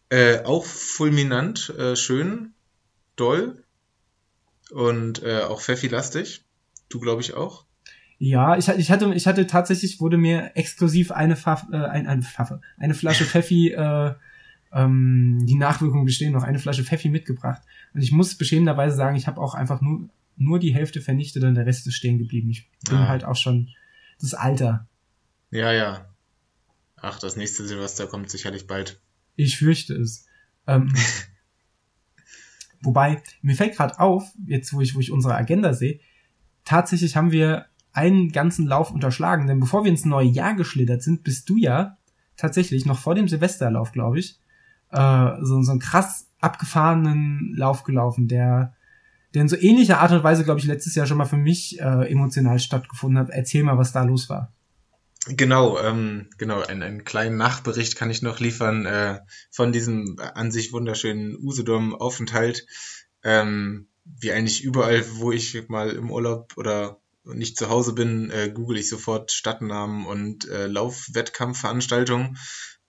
Äh, 0.09 0.43
auch 0.45 0.65
fulminant, 0.65 1.73
äh, 1.79 1.95
schön, 1.95 2.53
doll 3.15 3.63
und 4.73 5.23
äh, 5.23 5.43
auch 5.43 5.61
Pfeffi-lastig. 5.61 6.45
Du 6.89 6.99
glaube 6.99 7.21
ich 7.21 7.35
auch. 7.35 7.65
Ja, 8.19 8.57
ich, 8.57 8.69
ich 8.69 8.91
hatte, 8.91 9.15
ich 9.15 9.27
hatte 9.27 9.47
tatsächlich 9.47 10.01
wurde 10.01 10.19
mir 10.19 10.53
exklusiv 10.55 11.13
eine 11.13 11.37
Pfaff, 11.37 11.67
äh, 11.71 11.77
ein, 11.77 12.07
eine 12.07 12.23
Pfaffe, 12.23 12.61
eine 12.77 12.95
Flasche 12.95 13.25
Pfeffi, 13.27 13.69
äh, 13.71 14.15
ähm, 14.73 15.39
die 15.47 15.55
Nachwirkungen 15.55 16.05
bestehen 16.05 16.33
noch, 16.33 16.43
eine 16.43 16.59
Flasche 16.59 16.85
Pfeffi 16.85 17.09
mitgebracht. 17.09 17.63
Und 17.95 18.03
ich 18.03 18.13
muss 18.13 18.35
beschämenderweise 18.35 18.97
sagen, 18.97 19.17
ich 19.17 19.27
habe 19.27 19.41
auch 19.41 19.55
einfach 19.55 19.81
nur 19.81 20.09
nur 20.41 20.59
die 20.59 20.75
Hälfte 20.75 21.01
vernichtet 21.01 21.45
und 21.45 21.55
der 21.55 21.67
Rest 21.67 21.87
ist 21.87 21.95
stehen 21.95 22.19
geblieben. 22.19 22.51
Ich 22.51 22.69
bin 22.89 22.99
ah. 22.99 23.09
halt 23.09 23.25
auch 23.25 23.37
schon 23.37 23.69
das 24.21 24.35
Alter. 24.35 24.89
Ja, 25.51 25.73
ja. 25.73 26.07
Ach, 26.97 27.19
das 27.19 27.37
nächste 27.37 27.67
Silvester 27.67 28.07
kommt 28.07 28.31
sicherlich 28.31 28.67
bald. 28.67 29.01
Ich 29.37 29.59
fürchte 29.59 29.95
es. 29.95 30.27
Ähm, 30.67 30.93
wobei, 32.83 33.23
mir 33.43 33.55
fällt 33.55 33.77
gerade 33.77 33.99
auf, 34.01 34.33
jetzt 34.47 34.73
wo 34.73 34.81
ich, 34.81 34.95
wo 34.95 35.01
ich 35.01 35.13
unsere 35.13 35.35
Agenda 35.35 35.75
sehe, 35.75 36.01
tatsächlich 36.65 37.17
haben 37.17 37.33
wir 37.33 37.67
einen 37.93 38.33
ganzen 38.33 38.67
Lauf 38.67 38.93
unterschlagen, 38.93 39.47
denn 39.47 39.61
bevor 39.61 39.85
wir 39.85 39.91
ins 39.91 40.05
neue 40.05 40.29
Jahr 40.29 40.55
geschlittert 40.55 41.03
sind, 41.03 41.25
bist 41.25 41.49
du 41.49 41.57
ja 41.57 41.99
tatsächlich 42.37 42.87
noch 42.87 42.99
vor 42.99 43.15
dem 43.15 43.29
Silvesterlauf, 43.29 43.93
glaube 43.93 44.19
ich, 44.19 44.39
äh, 44.91 45.33
so, 45.43 45.63
so 45.63 45.71
einen 45.71 45.81
krass 45.81 46.29
abgefahrenen 46.41 47.55
Lauf 47.57 47.85
gelaufen, 47.85 48.29
der 48.29 48.75
der 49.35 49.43
in 49.43 49.49
so 49.49 49.57
ähnlicher 49.57 50.01
Art 50.01 50.13
und 50.13 50.25
Weise, 50.25 50.45
glaube 50.45 50.61
ich, 50.61 50.67
letztes 50.67 50.95
Jahr 50.95 51.07
schon 51.07 51.19
mal 51.19 51.25
für 51.25 51.37
mich 51.37 51.81
äh, 51.81 52.11
emotional 52.11 52.59
stattgefunden 52.59 53.19
hat. 53.19 53.31
Erzähl 53.31 53.63
mal, 53.63 53.79
was 53.79 53.93
da 53.93 54.03
los 54.03 54.29
war. 54.29 54.53
Genau, 55.27 55.79
ähm, 55.79 56.31
genau, 56.39 56.63
einen, 56.63 56.83
einen 56.83 57.05
kleinen 57.05 57.37
Nachbericht 57.37 57.95
kann 57.95 58.11
ich 58.11 58.23
noch 58.23 58.41
liefern 58.41 58.87
äh, 58.87 59.21
von 59.51 59.71
diesem 59.71 60.17
an 60.19 60.51
sich 60.51 60.73
wunderschönen 60.73 61.37
Usedom-Aufenthalt. 61.37 62.67
Ähm, 63.23 63.89
wie 64.05 64.33
eigentlich 64.33 64.65
überall, 64.65 65.05
wo 65.17 65.31
ich 65.31 65.69
mal 65.69 65.91
im 65.91 66.11
Urlaub 66.11 66.55
oder 66.57 67.01
nicht 67.25 67.59
zu 67.59 67.69
Hause 67.69 67.93
bin, 67.93 68.31
äh, 68.31 68.51
google 68.51 68.79
ich 68.79 68.89
sofort 68.89 69.31
Stadtnamen 69.31 70.07
und 70.07 70.49
äh, 70.49 70.67
Laufwettkampfveranstaltungen. 70.67 72.39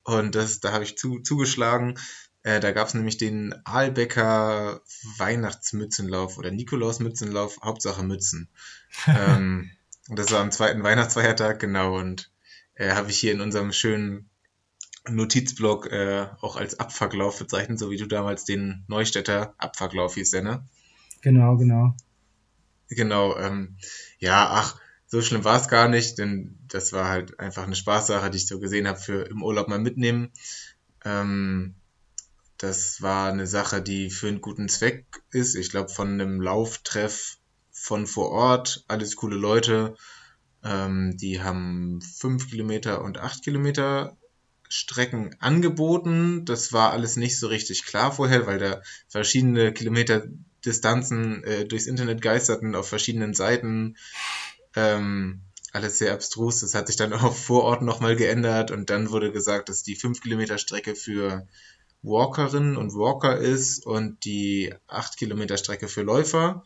Und 0.03 0.33
das, 0.33 0.61
da 0.61 0.71
habe 0.71 0.85
ich 0.85 0.97
zu, 0.97 1.19
zugeschlagen. 1.19 1.99
Äh, 2.43 2.59
da 2.59 2.71
gab 2.71 2.87
es 2.87 2.93
nämlich 2.93 3.17
den 3.17 3.53
Aalbecker 3.65 4.81
Weihnachtsmützenlauf 5.17 6.37
oder 6.37 6.51
Nikolausmützenlauf, 6.51 7.59
Hauptsache 7.63 8.03
Mützen. 8.03 8.49
ähm, 9.07 9.71
das 10.07 10.31
war 10.31 10.39
am 10.39 10.51
zweiten 10.51 10.83
Weihnachtsfeiertag, 10.83 11.59
genau, 11.59 11.97
und 11.97 12.31
äh, 12.75 12.91
habe 12.91 13.11
ich 13.11 13.19
hier 13.19 13.31
in 13.31 13.41
unserem 13.41 13.71
schönen 13.71 14.29
Notizblock 15.09 15.91
äh, 15.91 16.27
auch 16.41 16.55
als 16.55 16.79
Abfucklauf 16.79 17.39
bezeichnet, 17.39 17.79
so 17.79 17.89
wie 17.89 17.97
du 17.97 18.07
damals 18.07 18.45
den 18.45 18.83
Neustädter 18.87 19.53
Abfucklauf 19.57 20.15
hieß, 20.15 20.31
der, 20.31 20.43
ne? 20.43 20.65
Genau, 21.21 21.57
genau. 21.57 21.95
Genau, 22.89 23.37
ähm, 23.37 23.77
ja, 24.19 24.49
ach, 24.51 24.79
so 25.07 25.21
schlimm 25.21 25.43
war 25.43 25.59
es 25.59 25.67
gar 25.67 25.87
nicht, 25.87 26.17
denn 26.17 26.57
das 26.67 26.93
war 26.93 27.07
halt 27.07 27.39
einfach 27.39 27.63
eine 27.63 27.75
Spaßsache, 27.75 28.29
die 28.29 28.37
ich 28.37 28.47
so 28.47 28.59
gesehen 28.59 28.87
habe 28.87 28.99
für 28.99 29.27
im 29.27 29.43
Urlaub 29.43 29.67
mal 29.67 29.79
mitnehmen. 29.79 30.31
Ähm, 31.03 31.75
das 32.61 33.01
war 33.01 33.31
eine 33.31 33.47
Sache, 33.47 33.81
die 33.81 34.11
für 34.11 34.27
einen 34.27 34.39
guten 34.39 34.69
Zweck 34.69 35.05
ist. 35.31 35.55
Ich 35.55 35.71
glaube, 35.71 35.89
von 35.89 36.09
einem 36.11 36.39
Lauftreff 36.39 37.37
von 37.71 38.05
vor 38.05 38.29
Ort, 38.29 38.85
alles 38.87 39.15
coole 39.15 39.35
Leute. 39.35 39.95
Ähm, 40.63 41.17
die 41.17 41.41
haben 41.41 42.01
fünf 42.01 42.51
Kilometer 42.51 43.01
und 43.01 43.17
acht 43.17 43.43
Kilometer 43.43 44.15
Strecken 44.69 45.35
angeboten. 45.39 46.45
Das 46.45 46.71
war 46.71 46.91
alles 46.91 47.15
nicht 47.15 47.39
so 47.39 47.47
richtig 47.47 47.83
klar 47.83 48.11
vorher, 48.11 48.45
weil 48.45 48.59
da 48.59 48.83
verschiedene 49.07 49.73
Kilometer 49.73 50.27
Distanzen 50.63 51.43
äh, 51.43 51.65
durchs 51.65 51.87
Internet 51.87 52.21
geisterten 52.21 52.75
auf 52.75 52.87
verschiedenen 52.87 53.33
Seiten. 53.33 53.97
Ähm, 54.75 55.41
alles 55.73 55.97
sehr 55.97 56.13
abstrus. 56.13 56.59
Das 56.59 56.75
hat 56.75 56.85
sich 56.85 56.95
dann 56.95 57.11
auch 57.13 57.35
vor 57.35 57.63
Ort 57.63 57.81
nochmal 57.81 58.15
geändert 58.15 58.69
und 58.69 58.91
dann 58.91 59.09
wurde 59.09 59.31
gesagt, 59.31 59.67
dass 59.67 59.81
die 59.81 59.95
5 59.95 60.21
Kilometer 60.21 60.59
Strecke 60.59 60.93
für 60.93 61.47
Walkerinnen 62.03 62.77
und 62.77 62.93
Walker 62.93 63.37
ist 63.37 63.85
und 63.85 64.25
die 64.25 64.73
8 64.87 65.17
Kilometer 65.17 65.57
Strecke 65.57 65.87
für 65.87 66.01
Läufer. 66.01 66.63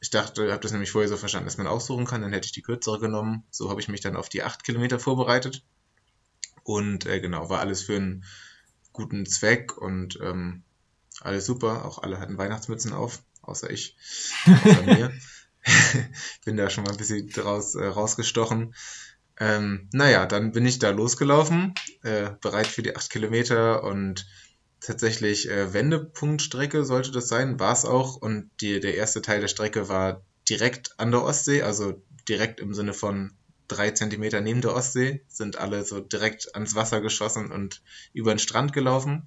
Ich 0.00 0.10
dachte, 0.10 0.50
habe 0.50 0.60
das 0.60 0.72
nämlich 0.72 0.90
vorher 0.90 1.08
so 1.08 1.16
verstanden, 1.16 1.46
dass 1.46 1.56
man 1.56 1.66
aussuchen 1.66 2.04
kann, 2.04 2.22
dann 2.22 2.32
hätte 2.32 2.46
ich 2.46 2.52
die 2.52 2.62
kürzere 2.62 2.98
genommen. 2.98 3.44
So 3.50 3.70
habe 3.70 3.80
ich 3.80 3.88
mich 3.88 4.00
dann 4.00 4.16
auf 4.16 4.28
die 4.28 4.42
8 4.42 4.64
Kilometer 4.64 4.98
vorbereitet. 4.98 5.62
Und 6.62 7.06
äh, 7.06 7.20
genau, 7.20 7.48
war 7.48 7.60
alles 7.60 7.82
für 7.82 7.96
einen 7.96 8.24
guten 8.92 9.26
Zweck 9.26 9.76
und 9.76 10.18
ähm, 10.20 10.62
alles 11.20 11.46
super. 11.46 11.84
Auch 11.84 11.98
alle 12.02 12.18
hatten 12.18 12.38
Weihnachtsmützen 12.38 12.92
auf, 12.92 13.22
außer 13.42 13.70
ich, 13.70 13.96
außer 14.46 14.82
mir. 14.82 15.12
bin 16.44 16.56
da 16.56 16.70
schon 16.70 16.84
mal 16.84 16.90
ein 16.90 16.96
bisschen 16.96 17.28
draus, 17.28 17.74
äh, 17.74 17.84
rausgestochen. 17.84 18.74
Ähm, 19.38 19.88
naja, 19.92 20.26
dann 20.26 20.52
bin 20.52 20.64
ich 20.66 20.78
da 20.78 20.90
losgelaufen, 20.90 21.74
äh, 22.02 22.30
bereit 22.40 22.66
für 22.66 22.82
die 22.82 22.96
acht 22.96 23.10
Kilometer 23.10 23.82
und 23.82 24.26
tatsächlich 24.80 25.50
äh, 25.50 25.72
Wendepunktstrecke 25.72 26.84
sollte 26.84 27.10
das 27.10 27.28
sein, 27.28 27.58
war 27.58 27.72
es 27.72 27.84
auch. 27.84 28.16
Und 28.16 28.50
die, 28.60 28.80
der 28.80 28.96
erste 28.96 29.22
Teil 29.22 29.40
der 29.40 29.48
Strecke 29.48 29.88
war 29.88 30.22
direkt 30.48 30.98
an 30.98 31.10
der 31.10 31.22
Ostsee, 31.22 31.62
also 31.62 32.02
direkt 32.28 32.60
im 32.60 32.74
Sinne 32.74 32.92
von 32.92 33.32
drei 33.66 33.90
Zentimeter 33.90 34.40
neben 34.40 34.60
der 34.60 34.74
Ostsee, 34.74 35.22
sind 35.28 35.58
alle 35.58 35.84
so 35.84 36.00
direkt 36.00 36.54
ans 36.54 36.74
Wasser 36.74 37.00
geschossen 37.00 37.50
und 37.50 37.82
über 38.12 38.32
den 38.32 38.38
Strand 38.38 38.72
gelaufen. 38.72 39.26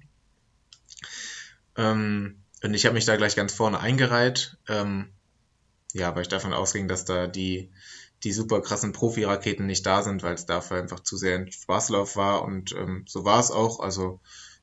Ähm, 1.76 2.42
und 2.62 2.74
ich 2.74 2.86
habe 2.86 2.94
mich 2.94 3.04
da 3.04 3.16
gleich 3.16 3.36
ganz 3.36 3.52
vorne 3.52 3.80
eingereiht. 3.80 4.56
Ähm, 4.68 5.10
ja, 5.92 6.14
weil 6.14 6.22
ich 6.22 6.28
davon 6.28 6.52
ausging, 6.52 6.88
dass 6.88 7.04
da 7.04 7.26
die, 7.26 7.70
die 8.24 8.32
super 8.32 8.60
krassen 8.60 8.92
Profi-Raketen 8.92 9.66
nicht 9.66 9.86
da 9.86 10.02
sind, 10.02 10.22
weil 10.22 10.34
es 10.34 10.46
dafür 10.46 10.78
einfach 10.78 11.00
zu 11.00 11.16
sehr 11.16 11.38
ein 11.38 11.52
Spaßlauf 11.52 12.16
war 12.16 12.42
und 12.42 12.72
ähm, 12.72 13.04
so 13.06 13.24
war 13.24 13.40
es 13.40 13.50
auch. 13.50 13.80
Also 13.80 14.20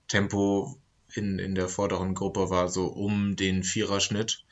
Tempo 0.08 0.78
in, 1.14 1.39
in 1.39 1.56
der 1.56 1.70
vorderen 1.70 2.14
Gruppe 2.14 2.49
war 2.49 2.68
so 2.68 2.88
um 2.88 3.36
den 3.36 3.64
Viererschnitt. 3.64 4.43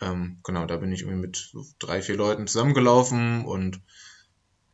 Ähm, 0.00 0.40
genau, 0.42 0.66
da 0.66 0.76
bin 0.76 0.92
ich 0.92 1.02
irgendwie 1.02 1.20
mit 1.20 1.52
drei, 1.78 2.02
vier 2.02 2.16
Leuten 2.16 2.46
zusammengelaufen 2.46 3.44
und 3.44 3.80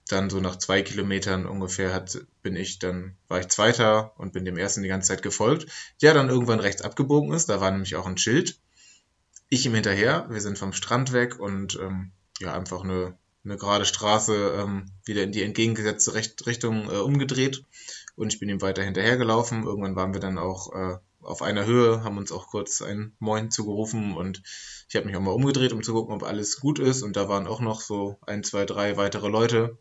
dann 0.09 0.31
so 0.31 0.41
nach 0.41 0.57
zwei 0.57 0.83
Kilometern 0.83 1.47
ungefähr 1.47 1.93
hat, 1.93 2.18
bin 2.43 2.55
ich 2.55 2.79
dann, 2.79 3.16
war 3.27 3.41
ich 3.41 3.49
Zweiter 3.49 4.12
und 4.18 4.33
bin 4.33 4.45
dem 4.45 4.57
ersten 4.57 4.83
die 4.83 4.89
ganze 4.89 5.09
Zeit 5.09 5.22
gefolgt, 5.22 5.66
der 6.01 6.14
dann 6.14 6.29
irgendwann 6.29 6.61
rechts 6.61 6.81
abgebogen 6.81 7.33
ist. 7.33 7.49
Da 7.49 7.61
war 7.61 7.72
nämlich 7.72 7.97
auch 7.97 8.07
ein 8.07 8.16
Schild 8.16 8.61
ich 9.49 9.66
ihm 9.66 9.74
hinterher. 9.74 10.27
Wir 10.29 10.41
sind 10.41 10.59
vom 10.59 10.72
Strand 10.72 11.12
weg 11.12 11.39
und 11.39 11.79
ähm, 11.81 12.12
ja, 12.41 12.55
einfach 12.55 12.83
eine, 12.83 13.16
eine 13.47 13.57
gerade 13.57 13.84
Straße 13.84 14.55
ähm, 14.59 14.90
wieder 15.05 15.22
in 15.22 15.32
die 15.32 15.42
entgegengesetzte 15.42 16.14
Recht 16.14 16.47
Richtung 16.47 16.90
äh, 16.90 16.99
umgedreht. 16.99 17.64
Und 18.16 18.32
ich 18.32 18.40
bin 18.40 18.49
ihm 18.49 18.62
weiter 18.62 18.82
hinterher 18.82 19.16
gelaufen. 19.16 19.64
Irgendwann 19.64 19.97
waren 19.97 20.12
wir 20.12 20.20
dann 20.20 20.38
auch 20.38 20.72
äh, 20.74 20.99
auf 21.22 21.42
einer 21.42 21.66
Höhe, 21.66 22.05
haben 22.05 22.18
uns 22.18 22.32
auch 22.32 22.49
kurz 22.49 22.82
ein 22.82 23.12
Moin 23.18 23.51
zugerufen 23.51 24.16
und 24.16 24.42
ich 24.88 24.94
habe 24.94 25.07
mich 25.07 25.16
auch 25.16 25.20
mal 25.20 25.32
umgedreht, 25.32 25.72
um 25.72 25.82
zu 25.82 25.92
gucken, 25.92 26.14
ob 26.14 26.22
alles 26.22 26.61
gut 26.61 26.78
ist. 26.78 27.03
Und 27.03 27.16
da 27.16 27.28
waren 27.28 27.47
auch 27.47 27.61
noch 27.61 27.80
so 27.80 28.18
ein, 28.26 28.44
zwei, 28.44 28.64
drei 28.64 28.97
weitere 28.97 29.28
Leute 29.28 29.78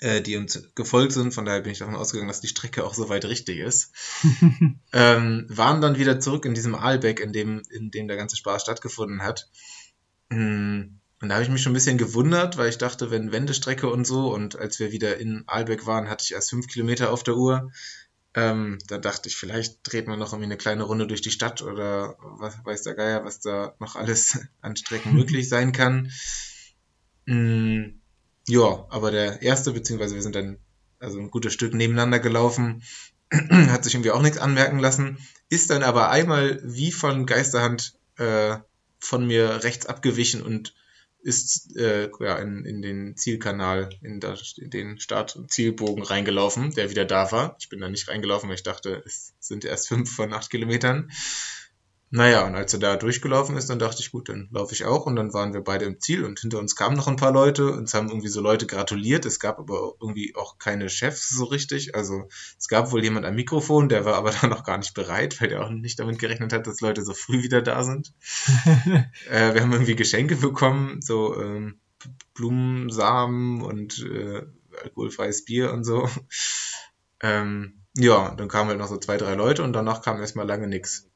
äh, 0.00 0.20
die 0.20 0.36
uns 0.36 0.70
gefolgt 0.74 1.12
sind. 1.12 1.32
Von 1.32 1.44
daher 1.44 1.62
bin 1.62 1.72
ich 1.72 1.78
davon 1.78 1.96
ausgegangen, 1.96 2.28
dass 2.28 2.40
die 2.40 2.48
Strecke 2.48 2.84
auch 2.84 2.94
soweit 2.94 3.24
richtig 3.24 3.58
ist. 3.58 3.92
ähm, 4.92 5.46
waren 5.48 5.80
dann 5.80 5.98
wieder 5.98 6.20
zurück 6.20 6.44
in 6.44 6.54
diesem 6.54 6.74
Aalbeck, 6.74 7.20
in 7.20 7.32
dem, 7.32 7.62
in 7.70 7.90
dem 7.90 8.08
der 8.08 8.16
ganze 8.16 8.36
Spaß 8.36 8.62
stattgefunden 8.62 9.22
hat. 9.22 9.48
Mm, 10.30 10.96
und 11.24 11.30
da 11.30 11.36
habe 11.36 11.44
ich 11.44 11.50
mich 11.50 11.62
schon 11.62 11.72
ein 11.72 11.74
bisschen 11.74 11.96
gewundert, 11.96 12.58
weil 12.58 12.68
ich 12.68 12.76
dachte, 12.76 13.10
wenn 13.10 13.32
Wendestrecke 13.32 13.88
und 13.88 14.06
so, 14.06 14.30
und 14.30 14.58
als 14.58 14.78
wir 14.78 14.92
wieder 14.92 15.16
in 15.16 15.44
Aalbeck 15.46 15.86
waren, 15.86 16.10
hatte 16.10 16.22
ich 16.22 16.32
erst 16.32 16.50
fünf 16.50 16.66
Kilometer 16.66 17.10
auf 17.10 17.22
der 17.22 17.34
Uhr. 17.34 17.72
Ähm, 18.34 18.76
da 18.88 18.98
dachte 18.98 19.30
ich, 19.30 19.36
vielleicht 19.36 19.78
dreht 19.84 20.06
man 20.06 20.18
noch 20.18 20.34
irgendwie 20.34 20.48
eine 20.48 20.58
kleine 20.58 20.82
Runde 20.82 21.06
durch 21.06 21.22
die 21.22 21.30
Stadt 21.30 21.62
oder 21.62 22.18
was 22.20 22.62
weiß 22.62 22.82
der 22.82 22.94
Geier, 22.94 23.24
was 23.24 23.40
da 23.40 23.74
noch 23.78 23.96
alles 23.96 24.38
an 24.60 24.76
Strecken 24.76 25.14
möglich 25.14 25.48
sein 25.48 25.72
kann. 25.72 26.12
Mm, 27.24 27.84
ja, 28.46 28.84
aber 28.90 29.10
der 29.10 29.40
erste, 29.40 29.72
beziehungsweise 29.72 30.16
wir 30.16 30.22
sind 30.22 30.34
dann 30.34 30.58
also 30.98 31.18
ein 31.20 31.30
gutes 31.30 31.54
Stück 31.54 31.72
nebeneinander 31.72 32.18
gelaufen, 32.18 32.82
hat 33.32 33.82
sich 33.82 33.94
irgendwie 33.94 34.10
auch 34.10 34.20
nichts 34.20 34.36
anmerken 34.36 34.78
lassen, 34.78 35.16
ist 35.48 35.70
dann 35.70 35.84
aber 35.84 36.10
einmal 36.10 36.60
wie 36.64 36.92
von 36.92 37.24
Geisterhand 37.24 37.94
äh, 38.18 38.58
von 38.98 39.26
mir 39.26 39.64
rechts 39.64 39.86
abgewichen 39.86 40.42
und 40.42 40.74
ist 41.24 41.74
äh, 41.76 42.10
ja, 42.20 42.36
in, 42.36 42.66
in 42.66 42.82
den 42.82 43.16
Zielkanal, 43.16 43.88
in, 44.02 44.20
das, 44.20 44.56
in 44.58 44.68
den 44.68 45.00
Start- 45.00 45.36
und 45.36 45.50
Zielbogen 45.50 46.04
reingelaufen, 46.04 46.72
der 46.72 46.90
wieder 46.90 47.06
da 47.06 47.32
war. 47.32 47.56
Ich 47.58 47.70
bin 47.70 47.80
da 47.80 47.88
nicht 47.88 48.08
reingelaufen, 48.08 48.48
weil 48.50 48.56
ich 48.56 48.62
dachte, 48.62 49.02
es 49.06 49.32
sind 49.40 49.64
erst 49.64 49.88
fünf 49.88 50.14
von 50.14 50.34
acht 50.34 50.50
Kilometern. 50.50 51.10
Naja, 52.16 52.46
und 52.46 52.54
als 52.54 52.72
er 52.72 52.78
da 52.78 52.94
durchgelaufen 52.94 53.56
ist, 53.56 53.70
dann 53.70 53.80
dachte 53.80 53.96
ich, 53.98 54.12
gut, 54.12 54.28
dann 54.28 54.48
laufe 54.52 54.72
ich 54.72 54.84
auch. 54.84 55.04
Und 55.04 55.16
dann 55.16 55.34
waren 55.34 55.52
wir 55.52 55.62
beide 55.62 55.84
im 55.84 55.98
Ziel 55.98 56.24
und 56.24 56.38
hinter 56.38 56.60
uns 56.60 56.76
kamen 56.76 56.94
noch 56.94 57.08
ein 57.08 57.16
paar 57.16 57.32
Leute 57.32 57.72
und 57.72 57.88
es 57.88 57.94
haben 57.94 58.08
irgendwie 58.08 58.28
so 58.28 58.40
Leute 58.40 58.68
gratuliert. 58.68 59.26
Es 59.26 59.40
gab 59.40 59.58
aber 59.58 59.94
irgendwie 60.00 60.32
auch 60.36 60.58
keine 60.58 60.88
Chefs 60.88 61.30
so 61.30 61.42
richtig. 61.42 61.96
Also 61.96 62.28
es 62.56 62.68
gab 62.68 62.92
wohl 62.92 63.02
jemand 63.02 63.26
am 63.26 63.34
Mikrofon, 63.34 63.88
der 63.88 64.04
war 64.04 64.14
aber 64.14 64.30
da 64.40 64.46
noch 64.46 64.62
gar 64.62 64.78
nicht 64.78 64.94
bereit, 64.94 65.40
weil 65.40 65.48
der 65.48 65.64
auch 65.64 65.70
nicht 65.70 65.98
damit 65.98 66.20
gerechnet 66.20 66.52
hat, 66.52 66.68
dass 66.68 66.80
Leute 66.80 67.02
so 67.02 67.14
früh 67.14 67.42
wieder 67.42 67.62
da 67.62 67.82
sind. 67.82 68.12
äh, 69.28 69.52
wir 69.52 69.62
haben 69.62 69.72
irgendwie 69.72 69.96
Geschenke 69.96 70.36
bekommen, 70.36 71.02
so 71.02 71.36
ähm, 71.42 71.80
Blumensamen 72.34 73.60
und 73.60 74.06
äh, 74.08 74.42
alkoholfreies 74.84 75.44
Bier 75.46 75.72
und 75.72 75.82
so. 75.82 76.08
Ähm, 77.22 77.80
ja, 77.96 78.34
dann 78.34 78.48
kamen 78.48 78.68
halt 78.68 78.78
noch 78.78 78.88
so 78.88 78.98
zwei, 78.98 79.16
drei 79.16 79.34
Leute 79.34 79.62
und 79.62 79.72
danach 79.72 80.02
kam 80.02 80.20
erstmal 80.20 80.46
lange 80.46 80.66
nichts. 80.66 81.08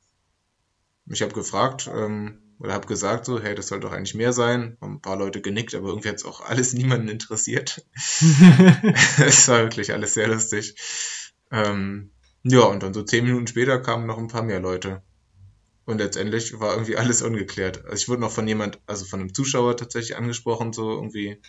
Ich 1.11 1.23
habe 1.23 1.33
gefragt 1.33 1.89
ähm, 1.93 2.39
oder 2.59 2.73
habe 2.73 2.87
gesagt 2.87 3.25
so, 3.25 3.41
hey, 3.41 3.55
das 3.55 3.69
soll 3.69 3.81
doch 3.81 3.93
eigentlich 3.93 4.15
mehr 4.15 4.33
sein. 4.33 4.77
Haben 4.81 4.95
ein 4.95 5.01
paar 5.03 5.17
Leute 5.17 5.41
genickt, 5.41 5.75
aber 5.75 5.89
irgendwie 5.89 6.09
hat 6.09 6.17
es 6.17 6.25
auch 6.25 6.41
alles 6.41 6.73
niemanden 6.75 7.09
interessiert. 7.09 7.85
es 7.95 9.49
war 9.49 9.63
wirklich 9.63 9.93
alles 9.93 10.15
sehr 10.15 10.29
lustig. 10.29 10.75
Ähm, 11.51 12.11
ja, 12.43 12.61
und 12.61 12.83
dann 12.83 12.95
so 12.95 13.03
zehn 13.03 13.25
Minuten 13.25 13.47
später 13.47 13.79
kamen 13.81 14.07
noch 14.07 14.19
ein 14.19 14.29
paar 14.29 14.43
mehr 14.43 14.61
Leute. 14.61 15.03
Und 15.85 15.99
letztendlich 15.99 16.61
war 16.61 16.73
irgendwie 16.73 16.97
alles 16.97 17.23
ungeklärt. 17.23 17.85
Also 17.87 17.97
ich 17.97 18.09
wurde 18.09 18.21
noch 18.21 18.31
von 18.31 18.47
jemand, 18.47 18.79
also 18.87 19.07
von 19.07 19.21
einem 19.21 19.33
Zuschauer 19.33 19.77
tatsächlich 19.77 20.17
angesprochen, 20.17 20.75
so 20.75 20.91
irgendwie, 20.91 21.41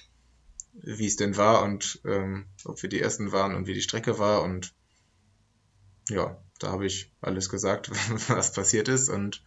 wie 0.74 1.08
es 1.08 1.18
denn 1.18 1.36
war 1.36 1.64
und 1.64 2.00
ähm, 2.06 2.46
ob 2.64 2.82
wir 2.82 2.90
die 2.90 3.02
Ersten 3.02 3.34
waren 3.34 3.54
und 3.54 3.68
wie 3.68 3.74
die 3.74 3.82
Strecke 3.82 4.18
war. 4.18 4.44
Und 4.44 4.74
ja, 6.10 6.42
da 6.60 6.72
habe 6.72 6.86
ich 6.86 7.12
alles 7.22 7.50
gesagt, 7.50 7.90
was 8.30 8.54
passiert 8.54 8.88
ist. 8.88 9.10
Und 9.10 9.42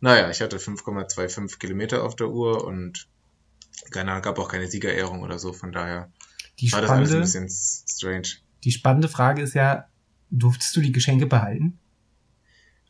naja, 0.00 0.30
ich 0.30 0.40
hatte 0.40 0.58
5,25 0.58 1.58
Kilometer 1.58 2.02
auf 2.02 2.16
der 2.16 2.28
Uhr 2.28 2.64
und 2.64 3.08
keiner, 3.90 4.20
gab 4.20 4.38
auch 4.38 4.48
keine 4.48 4.68
Siegerehrung 4.68 5.22
oder 5.22 5.38
so. 5.38 5.52
Von 5.52 5.72
daher 5.72 6.12
die 6.58 6.72
war 6.72 6.80
das 6.80 6.90
alles 6.90 7.12
ein 7.12 7.20
bisschen 7.20 7.48
strange. 7.48 8.28
Die 8.64 8.72
spannende 8.72 9.08
Frage 9.08 9.42
ist 9.42 9.54
ja, 9.54 9.88
durftest 10.30 10.76
du 10.76 10.80
die 10.80 10.92
Geschenke 10.92 11.26
behalten? 11.26 11.78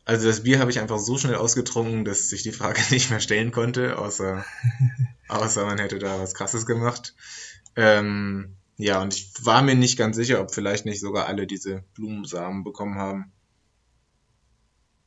Also 0.05 0.27
das 0.27 0.43
Bier 0.43 0.59
habe 0.59 0.71
ich 0.71 0.79
einfach 0.79 0.99
so 0.99 1.17
schnell 1.17 1.35
ausgetrunken, 1.35 2.05
dass 2.05 2.31
ich 2.31 2.41
die 2.41 2.53
Frage 2.53 2.81
nicht 2.91 3.09
mehr 3.09 3.19
stellen 3.19 3.51
konnte, 3.51 3.99
außer, 3.99 4.43
außer 5.27 5.65
man 5.65 5.77
hätte 5.77 5.99
da 5.99 6.19
was 6.19 6.33
Krasses 6.33 6.65
gemacht. 6.65 7.13
Ähm, 7.75 8.55
ja, 8.77 9.01
und 9.01 9.13
ich 9.13 9.33
war 9.43 9.61
mir 9.61 9.75
nicht 9.75 9.97
ganz 9.97 10.15
sicher, 10.15 10.39
ob 10.39 10.53
vielleicht 10.53 10.85
nicht 10.85 11.01
sogar 11.01 11.27
alle 11.27 11.45
diese 11.45 11.83
Blumensamen 11.93 12.63
bekommen 12.63 12.95
haben 12.95 13.33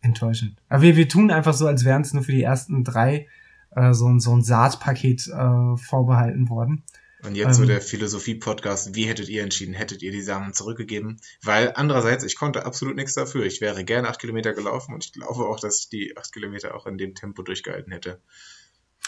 enttäuschend. 0.02 0.56
Aber 0.68 0.82
wir, 0.82 0.96
wir 0.96 1.08
tun 1.08 1.30
einfach 1.30 1.54
so, 1.54 1.66
als 1.66 1.84
wären 1.84 2.02
es 2.02 2.12
nur 2.12 2.22
für 2.22 2.32
die 2.32 2.42
ersten 2.42 2.84
drei 2.84 3.26
äh, 3.74 3.92
so, 3.92 4.18
so 4.18 4.34
ein 4.34 4.42
Saatpaket 4.42 5.28
äh, 5.28 5.76
vorbehalten 5.76 6.48
worden. 6.48 6.82
Und 7.22 7.34
jetzt 7.34 7.58
ähm, 7.58 7.64
so 7.64 7.64
der 7.66 7.80
Philosophie-Podcast, 7.82 8.94
wie 8.94 9.04
hättet 9.04 9.28
ihr 9.28 9.42
entschieden? 9.42 9.74
Hättet 9.74 10.02
ihr 10.02 10.10
die 10.10 10.22
Samen 10.22 10.54
zurückgegeben? 10.54 11.20
Weil 11.42 11.72
andererseits, 11.74 12.24
ich 12.24 12.36
konnte 12.36 12.64
absolut 12.64 12.96
nichts 12.96 13.14
dafür. 13.14 13.44
Ich 13.44 13.60
wäre 13.60 13.84
gerne 13.84 14.08
acht 14.08 14.20
Kilometer 14.20 14.54
gelaufen 14.54 14.94
und 14.94 15.04
ich 15.04 15.12
glaube 15.12 15.46
auch, 15.46 15.60
dass 15.60 15.80
ich 15.80 15.88
die 15.90 16.16
acht 16.16 16.32
Kilometer 16.32 16.74
auch 16.74 16.86
in 16.86 16.96
dem 16.96 17.14
Tempo 17.14 17.42
durchgehalten 17.42 17.92
hätte. 17.92 18.20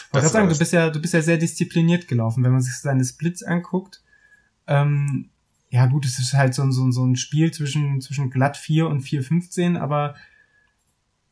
Ich 0.07 0.13
wollte 0.13 0.27
sagen, 0.27 0.49
du 0.49 0.57
bist 0.57 0.73
ja, 0.73 0.89
du 0.89 1.01
bist 1.01 1.13
ja 1.13 1.21
sehr 1.21 1.37
diszipliniert 1.37 2.07
gelaufen, 2.07 2.43
wenn 2.43 2.51
man 2.51 2.61
sich 2.61 2.75
seine 2.75 3.03
Splits 3.03 3.41
anguckt. 3.41 4.03
Ähm, 4.67 5.29
ja 5.69 5.87
gut, 5.87 6.05
es 6.05 6.19
ist 6.19 6.33
halt 6.33 6.53
so, 6.53 6.69
so, 6.69 6.91
so 6.91 7.03
ein 7.03 7.15
Spiel 7.15 7.51
zwischen, 7.51 7.99
zwischen 7.99 8.29
glatt 8.29 8.57
4 8.57 8.87
und 8.87 9.01
4,15, 9.01 9.79
aber 9.79 10.15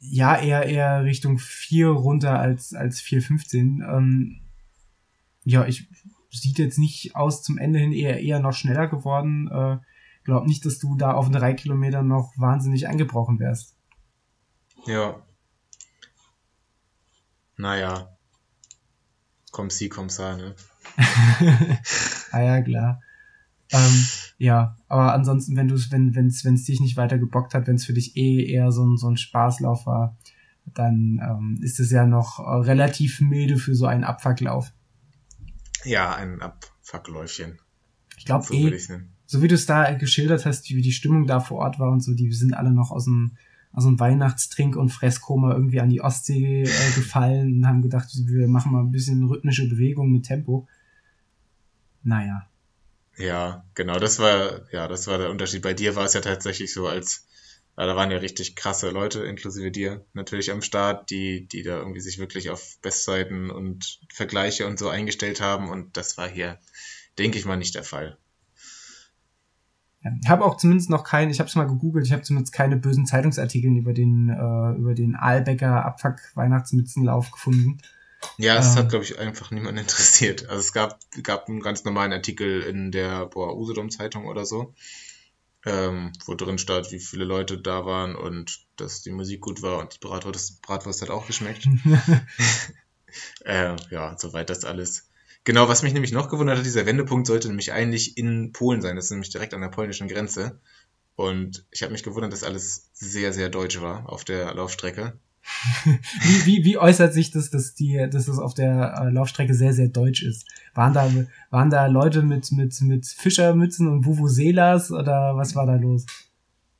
ja, 0.02 0.36
eher, 0.36 0.66
eher 0.66 1.04
Richtung 1.04 1.38
4 1.38 1.88
runter 1.88 2.40
als, 2.40 2.74
als 2.74 3.02
4,15. 3.02 3.88
Ähm, 3.88 4.42
ja, 5.44 5.66
ich 5.66 5.88
sieht 6.32 6.58
jetzt 6.58 6.80
nicht 6.80 7.16
aus 7.16 7.44
zum 7.44 7.58
Ende 7.58 7.80
hin 7.80 7.92
eher, 7.92 8.20
eher 8.20 8.40
noch 8.40 8.54
schneller 8.54 8.88
geworden. 8.88 9.50
Äh, 9.52 9.78
glaub 10.24 10.48
nicht, 10.48 10.66
dass 10.66 10.80
du 10.80 10.96
da 10.96 11.14
auf 11.14 11.30
drei 11.30 11.54
Kilometern 11.54 12.08
noch 12.08 12.34
wahnsinnig 12.38 12.88
eingebrochen 12.88 13.40
wärst. 13.40 13.78
Ja. 14.88 15.22
Naja. 17.58 18.18
Komm 19.52 19.70
sie, 19.70 19.90
komm 19.90 20.10
sa, 20.10 20.36
ne? 20.36 20.56
ah 22.32 22.42
ja, 22.42 22.62
klar. 22.62 23.02
Ähm, 23.72 24.08
ja, 24.38 24.76
aber 24.88 25.14
ansonsten, 25.14 25.56
wenn 25.56 25.68
du 25.68 25.76
wenn 25.92 26.16
wenn's 26.16 26.44
wenn's 26.44 26.66
dich 26.66 26.82
nicht 26.82 26.98
weiter 26.98 27.18
gebockt 27.18 27.54
hat, 27.54 27.68
wenn 27.68 27.76
es 27.76 27.86
für 27.86 27.94
dich 27.94 28.18
eh 28.18 28.46
eher 28.46 28.72
so 28.72 28.86
ein 28.86 28.98
so 28.98 29.08
ein 29.08 29.18
Spaßlauf 29.18 29.86
war, 29.86 30.18
dann 30.74 31.22
ähm, 31.24 31.60
ist 31.62 31.80
es 31.80 31.92
ja 31.92 32.06
noch 32.06 32.40
äh, 32.40 32.66
relativ 32.66 33.22
milde 33.22 33.58
für 33.58 33.76
so 33.76 33.86
einen 33.86 34.04
Abfucklauf. 34.04 34.74
Ja, 35.86 36.16
ein 36.16 36.42
Abfuckläufchen. 36.42 37.60
Ich 38.18 38.26
glaube 38.26 38.46
so 38.46 38.54
eh, 38.54 38.78
so 39.26 39.42
wie 39.42 39.48
du 39.48 39.56
es 39.56 39.66
da 39.66 39.94
geschildert 39.94 40.46
hast, 40.46 40.70
wie 40.70 40.82
die 40.82 40.92
Stimmung 40.92 41.26
da 41.26 41.40
vor 41.40 41.60
Ort 41.60 41.80
war 41.80 41.92
und 41.92 42.02
so, 42.02 42.14
die 42.14 42.32
sind 42.34 42.54
alle 42.54 42.72
noch 42.72 42.92
aus 42.92 43.06
dem 43.06 43.38
aus 43.74 43.86
dem 43.86 44.00
Weihnachtstrink 44.00 44.76
und 44.76 44.90
Fresskoma 44.90 45.54
irgendwie 45.54 45.80
an 45.80 45.90
die 45.90 46.02
Ostsee 46.02 46.64
äh, 46.64 46.92
gefallen 46.96 47.58
und 47.58 47.68
haben 47.68 47.82
gedacht, 47.82 48.10
wir 48.26 48.48
machen 48.50 48.74
mal 48.74 48.82
ein 48.82 48.92
bisschen 48.92 49.24
rhythmische 49.24 49.70
Bewegung 49.70 50.12
mit 50.12 50.26
Tempo. 50.26 50.68
Naja. 52.04 52.51
Ja, 53.18 53.66
genau, 53.76 54.00
das 54.00 54.20
war, 54.20 54.72
ja, 54.72 54.88
das 54.88 55.08
war 55.08 55.18
der 55.18 55.30
Unterschied. 55.30 55.62
Bei 55.62 55.74
dir 55.74 55.96
war 55.96 56.06
es 56.06 56.14
ja 56.14 56.22
tatsächlich 56.22 56.74
so, 56.74 56.88
als, 56.88 57.28
da 57.76 57.96
waren 57.96 58.12
ja 58.12 58.18
richtig 58.18 58.56
krasse 58.56 58.90
Leute, 58.90 59.24
inklusive 59.24 59.72
dir, 59.72 60.06
natürlich 60.14 60.52
am 60.52 60.62
Start, 60.62 61.10
die, 61.10 61.48
die 61.48 61.64
da 61.64 61.78
irgendwie 61.78 62.00
sich 62.00 62.20
wirklich 62.20 62.50
auf 62.50 62.78
Bestseiten 62.82 63.52
und 63.52 64.00
Vergleiche 64.14 64.66
und 64.66 64.80
so 64.80 64.90
eingestellt 64.90 65.42
haben 65.42 65.70
und 65.70 65.98
das 65.98 66.18
war 66.18 66.30
hier, 66.30 66.60
denke 67.20 67.38
ich 67.38 67.46
mal, 67.46 67.58
nicht 67.58 67.76
der 67.76 67.84
Fall. 67.84 68.18
Ich 70.22 70.30
habe 70.30 70.46
auch 70.46 70.58
zumindest 70.58 70.90
noch 70.90 71.04
keinen, 71.04 71.30
ich 71.30 71.40
habe 71.40 71.48
es 71.48 71.56
mal 71.56 71.68
gegoogelt, 71.68 72.08
ich 72.08 72.12
habe 72.12 72.24
zumindest 72.24 72.54
keine 72.54 72.76
bösen 72.76 73.06
Zeitungsartikel 73.06 73.70
über 73.78 73.94
den, 73.94 74.30
äh, 74.30 74.80
über 74.80 74.96
den 74.96 75.16
Aalbecker 75.16 75.86
Abfuck 75.86 76.16
Weihnachtsmützenlauf 76.34 77.30
gefunden. 77.30 77.78
Ja, 78.38 78.58
es 78.58 78.72
ähm, 78.72 78.76
hat, 78.78 78.90
glaube 78.90 79.06
ich, 79.06 79.20
einfach 79.20 79.52
niemand 79.52 79.80
interessiert. 79.80 80.48
Also 80.50 80.60
es 80.60 80.74
gab, 80.74 81.00
gab 81.24 81.48
einen 81.48 81.62
ganz 81.62 81.84
normalen 81.84 82.14
Artikel 82.14 82.62
in 82.62 82.92
der 82.92 83.26
boah, 83.28 83.56
Usedom-Zeitung 83.56 84.26
oder 84.26 84.46
so, 84.46 84.74
ähm, 85.66 86.12
wo 86.26 86.36
drin 86.36 86.58
stand, 86.58 86.92
wie 86.92 87.00
viele 87.00 87.26
Leute 87.26 87.58
da 87.58 87.86
waren 87.86 88.16
und 88.16 88.66
dass 88.78 89.02
die 89.02 89.12
Musik 89.12 89.42
gut 89.42 89.62
war 89.62 89.80
und 89.80 89.96
die 89.96 90.00
Bratwurst, 90.00 90.62
Bratwurst 90.62 91.02
hat 91.02 91.10
auch 91.10 91.28
geschmeckt. 91.28 91.68
äh, 93.46 93.76
ja, 93.90 94.16
soweit 94.18 94.50
das 94.50 94.66
alles. 94.66 95.08
Genau, 95.44 95.68
was 95.68 95.82
mich 95.82 95.94
nämlich 95.94 96.12
noch 96.12 96.30
gewundert 96.30 96.60
hat, 96.60 96.66
dieser 96.66 96.86
Wendepunkt 96.86 97.26
sollte 97.26 97.48
nämlich 97.48 97.72
eigentlich 97.72 98.18
in 98.18 98.52
Polen 98.52 98.82
sein. 98.82 98.96
Das 98.96 99.06
ist 99.06 99.12
nämlich 99.12 99.32
direkt 99.32 99.56
an 99.56 99.62
der 99.62 99.70
polnischen 99.70 100.08
Grenze. 100.08 100.60
Und 101.16 101.66
ich 101.72 101.82
habe 101.82 101.92
mich 101.92 102.04
gewundert, 102.04 102.32
dass 102.32 102.44
alles 102.44 102.90
sehr, 102.94 103.34
sehr 103.34 103.50
deutsch 103.50 103.82
war 103.82 104.08
auf 104.10 104.24
der 104.24 104.54
Laufstrecke 104.54 105.20
wie, 105.84 106.46
wie, 106.46 106.66
wie 106.66 106.78
äußert 106.78 107.14
sich 107.14 107.32
das, 107.32 107.50
dass 107.50 107.74
die, 107.74 108.08
dass 108.12 108.26
das 108.26 108.40
auf 108.40 108.54
der 108.54 108.96
äh, 109.00 109.10
Laufstrecke 109.10 109.54
sehr, 109.54 109.74
sehr 109.74 109.90
deutsch 109.90 110.24
ist? 110.24 110.48
Waren 110.74 110.94
da, 110.94 111.10
waren 111.50 111.70
da 111.70 111.86
Leute 111.88 112.22
mit, 112.22 112.52
mit, 112.52 112.80
mit 112.82 113.06
Fischermützen 113.06 113.88
und 113.88 114.06
Vuvuzelas 114.06 114.92
oder 114.92 115.36
was 115.36 115.56
war 115.56 115.66
da 115.66 115.76
los? 115.76 116.06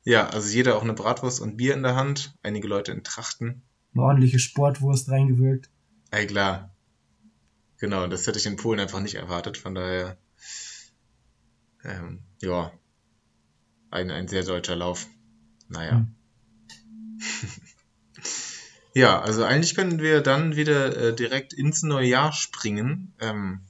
Ja, 0.04 0.28
also 0.28 0.48
jeder 0.48 0.76
auch 0.76 0.82
eine 0.82 0.94
Bratwurst 0.94 1.40
und 1.40 1.56
Bier 1.56 1.74
in 1.74 1.82
der 1.82 1.94
Hand, 1.94 2.34
einige 2.42 2.66
Leute 2.66 2.92
in 2.92 3.04
Trachten. 3.04 3.62
Eine 3.94 4.02
ordentliche 4.04 4.38
Sportwurst 4.38 5.10
reingewirkt. 5.10 5.70
Ey, 6.10 6.26
klar. 6.26 6.74
Genau, 7.78 8.06
das 8.06 8.26
hätte 8.26 8.38
ich 8.38 8.46
in 8.46 8.56
Polen 8.56 8.80
einfach 8.80 9.00
nicht 9.00 9.14
erwartet, 9.14 9.56
von 9.56 9.74
daher, 9.74 10.16
ähm, 11.84 12.20
ja, 12.40 12.72
ein, 13.90 14.10
ein 14.10 14.28
sehr 14.28 14.44
deutscher 14.44 14.76
Lauf. 14.76 15.06
Naja. 15.68 15.92
Hm. 15.92 16.14
Ja, 18.94 19.20
also 19.20 19.44
eigentlich 19.44 19.74
können 19.74 20.00
wir 20.00 20.20
dann 20.20 20.56
wieder 20.56 20.96
äh, 20.96 21.14
direkt 21.14 21.52
ins 21.52 21.82
neue 21.82 22.08
Jahr 22.08 22.32
springen. 22.32 23.14
Ähm, 23.20 23.62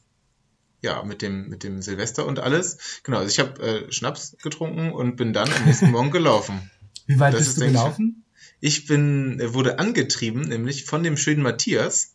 ja, 0.81 1.03
mit 1.05 1.23
dem, 1.23 1.49
mit 1.49 1.62
dem 1.62 1.81
Silvester 1.81 2.27
und 2.27 2.41
alles. 2.41 3.01
Genau, 3.05 3.18
also 3.18 3.31
ich 3.31 3.39
habe 3.39 3.62
äh, 3.62 3.93
Schnaps 3.93 4.37
getrunken 4.43 4.91
und 4.91 5.16
bin 5.16 5.33
dann 5.33 5.51
am 5.51 5.64
nächsten 5.64 5.91
Morgen 5.93 6.11
gelaufen. 6.12 6.70
Wie 7.07 7.20
weit 7.20 7.35
das 7.35 7.41
bist 7.41 7.61
du 7.61 7.66
gelaufen? 7.66 8.25
Ich 8.61 8.87
bin, 8.87 9.39
äh, 9.39 9.55
wurde 9.55 9.79
angetrieben, 9.79 10.43
nämlich 10.43 10.85
von 10.85 11.05
dem 11.05 11.16
schönen 11.16 11.43
Matthias. 11.43 12.14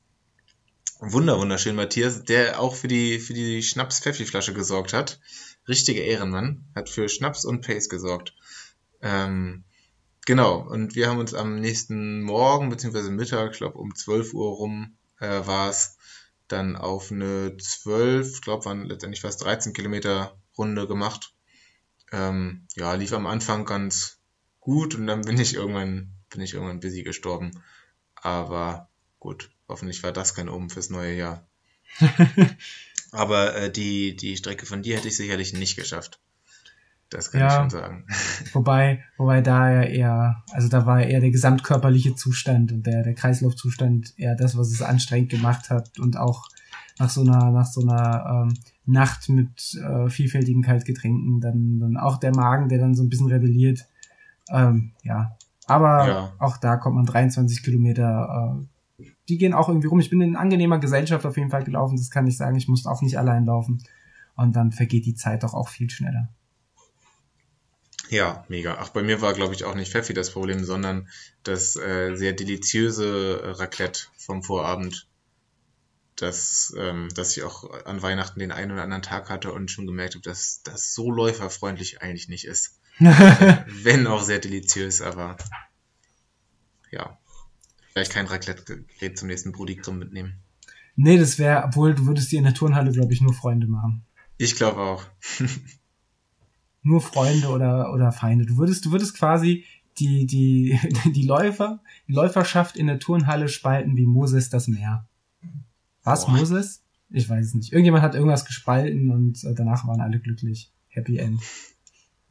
Wunder, 0.99 1.38
wunderschönen 1.38 1.78
Matthias, 1.78 2.24
der 2.24 2.60
auch 2.60 2.76
für 2.76 2.88
die, 2.88 3.20
für 3.20 3.34
die 3.34 3.64
Schnaps-Pfeffi-Flasche 3.64 4.53
gesorgt 4.53 4.93
hat. 4.93 5.20
Richtiger 5.68 6.01
Ehrenmann, 6.01 6.66
hat 6.76 6.89
für 6.89 7.08
Schnaps 7.08 7.45
und 7.45 7.62
Pace 7.62 7.88
gesorgt. 7.88 8.34
Ähm, 9.01 9.64
Genau, 10.28 10.57
und 10.57 10.95
wir 10.95 11.07
haben 11.07 11.19
uns 11.19 11.34
am 11.34 11.61
nächsten 11.61 12.21
Morgen, 12.21 12.67
beziehungsweise 12.67 13.11
Mittag, 13.11 13.51
ich 13.53 13.59
glaube 13.59 13.78
um 13.78 13.95
12 13.95 14.34
Uhr 14.34 14.57
rum 14.57 14.97
äh, 15.21 15.47
war 15.47 15.69
es, 15.69 15.97
dann 16.49 16.75
auf 16.75 17.13
eine 17.13 17.55
12, 17.55 18.34
ich 18.34 18.41
glaube 18.41 18.65
waren 18.65 18.84
letztendlich 18.84 19.21
fast 19.21 19.41
13 19.45 19.71
Kilometer 19.71 20.38
Runde 20.57 20.86
gemacht. 20.86 21.34
Ähm, 22.11 22.67
ja, 22.75 22.93
lief 22.95 23.13
am 23.13 23.25
Anfang 23.25 23.63
ganz 23.63 24.19
gut 24.59 24.95
und 24.95 25.07
dann 25.07 25.21
bin 25.21 25.39
ich 25.39 25.53
irgendwann, 25.53 26.11
bin 26.30 26.41
ich 26.41 26.55
irgendwann 26.55 26.82
busy 26.82 27.03
gestorben. 27.03 27.63
Aber 28.15 28.89
gut, 29.19 29.49
hoffentlich 29.69 30.03
war 30.03 30.11
das 30.11 30.36
kein 30.36 30.49
Omen 30.49 30.69
fürs 30.69 30.89
neue 30.89 31.15
Jahr. 31.15 31.47
Aber 33.11 33.55
äh, 33.55 33.71
die, 33.71 34.17
die 34.17 34.36
Strecke 34.36 34.65
von 34.65 34.82
dir 34.82 34.97
hätte 34.97 35.07
ich 35.07 35.15
sicherlich 35.15 35.53
nicht 35.53 35.78
geschafft. 35.78 36.19
Das 37.10 37.32
kann 37.32 37.41
ja, 37.41 37.47
ich 37.47 37.53
schon 37.53 37.70
sagen. 37.70 38.05
Wobei, 38.53 39.03
wobei 39.18 39.41
da 39.41 39.72
ja 39.72 39.84
eher, 39.84 40.43
also 40.51 40.68
da 40.68 40.86
war 40.86 41.01
eher 41.01 41.22
der 41.22 41.32
gesamtkörperliche 41.32 42.16
Zustand 42.16 42.72
und 42.72 42.86
der, 42.86 43.03
der 43.03 43.14
Kreislaufzustand 43.14 44.14
eher 44.18 44.36
das, 44.36 44.58
was 44.58 44.72
es 44.72 44.82
anstrengend 44.82 45.30
gemacht 45.30 45.70
hat 45.70 45.99
und 45.99 46.18
auch 46.18 46.47
nach 46.99 47.10
so 47.10 47.22
einer, 47.22 47.51
nach 47.51 47.66
so 47.66 47.82
einer 47.82 48.47
ähm, 48.47 48.53
Nacht 48.86 49.30
mit 49.30 49.76
äh, 49.76 50.10
vielfältigen 50.10 50.64
Kaltgetränken, 50.64 51.39
dann, 51.39 51.80
dann 51.80 51.97
auch 51.97 52.18
der 52.18 52.36
Magen, 52.36 52.70
der 52.70 52.80
dann 52.80 52.95
so 52.95 53.03
ein 53.03 53.10
bisschen 53.10 53.28
rebelliert. 53.28 53.86
Ähm, 54.49 54.91
ja. 55.03 55.38
Aber 55.68 56.08
ja. 56.08 56.34
auch 56.39 56.58
da 56.58 56.78
kommt 56.78 56.95
man 56.95 57.05
23 57.05 57.64
Kilometer, 57.64 58.66
äh, 58.99 59.05
die 59.30 59.38
gehen 59.38 59.53
auch 59.53 59.68
irgendwie 59.68 59.88
rum. 59.88 59.99
Ich 59.99 60.10
bin 60.10 60.22
in 60.22 60.36
angenehmer 60.36 60.80
Gesellschaft 60.80 61.26
auf 61.26 61.38
jeden 61.38 61.49
Fall 61.49 61.64
gelaufen, 61.64 61.97
das 61.97 62.10
kann 62.10 62.28
ich 62.28 62.38
sagen. 62.38 62.55
Ich 62.55 62.68
musste 62.68 62.89
auch 62.89 63.01
nicht 63.01 63.20
allein 63.20 63.45
laufen. 63.45 63.84
Und 64.36 64.55
dann 64.55 64.72
vergeht 64.72 65.05
die 65.05 65.16
Zeit 65.16 65.43
doch 65.43 65.53
auch 65.53 65.68
viel 65.68 65.89
schneller. 65.89 66.30
Ja, 68.10 68.45
mega. 68.47 68.78
Ach, 68.80 68.89
bei 68.89 69.03
mir 69.03 69.22
war, 69.22 69.34
glaube 69.34 69.53
ich, 69.53 69.66
auch 69.66 69.76
nicht 69.76 69.91
Pfeffi 69.91 70.14
das 70.14 70.32
Problem, 70.32 70.64
sondern 70.64 71.10
das 71.43 71.76
äh, 71.76 72.16
sehr 72.16 72.34
deliziöse 72.34 73.58
Raclette 73.60 74.03
vom 74.18 74.43
Vorabend, 74.43 75.08
das, 76.16 76.74
ähm, 76.78 77.10
das 77.14 77.36
ich 77.36 77.43
auch 77.43 77.86
an 77.86 78.01
Weihnachten 78.01 78.39
den 78.39 78.51
einen 78.51 78.72
oder 78.72 78.84
anderen 78.84 79.03
Tag 79.03 79.30
hatte 79.30 79.51
und 79.51 79.70
schon 79.72 79.86
gemerkt 79.86 80.16
habe, 80.16 80.24
dass 80.24 80.62
das 80.64 80.93
so 80.93 81.12
läuferfreundlich 81.12 82.01
eigentlich 82.01 82.28
nicht 82.28 82.45
ist. 82.45 82.80
Wenn 82.99 84.08
auch 84.08 84.24
sehr 84.24 84.39
deliziös, 84.39 85.01
aber 85.01 85.38
ja. 86.91 87.18
Vielleicht 87.91 88.12
kein 88.12 88.28
Raclette-Gerät 88.28 89.18
zum 89.18 89.28
nächsten 89.28 89.51
Brudigrim 89.51 89.99
mitnehmen. 89.99 90.39
Nee, 90.95 91.18
das 91.18 91.38
wäre, 91.38 91.64
obwohl 91.64 91.93
du 91.93 92.05
würdest 92.05 92.32
dir 92.32 92.39
in 92.39 92.45
der 92.45 92.53
Turnhalle, 92.53 92.91
glaube 92.91 93.14
ich, 93.14 93.22
nur 93.22 93.34
Freunde 93.34 93.68
machen. 93.68 94.03
Ich 94.38 94.55
glaube 94.55 94.82
auch. 94.82 95.03
nur 96.88 97.02
Freunde 97.02 97.50
oder, 97.50 97.94
oder 97.94 98.12
Feinde. 98.12 98.46
Du 98.46 98.58
würdest, 98.58 98.86
du 98.86 98.92
würdest 98.92 99.16
quasi 99.16 99.66
die, 100.00 100.26
die, 100.26 100.80
die 101.06 101.26
Läufer, 101.26 101.82
die 102.08 102.14
Läuferschaft 102.14 102.78
in 102.78 102.88
der 102.88 103.00
Turnhalle 103.00 103.50
spalten 103.50 103.96
wie 103.98 104.06
Moses 104.06 104.50
das 104.50 104.68
Meer. 104.68 105.08
Was, 106.04 106.26
Boah. 106.26 106.38
Moses? 106.38 106.84
Ich 107.10 107.30
weiß 107.30 107.46
es 107.46 107.54
nicht. 107.54 107.72
Irgendjemand 107.72 108.04
hat 108.04 108.16
irgendwas 108.16 108.46
gespalten 108.46 109.12
und 109.12 109.44
äh, 109.44 109.54
danach 109.54 109.88
waren 109.88 110.02
alle 110.02 110.20
glücklich. 110.20 110.72
Happy 110.90 111.18
End. 111.18 111.42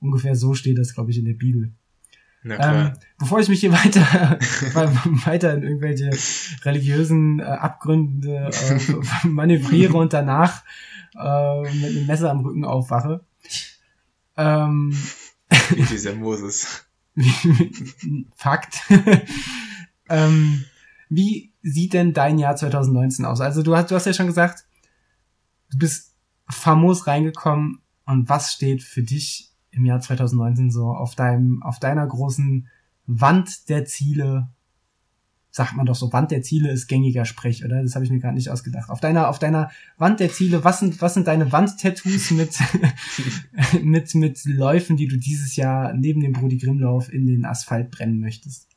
Ungefähr 0.00 0.34
so 0.34 0.54
steht 0.54 0.78
das, 0.78 0.94
glaube 0.94 1.10
ich, 1.10 1.18
in 1.18 1.24
der 1.24 1.34
Bibel. 1.34 1.72
Ähm, 2.44 2.92
bevor 3.18 3.40
ich 3.40 3.48
mich 3.48 3.60
hier 3.60 3.72
weiter, 3.72 4.00
weiter 5.24 5.54
in 5.54 5.62
irgendwelche 5.64 6.10
religiösen 6.64 7.40
äh, 7.40 7.42
Abgründe 7.42 8.50
äh, 8.52 9.26
manövriere 9.26 9.96
und 9.96 10.12
danach 10.12 10.62
äh, 11.14 11.62
mit 11.62 11.90
einem 11.90 12.06
Messer 12.06 12.30
am 12.30 12.40
Rücken 12.40 12.64
aufwache, 12.64 13.24
ähm, 14.36 14.96
Wie 15.70 15.82
dieser 15.82 16.14
Moses. 16.14 16.84
Fakt. 18.36 18.82
ähm, 20.08 20.64
wie 21.08 21.52
sieht 21.62 21.92
denn 21.92 22.12
dein 22.12 22.38
Jahr 22.38 22.56
2019 22.56 23.24
aus? 23.24 23.40
Also 23.40 23.62
du 23.62 23.76
hast, 23.76 23.90
du 23.90 23.94
hast 23.94 24.06
ja 24.06 24.12
schon 24.12 24.26
gesagt, 24.26 24.66
du 25.70 25.78
bist 25.78 26.14
famos 26.48 27.06
reingekommen 27.06 27.80
und 28.04 28.28
was 28.28 28.52
steht 28.52 28.82
für 28.82 29.02
dich 29.02 29.52
im 29.70 29.84
Jahr 29.84 30.00
2019 30.00 30.70
so 30.70 30.88
auf 30.90 31.14
deinem, 31.14 31.62
auf 31.62 31.78
deiner 31.78 32.06
großen 32.06 32.68
Wand 33.06 33.68
der 33.68 33.84
Ziele 33.84 34.48
sagt 35.56 35.74
man 35.74 35.86
doch 35.86 35.94
so, 35.94 36.12
Wand 36.12 36.30
der 36.32 36.42
Ziele 36.42 36.70
ist 36.70 36.86
gängiger 36.86 37.24
Sprech, 37.24 37.64
oder? 37.64 37.82
Das 37.82 37.94
habe 37.94 38.04
ich 38.04 38.10
mir 38.10 38.18
gerade 38.18 38.34
nicht 38.34 38.50
ausgedacht. 38.50 38.90
Auf 38.90 39.00
deiner, 39.00 39.30
auf 39.30 39.38
deiner 39.38 39.70
Wand 39.96 40.20
der 40.20 40.30
Ziele, 40.30 40.64
was 40.64 40.80
sind, 40.80 41.00
was 41.00 41.14
sind 41.14 41.26
deine 41.26 41.50
Wandtattoos 41.50 42.30
mit, 42.32 42.58
mit, 43.82 44.14
mit 44.14 44.44
Läufen, 44.44 44.98
die 44.98 45.08
du 45.08 45.16
dieses 45.16 45.56
Jahr 45.56 45.94
neben 45.94 46.20
dem 46.20 46.34
Brody 46.34 46.58
Grimmlauf 46.58 47.10
in 47.10 47.26
den 47.26 47.46
Asphalt 47.46 47.90
brennen 47.90 48.20
möchtest? 48.20 48.68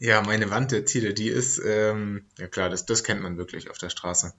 Ja, 0.00 0.20
meine 0.22 0.50
Wand 0.50 0.72
der 0.72 0.84
Ziele, 0.84 1.14
die 1.14 1.28
ist, 1.28 1.62
ähm, 1.64 2.22
ja 2.38 2.48
klar, 2.48 2.70
das, 2.70 2.86
das 2.86 3.04
kennt 3.04 3.22
man 3.22 3.36
wirklich 3.36 3.70
auf 3.70 3.78
der 3.78 3.90
Straße. 3.90 4.34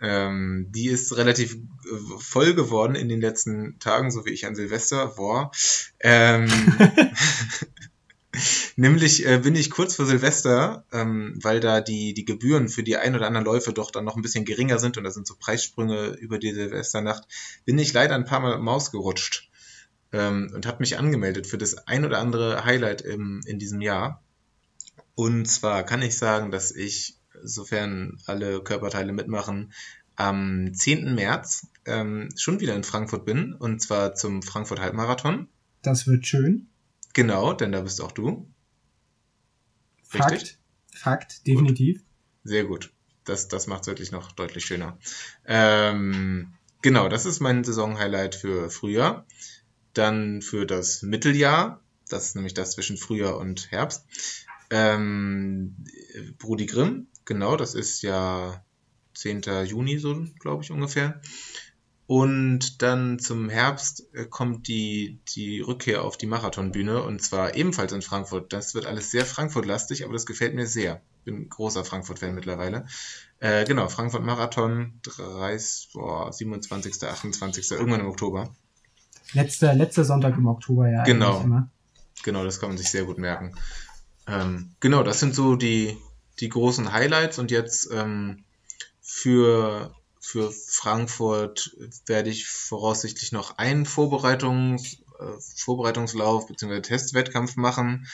Ähm, 0.00 0.68
die 0.70 0.86
ist 0.86 1.16
relativ 1.16 1.54
äh, 1.54 2.18
voll 2.20 2.54
geworden 2.54 2.94
in 2.94 3.08
den 3.08 3.20
letzten 3.20 3.80
Tagen, 3.80 4.12
so 4.12 4.24
wie 4.24 4.30
ich 4.30 4.46
an 4.46 4.54
Silvester. 4.54 5.08
Boah. 5.16 5.50
Ähm, 5.98 6.46
Nämlich 8.76 9.26
äh, 9.26 9.38
bin 9.38 9.54
ich 9.54 9.70
kurz 9.70 9.96
vor 9.96 10.06
Silvester, 10.06 10.84
ähm, 10.92 11.38
weil 11.42 11.60
da 11.60 11.80
die, 11.80 12.14
die 12.14 12.24
Gebühren 12.24 12.68
für 12.68 12.82
die 12.82 12.96
ein 12.96 13.14
oder 13.14 13.26
anderen 13.26 13.44
Läufe 13.44 13.72
doch 13.72 13.90
dann 13.90 14.04
noch 14.04 14.16
ein 14.16 14.22
bisschen 14.22 14.44
geringer 14.44 14.78
sind 14.78 14.96
und 14.96 15.04
da 15.04 15.10
sind 15.10 15.26
so 15.26 15.34
Preissprünge 15.38 16.08
über 16.20 16.38
die 16.38 16.52
Silvesternacht, 16.52 17.24
bin 17.64 17.78
ich 17.78 17.92
leider 17.92 18.14
ein 18.14 18.24
paar 18.24 18.40
Mal 18.40 18.58
Maus 18.58 18.90
gerutscht 18.90 19.50
ähm, 20.12 20.50
und 20.54 20.66
habe 20.66 20.78
mich 20.80 20.98
angemeldet 20.98 21.46
für 21.46 21.58
das 21.58 21.86
ein 21.86 22.04
oder 22.04 22.18
andere 22.18 22.64
Highlight 22.64 23.02
im, 23.02 23.40
in 23.46 23.58
diesem 23.58 23.80
Jahr. 23.80 24.22
Und 25.14 25.46
zwar 25.46 25.82
kann 25.84 26.02
ich 26.02 26.16
sagen, 26.16 26.50
dass 26.50 26.70
ich, 26.72 27.18
sofern 27.42 28.18
alle 28.26 28.62
Körperteile 28.62 29.12
mitmachen, 29.12 29.72
am 30.16 30.72
10. 30.72 31.14
März 31.14 31.66
ähm, 31.84 32.28
schon 32.36 32.60
wieder 32.60 32.74
in 32.74 32.84
Frankfurt 32.84 33.24
bin 33.24 33.54
und 33.54 33.80
zwar 33.82 34.14
zum 34.14 34.42
Frankfurt 34.42 34.80
Halbmarathon. 34.80 35.48
Das 35.82 36.06
wird 36.06 36.26
schön. 36.26 36.68
Genau, 37.12 37.52
denn 37.52 37.72
da 37.72 37.80
bist 37.80 38.00
auch 38.00 38.12
du. 38.12 38.48
Fakt. 40.04 40.32
Richtig? 40.32 40.58
Fakt, 40.94 41.46
definitiv. 41.46 41.98
Gut. 41.98 42.06
Sehr 42.44 42.64
gut. 42.64 42.92
Das, 43.24 43.48
das 43.48 43.66
macht 43.66 43.82
es 43.82 43.86
wirklich 43.86 44.12
noch 44.12 44.32
deutlich 44.32 44.64
schöner. 44.64 44.98
Ähm, 45.46 46.54
genau, 46.82 47.08
das 47.08 47.24
ist 47.26 47.40
mein 47.40 47.64
Saisonhighlight 47.64 48.34
für 48.34 48.70
Frühjahr. 48.70 49.26
Dann 49.94 50.42
für 50.42 50.66
das 50.66 51.02
Mitteljahr, 51.02 51.80
das 52.08 52.28
ist 52.28 52.36
nämlich 52.36 52.54
das 52.54 52.72
zwischen 52.72 52.96
Frühjahr 52.96 53.36
und 53.36 53.70
Herbst. 53.70 54.06
Ähm, 54.70 55.76
Brudi 56.38 56.66
Grimm, 56.66 57.08
genau, 57.24 57.56
das 57.56 57.74
ist 57.74 58.02
ja 58.02 58.64
10. 59.14 59.42
Juni, 59.66 59.98
so 59.98 60.26
glaube 60.40 60.64
ich 60.64 60.70
ungefähr. 60.70 61.20
Und 62.12 62.82
dann 62.82 63.18
zum 63.18 63.48
Herbst 63.48 64.04
äh, 64.12 64.26
kommt 64.26 64.68
die, 64.68 65.18
die 65.34 65.60
Rückkehr 65.60 66.04
auf 66.04 66.18
die 66.18 66.26
Marathonbühne 66.26 67.02
und 67.02 67.22
zwar 67.22 67.54
ebenfalls 67.54 67.90
in 67.92 68.02
Frankfurt. 68.02 68.52
Das 68.52 68.74
wird 68.74 68.84
alles 68.84 69.10
sehr 69.10 69.24
Frankfurt-lastig, 69.24 70.04
aber 70.04 70.12
das 70.12 70.26
gefällt 70.26 70.54
mir 70.54 70.66
sehr. 70.66 71.00
Bin 71.24 71.48
großer 71.48 71.86
Frankfurt-Fan 71.86 72.34
mittlerweile. 72.34 72.84
Äh, 73.40 73.64
genau, 73.64 73.88
Frankfurt 73.88 74.24
Marathon, 74.24 75.00
30, 75.04 75.88
boah, 75.94 76.30
27., 76.30 77.02
28., 77.02 77.70
irgendwann 77.70 78.00
im 78.00 78.08
Oktober. 78.08 78.54
Letzter, 79.32 79.72
letzter 79.72 80.04
Sonntag 80.04 80.36
im 80.36 80.48
Oktober, 80.48 80.90
ja. 80.90 81.04
Genau. 81.04 81.42
Genau, 82.24 82.44
das 82.44 82.60
kann 82.60 82.68
man 82.68 82.76
sich 82.76 82.90
sehr 82.90 83.06
gut 83.06 83.16
merken. 83.16 83.54
Ähm, 84.26 84.74
genau, 84.80 85.02
das 85.02 85.18
sind 85.18 85.34
so 85.34 85.56
die, 85.56 85.96
die 86.40 86.50
großen 86.50 86.92
Highlights 86.92 87.38
und 87.38 87.50
jetzt 87.50 87.88
ähm, 87.90 88.44
für 89.00 89.94
für 90.24 90.52
Frankfurt 90.52 91.76
werde 92.06 92.30
ich 92.30 92.46
voraussichtlich 92.46 93.32
noch 93.32 93.58
einen 93.58 93.84
Vorbereitungs, 93.84 95.02
äh, 95.18 95.40
Vorbereitungslauf 95.56 96.46
bzw. 96.46 96.80
Testwettkampf 96.80 97.56
machen. 97.56 98.06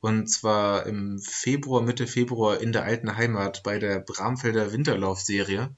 Und 0.00 0.28
zwar 0.28 0.84
im 0.84 1.18
Februar, 1.18 1.80
Mitte 1.80 2.06
Februar 2.06 2.60
in 2.60 2.72
der 2.72 2.84
alten 2.84 3.16
Heimat 3.16 3.62
bei 3.62 3.78
der 3.78 3.98
Bramfelder 4.00 4.72
Winterlaufserie, 4.72 5.74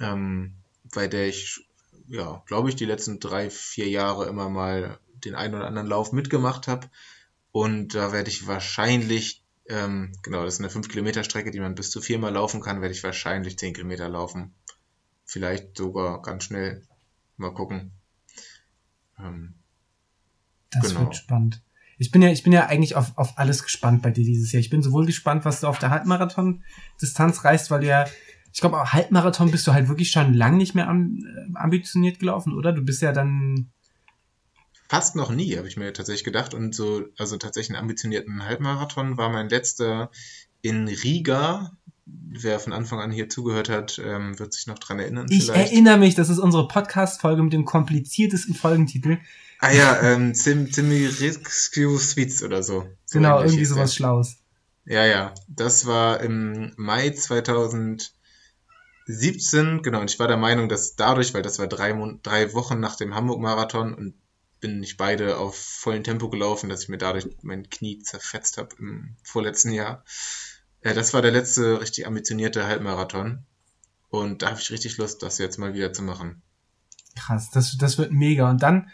ähm, 0.00 0.52
bei 0.94 1.08
der 1.08 1.28
ich, 1.28 1.66
ja, 2.06 2.42
glaube 2.44 2.68
ich, 2.68 2.76
die 2.76 2.84
letzten 2.84 3.20
drei, 3.20 3.48
vier 3.48 3.88
Jahre 3.88 4.28
immer 4.28 4.50
mal 4.50 4.98
den 5.24 5.34
einen 5.34 5.54
oder 5.54 5.66
anderen 5.66 5.88
Lauf 5.88 6.12
mitgemacht 6.12 6.68
habe. 6.68 6.90
Und 7.52 7.94
da 7.94 8.12
werde 8.12 8.28
ich 8.28 8.46
wahrscheinlich, 8.46 9.42
ähm, 9.66 10.12
genau, 10.22 10.44
das 10.44 10.54
ist 10.54 10.60
eine 10.60 10.68
5 10.68 10.88
Kilometer 10.90 11.24
Strecke, 11.24 11.50
die 11.50 11.60
man 11.60 11.74
bis 11.74 11.90
zu 11.90 12.02
viermal 12.02 12.34
laufen 12.34 12.60
kann, 12.60 12.82
werde 12.82 12.94
ich 12.94 13.02
wahrscheinlich 13.02 13.58
10 13.58 13.72
Kilometer 13.72 14.10
laufen 14.10 14.54
vielleicht 15.30 15.78
sogar 15.78 16.20
ganz 16.22 16.44
schnell. 16.44 16.82
Mal 17.36 17.54
gucken. 17.54 17.92
Ähm, 19.18 19.54
das 20.70 20.88
genau. 20.88 21.02
wird 21.02 21.16
spannend. 21.16 21.62
Ich 21.98 22.10
bin 22.10 22.22
ja, 22.22 22.30
ich 22.30 22.42
bin 22.42 22.52
ja 22.52 22.66
eigentlich 22.66 22.96
auf, 22.96 23.16
auf 23.16 23.38
alles 23.38 23.62
gespannt 23.62 24.02
bei 24.02 24.10
dir 24.10 24.24
dieses 24.24 24.52
Jahr. 24.52 24.60
Ich 24.60 24.70
bin 24.70 24.82
sowohl 24.82 25.06
gespannt, 25.06 25.44
was 25.44 25.60
du 25.60 25.68
auf 25.68 25.78
der 25.78 25.90
Halbmarathon-Distanz 25.90 27.44
reißt, 27.44 27.70
weil 27.70 27.80
du 27.80 27.86
ja, 27.86 28.06
ich 28.52 28.60
glaube, 28.60 28.80
auch 28.80 28.92
Halbmarathon 28.92 29.50
bist 29.50 29.66
du 29.66 29.72
halt 29.72 29.88
wirklich 29.88 30.10
schon 30.10 30.34
lang 30.34 30.56
nicht 30.56 30.74
mehr 30.74 30.88
am, 30.88 31.18
äh, 31.18 31.56
ambitioniert 31.58 32.18
gelaufen, 32.18 32.54
oder? 32.54 32.72
Du 32.72 32.82
bist 32.82 33.00
ja 33.00 33.12
dann. 33.12 33.70
Fast 34.88 35.14
noch 35.14 35.30
nie, 35.30 35.56
habe 35.56 35.68
ich 35.68 35.76
mir 35.76 35.92
tatsächlich 35.92 36.24
gedacht. 36.24 36.54
Und 36.54 36.74
so, 36.74 37.04
also 37.18 37.36
tatsächlich 37.36 37.76
einen 37.76 37.82
ambitionierten 37.82 38.44
Halbmarathon 38.44 39.16
war 39.16 39.28
mein 39.28 39.48
letzter 39.48 40.10
in 40.62 40.88
Riga 40.88 41.76
wer 42.30 42.58
von 42.60 42.72
Anfang 42.72 43.00
an 43.00 43.10
hier 43.10 43.28
zugehört 43.28 43.68
hat, 43.68 44.00
ähm, 44.04 44.38
wird 44.38 44.52
sich 44.52 44.66
noch 44.66 44.78
dran 44.78 44.98
erinnern. 44.98 45.26
Ich 45.30 45.44
vielleicht. 45.44 45.72
erinnere 45.72 45.98
mich, 45.98 46.14
das 46.14 46.28
ist 46.28 46.38
unsere 46.38 46.68
Podcast-Folge 46.68 47.42
mit 47.42 47.52
dem 47.52 47.64
kompliziertesten 47.64 48.54
Folgentitel. 48.54 49.18
Ah 49.58 49.72
ja, 49.72 50.00
ähm, 50.02 50.34
Zim, 50.34 50.72
Zimirescu 50.72 51.98
Suites 51.98 52.42
oder 52.42 52.62
so. 52.62 52.86
so 53.04 53.18
genau, 53.18 53.42
irgendwie 53.42 53.66
sowas 53.66 53.94
Schlaues. 53.94 54.36
Ja, 54.86 55.04
ja. 55.04 55.34
Das 55.48 55.86
war 55.86 56.20
im 56.20 56.72
Mai 56.76 57.10
2017, 57.10 58.12
genau, 59.82 60.00
und 60.00 60.10
ich 60.10 60.18
war 60.18 60.28
der 60.28 60.38
Meinung, 60.38 60.68
dass 60.70 60.96
dadurch, 60.96 61.34
weil 61.34 61.42
das 61.42 61.58
war 61.58 61.66
drei, 61.66 61.92
drei 62.22 62.54
Wochen 62.54 62.80
nach 62.80 62.96
dem 62.96 63.14
Hamburg-Marathon 63.14 63.94
und 63.94 64.14
bin 64.60 64.82
ich 64.82 64.96
beide 64.96 65.38
auf 65.38 65.56
vollem 65.56 66.04
Tempo 66.04 66.28
gelaufen, 66.28 66.68
dass 66.68 66.82
ich 66.84 66.88
mir 66.88 66.98
dadurch 66.98 67.28
mein 67.42 67.68
Knie 67.70 67.98
zerfetzt 67.98 68.58
habe 68.58 68.76
im 68.78 69.16
vorletzten 69.22 69.72
Jahr. 69.72 70.04
Ja, 70.82 70.94
das 70.94 71.12
war 71.12 71.22
der 71.22 71.32
letzte 71.32 71.80
richtig 71.80 72.06
ambitionierte 72.06 72.66
Halbmarathon. 72.66 73.44
Und 74.08 74.42
da 74.42 74.50
habe 74.50 74.60
ich 74.60 74.70
richtig 74.70 74.96
Lust, 74.96 75.22
das 75.22 75.38
jetzt 75.38 75.58
mal 75.58 75.74
wieder 75.74 75.92
zu 75.92 76.02
machen. 76.02 76.42
Krass, 77.14 77.50
das, 77.50 77.76
das 77.76 77.98
wird 77.98 78.12
mega. 78.12 78.50
Und 78.50 78.62
dann 78.62 78.88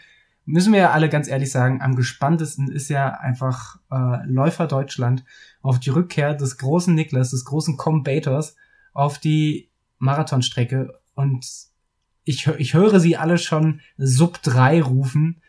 müssen 0.45 0.73
wir 0.73 0.79
ja 0.79 0.91
alle 0.91 1.09
ganz 1.09 1.27
ehrlich 1.27 1.51
sagen, 1.51 1.81
am 1.81 1.95
gespanntesten 1.95 2.71
ist 2.71 2.89
ja 2.89 3.11
einfach 3.11 3.79
äh, 3.91 4.25
Läufer 4.25 4.67
Deutschland 4.67 5.23
auf 5.61 5.79
die 5.79 5.89
Rückkehr 5.89 6.33
des 6.33 6.57
großen 6.57 6.93
Niklas, 6.93 7.31
des 7.31 7.45
großen 7.45 7.77
Combators 7.77 8.55
auf 8.93 9.17
die 9.17 9.69
Marathonstrecke. 9.97 10.99
Und 11.15 11.47
ich, 12.23 12.47
ich 12.47 12.73
höre 12.73 12.99
sie 12.99 13.17
alle 13.17 13.37
schon 13.37 13.81
Sub 13.97 14.41
3 14.43 14.81
rufen. 14.81 15.41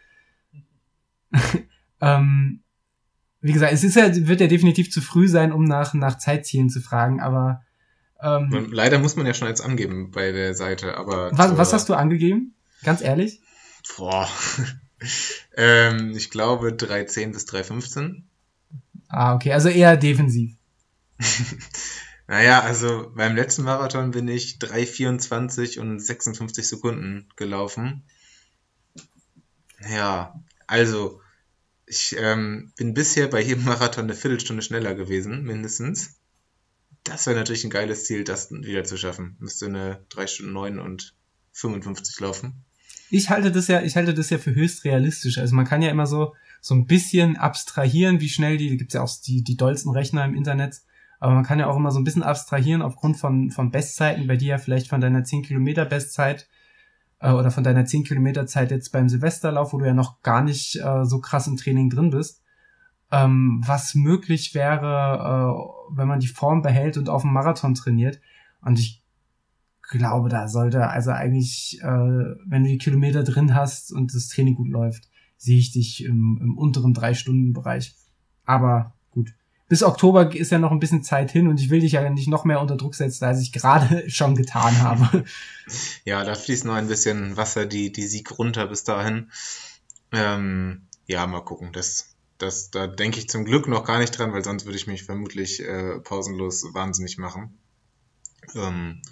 ähm, 2.01 2.63
wie 3.41 3.53
gesagt, 3.53 3.73
es 3.73 3.85
ist 3.85 3.97
ja, 3.97 4.09
wird 4.27 4.41
ja 4.41 4.47
definitiv 4.47 4.91
zu 4.91 5.01
früh 5.01 5.29
sein, 5.29 5.53
um 5.53 5.65
nach, 5.65 5.95
nach 5.95 6.19
Zeitzielen 6.19 6.71
zu 6.71 6.81
fragen, 6.81 7.21
aber 7.21 7.63
ähm, 8.21 8.69
Leider 8.73 8.99
muss 8.99 9.17
man 9.17 9.27
ja 9.27 9.35
schon 9.35 9.49
jetzt 9.49 9.61
angeben 9.61 10.11
bei 10.11 10.33
der 10.33 10.55
Seite, 10.55 10.97
aber. 10.97 11.31
Was, 11.33 11.57
was 11.57 11.73
hast 11.73 11.89
du 11.89 11.95
angegeben? 11.95 12.55
Ganz 12.83 13.01
ehrlich? 13.01 13.41
Boah. 13.97 14.29
ähm, 15.57 16.13
ich 16.17 16.31
glaube 16.31 16.71
3.10 16.71 17.33
bis 17.33 17.47
3.15. 17.47 18.23
Ah, 19.09 19.35
okay, 19.35 19.53
also 19.53 19.69
eher 19.69 19.97
defensiv. 19.97 20.57
naja, 22.27 22.61
also 22.61 23.13
beim 23.15 23.37
letzten 23.37 23.63
Marathon 23.63 24.11
bin 24.11 24.29
ich 24.29 24.59
3,24 24.61 25.79
und 25.79 26.01
56 26.01 26.69
Sekunden 26.69 27.29
gelaufen. 27.37 28.05
Ja, 29.89 30.43
also 30.67 31.21
ich 31.89 32.17
ähm, 32.19 32.73
bin 32.77 32.95
bisher 32.95 33.29
bei 33.29 33.43
jedem 33.43 33.65
Marathon 33.67 34.05
eine 34.05 34.15
Viertelstunde 34.15 34.63
schneller 34.63 34.95
gewesen, 34.95 35.45
mindestens. 35.45 36.17
Das 37.05 37.27
wäre 37.27 37.37
natürlich 37.37 37.65
ein 37.65 37.71
geiles 37.71 38.05
Ziel, 38.05 38.25
das 38.25 38.51
wieder 38.51 38.85
zu 38.85 38.97
schaffen. 38.97 39.37
Müsste 39.41 39.67
eine 39.67 40.05
3 40.11 40.27
Stunden 40.27 40.53
9 40.53 40.79
und 40.79 41.15
55 41.53 42.21
laufen. 42.21 42.65
Ich 43.11 43.31
halte 43.31 43.51
das 43.51 43.69
ja, 43.69 43.81
ich 43.81 43.97
halte 43.97 44.13
das 44.13 44.31
ja 44.31 44.39
für 44.39 44.55
höchst 44.55 44.85
realistisch. 44.85 45.39
Also 45.39 45.55
man 45.55 45.65
kann 45.65 45.81
ja 45.81 45.91
immer 45.91 46.07
so, 46.07 46.35
so 46.61 46.75
ein 46.75 46.87
bisschen 46.87 47.37
abstrahieren, 47.37 48.21
wie 48.21 48.29
schnell 48.29 48.59
die, 48.59 48.77
gibt's 48.77 48.95
ja 48.95 49.03
auch 49.03 49.11
die, 49.25 49.43
die 49.43 49.57
dollsten 49.57 49.91
Rechner 49.91 50.25
im 50.25 50.35
Internet, 50.35 50.83
aber 51.19 51.35
man 51.35 51.45
kann 51.45 51.59
ja 51.59 51.67
auch 51.67 51.77
immer 51.77 51.91
so 51.91 51.99
ein 51.99 52.05
bisschen 52.05 52.23
abstrahieren 52.23 52.83
aufgrund 52.83 53.17
von, 53.17 53.51
von 53.51 53.71
Bestzeiten, 53.71 54.27
bei 54.27 54.37
dir 54.37 54.49
ja 54.49 54.59
vielleicht 54.59 54.89
von 54.89 55.01
deiner 55.01 55.25
10 55.25 55.43
Kilometer 55.43 55.85
Bestzeit 55.85 56.49
äh, 57.21 57.33
oder 57.33 57.51
von 57.51 57.65
deiner 57.65 57.85
10 57.85 58.05
Kilometer 58.05 58.47
Zeit 58.47 58.71
jetzt 58.71 58.91
beim 58.93 59.09
Silvesterlauf, 59.09 59.73
wo 59.73 59.79
du 59.79 59.87
ja 59.87 59.95
noch 59.95 60.23
gar 60.23 60.43
nicht 60.43 60.77
äh, 60.77 61.05
so 61.05 61.21
krass 61.21 61.47
im 61.47 61.57
Training 61.57 61.91
drin 61.91 62.11
bist, 62.11 62.43
ähm, 63.11 63.63
was 63.67 63.95
möglich 63.95 64.55
wäre, 64.55 65.55
äh, 65.55 65.97
wenn 65.97 66.09
man 66.09 66.21
die 66.21 66.29
Form 66.29 66.63
behält 66.63 66.97
und 66.97 67.09
auf 67.09 67.23
dem 67.23 67.33
Marathon 67.33 67.75
trainiert. 67.75 68.21
Und 68.61 68.79
ich 68.79 69.03
glaube, 69.83 70.29
da 70.29 70.49
sollte 70.49 70.89
also 70.89 71.11
eigentlich, 71.11 71.79
äh, 71.83 71.87
wenn 71.87 72.65
du 72.65 72.69
die 72.69 72.79
Kilometer 72.79 73.25
drin 73.25 73.55
hast 73.55 73.93
und 73.93 74.15
das 74.15 74.29
Training 74.29 74.55
gut 74.55 74.69
läuft, 74.69 75.09
sehe 75.37 75.59
ich 75.59 75.73
dich 75.73 76.05
im, 76.05 76.39
im 76.43 76.59
unteren 76.59 76.93
drei 76.93 77.15
Stunden 77.15 77.53
Bereich. 77.53 77.97
Aber 78.45 78.98
bis 79.69 79.83
Oktober 79.83 80.35
ist 80.35 80.51
ja 80.51 80.59
noch 80.59 80.71
ein 80.71 80.81
bisschen 80.81 81.03
Zeit 81.03 81.31
hin 81.31 81.47
und 81.47 81.61
ich 81.61 81.69
will 81.69 81.81
dich 81.81 81.93
ja 81.93 82.09
nicht 82.09 82.29
noch 82.29 82.45
mehr 82.45 82.61
unter 82.61 82.77
Druck 82.77 82.95
setzen, 82.95 83.25
als 83.25 83.41
ich 83.41 83.53
gerade 83.53 84.09
schon 84.11 84.35
getan 84.35 84.81
habe. 84.81 85.25
Ja, 86.05 86.25
da 86.25 86.35
fließt 86.35 86.65
noch 86.65 86.75
ein 86.75 86.89
bisschen 86.89 87.37
Wasser 87.37 87.67
die, 87.67 87.93
die 87.93 88.07
Sieg 88.07 88.39
runter 88.39 88.67
bis 88.67 88.85
dahin. 88.85 89.31
Ähm, 90.11 90.87
ja, 91.07 91.27
mal 91.27 91.43
gucken. 91.43 91.73
Das, 91.73 92.15
das, 92.39 92.71
da 92.71 92.87
denke 92.87 93.19
ich 93.19 93.29
zum 93.29 93.45
Glück 93.45 93.69
noch 93.69 93.85
gar 93.85 93.99
nicht 93.99 94.13
dran, 94.13 94.33
weil 94.33 94.45
sonst 94.45 94.65
würde 94.65 94.79
ich 94.79 94.87
mich 94.87 95.05
vermutlich 95.05 95.61
äh, 95.61 95.99
pausenlos 96.01 96.73
wahnsinnig 96.73 97.19
machen. 97.19 97.59
Ähm, 98.55 99.03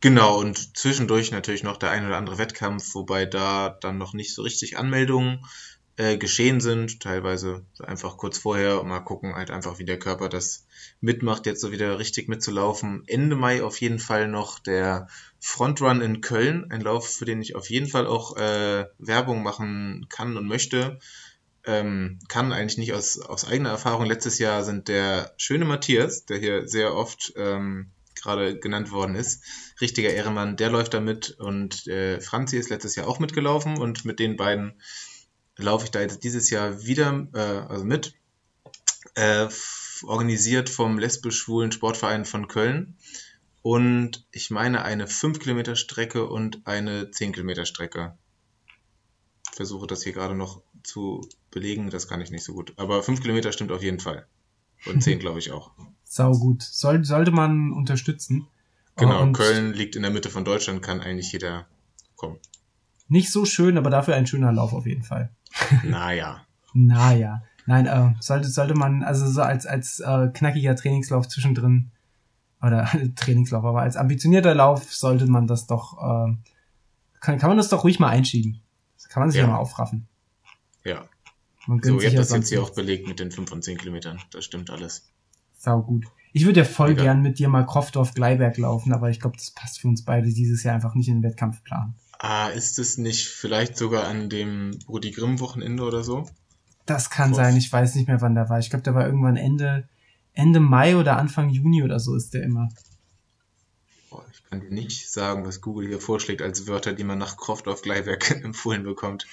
genau, 0.00 0.38
und 0.38 0.78
zwischendurch 0.78 1.30
natürlich 1.32 1.62
noch 1.62 1.76
der 1.76 1.90
ein 1.90 2.06
oder 2.06 2.16
andere 2.16 2.38
Wettkampf, 2.38 2.94
wobei 2.94 3.26
da 3.26 3.68
dann 3.68 3.98
noch 3.98 4.14
nicht 4.14 4.34
so 4.34 4.40
richtig 4.40 4.78
Anmeldungen 4.78 5.44
äh, 5.98 6.16
geschehen 6.16 6.60
sind, 6.60 7.00
teilweise 7.00 7.64
einfach 7.82 8.16
kurz 8.16 8.38
vorher, 8.38 8.84
mal 8.84 9.00
gucken 9.00 9.34
halt 9.34 9.50
einfach, 9.50 9.80
wie 9.80 9.84
der 9.84 9.98
Körper 9.98 10.28
das 10.28 10.64
mitmacht, 11.00 11.44
jetzt 11.44 11.60
so 11.60 11.72
wieder 11.72 11.98
richtig 11.98 12.28
mitzulaufen. 12.28 13.02
Ende 13.08 13.34
Mai 13.34 13.64
auf 13.64 13.80
jeden 13.80 13.98
Fall 13.98 14.28
noch 14.28 14.60
der 14.60 15.08
Frontrun 15.40 16.00
in 16.00 16.20
Köln, 16.20 16.70
ein 16.70 16.82
Lauf, 16.82 17.08
für 17.08 17.24
den 17.24 17.42
ich 17.42 17.56
auf 17.56 17.68
jeden 17.68 17.88
Fall 17.88 18.06
auch 18.06 18.36
äh, 18.36 18.86
Werbung 18.98 19.42
machen 19.42 20.06
kann 20.08 20.36
und 20.36 20.46
möchte. 20.46 21.00
Ähm, 21.64 22.20
kann 22.28 22.52
eigentlich 22.52 22.78
nicht 22.78 22.92
aus, 22.92 23.18
aus 23.20 23.44
eigener 23.44 23.70
Erfahrung. 23.70 24.06
Letztes 24.06 24.38
Jahr 24.38 24.62
sind 24.62 24.86
der 24.86 25.34
schöne 25.36 25.64
Matthias, 25.64 26.26
der 26.26 26.38
hier 26.38 26.68
sehr 26.68 26.94
oft 26.94 27.32
ähm, 27.36 27.90
gerade 28.14 28.56
genannt 28.58 28.92
worden 28.92 29.16
ist, 29.16 29.42
richtiger 29.80 30.10
Ehrenmann, 30.10 30.56
der 30.56 30.70
läuft 30.70 30.94
da 30.94 31.00
mit 31.00 31.30
und 31.38 31.88
äh, 31.88 32.20
Franzi 32.20 32.56
ist 32.56 32.70
letztes 32.70 32.94
Jahr 32.94 33.08
auch 33.08 33.18
mitgelaufen 33.18 33.78
und 33.78 34.04
mit 34.04 34.18
den 34.18 34.36
beiden 34.36 34.80
laufe 35.58 35.84
ich 35.84 35.90
da 35.90 36.00
jetzt 36.00 36.24
dieses 36.24 36.50
Jahr 36.50 36.84
wieder, 36.84 37.28
äh, 37.34 37.38
also 37.38 37.84
mit, 37.84 38.14
äh, 39.14 39.48
organisiert 40.02 40.70
vom 40.70 40.98
lesbisch-schwulen 40.98 41.72
Sportverein 41.72 42.24
von 42.24 42.48
Köln. 42.48 42.96
Und 43.62 44.26
ich 44.30 44.50
meine 44.50 44.84
eine 44.84 45.06
5 45.06 45.40
Kilometer 45.40 45.76
Strecke 45.76 46.28
und 46.28 46.66
eine 46.66 47.10
10 47.10 47.32
Kilometer 47.32 47.66
Strecke. 47.66 48.16
Versuche 49.52 49.88
das 49.88 50.04
hier 50.04 50.12
gerade 50.12 50.36
noch 50.36 50.62
zu 50.84 51.28
belegen, 51.50 51.90
das 51.90 52.06
kann 52.06 52.20
ich 52.20 52.30
nicht 52.30 52.44
so 52.44 52.54
gut. 52.54 52.72
Aber 52.76 53.02
5 53.02 53.20
Kilometer 53.20 53.50
stimmt 53.52 53.72
auf 53.72 53.82
jeden 53.82 54.00
Fall. 54.00 54.26
Und 54.86 55.02
10 55.02 55.18
glaube 55.18 55.40
ich 55.40 55.50
auch. 55.50 55.72
Sau 56.04 56.32
gut. 56.32 56.62
Soll, 56.62 57.04
sollte 57.04 57.32
man 57.32 57.72
unterstützen. 57.72 58.46
Genau, 58.96 59.22
und 59.22 59.32
Köln 59.32 59.74
liegt 59.74 59.94
in 59.96 60.02
der 60.02 60.10
Mitte 60.10 60.30
von 60.30 60.44
Deutschland, 60.44 60.82
kann 60.82 61.00
eigentlich 61.00 61.30
jeder 61.30 61.66
kommen. 62.16 62.38
Nicht 63.08 63.30
so 63.30 63.44
schön, 63.44 63.78
aber 63.78 63.90
dafür 63.90 64.14
ein 64.14 64.26
schöner 64.26 64.52
Lauf 64.52 64.72
auf 64.72 64.86
jeden 64.86 65.02
Fall. 65.02 65.30
Naja. 65.84 66.42
naja. 66.74 67.42
Nein, 67.66 67.86
äh, 67.86 68.14
sollte, 68.20 68.48
sollte 68.48 68.74
man, 68.74 69.02
also 69.02 69.30
so 69.30 69.42
als, 69.42 69.66
als 69.66 70.00
äh, 70.00 70.28
knackiger 70.32 70.74
Trainingslauf 70.74 71.28
zwischendrin, 71.28 71.90
oder 72.62 72.88
Trainingslauf, 73.16 73.64
aber 73.64 73.82
als 73.82 73.96
ambitionierter 73.96 74.54
Lauf 74.54 74.92
sollte 74.92 75.26
man 75.26 75.46
das 75.46 75.66
doch, 75.66 75.98
äh, 75.98 76.36
kann, 77.20 77.38
kann 77.38 77.50
man 77.50 77.56
das 77.56 77.68
doch 77.68 77.84
ruhig 77.84 77.98
mal 77.98 78.08
einschieben. 78.08 78.62
Das 78.96 79.08
kann 79.08 79.20
man 79.20 79.30
sich 79.30 79.38
ja, 79.38 79.46
ja 79.46 79.52
mal 79.52 79.58
aufraffen. 79.58 80.08
Ja. 80.84 81.04
Man 81.66 81.82
so, 81.82 82.00
ihr 82.00 82.08
habt 82.08 82.18
das 82.18 82.30
jetzt 82.30 82.48
hier 82.48 82.62
auch 82.62 82.70
belegt 82.70 83.06
mit 83.06 83.20
den 83.20 83.30
5 83.30 83.52
und 83.52 83.62
10 83.62 83.78
Kilometern. 83.78 84.18
Das 84.30 84.44
stimmt 84.44 84.70
alles. 84.70 85.10
Sau 85.52 85.82
gut. 85.82 86.06
Ich 86.32 86.46
würde 86.46 86.60
ja 86.60 86.64
voll 86.64 86.92
Egal. 86.92 87.04
gern 87.04 87.22
mit 87.22 87.38
dir 87.38 87.48
mal 87.48 87.66
Kroffdorf-Gleiberg 87.66 88.56
laufen, 88.58 88.92
aber 88.92 89.10
ich 89.10 89.20
glaube, 89.20 89.36
das 89.36 89.50
passt 89.50 89.80
für 89.80 89.88
uns 89.88 90.04
beide 90.04 90.32
dieses 90.32 90.62
Jahr 90.62 90.74
einfach 90.74 90.94
nicht 90.94 91.08
in 91.08 91.20
den 91.20 91.22
Wettkampfplan. 91.22 91.94
Ah, 92.18 92.48
ist 92.48 92.80
es 92.80 92.98
nicht 92.98 93.28
vielleicht 93.28 93.76
sogar 93.76 94.08
an 94.08 94.28
dem 94.28 94.78
Rudi 94.88 95.12
Grimm 95.12 95.38
Wochenende 95.38 95.84
oder 95.84 96.02
so? 96.02 96.28
Das 96.84 97.10
kann 97.10 97.32
sein, 97.32 97.56
ich 97.56 97.72
weiß 97.72 97.94
nicht 97.94 98.08
mehr, 98.08 98.20
wann 98.20 98.34
der 98.34 98.48
war. 98.48 98.58
Ich 98.58 98.70
glaube, 98.70 98.82
der 98.82 98.94
war 98.94 99.06
irgendwann 99.06 99.36
Ende, 99.36 99.88
Ende 100.32 100.58
Mai 100.58 100.96
oder 100.96 101.16
Anfang 101.16 101.50
Juni 101.50 101.82
oder 101.82 102.00
so 102.00 102.16
ist 102.16 102.34
der 102.34 102.42
immer. 102.42 102.70
Boah, 104.10 104.24
ich 104.32 104.42
kann 104.44 104.60
dir 104.60 104.70
nicht 104.70 105.08
sagen, 105.10 105.46
was 105.46 105.60
Google 105.60 105.86
hier 105.86 106.00
vorschlägt 106.00 106.42
als 106.42 106.66
Wörter, 106.66 106.92
die 106.92 107.04
man 107.04 107.18
nach 107.18 107.36
Croftdorf 107.36 107.82
Gleiberg 107.82 108.30
empfohlen 108.42 108.82
bekommt. 108.82 109.26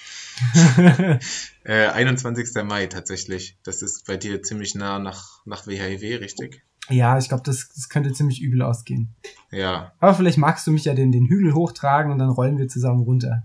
äh, 1.64 1.88
21. 1.88 2.62
Mai 2.62 2.86
tatsächlich. 2.86 3.56
Das 3.64 3.82
ist 3.82 4.06
bei 4.06 4.16
dir 4.16 4.42
ziemlich 4.42 4.76
nah 4.76 5.00
nach, 5.00 5.44
nach 5.44 5.66
WHIW, 5.66 6.16
richtig? 6.16 6.62
Ja, 6.88 7.18
ich 7.18 7.28
glaube, 7.28 7.42
das, 7.44 7.68
das 7.74 7.88
könnte 7.88 8.12
ziemlich 8.12 8.40
übel 8.40 8.62
ausgehen. 8.62 9.14
Ja. 9.50 9.92
Aber 9.98 10.14
vielleicht 10.14 10.38
magst 10.38 10.66
du 10.66 10.70
mich 10.70 10.84
ja 10.84 10.94
den, 10.94 11.12
den 11.12 11.26
Hügel 11.26 11.54
hochtragen 11.54 12.12
und 12.12 12.18
dann 12.18 12.30
rollen 12.30 12.58
wir 12.58 12.68
zusammen 12.68 13.02
runter. 13.02 13.42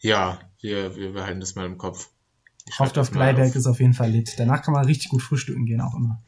Ja, 0.00 0.38
wir, 0.60 0.96
wir 0.96 1.12
behalten 1.12 1.40
das 1.40 1.54
mal 1.54 1.66
im 1.66 1.78
Kopf. 1.78 2.10
Hoffdorf 2.78 3.10
Gleiberg 3.10 3.54
ist 3.54 3.66
auf 3.66 3.80
jeden 3.80 3.94
Fall 3.94 4.10
lit. 4.10 4.38
Danach 4.38 4.62
kann 4.62 4.74
man 4.74 4.84
richtig 4.84 5.08
gut 5.08 5.22
frühstücken 5.22 5.66
gehen, 5.66 5.80
auch 5.80 5.94
immer. 5.94 6.22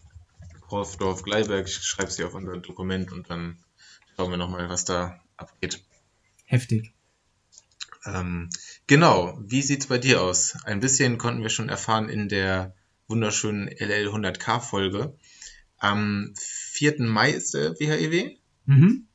Hoffdorf 0.71 1.23
Gleiberg, 1.23 1.67
ich 1.67 1.75
schreibe 1.75 2.11
sie 2.11 2.25
auf 2.25 2.35
unser 2.35 2.57
Dokument 2.59 3.13
und 3.13 3.29
dann 3.31 3.59
schauen 4.17 4.31
wir 4.31 4.39
nochmal, 4.39 4.69
was 4.69 4.85
da 4.85 5.21
abgeht. 5.37 5.83
Heftig. 6.45 6.93
Ähm, 8.05 8.49
genau, 8.87 9.39
wie 9.41 9.63
sieht's 9.63 9.87
bei 9.87 9.99
dir 9.99 10.23
aus? 10.23 10.57
Ein 10.65 10.81
bisschen 10.81 11.19
konnten 11.19 11.43
wir 11.43 11.51
schon 11.51 11.69
erfahren 11.69 12.09
in 12.09 12.29
der 12.29 12.75
wunderschönen 13.07 13.69
LL 13.69 14.09
100K 14.09 14.61
Folge. 14.61 15.15
Am 15.83 16.33
4. 16.37 17.03
Mai 17.03 17.33
ist 17.33 17.55
der 17.55 17.73
WHEW. 17.73 18.37
Mhm. 18.67 19.09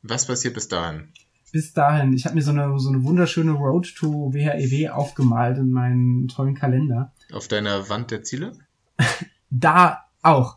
Was 0.00 0.26
passiert 0.26 0.54
bis 0.54 0.68
dahin? 0.68 1.12
Bis 1.52 1.74
dahin, 1.74 2.14
ich 2.14 2.24
habe 2.24 2.36
mir 2.36 2.40
so 2.40 2.52
eine, 2.52 2.78
so 2.80 2.88
eine 2.88 3.04
wunderschöne 3.04 3.52
Road 3.52 3.94
to 3.94 4.32
WHEW 4.32 4.88
aufgemalt 4.88 5.58
in 5.58 5.70
meinen 5.70 6.28
tollen 6.28 6.54
Kalender. 6.54 7.12
Auf 7.30 7.48
deiner 7.48 7.90
Wand 7.90 8.10
der 8.10 8.22
Ziele? 8.22 8.56
da 9.50 10.06
auch. 10.22 10.56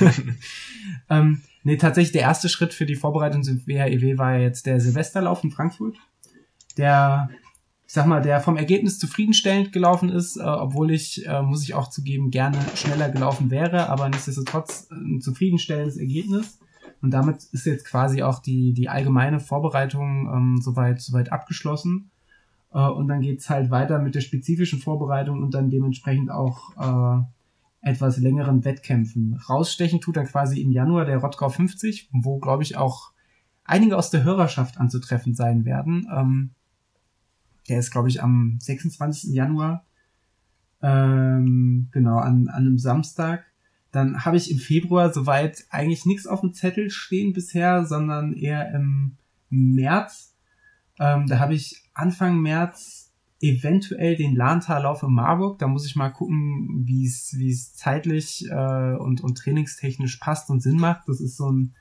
ähm, 1.10 1.42
nee, 1.62 1.76
tatsächlich 1.76 2.10
der 2.10 2.22
erste 2.22 2.48
Schritt 2.48 2.74
für 2.74 2.86
die 2.86 2.96
Vorbereitung 2.96 3.44
zum 3.44 3.64
WHEW 3.64 4.18
war 4.18 4.34
ja 4.34 4.40
jetzt 4.40 4.66
der 4.66 4.80
Silvesterlauf 4.80 5.44
in 5.44 5.52
Frankfurt. 5.52 5.96
Der 6.76 7.30
sag 7.94 8.06
mal, 8.06 8.20
der 8.20 8.40
vom 8.40 8.56
Ergebnis 8.56 8.98
zufriedenstellend 8.98 9.72
gelaufen 9.72 10.08
ist, 10.08 10.36
äh, 10.36 10.42
obwohl 10.42 10.90
ich, 10.90 11.26
äh, 11.26 11.42
muss 11.42 11.62
ich 11.62 11.74
auch 11.74 11.88
zugeben, 11.88 12.30
gerne 12.30 12.58
schneller 12.74 13.08
gelaufen 13.08 13.50
wäre, 13.50 13.88
aber 13.88 14.08
nichtsdestotrotz 14.08 14.88
ein 14.90 15.20
zufriedenstellendes 15.20 15.96
Ergebnis. 15.96 16.58
Und 17.00 17.12
damit 17.12 17.44
ist 17.52 17.66
jetzt 17.66 17.86
quasi 17.86 18.22
auch 18.22 18.40
die, 18.40 18.72
die 18.72 18.88
allgemeine 18.88 19.38
Vorbereitung 19.38 20.28
ähm, 20.34 20.58
soweit, 20.60 21.00
soweit 21.00 21.30
abgeschlossen. 21.30 22.10
Äh, 22.72 22.80
und 22.80 23.06
dann 23.08 23.20
geht's 23.20 23.48
halt 23.48 23.70
weiter 23.70 24.00
mit 24.00 24.14
der 24.14 24.22
spezifischen 24.22 24.80
Vorbereitung 24.80 25.42
und 25.42 25.54
dann 25.54 25.70
dementsprechend 25.70 26.30
auch 26.30 26.76
äh, 26.76 27.88
etwas 27.88 28.18
längeren 28.18 28.64
Wettkämpfen. 28.64 29.40
Rausstechen 29.48 30.00
tut 30.00 30.16
dann 30.16 30.26
quasi 30.26 30.60
im 30.60 30.72
Januar 30.72 31.04
der 31.04 31.18
Rottgau 31.18 31.48
50, 31.48 32.08
wo, 32.12 32.38
glaube 32.38 32.64
ich, 32.64 32.76
auch 32.76 33.12
einige 33.64 33.96
aus 33.96 34.10
der 34.10 34.24
Hörerschaft 34.24 34.78
anzutreffen 34.78 35.34
sein 35.34 35.64
werden. 35.64 36.08
Ähm, 36.12 36.50
der 37.68 37.78
ist, 37.78 37.90
glaube 37.90 38.08
ich, 38.08 38.22
am 38.22 38.58
26. 38.60 39.32
Januar. 39.32 39.84
Ähm, 40.82 41.88
genau, 41.92 42.18
an, 42.18 42.48
an 42.48 42.66
einem 42.66 42.78
Samstag. 42.78 43.44
Dann 43.90 44.24
habe 44.24 44.36
ich 44.36 44.50
im 44.50 44.58
Februar 44.58 45.12
soweit 45.12 45.64
eigentlich 45.70 46.04
nichts 46.04 46.26
auf 46.26 46.40
dem 46.40 46.52
Zettel 46.52 46.90
stehen 46.90 47.32
bisher, 47.32 47.86
sondern 47.86 48.34
eher 48.34 48.74
im 48.74 49.16
März. 49.50 50.34
Ähm, 50.98 51.26
da 51.26 51.38
habe 51.38 51.54
ich 51.54 51.82
Anfang 51.94 52.40
März 52.40 53.12
eventuell 53.40 54.16
den 54.16 54.34
Lahntallauf 54.34 55.02
in 55.02 55.12
Marburg. 55.12 55.58
Da 55.58 55.68
muss 55.68 55.86
ich 55.86 55.96
mal 55.96 56.10
gucken, 56.10 56.84
wie 56.86 57.06
es 57.06 57.34
wie 57.38 57.50
es 57.50 57.74
zeitlich 57.74 58.46
äh, 58.50 58.94
und, 58.96 59.20
und 59.20 59.38
trainingstechnisch 59.38 60.16
passt 60.16 60.50
und 60.50 60.60
Sinn 60.60 60.76
macht. 60.76 61.08
Das 61.08 61.20
ist 61.20 61.36
so 61.36 61.50
ein 61.50 61.74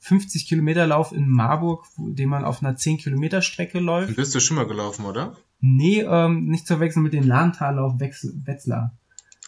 50 0.00 0.46
Kilometer 0.46 0.86
Lauf 0.86 1.12
in 1.12 1.28
Marburg, 1.28 1.84
den 1.96 2.28
man 2.28 2.44
auf 2.44 2.62
einer 2.62 2.76
10 2.76 2.98
Kilometer 2.98 3.42
Strecke 3.42 3.78
läuft. 3.78 4.08
Dann 4.08 4.16
bist 4.16 4.34
du 4.34 4.40
schon 4.40 4.56
mal 4.56 4.66
gelaufen, 4.66 5.04
oder? 5.04 5.36
Nee, 5.60 6.00
ähm, 6.00 6.46
nicht 6.46 6.66
zu 6.66 6.80
wechseln 6.80 7.02
mit 7.02 7.12
dem 7.12 7.26
Lahntallauf 7.26 8.00
Wetzlar. 8.00 8.96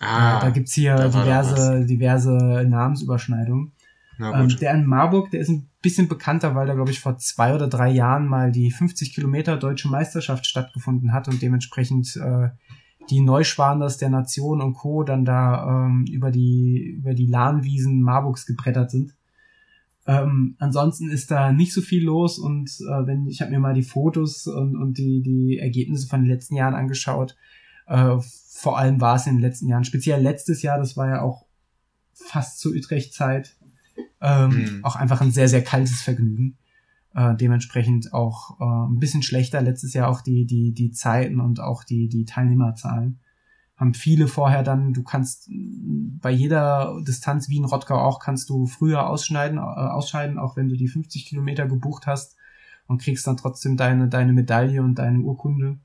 Ah, 0.00 0.38
äh, 0.38 0.40
da 0.42 0.50
gibt's 0.50 0.74
hier 0.74 0.96
diverse, 0.96 1.86
diverse 1.86 2.66
Namensüberschneidungen. 2.68 3.72
Ähm, 4.20 4.48
der 4.60 4.74
in 4.74 4.86
Marburg, 4.86 5.30
der 5.30 5.40
ist 5.40 5.48
ein 5.48 5.68
bisschen 5.80 6.06
bekannter, 6.06 6.54
weil 6.54 6.66
da, 6.66 6.74
glaube 6.74 6.90
ich, 6.90 7.00
vor 7.00 7.16
zwei 7.18 7.54
oder 7.54 7.66
drei 7.66 7.90
Jahren 7.90 8.26
mal 8.26 8.52
die 8.52 8.70
50 8.70 9.14
Kilometer 9.14 9.56
deutsche 9.56 9.88
Meisterschaft 9.88 10.46
stattgefunden 10.46 11.12
hat 11.12 11.28
und 11.28 11.42
dementsprechend 11.42 12.14
äh, 12.16 12.50
die 13.10 13.20
Neuschwaners 13.20 13.96
der 13.96 14.10
Nation 14.10 14.60
und 14.60 14.74
Co. 14.74 15.02
dann 15.02 15.24
da 15.24 15.86
ähm, 15.86 16.04
über 16.08 16.30
die 16.30 16.96
über 16.98 17.14
die 17.14 17.26
Lahnwiesen 17.26 18.00
Marburgs 18.00 18.46
gebrettert 18.46 18.90
sind. 18.90 19.14
Ähm, 20.06 20.56
ansonsten 20.58 21.10
ist 21.10 21.30
da 21.30 21.52
nicht 21.52 21.72
so 21.72 21.80
viel 21.80 22.04
los 22.04 22.38
und 22.38 22.68
äh, 22.80 23.06
wenn 23.06 23.28
ich 23.28 23.40
habe 23.40 23.52
mir 23.52 23.60
mal 23.60 23.74
die 23.74 23.84
Fotos 23.84 24.46
und, 24.48 24.76
und 24.76 24.98
die, 24.98 25.22
die 25.22 25.58
Ergebnisse 25.58 26.08
von 26.08 26.22
den 26.22 26.30
letzten 26.30 26.56
Jahren 26.56 26.74
angeschaut. 26.74 27.36
Äh, 27.86 28.16
vor 28.48 28.78
allem 28.78 29.00
war 29.00 29.16
es 29.16 29.26
in 29.26 29.34
den 29.34 29.42
letzten 29.42 29.68
Jahren, 29.68 29.84
speziell 29.84 30.20
letztes 30.20 30.62
Jahr, 30.62 30.78
das 30.78 30.96
war 30.96 31.08
ja 31.08 31.22
auch 31.22 31.46
fast 32.12 32.58
zur 32.58 32.72
Utrecht-Zeit, 32.72 33.56
ähm, 34.20 34.50
mhm. 34.50 34.84
auch 34.84 34.96
einfach 34.96 35.20
ein 35.20 35.32
sehr, 35.32 35.48
sehr 35.48 35.62
kaltes 35.62 36.02
Vergnügen. 36.02 36.56
Äh, 37.14 37.36
dementsprechend 37.36 38.12
auch 38.14 38.58
äh, 38.60 38.64
ein 38.64 38.98
bisschen 38.98 39.22
schlechter 39.22 39.60
letztes 39.60 39.92
Jahr 39.92 40.08
auch 40.08 40.20
die, 40.22 40.46
die, 40.46 40.72
die 40.72 40.92
Zeiten 40.92 41.40
und 41.40 41.60
auch 41.60 41.84
die, 41.84 42.08
die 42.08 42.24
Teilnehmerzahlen. 42.24 43.20
Haben 43.82 43.94
viele 43.94 44.28
vorher 44.28 44.62
dann, 44.62 44.92
du 44.92 45.02
kannst 45.02 45.50
bei 45.50 46.30
jeder 46.30 47.02
Distanz 47.02 47.48
wie 47.48 47.56
in 47.56 47.64
Rottgau 47.64 47.98
auch, 47.98 48.20
kannst 48.20 48.48
du 48.48 48.66
früher 48.66 49.08
ausschneiden, 49.08 49.58
äh, 49.58 49.60
ausscheiden, 49.60 50.38
auch 50.38 50.56
wenn 50.56 50.68
du 50.68 50.76
die 50.76 50.86
50 50.86 51.26
Kilometer 51.26 51.66
gebucht 51.66 52.06
hast 52.06 52.36
und 52.86 53.02
kriegst 53.02 53.26
dann 53.26 53.36
trotzdem 53.36 53.76
deine, 53.76 54.08
deine 54.08 54.32
Medaille 54.34 54.80
und 54.82 54.94
deine 55.00 55.18
Urkunde. 55.18 55.80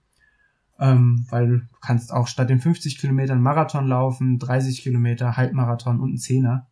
Ähm, 0.80 1.26
weil 1.32 1.48
du 1.48 1.62
kannst 1.82 2.14
auch 2.14 2.28
statt 2.28 2.52
den 2.52 2.60
50 2.60 3.00
Kilometern 3.00 3.42
Marathon 3.42 3.88
laufen, 3.88 4.38
30 4.38 4.84
Kilometer, 4.84 5.36
Halbmarathon 5.36 6.00
und 6.00 6.14
ein 6.14 6.18
Zehner. 6.20 6.68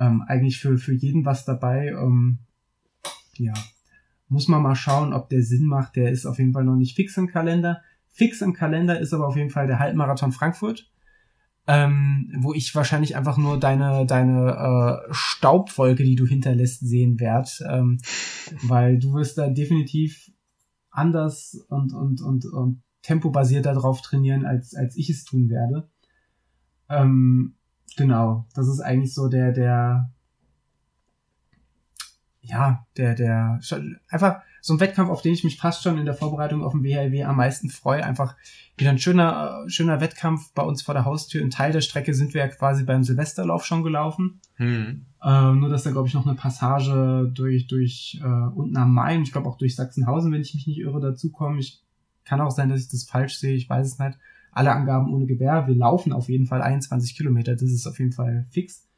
Ähm, 0.00 0.24
eigentlich 0.26 0.58
für, 0.58 0.78
für 0.78 0.94
jeden 0.94 1.24
was 1.24 1.44
dabei. 1.44 1.90
Ähm, 1.90 2.40
ja, 3.36 3.54
muss 4.26 4.48
man 4.48 4.62
mal 4.62 4.74
schauen, 4.74 5.12
ob 5.12 5.28
der 5.28 5.44
Sinn 5.44 5.66
macht. 5.66 5.94
Der 5.94 6.10
ist 6.10 6.26
auf 6.26 6.38
jeden 6.40 6.52
Fall 6.52 6.64
noch 6.64 6.74
nicht 6.74 6.96
fix 6.96 7.16
im 7.18 7.28
Kalender. 7.28 7.82
Fix 8.14 8.40
im 8.40 8.52
Kalender 8.52 9.00
ist 9.00 9.12
aber 9.12 9.26
auf 9.26 9.36
jeden 9.36 9.50
Fall 9.50 9.66
der 9.66 9.80
Halbmarathon 9.80 10.30
Frankfurt, 10.30 10.88
ähm, 11.66 12.32
wo 12.38 12.54
ich 12.54 12.72
wahrscheinlich 12.74 13.16
einfach 13.16 13.36
nur 13.36 13.58
deine 13.58 14.06
deine 14.06 15.02
äh, 15.08 15.12
Staubwolke, 15.12 16.04
die 16.04 16.14
du 16.14 16.24
hinterlässt, 16.24 16.86
sehen 16.86 17.18
werd, 17.18 17.60
ähm, 17.68 17.98
weil 18.62 19.00
du 19.00 19.14
wirst 19.14 19.36
da 19.36 19.48
definitiv 19.48 20.30
anders 20.90 21.66
und 21.68 21.92
und 21.92 22.22
und, 22.22 22.46
und 22.46 22.82
tempobasierter 23.02 23.74
drauf 23.74 24.00
trainieren, 24.00 24.46
als 24.46 24.76
als 24.76 24.96
ich 24.96 25.10
es 25.10 25.24
tun 25.24 25.50
werde. 25.50 25.88
Ähm, 26.88 27.56
genau, 27.96 28.46
das 28.54 28.68
ist 28.68 28.80
eigentlich 28.80 29.12
so 29.12 29.28
der 29.28 29.50
der 29.50 30.12
ja 32.42 32.86
der 32.96 33.16
der 33.16 33.58
einfach 34.08 34.40
so 34.64 34.72
ein 34.72 34.80
Wettkampf, 34.80 35.10
auf 35.10 35.20
den 35.20 35.34
ich 35.34 35.44
mich 35.44 35.58
fast 35.58 35.82
schon 35.82 35.98
in 35.98 36.06
der 36.06 36.14
Vorbereitung 36.14 36.64
auf 36.64 36.72
den 36.72 36.82
WHW 36.82 37.24
am 37.24 37.36
meisten 37.36 37.68
freue. 37.68 38.02
Einfach 38.02 38.34
wieder 38.78 38.88
ein 38.88 38.98
schöner, 38.98 39.62
schöner 39.66 40.00
Wettkampf 40.00 40.54
bei 40.54 40.62
uns 40.62 40.80
vor 40.80 40.94
der 40.94 41.04
Haustür. 41.04 41.42
Ein 41.42 41.50
Teil 41.50 41.70
der 41.70 41.82
Strecke 41.82 42.14
sind 42.14 42.32
wir 42.32 42.40
ja 42.40 42.48
quasi 42.48 42.82
beim 42.82 43.04
Silvesterlauf 43.04 43.66
schon 43.66 43.82
gelaufen. 43.82 44.40
Mhm. 44.56 45.04
Ähm, 45.22 45.60
nur, 45.60 45.68
dass 45.68 45.82
da, 45.82 45.90
glaube 45.90 46.08
ich, 46.08 46.14
noch 46.14 46.26
eine 46.26 46.34
Passage 46.34 47.30
durch, 47.34 47.66
durch 47.66 48.18
äh, 48.24 48.26
unten 48.26 48.78
am 48.78 48.94
Main, 48.94 49.24
ich 49.24 49.32
glaube 49.32 49.50
auch 49.50 49.58
durch 49.58 49.76
Sachsenhausen, 49.76 50.32
wenn 50.32 50.40
ich 50.40 50.54
mich 50.54 50.66
nicht 50.66 50.78
irre, 50.78 50.98
dazukommen. 50.98 51.58
Ich 51.58 51.82
kann 52.24 52.40
auch 52.40 52.50
sein, 52.50 52.70
dass 52.70 52.80
ich 52.80 52.88
das 52.88 53.04
falsch 53.04 53.36
sehe, 53.36 53.54
ich 53.54 53.68
weiß 53.68 53.86
es 53.86 53.98
nicht. 53.98 54.18
Alle 54.50 54.72
Angaben 54.72 55.12
ohne 55.12 55.26
Gewehr. 55.26 55.66
Wir 55.66 55.74
laufen 55.74 56.10
auf 56.14 56.30
jeden 56.30 56.46
Fall 56.46 56.62
21 56.62 57.14
Kilometer, 57.14 57.52
das 57.52 57.64
ist 57.64 57.86
auf 57.86 57.98
jeden 57.98 58.12
Fall 58.12 58.46
fix. 58.48 58.88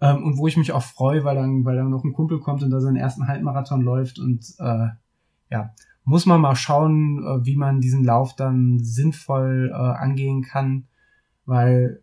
Ähm, 0.00 0.24
und 0.24 0.38
wo 0.38 0.46
ich 0.46 0.56
mich 0.56 0.72
auch 0.72 0.82
freue, 0.82 1.24
weil 1.24 1.36
dann, 1.36 1.64
weil 1.64 1.76
dann 1.76 1.90
noch 1.90 2.04
ein 2.04 2.12
Kumpel 2.12 2.40
kommt 2.40 2.62
und 2.62 2.70
da 2.70 2.80
seinen 2.80 2.96
ersten 2.96 3.28
Halbmarathon 3.28 3.82
läuft 3.82 4.18
und 4.18 4.54
äh, 4.58 4.88
ja, 5.50 5.74
muss 6.04 6.26
man 6.26 6.40
mal 6.40 6.56
schauen, 6.56 7.18
äh, 7.18 7.44
wie 7.44 7.56
man 7.56 7.80
diesen 7.80 8.04
Lauf 8.04 8.34
dann 8.34 8.78
sinnvoll 8.82 9.70
äh, 9.72 9.76
angehen 9.76 10.42
kann, 10.42 10.86
weil 11.44 12.02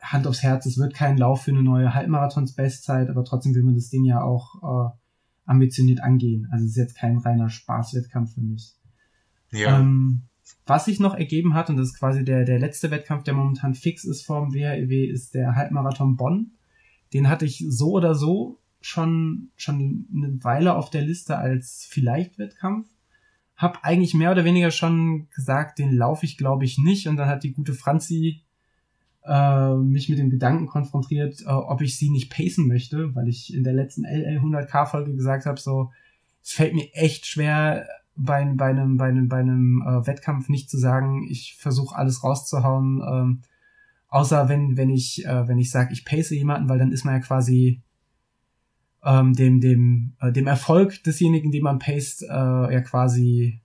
Hand 0.00 0.26
aufs 0.26 0.42
Herz, 0.42 0.66
es 0.66 0.78
wird 0.78 0.94
kein 0.94 1.16
Lauf 1.16 1.42
für 1.42 1.50
eine 1.50 1.62
neue 1.62 1.94
Halbmarathons-Bestzeit, 1.94 3.08
aber 3.08 3.24
trotzdem 3.24 3.54
will 3.54 3.64
man 3.64 3.74
das 3.74 3.88
Ding 3.88 4.04
ja 4.04 4.22
auch 4.22 4.62
äh, 4.62 4.90
ambitioniert 5.46 6.00
angehen. 6.00 6.48
Also 6.52 6.66
es 6.66 6.72
ist 6.72 6.76
jetzt 6.76 6.96
kein 6.96 7.18
reiner 7.18 7.48
Spaßwettkampf 7.48 8.34
für 8.34 8.42
mich. 8.42 8.76
Ja. 9.50 9.80
Ähm, 9.80 10.22
was 10.66 10.84
sich 10.84 11.00
noch 11.00 11.14
ergeben 11.14 11.54
hat, 11.54 11.70
und 11.70 11.76
das 11.78 11.88
ist 11.88 11.98
quasi 11.98 12.24
der, 12.24 12.44
der 12.44 12.58
letzte 12.58 12.90
Wettkampf, 12.90 13.24
der 13.24 13.34
momentan 13.34 13.74
fix 13.74 14.04
ist 14.04 14.24
vom 14.24 14.52
WHEW, 14.52 15.10
ist 15.10 15.34
der 15.34 15.56
Halbmarathon 15.56 16.16
Bonn 16.16 16.52
den 17.12 17.28
hatte 17.28 17.44
ich 17.44 17.64
so 17.68 17.92
oder 17.92 18.14
so 18.14 18.58
schon, 18.80 19.50
schon 19.56 20.06
eine 20.14 20.42
Weile 20.44 20.74
auf 20.74 20.90
der 20.90 21.02
Liste 21.02 21.36
als 21.36 21.86
Vielleicht-Wettkampf. 21.90 22.88
Hab 23.56 23.80
eigentlich 23.82 24.14
mehr 24.14 24.30
oder 24.30 24.44
weniger 24.44 24.70
schon 24.70 25.28
gesagt, 25.30 25.78
den 25.78 25.92
laufe 25.92 26.24
ich 26.24 26.38
glaube 26.38 26.64
ich 26.64 26.78
nicht. 26.78 27.08
Und 27.08 27.16
dann 27.16 27.28
hat 27.28 27.42
die 27.42 27.52
gute 27.52 27.74
Franzi 27.74 28.42
äh, 29.24 29.74
mich 29.74 30.08
mit 30.08 30.18
dem 30.18 30.30
Gedanken 30.30 30.66
konfrontiert, 30.66 31.42
äh, 31.42 31.50
ob 31.50 31.82
ich 31.82 31.98
sie 31.98 32.10
nicht 32.10 32.32
pacen 32.32 32.68
möchte, 32.68 33.14
weil 33.14 33.28
ich 33.28 33.52
in 33.52 33.64
der 33.64 33.72
letzten 33.72 34.04
LL 34.04 34.38
100k 34.38 34.86
Folge 34.86 35.14
gesagt 35.14 35.46
habe, 35.46 35.58
so, 35.58 35.90
es 36.42 36.52
fällt 36.52 36.74
mir 36.74 36.88
echt 36.94 37.26
schwer, 37.26 37.86
bei, 38.18 38.44
bei 38.44 38.66
einem, 38.66 38.96
bei 38.96 39.08
einem, 39.08 39.28
bei 39.28 39.38
einem 39.38 39.82
äh, 39.86 40.06
Wettkampf 40.06 40.48
nicht 40.48 40.68
zu 40.68 40.76
sagen, 40.76 41.26
ich 41.28 41.56
versuche 41.56 41.96
alles 41.96 42.24
rauszuhauen. 42.24 43.00
Ähm, 43.06 43.42
Außer 44.08 44.48
wenn, 44.48 44.76
wenn 44.76 44.90
ich, 44.90 45.24
äh, 45.26 45.46
wenn 45.46 45.58
ich 45.58 45.70
sage, 45.70 45.92
ich 45.92 46.04
pace 46.04 46.30
jemanden, 46.30 46.68
weil 46.68 46.78
dann 46.78 46.92
ist 46.92 47.04
man 47.04 47.14
ja 47.14 47.20
quasi 47.20 47.82
ähm, 49.04 49.34
dem, 49.34 49.60
dem, 49.60 50.14
äh, 50.20 50.32
dem 50.32 50.46
Erfolg 50.46 51.02
desjenigen, 51.04 51.52
den 51.52 51.62
man 51.62 51.78
paced, 51.78 52.22
äh, 52.22 52.72
ja 52.72 52.80
quasi, 52.80 53.60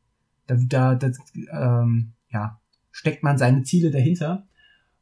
da, 0.48 0.56
da, 0.56 0.96
da 0.96 1.12
ähm, 1.52 2.14
ja, 2.30 2.60
steckt 2.92 3.24
man 3.24 3.38
seine 3.38 3.64
Ziele 3.64 3.92
dahinter. 3.92 4.46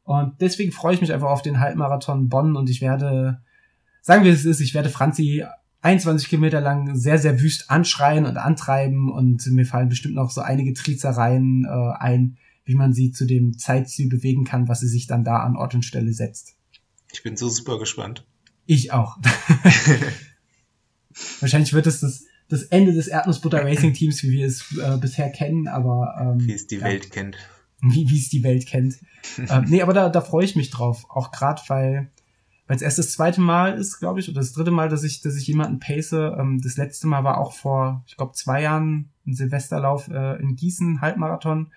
Und 0.04 0.40
deswegen 0.40 0.72
freue 0.72 0.94
ich 0.94 1.00
mich 1.00 1.12
einfach 1.12 1.30
auf 1.30 1.42
den 1.42 1.60
Halbmarathon 1.60 2.28
Bonn 2.28 2.56
und 2.56 2.70
ich 2.70 2.80
werde, 2.80 3.40
sagen 4.00 4.24
wir 4.24 4.32
es 4.32 4.44
ist, 4.44 4.60
ich 4.60 4.74
werde 4.74 4.88
Franzi 4.88 5.44
21 5.82 6.28
Kilometer 6.28 6.60
lang 6.60 6.94
sehr, 6.94 7.18
sehr 7.18 7.40
wüst 7.40 7.70
anschreien 7.70 8.24
und 8.24 8.36
antreiben 8.36 9.10
und 9.10 9.44
mir 9.48 9.66
fallen 9.66 9.88
bestimmt 9.88 10.14
noch 10.14 10.30
so 10.30 10.40
einige 10.40 10.74
Triezereien 10.74 11.64
äh, 11.64 11.92
ein, 11.98 12.38
wie 12.64 12.74
man 12.74 12.92
sie 12.92 13.10
zu 13.10 13.26
dem 13.26 13.58
Zeitziel 13.58 14.08
bewegen 14.08 14.44
kann, 14.44 14.68
was 14.68 14.80
sie 14.80 14.88
sich 14.88 15.06
dann 15.06 15.24
da 15.24 15.38
an 15.38 15.56
Ort 15.56 15.74
und 15.74 15.84
Stelle 15.84 16.12
setzt. 16.12 16.56
Ich 17.12 17.22
bin 17.22 17.36
so 17.36 17.48
super 17.48 17.78
gespannt. 17.78 18.26
Ich 18.66 18.92
auch. 18.92 19.18
Wahrscheinlich 21.40 21.72
wird 21.72 21.86
es 21.86 22.00
das, 22.00 22.24
das 22.48 22.62
Ende 22.64 22.92
des 22.92 23.08
Erdnussbutter 23.08 23.64
Racing 23.64 23.92
Teams, 23.92 24.22
wie 24.22 24.30
wir 24.30 24.46
es 24.46 24.76
äh, 24.78 24.96
bisher 24.98 25.30
kennen, 25.30 25.68
aber 25.68 26.14
ähm, 26.20 26.46
wie 26.46 26.52
es 26.52 26.66
die 26.66 26.76
ja, 26.76 26.84
Welt 26.84 27.10
kennt. 27.10 27.36
Wie, 27.82 28.08
wie 28.08 28.18
es 28.18 28.28
die 28.28 28.44
Welt 28.44 28.66
kennt. 28.66 28.96
ähm, 29.48 29.64
nee, 29.68 29.82
aber 29.82 29.92
da, 29.92 30.08
da 30.08 30.20
freue 30.20 30.44
ich 30.44 30.56
mich 30.56 30.70
drauf. 30.70 31.04
Auch 31.08 31.32
gerade, 31.32 31.60
weil 31.68 32.10
weil 32.72 32.76
es 32.76 32.82
erst 32.82 32.98
das 32.98 33.12
zweite 33.12 33.40
Mal 33.40 33.74
ist, 33.74 33.98
glaube 33.98 34.20
ich, 34.20 34.28
oder 34.30 34.40
das 34.40 34.52
dritte 34.52 34.70
Mal, 34.70 34.88
dass 34.88 35.02
ich, 35.02 35.20
dass 35.20 35.36
ich 35.36 35.46
jemanden 35.46 35.78
pace. 35.78 36.12
Ähm, 36.12 36.60
das 36.62 36.78
letzte 36.78 37.06
Mal 37.06 37.24
war 37.24 37.38
auch 37.38 37.52
vor, 37.52 38.02
ich 38.06 38.16
glaube, 38.16 38.32
zwei 38.32 38.62
Jahren 38.62 39.10
ein 39.26 39.34
Silvesterlauf 39.34 40.08
äh, 40.08 40.40
in 40.40 40.56
Gießen, 40.56 41.00
Halbmarathon 41.00 41.72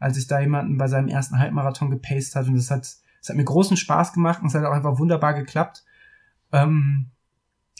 als 0.00 0.16
ich 0.16 0.26
da 0.26 0.40
jemanden 0.40 0.78
bei 0.78 0.88
seinem 0.88 1.08
ersten 1.08 1.38
Halbmarathon 1.38 1.90
gepaced 1.90 2.34
hat 2.34 2.48
und 2.48 2.54
das 2.56 2.70
hat, 2.70 2.96
das 3.20 3.28
hat 3.28 3.36
mir 3.36 3.44
großen 3.44 3.76
Spaß 3.76 4.12
gemacht 4.14 4.42
und 4.42 4.48
es 4.48 4.54
hat 4.54 4.64
auch 4.64 4.72
einfach 4.72 4.98
wunderbar 4.98 5.34
geklappt. 5.34 5.84
Ähm, 6.50 7.10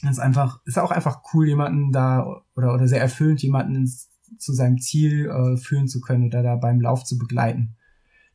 ist 0.09 0.19
einfach, 0.19 0.61
ist 0.65 0.79
auch 0.79 0.91
einfach 0.91 1.21
cool, 1.33 1.47
jemanden 1.47 1.91
da 1.91 2.41
oder, 2.55 2.73
oder 2.73 2.87
sehr 2.87 3.01
erfüllend, 3.01 3.41
jemanden 3.41 3.75
ins, 3.75 4.09
zu 4.37 4.53
seinem 4.53 4.79
Ziel 4.79 5.29
äh, 5.29 5.57
führen 5.57 5.87
zu 5.87 5.99
können 5.99 6.25
oder 6.25 6.41
da 6.41 6.55
beim 6.55 6.79
Lauf 6.79 7.03
zu 7.03 7.17
begleiten. 7.17 7.75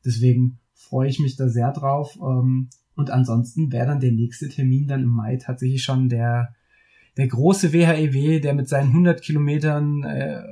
Deswegen 0.04 0.58
freue 0.74 1.08
ich 1.08 1.18
mich 1.18 1.36
da 1.36 1.48
sehr 1.48 1.72
drauf. 1.72 2.18
Ähm, 2.20 2.68
und 2.96 3.10
ansonsten 3.10 3.72
wäre 3.72 3.86
dann 3.86 4.00
der 4.00 4.12
nächste 4.12 4.48
Termin 4.48 4.88
dann 4.88 5.02
im 5.02 5.08
Mai 5.08 5.36
tatsächlich 5.36 5.82
schon 5.84 6.08
der, 6.08 6.54
der 7.16 7.28
große 7.28 7.72
WHEW, 7.72 8.36
e 8.36 8.40
der 8.40 8.54
mit 8.54 8.68
seinen 8.68 8.88
100 8.88 9.22
Kilometern 9.22 10.02
äh, 10.02 10.42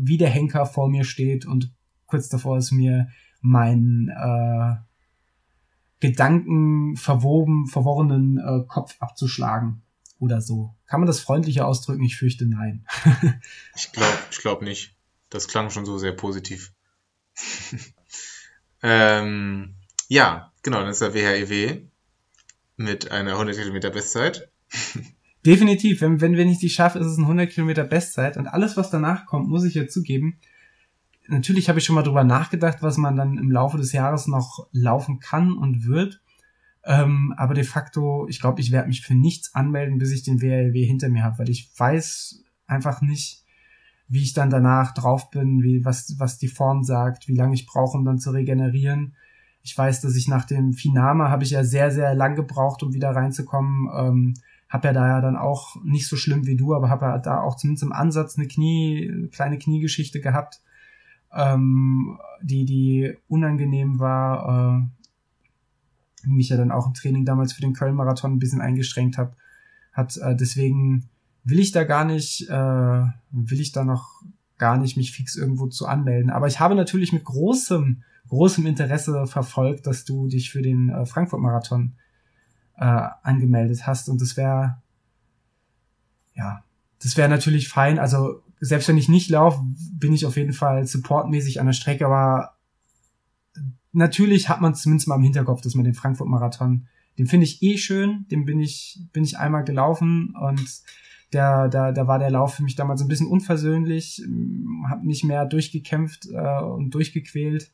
wie 0.00 0.18
der 0.18 0.30
Henker 0.30 0.66
vor 0.66 0.88
mir 0.88 1.04
steht 1.04 1.46
und 1.46 1.72
kurz 2.06 2.28
davor 2.28 2.58
ist, 2.58 2.72
mir 2.72 3.08
meinen 3.40 4.08
äh, 4.08 4.76
Gedanken 6.00 6.96
verwoben, 6.96 7.66
verworrenen 7.66 8.38
äh, 8.38 8.66
Kopf 8.66 8.96
abzuschlagen 9.00 9.82
oder 10.18 10.40
so. 10.40 10.74
Kann 10.86 11.00
man 11.00 11.06
das 11.06 11.20
freundlicher 11.20 11.66
ausdrücken? 11.66 12.04
Ich 12.04 12.16
fürchte 12.16 12.46
nein. 12.46 12.86
ich 13.76 13.92
glaube 13.92 14.18
ich 14.30 14.38
glaub 14.38 14.62
nicht. 14.62 14.94
Das 15.30 15.48
klang 15.48 15.70
schon 15.70 15.86
so 15.86 15.98
sehr 15.98 16.12
positiv. 16.12 16.72
ähm, 18.82 19.74
ja, 20.08 20.52
genau, 20.62 20.82
das 20.84 21.00
ist 21.00 21.02
der 21.02 21.14
WHEW 21.14 21.82
mit 22.76 23.10
einer 23.10 23.32
100 23.32 23.56
Kilometer 23.56 23.90
Bestzeit. 23.90 24.50
Definitiv, 25.46 26.00
wenn, 26.00 26.20
wenn, 26.20 26.36
wenn 26.36 26.48
ich 26.48 26.58
die 26.58 26.70
schaffe, 26.70 26.98
ist 26.98 27.06
es 27.06 27.18
ein 27.18 27.24
100 27.24 27.50
Kilometer 27.50 27.84
Bestzeit 27.84 28.36
und 28.36 28.46
alles, 28.46 28.76
was 28.76 28.90
danach 28.90 29.26
kommt, 29.26 29.48
muss 29.48 29.64
ich 29.64 29.74
ja 29.74 29.86
zugeben, 29.86 30.38
natürlich 31.28 31.68
habe 31.68 31.78
ich 31.78 31.84
schon 31.84 31.94
mal 31.94 32.02
drüber 32.02 32.24
nachgedacht, 32.24 32.78
was 32.82 32.96
man 32.96 33.16
dann 33.16 33.38
im 33.38 33.50
Laufe 33.50 33.76
des 33.76 33.92
Jahres 33.92 34.26
noch 34.26 34.68
laufen 34.72 35.20
kann 35.20 35.52
und 35.52 35.86
wird. 35.86 36.20
Ähm, 36.84 37.34
aber 37.36 37.54
de 37.54 37.64
facto, 37.64 38.26
ich 38.28 38.40
glaube, 38.40 38.60
ich 38.60 38.70
werde 38.70 38.88
mich 38.88 39.00
für 39.00 39.14
nichts 39.14 39.54
anmelden, 39.54 39.98
bis 39.98 40.12
ich 40.12 40.22
den 40.22 40.42
WLW 40.42 40.84
hinter 40.84 41.08
mir 41.08 41.24
habe, 41.24 41.38
weil 41.38 41.48
ich 41.48 41.70
weiß 41.76 42.44
einfach 42.66 43.00
nicht, 43.00 43.42
wie 44.06 44.22
ich 44.22 44.34
dann 44.34 44.50
danach 44.50 44.92
drauf 44.92 45.30
bin, 45.30 45.62
wie 45.62 45.84
was 45.84 46.16
was 46.18 46.38
die 46.38 46.48
Form 46.48 46.84
sagt, 46.84 47.26
wie 47.26 47.36
lange 47.36 47.54
ich 47.54 47.66
brauche, 47.66 47.96
um 47.96 48.04
dann 48.04 48.18
zu 48.18 48.30
regenerieren. 48.32 49.14
Ich 49.62 49.76
weiß, 49.76 50.02
dass 50.02 50.14
ich 50.14 50.28
nach 50.28 50.44
dem 50.44 50.74
Finama 50.74 51.30
habe 51.30 51.42
ich 51.42 51.50
ja 51.50 51.64
sehr 51.64 51.90
sehr 51.90 52.14
lang 52.14 52.36
gebraucht, 52.36 52.82
um 52.82 52.92
wieder 52.92 53.10
reinzukommen. 53.10 53.88
Ähm, 53.96 54.34
habe 54.68 54.88
ja 54.88 54.92
da 54.92 55.08
ja 55.08 55.20
dann 55.22 55.36
auch 55.36 55.76
nicht 55.84 56.06
so 56.06 56.16
schlimm 56.16 56.46
wie 56.46 56.56
du, 56.56 56.74
aber 56.74 56.90
habe 56.90 57.06
ja 57.06 57.18
da 57.18 57.40
auch 57.40 57.56
zumindest 57.56 57.84
im 57.84 57.92
Ansatz 57.92 58.36
eine 58.36 58.46
Knie 58.46 59.28
kleine 59.32 59.58
Kniegeschichte 59.58 60.20
gehabt 60.20 60.60
ähm, 61.34 62.18
die, 62.42 62.64
die 62.64 63.16
unangenehm 63.28 63.98
war, 63.98 64.88
äh, 66.24 66.28
mich 66.28 66.48
ja 66.48 66.56
dann 66.56 66.70
auch 66.70 66.86
im 66.86 66.94
Training 66.94 67.24
damals 67.24 67.52
für 67.52 67.60
den 67.60 67.74
Köln-Marathon 67.74 68.32
ein 68.32 68.38
bisschen 68.38 68.60
eingeschränkt 68.60 69.18
habe, 69.18 69.34
hat. 69.92 70.16
Äh, 70.16 70.36
deswegen 70.36 71.08
will 71.44 71.58
ich 71.58 71.72
da 71.72 71.84
gar 71.84 72.04
nicht, 72.04 72.48
äh, 72.48 73.04
will 73.30 73.60
ich 73.60 73.72
da 73.72 73.84
noch 73.84 74.22
gar 74.58 74.78
nicht, 74.78 74.96
mich 74.96 75.12
fix 75.12 75.36
irgendwo 75.36 75.66
zu 75.66 75.86
anmelden. 75.86 76.30
Aber 76.30 76.46
ich 76.46 76.60
habe 76.60 76.74
natürlich 76.74 77.12
mit 77.12 77.24
großem, 77.24 78.02
großem 78.28 78.66
Interesse 78.66 79.26
verfolgt, 79.26 79.86
dass 79.86 80.04
du 80.04 80.28
dich 80.28 80.50
für 80.50 80.62
den 80.62 80.88
äh, 80.88 81.04
Frankfurt-Marathon 81.04 81.92
äh, 82.76 83.08
angemeldet 83.22 83.86
hast. 83.86 84.08
Und 84.08 84.20
das 84.20 84.36
wäre, 84.36 84.80
ja, 86.34 86.64
das 87.02 87.16
wäre 87.16 87.28
natürlich 87.28 87.68
fein. 87.68 87.98
Also 87.98 88.43
selbst 88.64 88.88
wenn 88.88 88.98
ich 88.98 89.08
nicht 89.08 89.30
laufe, 89.30 89.60
bin 89.92 90.12
ich 90.12 90.24
auf 90.24 90.36
jeden 90.36 90.54
Fall 90.54 90.86
supportmäßig 90.86 91.60
an 91.60 91.66
der 91.66 91.74
Strecke, 91.74 92.06
aber 92.06 92.56
natürlich 93.92 94.48
hat 94.48 94.60
man 94.60 94.74
zumindest 94.74 95.06
mal 95.06 95.16
im 95.16 95.22
Hinterkopf, 95.22 95.60
dass 95.60 95.74
man 95.74 95.84
den 95.84 95.94
Frankfurt-Marathon, 95.94 96.86
den 97.18 97.26
finde 97.26 97.44
ich 97.44 97.62
eh 97.62 97.76
schön, 97.76 98.26
den 98.30 98.44
bin 98.44 98.60
ich, 98.60 99.00
bin 99.12 99.22
ich 99.22 99.38
einmal 99.38 99.64
gelaufen 99.64 100.34
und 100.40 100.82
der, 101.32 101.68
da, 101.68 101.92
da 101.92 102.06
war 102.06 102.18
der 102.18 102.30
Lauf 102.30 102.54
für 102.54 102.62
mich 102.62 102.74
damals 102.74 103.02
ein 103.02 103.08
bisschen 103.08 103.26
unversöhnlich, 103.26 104.22
habe 104.88 105.06
nicht 105.06 105.24
mehr 105.24 105.44
durchgekämpft 105.44 106.28
äh, 106.32 106.62
und 106.62 106.90
durchgequält. 106.90 107.70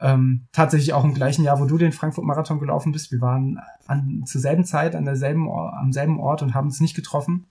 Ähm, 0.00 0.46
tatsächlich 0.52 0.92
auch 0.92 1.04
im 1.04 1.14
gleichen 1.14 1.44
Jahr, 1.44 1.60
wo 1.60 1.64
du 1.64 1.76
den 1.76 1.92
Frankfurt-Marathon 1.92 2.60
gelaufen 2.60 2.92
bist. 2.92 3.10
Wir 3.12 3.20
waren 3.20 3.60
an, 3.86 4.24
zur 4.26 4.40
selben 4.40 4.64
Zeit 4.64 4.94
an 4.94 5.04
derselben, 5.04 5.48
am 5.50 5.92
selben 5.92 6.18
Ort 6.18 6.42
und 6.42 6.54
haben 6.54 6.68
uns 6.68 6.80
nicht 6.80 6.94
getroffen. 6.94 7.46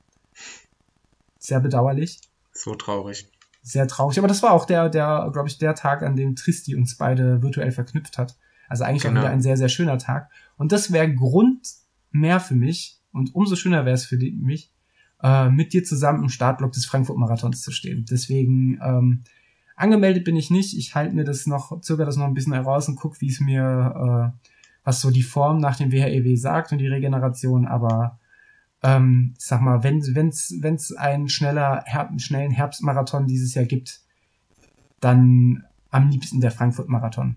Sehr 1.40 1.60
bedauerlich. 1.60 2.22
So 2.58 2.76
traurig. 2.76 3.30
Sehr 3.62 3.88
traurig. 3.88 4.18
Aber 4.18 4.28
das 4.28 4.44
war 4.44 4.52
auch 4.52 4.66
der, 4.66 4.90
der, 4.90 5.30
glaube 5.32 5.48
ich, 5.48 5.58
der 5.58 5.76
Tag, 5.76 6.02
an 6.02 6.16
dem 6.16 6.36
Tristi 6.36 6.76
uns 6.76 6.98
beide 6.98 7.42
virtuell 7.42 7.72
verknüpft 7.72 8.18
hat. 8.18 8.38
Also 8.68 8.84
eigentlich 8.84 9.04
genau. 9.04 9.20
auch 9.20 9.24
wieder 9.24 9.34
ein 9.34 9.42
sehr, 9.42 9.58
sehr 9.58 9.70
schöner 9.70 9.98
Tag. 9.98 10.30
Und 10.58 10.72
das 10.72 10.92
wäre 10.92 11.14
Grund 11.14 11.68
mehr 12.12 12.40
für 12.40 12.56
mich 12.56 13.02
und 13.12 13.36
umso 13.36 13.56
schöner 13.56 13.86
wäre 13.86 13.96
es 13.96 14.06
für 14.06 14.18
die, 14.18 14.32
mich, 14.32 14.74
äh, 15.22 15.50
mit 15.50 15.74
dir 15.74 15.84
zusammen 15.84 16.24
im 16.24 16.30
Startblock 16.30 16.72
des 16.72 16.86
Frankfurt-Marathons 16.86 17.62
zu 17.62 17.72
stehen. 17.72 18.06
Deswegen 18.10 18.80
ähm, 18.82 19.24
angemeldet 19.76 20.24
bin 20.24 20.36
ich 20.36 20.52
nicht. 20.52 20.78
Ich 20.78 20.96
halte 20.96 21.16
mir 21.16 21.24
das 21.24 21.48
noch, 21.48 21.82
zögere 21.82 22.06
das 22.06 22.18
noch 22.18 22.26
ein 22.26 22.34
bisschen 22.34 22.54
heraus 22.54 22.88
und 22.88 22.96
guck, 22.96 23.22
wie 23.22 23.30
es 23.30 23.40
mir, 23.40 24.34
äh, 24.34 24.48
was 24.84 25.02
so 25.02 25.12
die 25.12 25.24
Form 25.24 25.60
nach 25.60 25.76
dem 25.76 25.92
WHEW 25.92 26.32
e 26.32 26.36
sagt 26.36 26.72
und 26.72 26.78
die 26.78 26.88
Regeneration. 26.88 27.68
Aber 27.68 28.20
ähm, 28.84 29.34
ich 29.38 29.46
sag 29.46 29.62
mal, 29.62 29.84
wenn 29.84 30.04
wenn's 30.16 30.54
wenn's 30.60 30.96
einen 30.96 31.30
schneller 31.30 31.84
Her 31.86 32.10
schnellen 32.18 32.52
Herbstmarathon 32.52 33.28
dieses 33.28 33.54
Jahr 33.54 33.66
gibt, 33.66 34.02
dann 35.00 35.66
am 35.90 36.10
liebsten 36.10 36.42
der 36.42 36.52
Frankfurt-Marathon. 36.52 37.36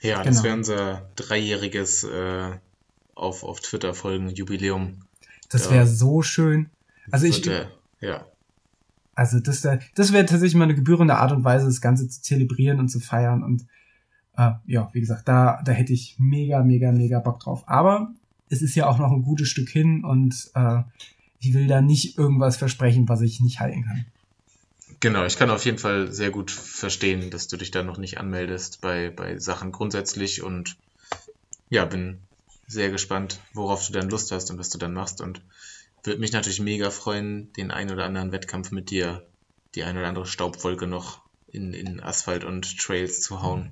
Ja, 0.00 0.18
genau. 0.18 0.26
das 0.26 0.42
wäre 0.42 0.54
unser 0.54 1.10
dreijähriges 1.16 2.04
äh, 2.04 2.50
auf, 3.14 3.42
auf 3.42 3.60
Twitter 3.60 3.94
folgen 3.94 4.28
Jubiläum. 4.28 5.04
Das 5.48 5.70
wäre 5.70 5.84
ja. 5.84 5.86
so 5.86 6.22
schön. 6.22 6.70
Also 7.10 7.26
ich. 7.26 7.40
Der, 7.42 7.70
ja. 8.00 8.26
Also 9.14 9.38
das, 9.38 9.60
das 9.94 10.12
wäre 10.12 10.26
tatsächlich 10.26 10.56
mal 10.56 10.64
eine 10.64 10.74
gebührende 10.74 11.16
Art 11.16 11.30
und 11.32 11.44
Weise, 11.44 11.66
das 11.66 11.80
Ganze 11.80 12.08
zu 12.08 12.20
zelebrieren 12.20 12.80
und 12.80 12.88
zu 12.88 12.98
feiern. 12.98 13.44
Und 13.44 13.66
äh, 14.36 14.50
ja, 14.66 14.90
wie 14.92 15.00
gesagt, 15.00 15.28
da, 15.28 15.62
da 15.64 15.72
hätte 15.72 15.92
ich 15.92 16.16
mega, 16.18 16.62
mega, 16.62 16.90
mega 16.90 17.20
Bock 17.20 17.40
drauf. 17.40 17.62
Aber 17.66 18.12
es 18.48 18.62
ist 18.62 18.74
ja 18.74 18.88
auch 18.88 18.98
noch 18.98 19.10
ein 19.10 19.22
gutes 19.22 19.48
Stück 19.48 19.68
hin 19.68 20.04
und 20.04 20.50
äh, 20.54 20.82
ich 21.38 21.54
will 21.54 21.66
da 21.66 21.80
nicht 21.80 22.18
irgendwas 22.18 22.56
versprechen, 22.56 23.08
was 23.08 23.20
ich 23.20 23.40
nicht 23.40 23.60
halten 23.60 23.84
kann. 23.84 24.06
Genau, 25.00 25.24
ich 25.24 25.36
kann 25.36 25.50
auf 25.50 25.64
jeden 25.64 25.78
Fall 25.78 26.12
sehr 26.12 26.30
gut 26.30 26.50
verstehen, 26.50 27.30
dass 27.30 27.48
du 27.48 27.56
dich 27.56 27.70
da 27.70 27.82
noch 27.82 27.98
nicht 27.98 28.18
anmeldest 28.18 28.80
bei, 28.80 29.10
bei 29.10 29.38
Sachen 29.38 29.72
grundsätzlich 29.72 30.42
und 30.42 30.76
ja, 31.68 31.84
bin 31.84 32.20
sehr 32.66 32.90
gespannt, 32.90 33.40
worauf 33.52 33.86
du 33.86 33.92
dann 33.92 34.08
Lust 34.08 34.32
hast 34.32 34.50
und 34.50 34.58
was 34.58 34.70
du 34.70 34.78
dann 34.78 34.94
machst 34.94 35.20
und 35.20 35.42
würde 36.02 36.20
mich 36.20 36.32
natürlich 36.32 36.60
mega 36.60 36.90
freuen, 36.90 37.52
den 37.54 37.70
ein 37.70 37.90
oder 37.90 38.04
anderen 38.04 38.32
Wettkampf 38.32 38.70
mit 38.70 38.90
dir, 38.90 39.26
die 39.74 39.84
ein 39.84 39.96
oder 39.96 40.06
andere 40.06 40.26
Staubwolke 40.26 40.86
noch 40.86 41.20
in, 41.48 41.72
in 41.72 42.00
Asphalt 42.00 42.44
und 42.44 42.78
Trails 42.78 43.20
zu 43.20 43.42
hauen. 43.42 43.70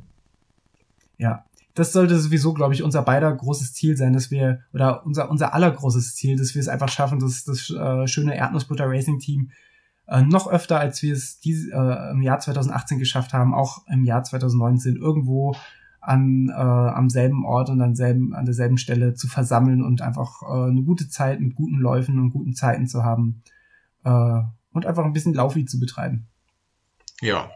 Ja, 1.19 1.45
das 1.75 1.93
sollte 1.93 2.19
sowieso, 2.19 2.53
glaube 2.53 2.75
ich, 2.75 2.83
unser 2.83 3.03
beider 3.03 3.33
großes 3.33 3.73
Ziel 3.73 3.97
sein, 3.97 4.13
dass 4.13 4.31
wir, 4.31 4.61
oder 4.73 5.07
unser, 5.07 5.31
unser 5.31 5.55
allergroßes 5.55 6.15
Ziel, 6.15 6.37
dass 6.37 6.55
wir 6.55 6.61
es 6.61 6.69
einfach 6.69 6.89
schaffen, 6.89 7.19
dass 7.19 7.45
das 7.45 7.71
äh, 7.71 8.07
schöne 8.07 8.37
Erdnussbutter 8.37 8.89
Racing 8.89 9.19
Team 9.19 9.51
äh, 10.07 10.23
noch 10.23 10.47
öfter, 10.47 10.79
als 10.79 11.03
wir 11.03 11.15
es 11.15 11.41
dies, 11.41 11.69
äh, 11.69 12.11
im 12.11 12.23
Jahr 12.23 12.39
2018 12.39 12.99
geschafft 12.99 13.33
haben, 13.33 13.55
auch 13.55 13.87
im 13.89 14.05
Jahr 14.05 14.23
2019 14.23 14.97
irgendwo 14.97 15.55
an, 16.01 16.49
äh, 16.49 16.53
am 16.53 17.09
selben 17.09 17.47
Ort 17.47 17.71
und 17.71 17.81
an, 17.81 17.95
selben, 17.95 18.35
an 18.35 18.45
derselben 18.45 18.77
Stelle 18.77 19.15
zu 19.15 19.29
versammeln 19.29 19.83
und 19.83 20.03
einfach 20.03 20.43
äh, 20.43 20.69
eine 20.69 20.83
gute 20.83 21.09
Zeit 21.09 21.41
mit 21.41 21.55
guten 21.55 21.79
Läufen 21.79 22.19
und 22.19 22.33
guten 22.33 22.55
Zeiten 22.55 22.87
zu 22.87 23.05
haben 23.05 23.43
äh, 24.05 24.41
und 24.73 24.85
einfach 24.85 25.05
ein 25.05 25.13
bisschen 25.13 25.33
Laufi 25.33 25.65
zu 25.65 25.79
betreiben. 25.79 26.27
Ja. 27.21 27.51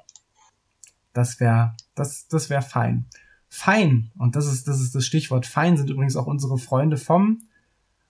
Das 1.12 1.40
wäre 1.40 1.74
das, 1.94 2.28
das 2.28 2.48
wäre 2.50 2.62
fein. 2.62 3.06
Fein, 3.48 4.10
und 4.18 4.36
das 4.36 4.46
ist, 4.46 4.68
das 4.68 4.80
ist 4.80 4.94
das 4.94 5.06
Stichwort. 5.06 5.46
Fein 5.46 5.76
sind 5.76 5.90
übrigens 5.90 6.16
auch 6.16 6.26
unsere 6.26 6.58
Freunde 6.58 6.96
vom 6.96 7.42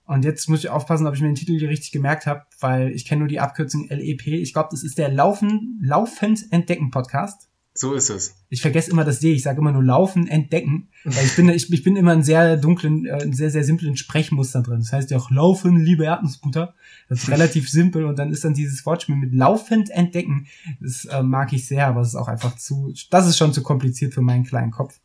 und 0.06 0.24
jetzt 0.24 0.48
muss 0.48 0.60
ich 0.60 0.70
aufpassen, 0.70 1.06
ob 1.06 1.14
ich 1.14 1.20
mir 1.20 1.28
den 1.28 1.34
Titel 1.34 1.58
hier 1.58 1.68
richtig 1.68 1.90
gemerkt 1.90 2.26
habe, 2.26 2.42
weil 2.60 2.92
ich 2.92 3.04
kenne 3.04 3.20
nur 3.20 3.28
die 3.28 3.40
Abkürzung 3.40 3.88
LEP. 3.88 4.26
Ich 4.28 4.52
glaube, 4.52 4.68
das 4.70 4.84
ist 4.84 4.98
der 4.98 5.08
Laufen, 5.10 5.80
Laufend 5.82 6.46
Entdecken 6.52 6.90
Podcast. 6.90 7.48
So 7.74 7.92
ist 7.92 8.08
es. 8.08 8.36
Ich 8.48 8.62
vergesse 8.62 8.90
immer 8.90 9.04
das 9.04 9.18
D, 9.18 9.32
ich 9.32 9.42
sage 9.42 9.60
immer 9.60 9.72
nur 9.72 9.82
laufen, 9.82 10.28
entdecken. 10.28 10.88
Weil 11.04 11.26
ich 11.26 11.36
bin, 11.36 11.48
ich, 11.50 11.70
ich 11.70 11.82
bin 11.82 11.96
immer 11.96 12.14
in 12.14 12.22
sehr 12.22 12.56
dunklen, 12.56 13.04
äh, 13.04 13.30
sehr, 13.32 13.50
sehr 13.50 13.64
simplen 13.64 13.96
Sprechmuster 13.98 14.62
drin. 14.62 14.78
Das 14.78 14.92
heißt 14.92 15.10
ja 15.10 15.18
auch 15.18 15.30
laufen, 15.30 15.78
liebe 15.78 16.04
Erdnussbutter. 16.04 16.74
Das 17.10 17.24
ist 17.24 17.28
relativ 17.30 17.68
simpel 17.68 18.06
und 18.06 18.18
dann 18.18 18.32
ist 18.32 18.44
dann 18.44 18.54
dieses 18.54 18.86
Wortspiel 18.86 19.16
mit 19.16 19.34
laufend 19.34 19.90
entdecken. 19.90 20.46
Das 20.80 21.04
äh, 21.04 21.22
mag 21.22 21.52
ich 21.52 21.66
sehr, 21.66 21.86
aber 21.88 22.00
es 22.00 22.08
ist 22.08 22.14
auch 22.14 22.28
einfach 22.28 22.56
zu, 22.56 22.94
das 23.10 23.28
ist 23.28 23.36
schon 23.36 23.52
zu 23.52 23.62
kompliziert 23.62 24.14
für 24.14 24.22
meinen 24.22 24.44
kleinen 24.44 24.70
Kopf. 24.70 24.98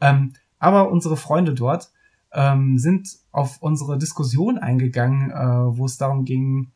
Ähm, 0.00 0.32
aber 0.58 0.90
unsere 0.90 1.16
Freunde 1.16 1.54
dort 1.54 1.92
ähm, 2.32 2.78
sind 2.78 3.08
auf 3.32 3.62
unsere 3.62 3.98
Diskussion 3.98 4.58
eingegangen, 4.58 5.30
äh, 5.30 5.76
wo 5.76 5.86
es 5.86 5.96
darum 5.96 6.24
ging, 6.24 6.72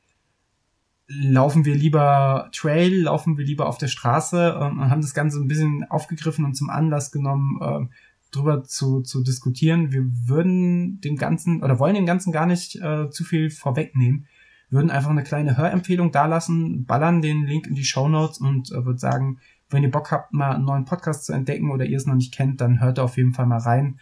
laufen 1.09 1.65
wir 1.65 1.75
lieber 1.75 2.51
Trail, 2.53 3.03
laufen 3.03 3.39
wir 3.39 3.45
lieber 3.45 3.67
auf 3.67 3.79
der 3.79 3.89
Straße 3.89 4.59
ähm, 4.61 4.81
und 4.81 4.91
haben 4.91 5.01
das 5.01 5.15
Ganze 5.15 5.39
ein 5.39 5.49
bisschen 5.49 5.85
aufgegriffen 5.85 6.45
und 6.45 6.55
zum 6.55 6.71
Anlass 6.71 7.11
genommen, 7.11 7.59
äh, 7.61 7.95
drüber 8.31 8.63
zu, 8.65 9.01
zu 9.01 9.23
diskutieren. 9.23 9.91
Wir 9.91 10.05
würden 10.29 11.01
dem 11.01 11.17
Ganzen 11.17 11.63
oder 11.63 11.79
wollen 11.79 11.95
dem 11.95 12.07
Ganzen 12.07 12.31
gar 12.31 12.47
nicht 12.47 12.77
äh, 12.77 13.09
zu 13.11 13.25
viel 13.25 13.51
vorwegnehmen. 13.51 14.27
Würden 14.71 14.91
einfach 14.91 15.11
eine 15.11 15.23
kleine 15.23 15.57
Hörempfehlung 15.57 16.13
dalassen, 16.13 16.85
ballern 16.85 17.23
den 17.23 17.47
Link 17.47 17.67
in 17.67 17.75
die 17.75 17.85
Show 17.85 18.07
Notes 18.07 18.39
und 18.39 18.71
äh, 18.71 18.85
würde 18.85 18.99
sagen, 18.99 19.39
wenn 19.71 19.83
ihr 19.83 19.91
Bock 19.91 20.11
habt, 20.11 20.33
mal 20.33 20.55
einen 20.55 20.65
neuen 20.65 20.85
Podcast 20.85 21.25
zu 21.25 21.33
entdecken 21.33 21.71
oder 21.71 21.85
ihr 21.85 21.97
es 21.97 22.07
noch 22.07 22.15
nicht 22.15 22.33
kennt, 22.33 22.61
dann 22.61 22.81
hört 22.81 22.99
da 22.99 23.05
auf 23.05 23.17
jeden 23.17 23.35
Fall 23.35 23.47
mal 23.47 23.59
rein. 23.59 24.01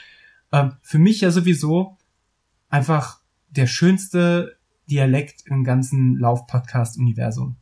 Ähm, 0.52 0.76
für 0.82 0.98
mich 0.98 1.20
ja 1.20 1.30
sowieso 1.30 1.96
einfach 2.68 3.20
der 3.48 3.66
schönste 3.66 4.58
Dialekt 4.88 5.46
im 5.46 5.64
ganzen 5.64 6.16
Lauf-Podcast-Universum. 6.18 7.56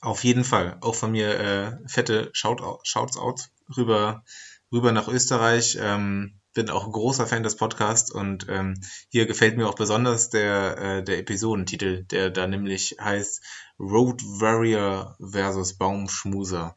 Auf 0.00 0.24
jeden 0.24 0.42
Fall. 0.42 0.78
Auch 0.80 0.96
von 0.96 1.12
mir 1.12 1.38
äh, 1.38 1.78
fette 1.86 2.30
Shoutout, 2.32 2.80
Shouts 2.82 3.16
out 3.16 3.50
rüber, 3.76 4.24
rüber 4.72 4.90
nach 4.90 5.06
Österreich. 5.06 5.78
Ähm, 5.80 6.40
bin 6.54 6.70
auch 6.70 6.90
großer 6.90 7.26
Fan 7.26 7.42
des 7.42 7.56
Podcasts 7.56 8.10
und 8.10 8.46
ähm, 8.48 8.80
hier 9.08 9.26
gefällt 9.26 9.56
mir 9.56 9.68
auch 9.68 9.74
besonders 9.74 10.30
der, 10.30 10.78
äh, 10.78 11.04
der 11.04 11.18
Episodentitel, 11.18 12.04
der 12.04 12.30
da 12.30 12.46
nämlich 12.46 12.96
heißt 13.00 13.42
Road 13.78 14.22
Warrior 14.22 15.16
versus 15.20 15.74
Baumschmuser. 15.74 16.76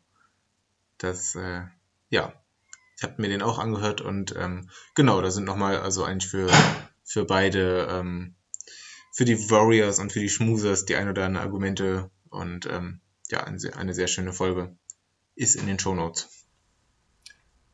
Das, 0.98 1.36
äh, 1.36 1.64
ja, 2.10 2.34
ich 2.98 3.04
habe 3.04 3.22
mir 3.22 3.28
den 3.28 3.42
auch 3.42 3.60
angehört 3.60 4.02
und 4.02 4.36
ähm, 4.38 4.70
genau, 4.96 5.22
da 5.22 5.30
sind 5.32 5.44
nochmal, 5.44 5.80
also 5.80 6.04
eigentlich 6.04 6.30
für, 6.30 6.50
für 7.04 7.26
beide 7.26 7.88
ähm, 7.92 8.36
für 9.16 9.26
die 9.26 9.50
Warriors 9.50 10.00
und 10.00 10.12
für 10.12 10.20
die 10.20 10.30
Schmusers 10.30 10.84
die 10.84 10.96
ein 10.96 11.10
oder 11.10 11.26
anderen 11.26 11.46
Argumente 11.46 12.12
und 12.30 12.66
ähm, 12.66 13.00
ja, 13.30 13.44
eine, 13.46 13.58
eine 13.76 13.94
sehr 13.94 14.08
schöne 14.08 14.34
Folge. 14.34 14.76
Ist 15.36 15.56
in 15.56 15.68
den 15.68 15.80
Show 15.80 15.96
Notes. 15.96 16.30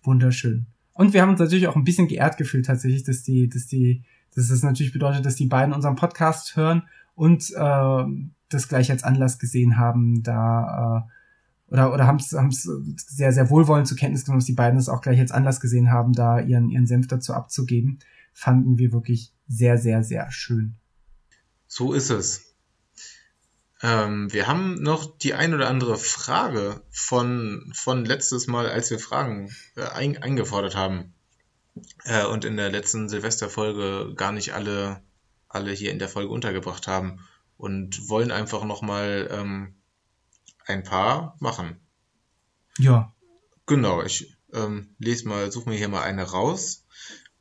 Wunderschön. 0.03 0.70
Und 0.93 1.13
wir 1.13 1.21
haben 1.21 1.29
uns 1.29 1.39
natürlich 1.39 1.67
auch 1.67 1.75
ein 1.75 1.83
bisschen 1.83 2.07
geehrt 2.07 2.37
gefühlt 2.37 2.65
tatsächlich, 2.65 3.03
dass 3.03 3.23
die, 3.23 3.49
dass 3.49 3.67
die, 3.67 4.03
dass 4.35 4.49
das 4.49 4.63
natürlich 4.63 4.93
bedeutet, 4.93 5.25
dass 5.25 5.35
die 5.35 5.47
beiden 5.47 5.73
unseren 5.73 5.95
Podcast 5.95 6.55
hören 6.55 6.83
und 7.15 7.51
äh, 7.55 8.03
das 8.49 8.67
gleich 8.67 8.91
als 8.91 9.03
Anlass 9.03 9.39
gesehen 9.39 9.77
haben, 9.77 10.23
da 10.23 11.07
äh, 11.07 11.73
oder 11.73 11.93
oder 11.93 12.05
haben 12.05 12.17
es 12.17 12.69
sehr 12.97 13.31
sehr 13.31 13.49
wohlwollend 13.49 13.87
zur 13.87 13.97
Kenntnis 13.97 14.25
genommen, 14.25 14.39
dass 14.39 14.45
die 14.45 14.53
beiden 14.53 14.77
es 14.77 14.89
auch 14.89 15.01
gleich 15.01 15.19
als 15.19 15.31
Anlass 15.31 15.61
gesehen 15.61 15.91
haben, 15.91 16.11
da 16.11 16.39
ihren 16.39 16.69
ihren 16.69 16.87
Senf 16.87 17.07
dazu 17.07 17.33
abzugeben, 17.33 17.99
fanden 18.33 18.77
wir 18.77 18.91
wirklich 18.91 19.33
sehr 19.47 19.77
sehr 19.77 20.03
sehr 20.03 20.29
schön. 20.31 20.75
So 21.67 21.93
ist 21.93 22.09
es. 22.09 22.50
Ähm, 23.83 24.31
wir 24.31 24.47
haben 24.47 24.81
noch 24.81 25.17
die 25.17 25.33
ein 25.33 25.53
oder 25.53 25.67
andere 25.67 25.97
Frage 25.97 26.81
von, 26.91 27.71
von 27.73 28.05
letztes 28.05 28.47
Mal, 28.47 28.69
als 28.69 28.91
wir 28.91 28.99
Fragen 28.99 29.55
äh, 29.75 29.83
ein, 29.83 30.21
eingefordert 30.21 30.75
haben. 30.75 31.13
Äh, 32.03 32.25
und 32.25 32.45
in 32.45 32.57
der 32.57 32.69
letzten 32.69 33.09
Silvesterfolge 33.09 34.13
gar 34.15 34.31
nicht 34.31 34.53
alle, 34.53 35.01
alle 35.47 35.71
hier 35.71 35.91
in 35.91 35.99
der 35.99 36.09
Folge 36.09 36.31
untergebracht 36.31 36.87
haben. 36.87 37.19
Und 37.57 38.09
wollen 38.09 38.31
einfach 38.31 38.63
nochmal 38.63 39.29
ähm, 39.31 39.75
ein 40.65 40.83
paar 40.83 41.35
machen. 41.39 41.79
Ja. 42.77 43.13
Genau, 43.67 44.01
ich 44.01 44.35
ähm, 44.53 44.95
lese 44.97 45.27
mal, 45.27 45.51
suche 45.51 45.69
mir 45.69 45.77
hier 45.77 45.89
mal 45.89 46.01
eine 46.01 46.23
raus. 46.23 46.85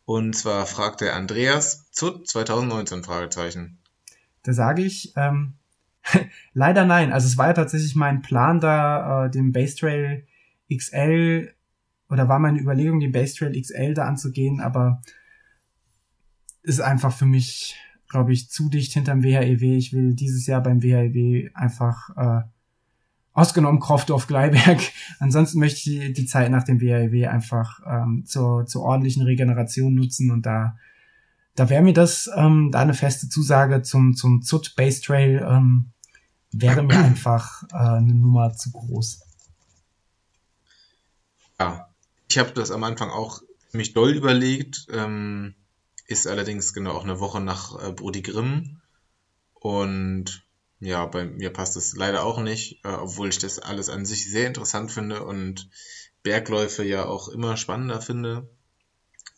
Und 0.04 0.34
zwar 0.34 0.66
fragt 0.66 1.00
der 1.00 1.16
Andreas 1.16 1.90
zu 1.92 2.22
2019 2.22 3.04
Fragezeichen. 3.04 3.78
Da 4.42 4.52
sage 4.52 4.82
ich, 4.82 5.12
ähm, 5.16 5.54
leider 6.52 6.84
nein. 6.84 7.12
Also 7.12 7.26
es 7.26 7.38
war 7.38 7.48
ja 7.48 7.52
tatsächlich 7.52 7.94
mein 7.94 8.22
Plan, 8.22 8.60
da 8.60 9.26
äh, 9.26 9.30
den 9.30 9.52
Base 9.52 9.76
Trail 9.76 10.26
XL 10.74 11.52
oder 12.08 12.28
war 12.28 12.38
meine 12.38 12.60
Überlegung, 12.60 13.00
den 13.00 13.12
Base 13.12 13.34
Trail 13.36 13.60
XL 13.60 13.94
da 13.94 14.06
anzugehen, 14.06 14.60
aber 14.60 15.00
ist 16.62 16.80
einfach 16.80 17.12
für 17.12 17.26
mich, 17.26 17.76
glaube 18.08 18.32
ich, 18.32 18.50
zu 18.50 18.68
dicht 18.68 18.92
hinterm 18.92 19.22
WHEW. 19.22 19.76
Ich 19.76 19.92
will 19.92 20.14
dieses 20.14 20.46
Jahr 20.46 20.62
beim 20.62 20.82
WHEW 20.82 21.50
einfach 21.54 22.10
äh, 22.16 22.42
ausgenommen 23.32 23.80
Krofdorf 23.80 24.26
Gleiberg. 24.26 24.80
Ansonsten 25.18 25.60
möchte 25.60 25.90
ich 25.90 26.12
die 26.12 26.26
Zeit 26.26 26.50
nach 26.50 26.64
dem 26.64 26.80
WHEW 26.80 27.28
einfach 27.28 27.80
ähm, 27.86 28.24
zur, 28.26 28.66
zur 28.66 28.82
ordentlichen 28.82 29.22
Regeneration 29.22 29.94
nutzen 29.94 30.30
und 30.30 30.44
da 30.44 30.76
da 31.60 31.68
wäre 31.68 31.82
mir 31.82 31.92
das 31.92 32.30
ähm, 32.34 32.70
da 32.72 32.80
eine 32.80 32.94
feste 32.94 33.28
Zusage 33.28 33.82
zum 33.82 34.16
zum 34.16 34.40
ZUT 34.40 34.74
Base 34.76 35.02
Trail 35.02 35.46
ähm, 35.46 35.92
wäre 36.52 36.82
mir 36.82 36.98
einfach 37.04 37.64
äh, 37.70 37.76
eine 37.76 38.14
Nummer 38.14 38.54
zu 38.54 38.72
groß. 38.72 39.20
Ja, 41.58 41.90
ich 42.30 42.38
habe 42.38 42.52
das 42.52 42.70
am 42.70 42.82
Anfang 42.82 43.10
auch 43.10 43.42
mich 43.72 43.92
doll 43.92 44.12
überlegt. 44.16 44.86
Ähm, 44.90 45.54
ist 46.06 46.26
allerdings 46.26 46.72
genau 46.72 46.92
auch 46.92 47.04
eine 47.04 47.20
Woche 47.20 47.42
nach 47.42 47.78
äh, 47.78 47.92
Brody 47.92 48.22
Grimm. 48.22 48.80
Und 49.52 50.42
ja, 50.78 51.04
bei 51.04 51.26
mir 51.26 51.52
passt 51.52 51.76
es 51.76 51.94
leider 51.94 52.24
auch 52.24 52.40
nicht, 52.40 52.82
äh, 52.86 52.88
obwohl 52.88 53.28
ich 53.28 53.38
das 53.38 53.58
alles 53.58 53.90
an 53.90 54.06
sich 54.06 54.30
sehr 54.30 54.46
interessant 54.46 54.92
finde 54.92 55.24
und 55.24 55.68
Bergläufe 56.22 56.84
ja 56.84 57.04
auch 57.04 57.28
immer 57.28 57.58
spannender 57.58 58.00
finde. 58.00 58.48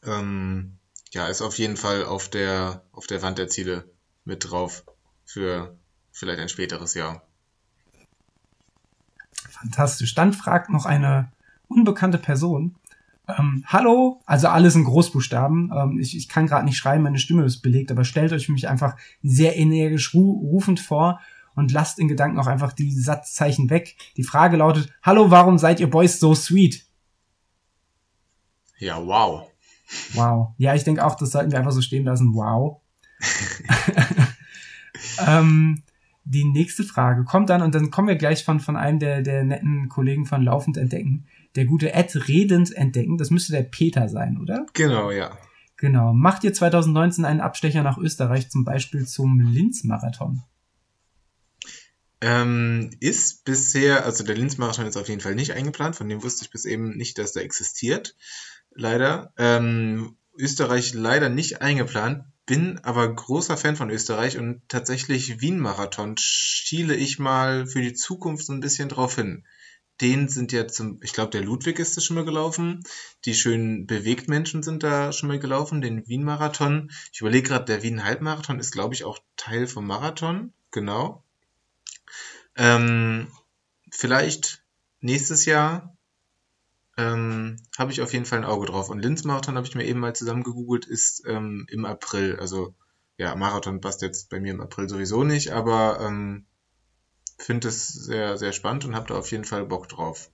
Ähm, 0.04 0.78
ja, 1.12 1.26
ist 1.28 1.42
auf 1.42 1.58
jeden 1.58 1.76
Fall 1.76 2.04
auf 2.04 2.28
der, 2.28 2.82
auf 2.92 3.06
der 3.06 3.22
Wand 3.22 3.38
der 3.38 3.48
Ziele 3.48 3.84
mit 4.24 4.50
drauf 4.50 4.84
für 5.24 5.76
vielleicht 6.10 6.40
ein 6.40 6.48
späteres 6.48 6.94
Jahr. 6.94 7.22
Fantastisch. 9.50 10.14
Dann 10.14 10.32
fragt 10.32 10.70
noch 10.70 10.86
eine 10.86 11.30
unbekannte 11.68 12.18
Person, 12.18 12.76
ähm, 13.28 13.64
hallo, 13.66 14.20
also 14.26 14.48
alles 14.48 14.74
in 14.74 14.84
Großbuchstaben. 14.84 15.72
Ähm, 15.74 15.98
ich, 16.00 16.16
ich 16.16 16.28
kann 16.28 16.46
gerade 16.46 16.64
nicht 16.64 16.76
schreiben, 16.76 17.04
meine 17.04 17.18
Stimme 17.18 17.44
ist 17.44 17.60
belegt, 17.60 17.90
aber 17.90 18.04
stellt 18.04 18.32
euch 18.32 18.48
mich 18.48 18.68
einfach 18.68 18.96
sehr 19.22 19.56
energisch 19.56 20.14
ru 20.14 20.32
rufend 20.32 20.80
vor 20.80 21.20
und 21.54 21.70
lasst 21.70 21.98
in 21.98 22.08
Gedanken 22.08 22.38
auch 22.38 22.46
einfach 22.46 22.72
die 22.72 22.90
Satzzeichen 22.90 23.70
weg. 23.70 23.96
Die 24.16 24.24
Frage 24.24 24.56
lautet, 24.56 24.92
hallo, 25.02 25.30
warum 25.30 25.58
seid 25.58 25.78
ihr 25.78 25.88
Boys 25.88 26.18
so 26.18 26.34
sweet? 26.34 26.84
Ja, 28.78 29.04
wow. 29.04 29.51
Wow. 30.14 30.54
Ja, 30.58 30.74
ich 30.74 30.84
denke 30.84 31.04
auch, 31.04 31.16
das 31.16 31.30
sollten 31.30 31.52
wir 31.52 31.58
einfach 31.58 31.72
so 31.72 31.82
stehen 31.82 32.04
lassen. 32.04 32.34
Wow. 32.34 32.80
ähm, 35.26 35.82
die 36.24 36.44
nächste 36.44 36.84
Frage 36.84 37.24
kommt 37.24 37.50
dann, 37.50 37.62
und 37.62 37.74
dann 37.74 37.90
kommen 37.90 38.08
wir 38.08 38.16
gleich 38.16 38.44
von, 38.44 38.60
von 38.60 38.76
einem 38.76 38.98
der, 38.98 39.22
der 39.22 39.44
netten 39.44 39.88
Kollegen 39.88 40.26
von 40.26 40.42
Laufend 40.42 40.76
Entdecken 40.76 41.26
der 41.54 41.66
gute 41.66 41.92
Ed 41.92 42.28
redend 42.28 42.72
entdecken. 42.72 43.18
Das 43.18 43.30
müsste 43.30 43.52
der 43.52 43.62
Peter 43.62 44.08
sein, 44.08 44.38
oder? 44.40 44.66
Genau, 44.72 45.10
ja. 45.10 45.36
Genau. 45.76 46.12
Macht 46.12 46.44
ihr 46.44 46.54
2019 46.54 47.24
einen 47.24 47.40
Abstecher 47.40 47.82
nach 47.82 47.98
Österreich, 47.98 48.50
zum 48.50 48.64
Beispiel 48.64 49.06
zum 49.06 49.40
Linz-Marathon? 49.40 50.42
Ähm, 52.20 52.90
ist 53.00 53.44
bisher, 53.44 54.04
also 54.04 54.22
der 54.22 54.36
Linz-Marathon 54.36 54.86
ist 54.86 54.96
auf 54.96 55.08
jeden 55.08 55.20
Fall 55.20 55.34
nicht 55.34 55.54
eingeplant, 55.54 55.96
von 55.96 56.08
dem 56.08 56.22
wusste 56.22 56.44
ich 56.44 56.50
bis 56.50 56.66
eben 56.66 56.96
nicht, 56.96 57.18
dass 57.18 57.32
der 57.32 57.42
existiert. 57.42 58.14
Leider. 58.74 59.32
Ähm, 59.36 60.16
Österreich 60.36 60.94
leider 60.94 61.28
nicht 61.28 61.60
eingeplant, 61.60 62.24
bin 62.46 62.78
aber 62.78 63.14
großer 63.14 63.56
Fan 63.56 63.76
von 63.76 63.90
Österreich 63.90 64.38
und 64.38 64.62
tatsächlich 64.68 65.40
Wien-Marathon 65.40 66.16
schiele 66.18 66.96
ich 66.96 67.18
mal 67.18 67.66
für 67.66 67.82
die 67.82 67.94
Zukunft 67.94 68.46
so 68.46 68.52
ein 68.52 68.60
bisschen 68.60 68.88
drauf 68.88 69.14
hin 69.14 69.44
den 70.02 70.28
sind 70.28 70.50
ja 70.50 70.66
zum, 70.66 70.98
ich 71.02 71.12
glaube, 71.12 71.30
der 71.30 71.42
Ludwig 71.42 71.78
ist 71.78 71.96
das 71.96 72.04
schon 72.04 72.16
mal 72.16 72.24
gelaufen. 72.24 72.82
Die 73.24 73.34
schönen 73.34 73.86
Bewegtmenschen 73.86 74.62
sind 74.64 74.82
da 74.82 75.12
schon 75.12 75.28
mal 75.28 75.38
gelaufen, 75.38 75.80
den 75.80 76.08
Wien-Marathon. 76.08 76.90
Ich 77.12 77.20
überlege 77.20 77.48
gerade, 77.48 77.66
der 77.66 77.84
Wien-Halbmarathon 77.84 78.58
ist, 78.58 78.72
glaube 78.72 78.94
ich, 78.94 79.04
auch 79.04 79.20
Teil 79.36 79.68
vom 79.68 79.86
Marathon. 79.86 80.52
Genau. 80.72 81.22
Ähm, 82.56 83.28
vielleicht 83.92 84.64
nächstes 85.00 85.44
Jahr 85.44 85.96
ähm, 86.96 87.56
habe 87.78 87.92
ich 87.92 88.02
auf 88.02 88.12
jeden 88.12 88.24
Fall 88.24 88.38
ein 88.38 88.44
Auge 88.44 88.66
drauf. 88.66 88.90
Und 88.90 89.00
Linz-Marathon 89.00 89.56
habe 89.56 89.66
ich 89.66 89.74
mir 89.74 89.84
eben 89.84 90.00
mal 90.00 90.14
zusammen 90.14 90.42
gegoogelt, 90.42 90.86
ist 90.86 91.22
ähm, 91.26 91.66
im 91.70 91.84
April. 91.84 92.38
Also 92.38 92.74
ja, 93.16 93.34
Marathon 93.34 93.80
passt 93.80 94.02
jetzt 94.02 94.30
bei 94.30 94.40
mir 94.40 94.52
im 94.52 94.60
April 94.60 94.88
sowieso 94.88 95.24
nicht, 95.24 95.52
aber 95.52 96.00
ähm, 96.00 96.46
finde 97.38 97.68
es 97.68 97.88
sehr, 97.88 98.36
sehr 98.36 98.52
spannend 98.52 98.84
und 98.84 98.94
habe 98.94 99.08
da 99.08 99.14
auf 99.14 99.30
jeden 99.30 99.44
Fall 99.44 99.66
Bock 99.66 99.88
drauf. 99.88 100.30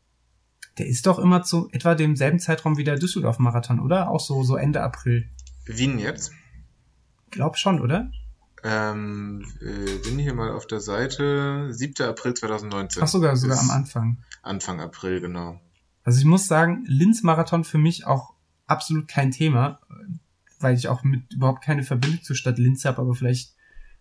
Der 0.79 0.87
ist 0.87 1.07
doch 1.07 1.19
immer 1.19 1.43
zu 1.43 1.69
etwa 1.73 1.95
demselben 1.95 2.39
Zeitraum 2.39 2.77
wie 2.77 2.85
der 2.85 2.99
Düsseldorf-Marathon, 2.99 3.81
oder? 3.81 4.11
Auch 4.11 4.21
so, 4.21 4.43
so 4.43 4.57
Ende 4.57 4.83
April. 4.83 5.29
Wien 5.67 5.99
jetzt? 5.99 6.33
Glaub 7.31 7.57
schon, 7.59 7.81
oder? 7.81 8.11
Ähm, 8.65 9.45
äh, 9.61 9.99
bin 9.99 10.19
hier 10.19 10.35
mal 10.35 10.53
auf 10.53 10.67
der 10.67 10.81
Seite. 10.81 11.69
7. 11.71 12.07
April 12.07 12.35
2019. 12.35 13.03
Ach, 13.03 13.09
sogar, 13.09 13.37
sogar 13.37 13.59
am 13.59 13.71
Anfang. 13.71 14.19
Anfang 14.43 14.81
April, 14.81 15.21
genau. 15.21 15.61
Also 16.09 16.21
ich 16.21 16.25
muss 16.25 16.49
sagen, 16.49 16.85
Linz-Marathon 16.87 17.65
für 17.65 17.77
mich 17.77 18.07
auch 18.07 18.33
absolut 18.67 19.09
kein 19.09 19.31
Thema, 19.31 19.81
weil 20.59 20.75
ich 20.75 20.89
auch 20.89 21.05
mit 21.05 21.35
überhaupt 21.35 21.63
keine 21.63 21.83
Verbindung 21.83 22.23
zur 22.23 22.35
Stadt 22.35 22.57
Linz 22.57 22.87
habe, 22.87 23.03
aber 23.03 23.15
vielleicht 23.15 23.53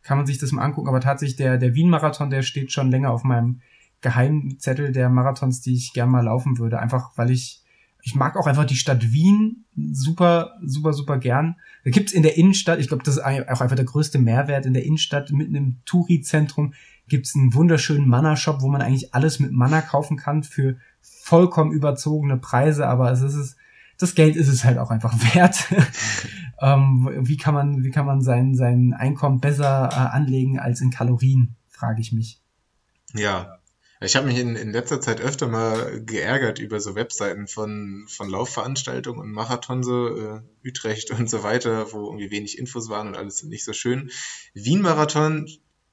kann 0.03 0.15
man 0.15 0.25
sich 0.25 0.37
das 0.37 0.53
mal 0.53 0.63
angucken. 0.63 0.87
Aber 0.87 1.01
tatsächlich 1.01 1.35
der, 1.35 1.57
der 1.57 1.75
Wien-Marathon, 1.75 2.29
der 2.29 2.43
steht 2.43 2.71
schon 2.71 2.91
länger 2.91 3.11
auf 3.11 3.25
meinem 3.25 3.59
Geheimzettel 3.99 4.93
der 4.93 5.09
Marathons, 5.09 5.59
die 5.59 5.73
ich 5.73 5.91
gern 5.91 6.09
mal 6.09 6.23
laufen 6.23 6.59
würde. 6.59 6.79
Einfach, 6.79 7.11
weil 7.17 7.29
ich, 7.29 7.61
ich 8.01 8.15
mag 8.15 8.37
auch 8.37 8.47
einfach 8.47 8.63
die 8.63 8.77
Stadt 8.77 9.11
Wien 9.11 9.65
super, 9.75 10.53
super, 10.63 10.93
super 10.93 11.17
gern. 11.17 11.57
Da 11.83 11.91
gibt's 11.91 12.13
in 12.13 12.23
der 12.23 12.37
Innenstadt, 12.37 12.79
ich 12.79 12.87
glaube, 12.87 13.03
das 13.03 13.17
ist 13.17 13.21
auch 13.21 13.59
einfach 13.59 13.75
der 13.75 13.83
größte 13.83 14.17
Mehrwert, 14.17 14.65
in 14.65 14.73
der 14.73 14.85
Innenstadt 14.85 15.29
mitten 15.33 15.55
im 15.55 15.81
Touri-Zentrum 15.83 16.73
gibt's 17.09 17.35
einen 17.35 17.53
wunderschönen 17.53 18.07
Manna-Shop, 18.07 18.61
wo 18.61 18.69
man 18.69 18.81
eigentlich 18.81 19.13
alles 19.13 19.39
mit 19.39 19.51
Manna 19.51 19.81
kaufen 19.81 20.15
kann 20.15 20.43
für 20.43 20.77
vollkommen 21.27 21.73
überzogene 21.73 22.37
Preise, 22.37 22.87
aber 22.87 23.11
es 23.11 23.21
ist, 23.21 23.57
das 23.97 24.15
Geld 24.15 24.37
ist 24.37 24.47
es 24.47 24.63
halt 24.63 24.77
auch 24.77 24.91
einfach 24.91 25.13
wert. 25.35 25.57
ähm, 26.61 27.09
wie 27.21 27.35
kann 27.35 27.53
man, 27.53 27.83
wie 27.83 27.91
kann 27.91 28.05
man 28.05 28.21
sein, 28.21 28.55
sein 28.55 28.93
Einkommen 28.97 29.41
besser 29.41 29.89
äh, 29.91 30.15
anlegen 30.15 30.57
als 30.57 30.79
in 30.79 30.89
Kalorien, 30.89 31.57
frage 31.67 31.99
ich 31.99 32.13
mich. 32.13 32.41
Ja. 33.13 33.59
Ich 33.99 34.15
habe 34.15 34.27
mich 34.27 34.37
in, 34.37 34.55
in 34.55 34.71
letzter 34.71 35.01
Zeit 35.01 35.19
öfter 35.19 35.47
mal 35.47 36.01
geärgert 36.05 36.59
über 36.59 36.79
so 36.79 36.93
Webseiten 36.93 37.47
von, 37.47 38.05
von 38.07 38.29
Laufveranstaltungen 38.29 39.19
und 39.19 39.31
Marathon, 39.31 39.83
so 39.83 40.15
äh, 40.15 40.41
Utrecht 40.63 41.11
und 41.19 41.29
so 41.29 41.43
weiter, 41.43 41.91
wo 41.91 42.05
irgendwie 42.05 42.31
wenig 42.31 42.57
Infos 42.57 42.89
waren 42.89 43.09
und 43.09 43.17
alles 43.17 43.43
nicht 43.43 43.65
so 43.65 43.73
schön. 43.73 44.11
Wien-Marathon, 44.53 45.49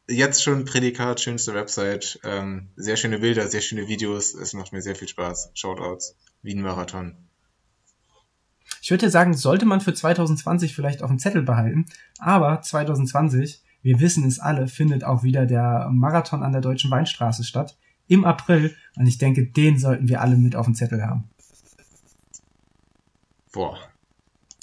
jetzt 0.09 0.43
schon 0.43 0.65
Prädikat, 0.65 1.21
schönste 1.21 1.55
Website, 1.55 2.21
ähm, 2.25 2.69
sehr 2.77 2.97
schöne 2.97 3.19
Bilder, 3.21 3.49
sehr 3.49 3.61
schöne 3.61 3.89
Videos, 3.89 4.35
es 4.35 4.53
macht 4.53 4.73
mir 4.73 4.83
sehr 4.83 4.97
viel 4.97 5.09
Spaß. 5.09 5.51
Shoutouts, 5.55 6.17
Wien-Marathon. 6.43 7.17
Ich 8.83 8.91
würde 8.91 9.09
sagen, 9.09 9.35
sollte 9.35 9.65
man 9.65 9.81
für 9.81 9.95
2020 9.95 10.75
vielleicht 10.75 11.03
auf 11.03 11.11
dem 11.11 11.19
Zettel 11.19 11.43
behalten, 11.43 11.87
aber 12.19 12.61
2020, 12.61 13.63
wir 13.83 14.01
wissen 14.01 14.27
es 14.27 14.39
alle, 14.39 14.69
findet 14.69 15.05
auch 15.05 15.23
wieder 15.23 15.47
der 15.47 15.89
Marathon 15.91 16.43
an 16.43 16.53
der 16.53 16.61
Deutschen 16.61 16.91
Weinstraße 16.91 17.45
statt 17.45 17.79
im 18.07 18.25
April 18.25 18.77
und 18.97 19.07
ich 19.07 19.19
denke, 19.19 19.47
den 19.47 19.79
sollten 19.79 20.09
wir 20.09 20.21
alle 20.21 20.37
mit 20.37 20.57
auf 20.57 20.67
dem 20.67 20.75
Zettel 20.75 21.03
haben. 21.03 21.31
Boah. 23.53 23.79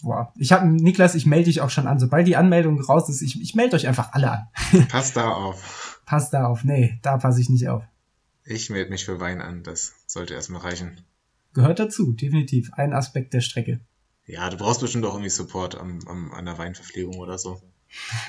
Boah. 0.02 0.34
Ich 0.36 0.52
habe 0.52 0.68
Niklas, 0.68 1.16
ich 1.16 1.26
melde 1.26 1.46
dich 1.46 1.62
auch 1.62 1.70
schon 1.70 1.88
an. 1.88 2.00
Sobald 2.00 2.28
die 2.28 2.36
Anmeldung 2.36 2.80
raus 2.82 3.10
ist, 3.10 3.22
ich, 3.22 3.40
ich 3.42 3.56
melde 3.56 3.76
euch 3.76 3.88
einfach 3.88 4.14
alle 4.14 4.32
an. 4.32 4.48
Pass 4.90 5.14
da 5.14 5.30
auf. 5.30 6.02
Pass 6.06 6.30
da 6.30 6.46
auf. 6.46 6.64
Nee, 6.64 7.00
da 7.02 7.18
passe 7.18 7.42
ich 7.42 7.50
nicht 7.50 7.70
auf. 7.70 7.84
Ich 8.44 8.70
melde 8.70 8.90
mich 8.90 9.06
für 9.06 9.20
Wein 9.20 9.42
an. 9.42 9.64
Das 9.64 9.94
sollte 10.08 10.34
erstmal 10.34 10.62
reichen. 10.62 11.02
Gehört 11.54 11.80
dazu, 11.80 12.14
definitiv. 12.14 12.74
Ein 12.74 12.94
Aspekt 12.94 13.34
der 13.34 13.42
Strecke. 13.42 13.80
Ja, 14.26 14.50
du 14.50 14.58
brauchst 14.58 14.82
bestimmt 14.82 15.06
auch 15.06 15.14
irgendwie 15.14 15.30
Support 15.30 15.76
am, 15.76 16.00
am, 16.08 16.32
an 16.34 16.46
der 16.46 16.58
Weinverpflegung 16.58 17.18
oder 17.18 17.38
so. 17.38 17.62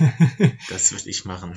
das 0.68 0.92
würde 0.92 1.08
ich 1.08 1.24
machen. 1.24 1.54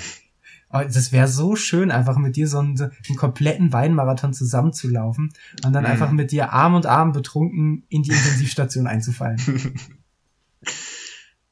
Oh, 0.71 0.81
das 0.83 1.11
wäre 1.11 1.27
so 1.27 1.55
schön, 1.55 1.91
einfach 1.91 2.17
mit 2.17 2.35
dir 2.35 2.47
so 2.47 2.59
einen, 2.59 2.75
so 2.75 2.85
einen 2.85 3.17
kompletten 3.17 3.71
Weinmarathon 3.71 4.33
zusammenzulaufen 4.33 5.31
und 5.63 5.73
dann 5.73 5.83
mm. 5.83 5.87
einfach 5.87 6.11
mit 6.11 6.31
dir 6.31 6.53
Arm 6.53 6.73
und 6.73 6.85
Arm 6.85 7.11
betrunken 7.11 7.85
in 7.89 8.03
die 8.03 8.11
Intensivstation 8.11 8.87
einzufallen. 8.87 9.39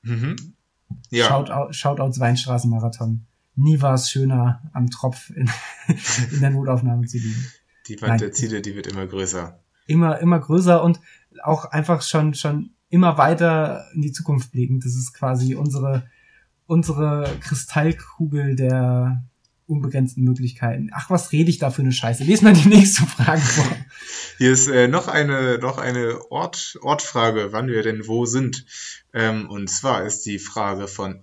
mhm. 0.03 0.35
Ja. 1.09 1.27
Shoutout, 1.27 1.73
Shoutouts 1.73 2.19
Weinstraßenmarathon. 2.19 3.25
nie 3.55 3.81
war 3.81 3.93
es 3.93 4.09
schöner, 4.09 4.61
am 4.73 4.89
Tropf 4.89 5.29
in, 5.29 5.49
in 6.31 6.39
der 6.39 6.51
Notaufnahme 6.51 7.05
zu 7.07 7.17
liegen. 7.17 7.47
Die 7.87 8.01
Wand 8.01 8.09
Nein. 8.09 8.19
der 8.19 8.31
Ziele, 8.31 8.61
die 8.61 8.75
wird 8.75 8.87
immer 8.87 9.05
größer. 9.05 9.59
Immer, 9.87 10.19
immer 10.19 10.39
größer 10.39 10.83
und 10.83 10.99
auch 11.43 11.65
einfach 11.65 12.01
schon, 12.01 12.33
schon 12.33 12.71
immer 12.89 13.17
weiter 13.17 13.87
in 13.93 14.01
die 14.01 14.11
Zukunft 14.11 14.51
blickend. 14.51 14.85
Das 14.85 14.95
ist 14.95 15.13
quasi 15.13 15.55
unsere, 15.55 16.07
unsere 16.67 17.27
Kristallkugel 17.41 18.55
der 18.55 19.23
unbegrenzten 19.73 20.23
Möglichkeiten. 20.23 20.89
Ach, 20.93 21.09
was 21.09 21.31
rede 21.31 21.49
ich 21.49 21.59
da 21.59 21.69
für 21.69 21.81
eine 21.81 21.91
Scheiße? 21.91 22.23
Lies 22.23 22.41
mal 22.41 22.53
die 22.53 22.69
nächste 22.69 23.05
Frage 23.05 23.41
vor. 23.41 23.65
Hier 24.37 24.51
ist 24.51 24.67
äh, 24.67 24.87
noch 24.87 25.07
eine, 25.07 25.57
noch 25.59 25.77
eine 25.77 26.31
Ort, 26.31 26.77
Ortfrage, 26.81 27.51
wann 27.51 27.67
wir 27.67 27.83
denn 27.83 28.07
wo 28.07 28.25
sind. 28.25 28.65
Ähm, 29.13 29.49
und 29.49 29.69
zwar 29.69 30.05
ist 30.05 30.25
die 30.25 30.39
Frage 30.39 30.87
von 30.87 31.19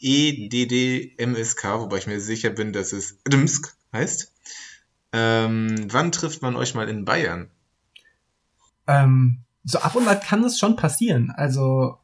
EDDMSK, 0.00 1.64
wobei 1.80 1.98
ich 1.98 2.06
mir 2.06 2.20
sicher 2.20 2.50
bin, 2.50 2.72
dass 2.72 2.92
es 2.92 3.18
Dmsk 3.24 3.74
heißt. 3.92 4.32
Ähm, 5.12 5.86
wann 5.90 6.12
trifft 6.12 6.42
man 6.42 6.56
euch 6.56 6.74
mal 6.74 6.88
in 6.88 7.04
Bayern? 7.04 7.50
Ähm, 8.86 9.38
so 9.64 9.78
ab 9.78 9.96
und 9.96 10.06
an 10.08 10.20
kann 10.20 10.44
es 10.44 10.58
schon 10.58 10.76
passieren. 10.76 11.30
Also 11.30 11.98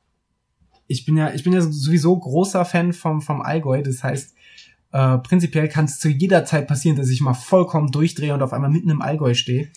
ich 0.86 1.04
bin 1.04 1.16
ja, 1.16 1.32
ich 1.32 1.44
bin 1.44 1.52
ja 1.52 1.60
sowieso 1.60 2.16
großer 2.16 2.64
Fan 2.64 2.92
vom, 2.92 3.22
vom 3.22 3.42
Allgäu. 3.42 3.82
Das 3.82 4.02
heißt, 4.02 4.34
äh, 4.92 5.18
prinzipiell 5.18 5.68
kann 5.68 5.84
es 5.84 5.98
zu 5.98 6.08
jeder 6.08 6.44
Zeit 6.44 6.66
passieren, 6.66 6.96
dass 6.96 7.08
ich 7.08 7.20
mal 7.20 7.34
vollkommen 7.34 7.92
durchdrehe 7.92 8.34
und 8.34 8.42
auf 8.42 8.52
einmal 8.52 8.70
mitten 8.70 8.90
im 8.90 9.02
Allgäu 9.02 9.34
stehe. 9.34 9.70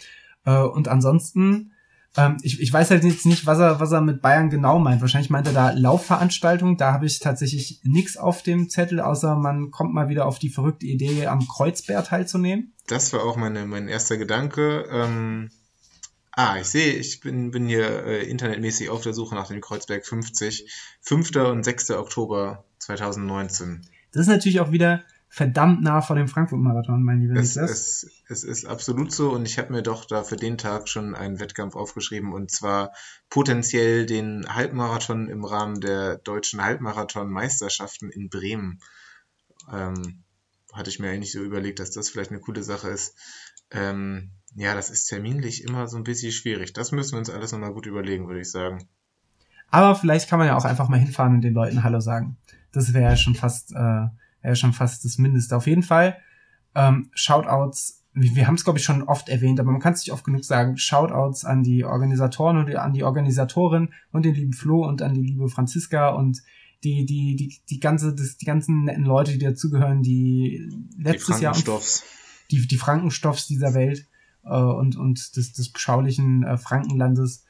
Äh, 0.45 0.57
und 0.57 0.88
ansonsten, 0.88 1.72
ähm, 2.18 2.38
ich, 2.41 2.61
ich 2.61 2.72
weiß 2.73 2.90
halt 2.91 3.03
jetzt 3.03 3.26
nicht, 3.26 3.45
was 3.45 3.60
er, 3.60 3.80
was 3.80 3.91
er 3.91 4.02
mit 4.02 4.22
Bayern 4.22 4.49
genau 4.49 4.80
meint. 4.80 5.02
Wahrscheinlich 5.02 5.30
meint 5.30 5.48
er 5.48 5.53
da 5.53 5.72
Laufveranstaltung. 5.72 6.77
Da 6.77 6.94
habe 6.94 7.06
ich 7.06 7.19
tatsächlich 7.19 7.80
nix 7.84 8.18
auf 8.18 8.44
dem 8.44 8.69
Zettel, 8.69 8.99
außer 8.99 9.35
man 9.35 9.72
kommt 9.72 9.94
mal 9.94 10.10
wieder 10.10 10.26
auf 10.26 10.40
die 10.40 10.49
verrückte 10.49 10.85
Idee, 10.88 11.27
am 11.27 11.48
Kreuzberg 11.48 12.06
teilzunehmen. 12.06 12.73
Das 12.88 13.14
war 13.14 13.23
auch 13.23 13.38
meine, 13.38 13.65
mein 13.65 13.88
erster 13.88 14.18
Gedanke. 14.18 14.85
Ähm 14.91 15.49
Ah, 16.35 16.57
ich 16.60 16.65
sehe, 16.65 16.94
ich 16.94 17.19
bin, 17.19 17.52
bin 17.52 17.68
hier 17.68 18.06
äh, 18.07 18.23
internetmäßig 18.23 18.90
auf 18.90 19.02
der 19.02 19.14
Suche 19.14 19.35
nach 19.35 19.49
dem 19.49 19.61
Kreuzberg 19.61 20.03
50. 20.03 20.68
5. 21.02 21.35
und 21.35 21.64
6. 21.64 21.91
Oktober 21.91 22.65
2019. 22.80 23.88
Das 24.14 24.22
ist 24.22 24.27
natürlich 24.27 24.61
auch 24.61 24.72
wieder 24.72 25.03
verdammt 25.27 25.81
nah 25.81 26.02
vor 26.02 26.15
dem 26.15 26.27
Frankfurt-Marathon, 26.27 27.02
mein 27.02 27.22
lieber 27.22 27.40
es, 27.40 27.57
Es, 27.57 28.07
es 28.30 28.44
ist 28.44 28.65
absolut 28.65 29.11
so 29.11 29.31
und 29.31 29.48
ich 29.48 29.57
habe 29.57 29.73
mir 29.73 29.81
doch 29.81 30.06
da 30.06 30.23
für 30.23 30.35
den 30.35 30.60
Tag 30.60 30.88
schon 30.88 31.15
einen 31.15 31.40
Wettkampf 31.40 31.76
aufgeschrieben 31.76 32.31
und 32.31 32.52
zwar 32.52 32.91
potenziell 33.31 34.06
den 34.06 34.45
Halbmarathon 34.53 35.30
im 35.30 35.44
Rahmen 35.44 35.81
der 35.81 36.18
deutschen 36.19 36.64
Halbmarathon-Meisterschaften 36.64 38.11
in 38.11 38.30
Bremen. 38.30 38.80
Ähm, 39.72 40.23
hatte 40.72 40.91
ich 40.91 40.99
mir 40.99 41.10
eigentlich 41.10 41.31
so 41.31 41.41
überlegt, 41.41 41.80
dass 41.80 41.90
das 41.90 42.10
vielleicht 42.10 42.30
eine 42.30 42.40
coole 42.40 42.61
Sache 42.61 42.90
ist. 42.90 43.15
Ähm, 43.72 44.30
ja, 44.56 44.76
das 44.76 44.91
ist 44.91 45.06
terminlich 45.06 45.64
immer 45.64 45.88
so 45.88 45.98
ein 45.98 46.03
bisschen 46.03 46.31
schwierig. 46.31 46.73
Das 46.73 46.91
müssen 46.91 47.14
wir 47.14 47.19
uns 47.19 47.31
alles 47.31 47.52
nochmal 47.52 47.73
gut 47.73 47.88
überlegen, 47.88 48.27
würde 48.27 48.41
ich 48.41 48.52
sagen. 48.52 48.88
Aber 49.72 49.95
vielleicht 49.95 50.30
kann 50.30 50.38
man 50.38 50.48
ja 50.48 50.56
auch 50.56 50.65
einfach 50.65 50.90
mal 50.90 50.99
hinfahren 50.99 51.34
und 51.34 51.41
den 51.41 51.56
Leuten 51.56 51.84
Hallo 51.84 51.99
sagen. 51.99 52.38
Das 52.74 52.94
wäre 52.94 53.12
ja 53.12 53.16
schon 53.16 53.36
fast, 53.36 53.72
äh, 53.72 54.08
wäre 54.41 54.56
schon 54.56 54.74
fast 54.74 55.06
das 55.06 55.18
Mindeste. 55.18 55.56
Auf 55.56 55.68
jeden 55.68 55.84
Fall, 55.84 56.18
ähm, 56.76 57.10
Shoutouts, 57.14 58.04
wir, 58.14 58.36
wir 58.36 58.48
haben 58.48 58.56
es, 58.56 58.64
glaube 58.64 58.80
ich, 58.80 58.86
schon 58.86 59.04
oft 59.04 59.30
erwähnt, 59.30 59.60
aber 59.60 59.72
man 59.72 59.80
kann 59.80 59.94
es 59.94 60.02
nicht 60.02 60.12
oft 60.12 60.26
genug 60.26 60.44
sagen. 60.44 60.78
Shoutouts 60.78 61.45
an 61.45 61.64
die 61.64 61.86
Organisatoren 61.86 62.58
und 62.58 62.76
an 62.76 62.94
die 62.94 63.04
Organisatorin 63.04 63.94
und 64.12 64.26
den 64.26 64.36
lieben 64.36 64.54
Flo 64.54 64.86
und 64.86 65.02
an 65.02 65.14
die 65.14 65.24
liebe 65.24 65.48
Franziska 65.48 66.10
und 66.10 66.41
die, 66.84 67.06
die, 67.06 67.36
die, 67.36 67.62
die 67.70 67.80
ganze, 67.80 68.14
das, 68.14 68.38
die 68.38 68.45
ganzen 68.45 68.84
netten 68.84 69.06
Leute, 69.06 69.32
die 69.32 69.40
dazugehören, 69.40 70.02
die 70.04 70.70
letztes 70.98 71.38
die 71.38 71.44
Jahr 71.44 71.56
die, 72.52 72.68
die 72.68 72.78
Frankenstoffs 72.78 73.48
dieser 73.48 73.74
Welt 73.74 74.08
äh, 74.44 74.56
und, 74.56 74.98
und 74.98 75.36
des, 75.38 75.54
des 75.54 75.72
beschaulichen 75.72 76.44
äh, 76.44 76.58
Frankenlandes 76.58 77.43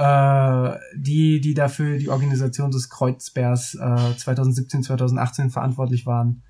äh, 0.00 0.78
die, 0.96 1.42
die 1.42 1.52
dafür 1.52 1.98
die 1.98 2.08
Organisation 2.08 2.70
des 2.70 2.88
Kreuzbergs 2.88 3.74
äh, 3.74 4.16
2017, 4.16 4.82
2018 4.82 5.50
verantwortlich 5.50 6.06
waren. 6.06 6.42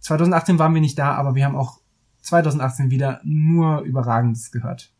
2018 0.00 0.58
waren 0.58 0.74
wir 0.74 0.80
nicht 0.80 0.98
da, 0.98 1.14
aber 1.14 1.36
wir 1.36 1.44
haben 1.44 1.54
auch 1.54 1.80
2018 2.22 2.90
wieder 2.90 3.20
nur 3.22 3.82
Überragendes 3.82 4.50
gehört. 4.50 4.92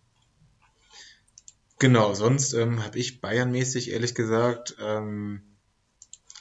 Genau, 1.80 2.14
sonst 2.14 2.52
ähm, 2.52 2.84
habe 2.84 2.98
ich 2.98 3.20
Bayernmäßig 3.20 3.90
ehrlich 3.90 4.14
gesagt 4.14 4.76
ähm, 4.80 5.42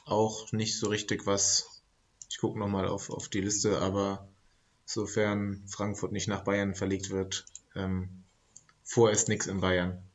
auch 0.05 0.51
nicht 0.51 0.77
so 0.77 0.89
richtig 0.89 1.25
was. 1.25 1.81
Ich 2.29 2.37
gucke 2.37 2.59
nochmal 2.59 2.87
auf, 2.87 3.09
auf 3.09 3.29
die 3.29 3.41
Liste, 3.41 3.79
aber 3.79 4.27
sofern 4.85 5.63
Frankfurt 5.67 6.11
nicht 6.11 6.27
nach 6.27 6.43
Bayern 6.43 6.75
verlegt 6.75 7.09
wird, 7.09 7.45
ähm, 7.75 8.23
vorerst 8.83 9.27
nichts 9.27 9.47
in 9.47 9.59
Bayern. 9.59 10.06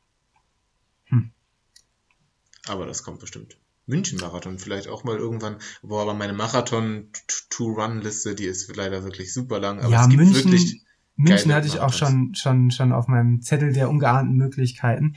Aber 2.69 2.87
das 2.87 3.03
kommt 3.03 3.21
bestimmt. 3.21 3.57
München-Marathon 3.87 4.59
vielleicht 4.59 4.89
auch 4.89 5.05
mal 5.05 5.17
irgendwann. 5.17 5.57
Boah, 5.83 6.03
aber 6.03 6.15
meine 6.15 6.33
Marathon-to-Run-Liste, 6.33 8.35
die 8.35 8.45
ist 8.45 8.75
leider 8.77 9.03
wirklich 9.03 9.35
super 9.35 9.59
lang. 9.59 9.81
Aber 9.81 9.91
ja, 9.91 10.03
es 10.03 10.09
gibt 10.09 10.23
München, 10.23 10.53
wirklich 10.53 10.83
München 11.17 11.53
hatte 11.53 11.67
ich 11.67 11.81
auch 11.81 11.93
schon, 11.93 12.35
schon, 12.35 12.71
schon 12.71 12.93
auf 12.93 13.09
meinem 13.09 13.43
Zettel 13.43 13.73
der 13.73 13.91
ungeahnten 13.91 14.37
Möglichkeiten. 14.37 15.15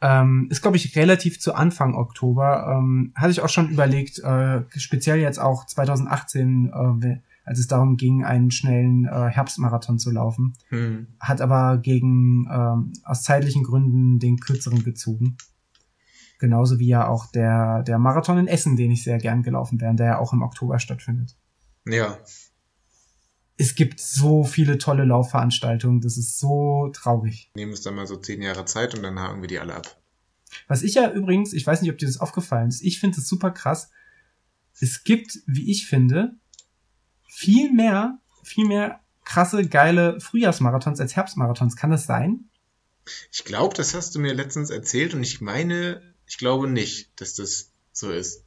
Ähm, 0.00 0.48
ist, 0.50 0.62
glaube 0.62 0.76
ich, 0.76 0.94
relativ 0.96 1.40
zu 1.40 1.54
Anfang 1.54 1.94
Oktober. 1.94 2.76
Ähm, 2.76 3.12
hatte 3.14 3.30
ich 3.30 3.40
auch 3.40 3.48
schon 3.48 3.70
überlegt, 3.70 4.18
äh, 4.18 4.62
speziell 4.76 5.18
jetzt 5.18 5.38
auch 5.38 5.66
2018, 5.66 7.00
äh, 7.02 7.20
als 7.44 7.58
es 7.58 7.66
darum 7.66 7.96
ging, 7.96 8.24
einen 8.24 8.50
schnellen 8.50 9.06
äh, 9.06 9.30
Herbstmarathon 9.30 9.98
zu 9.98 10.10
laufen. 10.10 10.54
Hm. 10.68 11.06
Hat 11.20 11.40
aber 11.40 11.78
gegen 11.78 12.46
ähm, 12.50 12.92
aus 13.04 13.22
zeitlichen 13.22 13.62
Gründen 13.62 14.18
den 14.18 14.38
kürzeren 14.38 14.84
gezogen. 14.84 15.36
Genauso 16.44 16.78
wie 16.78 16.88
ja 16.88 17.08
auch 17.08 17.24
der, 17.24 17.82
der 17.84 17.98
Marathon 17.98 18.36
in 18.36 18.48
Essen, 18.48 18.76
den 18.76 18.90
ich 18.90 19.02
sehr 19.02 19.16
gern 19.16 19.42
gelaufen 19.42 19.80
wäre, 19.80 19.94
der 19.94 20.06
ja 20.06 20.18
auch 20.18 20.34
im 20.34 20.42
Oktober 20.42 20.78
stattfindet. 20.78 21.38
Ja. 21.86 22.18
Es 23.56 23.74
gibt 23.74 23.98
so 23.98 24.44
viele 24.44 24.76
tolle 24.76 25.06
Laufveranstaltungen, 25.06 26.02
das 26.02 26.18
ist 26.18 26.38
so 26.38 26.90
traurig. 26.92 27.50
Nehmen 27.56 27.72
es 27.72 27.80
dann 27.80 27.94
mal 27.94 28.06
so 28.06 28.18
zehn 28.18 28.42
Jahre 28.42 28.66
Zeit 28.66 28.94
und 28.94 29.02
dann 29.02 29.18
haken 29.18 29.40
wir 29.40 29.48
die 29.48 29.58
alle 29.58 29.74
ab. 29.74 29.98
Was 30.68 30.82
ich 30.82 30.92
ja 30.92 31.10
übrigens, 31.10 31.54
ich 31.54 31.66
weiß 31.66 31.80
nicht, 31.80 31.90
ob 31.90 31.96
dir 31.96 32.04
das 32.04 32.20
aufgefallen 32.20 32.68
ist, 32.68 32.82
ich 32.82 33.00
finde 33.00 33.18
es 33.18 33.26
super 33.26 33.50
krass. 33.50 33.88
Es 34.78 35.02
gibt, 35.02 35.38
wie 35.46 35.70
ich 35.70 35.86
finde, 35.86 36.34
viel 37.26 37.72
mehr, 37.72 38.18
viel 38.42 38.68
mehr 38.68 39.00
krasse, 39.24 39.66
geile 39.66 40.20
Frühjahrsmarathons 40.20 41.00
als 41.00 41.16
Herbstmarathons. 41.16 41.74
Kann 41.74 41.88
das 41.88 42.04
sein? 42.04 42.50
Ich 43.32 43.46
glaube, 43.46 43.74
das 43.74 43.94
hast 43.94 44.14
du 44.14 44.18
mir 44.18 44.34
letztens 44.34 44.68
erzählt 44.68 45.14
und 45.14 45.22
ich 45.22 45.40
meine, 45.40 46.13
ich 46.26 46.38
glaube 46.38 46.68
nicht, 46.68 47.20
dass 47.20 47.34
das 47.34 47.70
so 47.92 48.10
ist. 48.10 48.44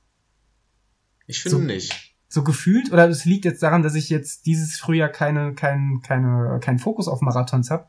Ich 1.26 1.42
finde 1.42 1.58
so, 1.58 1.64
nicht. 1.64 2.16
So 2.30 2.44
gefühlt, 2.44 2.92
oder 2.92 3.08
es 3.10 3.26
liegt 3.26 3.46
jetzt 3.46 3.64
daran, 3.64 3.84
dass 3.84 3.96
ich 3.96 4.10
jetzt 4.10 4.46
dieses 4.46 4.78
Frühjahr 4.78 5.10
keine, 5.10 5.54
kein, 5.54 6.02
keine, 6.04 6.60
keinen 6.62 6.80
Fokus 6.80 7.08
auf 7.08 7.22
Marathons 7.22 7.70
habe 7.70 7.88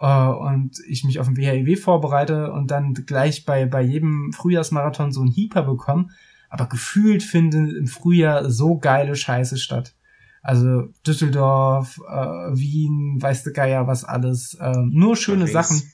äh, 0.00 0.26
und 0.26 0.78
ich 0.86 1.04
mich 1.04 1.20
auf 1.20 1.26
den 1.26 1.36
WHIW 1.36 1.76
vorbereite 1.76 2.52
und 2.52 2.70
dann 2.70 2.94
gleich 2.94 3.44
bei, 3.44 3.66
bei 3.66 3.82
jedem 3.82 4.32
Frühjahrsmarathon 4.32 5.12
so 5.12 5.20
einen 5.20 5.30
Hieper 5.30 5.62
bekomme. 5.62 6.08
Aber 6.50 6.66
gefühlt 6.66 7.22
finde 7.22 7.76
im 7.78 7.86
Frühjahr 7.86 8.50
so 8.50 8.78
geile 8.78 9.16
Scheiße 9.16 9.56
statt. 9.56 9.94
Also 10.42 10.88
Düsseldorf, 11.06 11.98
äh, 12.06 12.56
Wien, 12.56 13.16
weißt 13.22 13.46
du 13.46 13.52
Geier, 13.52 13.86
was 13.86 14.04
alles. 14.04 14.54
Äh, 14.54 14.76
nur 14.90 15.16
schöne 15.16 15.46
Paris. 15.46 15.52
Sachen. 15.52 15.92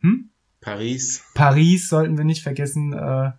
Hm? 0.00 0.29
Paris. 0.60 1.22
Paris 1.34 1.88
sollten 1.88 2.18
wir 2.18 2.24
nicht 2.24 2.42
vergessen. 2.42 2.92
Äh, 2.92 3.32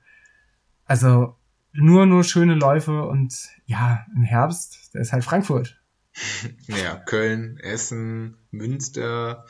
also 0.86 1.36
nur, 1.74 2.06
nur 2.06 2.24
schöne 2.24 2.56
Läufe 2.56 3.04
und 3.04 3.34
ja, 3.66 4.06
im 4.16 4.24
Herbst, 4.24 4.94
der 4.94 5.02
ist 5.02 5.14
halt 5.14 5.24
Frankfurt. 5.24 5.80
ja, 6.68 6.96
Köln, 6.96 7.58
Essen, 7.58 8.38
Münster, 8.52 9.46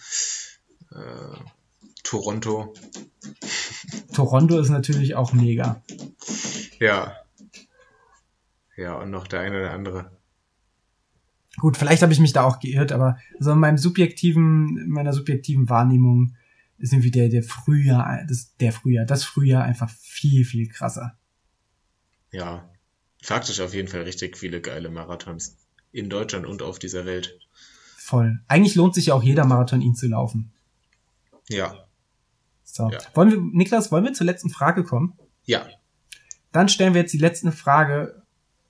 äh, 0.92 1.38
Toronto. 2.04 2.74
Toronto 4.14 4.60
ist 4.60 4.70
natürlich 4.70 5.16
auch 5.16 5.34
mega. 5.34 5.82
Ja. 6.80 7.16
Ja, 8.76 8.96
und 8.96 9.12
noch 9.12 9.28
der 9.28 9.42
eine 9.42 9.60
oder 9.60 9.72
andere. 9.72 10.12
Gut, 11.58 11.78
vielleicht 11.78 12.02
habe 12.02 12.14
ich 12.14 12.20
mich 12.20 12.34
da 12.34 12.44
auch 12.44 12.60
geirrt, 12.60 12.92
aber 12.92 13.18
so 13.40 13.52
in 13.52 13.60
meinem 13.60 13.78
subjektiven, 13.78 14.78
in 14.78 14.90
meiner 14.90 15.14
subjektiven 15.14 15.70
Wahrnehmung 15.70 16.36
ist 16.82 16.94
irgendwie 16.94 17.12
der, 17.12 17.30
der 17.30 17.44
Frühjahr, 17.44 18.26
das, 18.28 18.56
der 18.58 18.72
Frühjahr, 18.72 19.06
das 19.06 19.24
Frühjahr 19.24 19.64
einfach 19.64 19.90
viel, 19.90 20.46
viel 20.46 20.68
krasser. 20.68 21.18
Ja, 22.32 22.70
faktisch 23.22 23.60
auf 23.60 23.74
jeden 23.74 23.88
Fall 23.88 24.02
richtig 24.02 24.38
viele 24.38 24.62
geile 24.62 24.90
Marathons. 24.90 25.58
In 25.92 26.10
Deutschland 26.10 26.46
und 26.46 26.62
auf 26.62 26.80
dieser 26.80 27.06
Welt. 27.06 27.38
Voll. 27.98 28.40
Eigentlich 28.48 28.76
lohnt 28.76 28.96
sich 28.96 29.08
ja 29.08 29.14
auch 29.14 29.24
jeder 29.24 29.46
Marathon, 29.46 29.82
ihn 29.82 29.96
zu 29.96 30.08
laufen. 30.08 30.54
Ja. 31.50 31.86
So. 32.64 32.90
Ja. 32.90 33.00
Wollen 33.14 33.32
wir, 33.32 33.38
Niklas, 33.40 33.92
wollen 33.92 34.06
wir 34.06 34.14
zur 34.14 34.26
letzten 34.26 34.50
Frage 34.50 34.84
kommen? 34.84 35.14
Ja. 35.44 35.68
Dann 36.52 36.70
stellen 36.70 36.94
wir 36.94 37.02
jetzt 37.02 37.14
die 37.14 37.18
letzte 37.18 37.52
Frage 37.52 38.24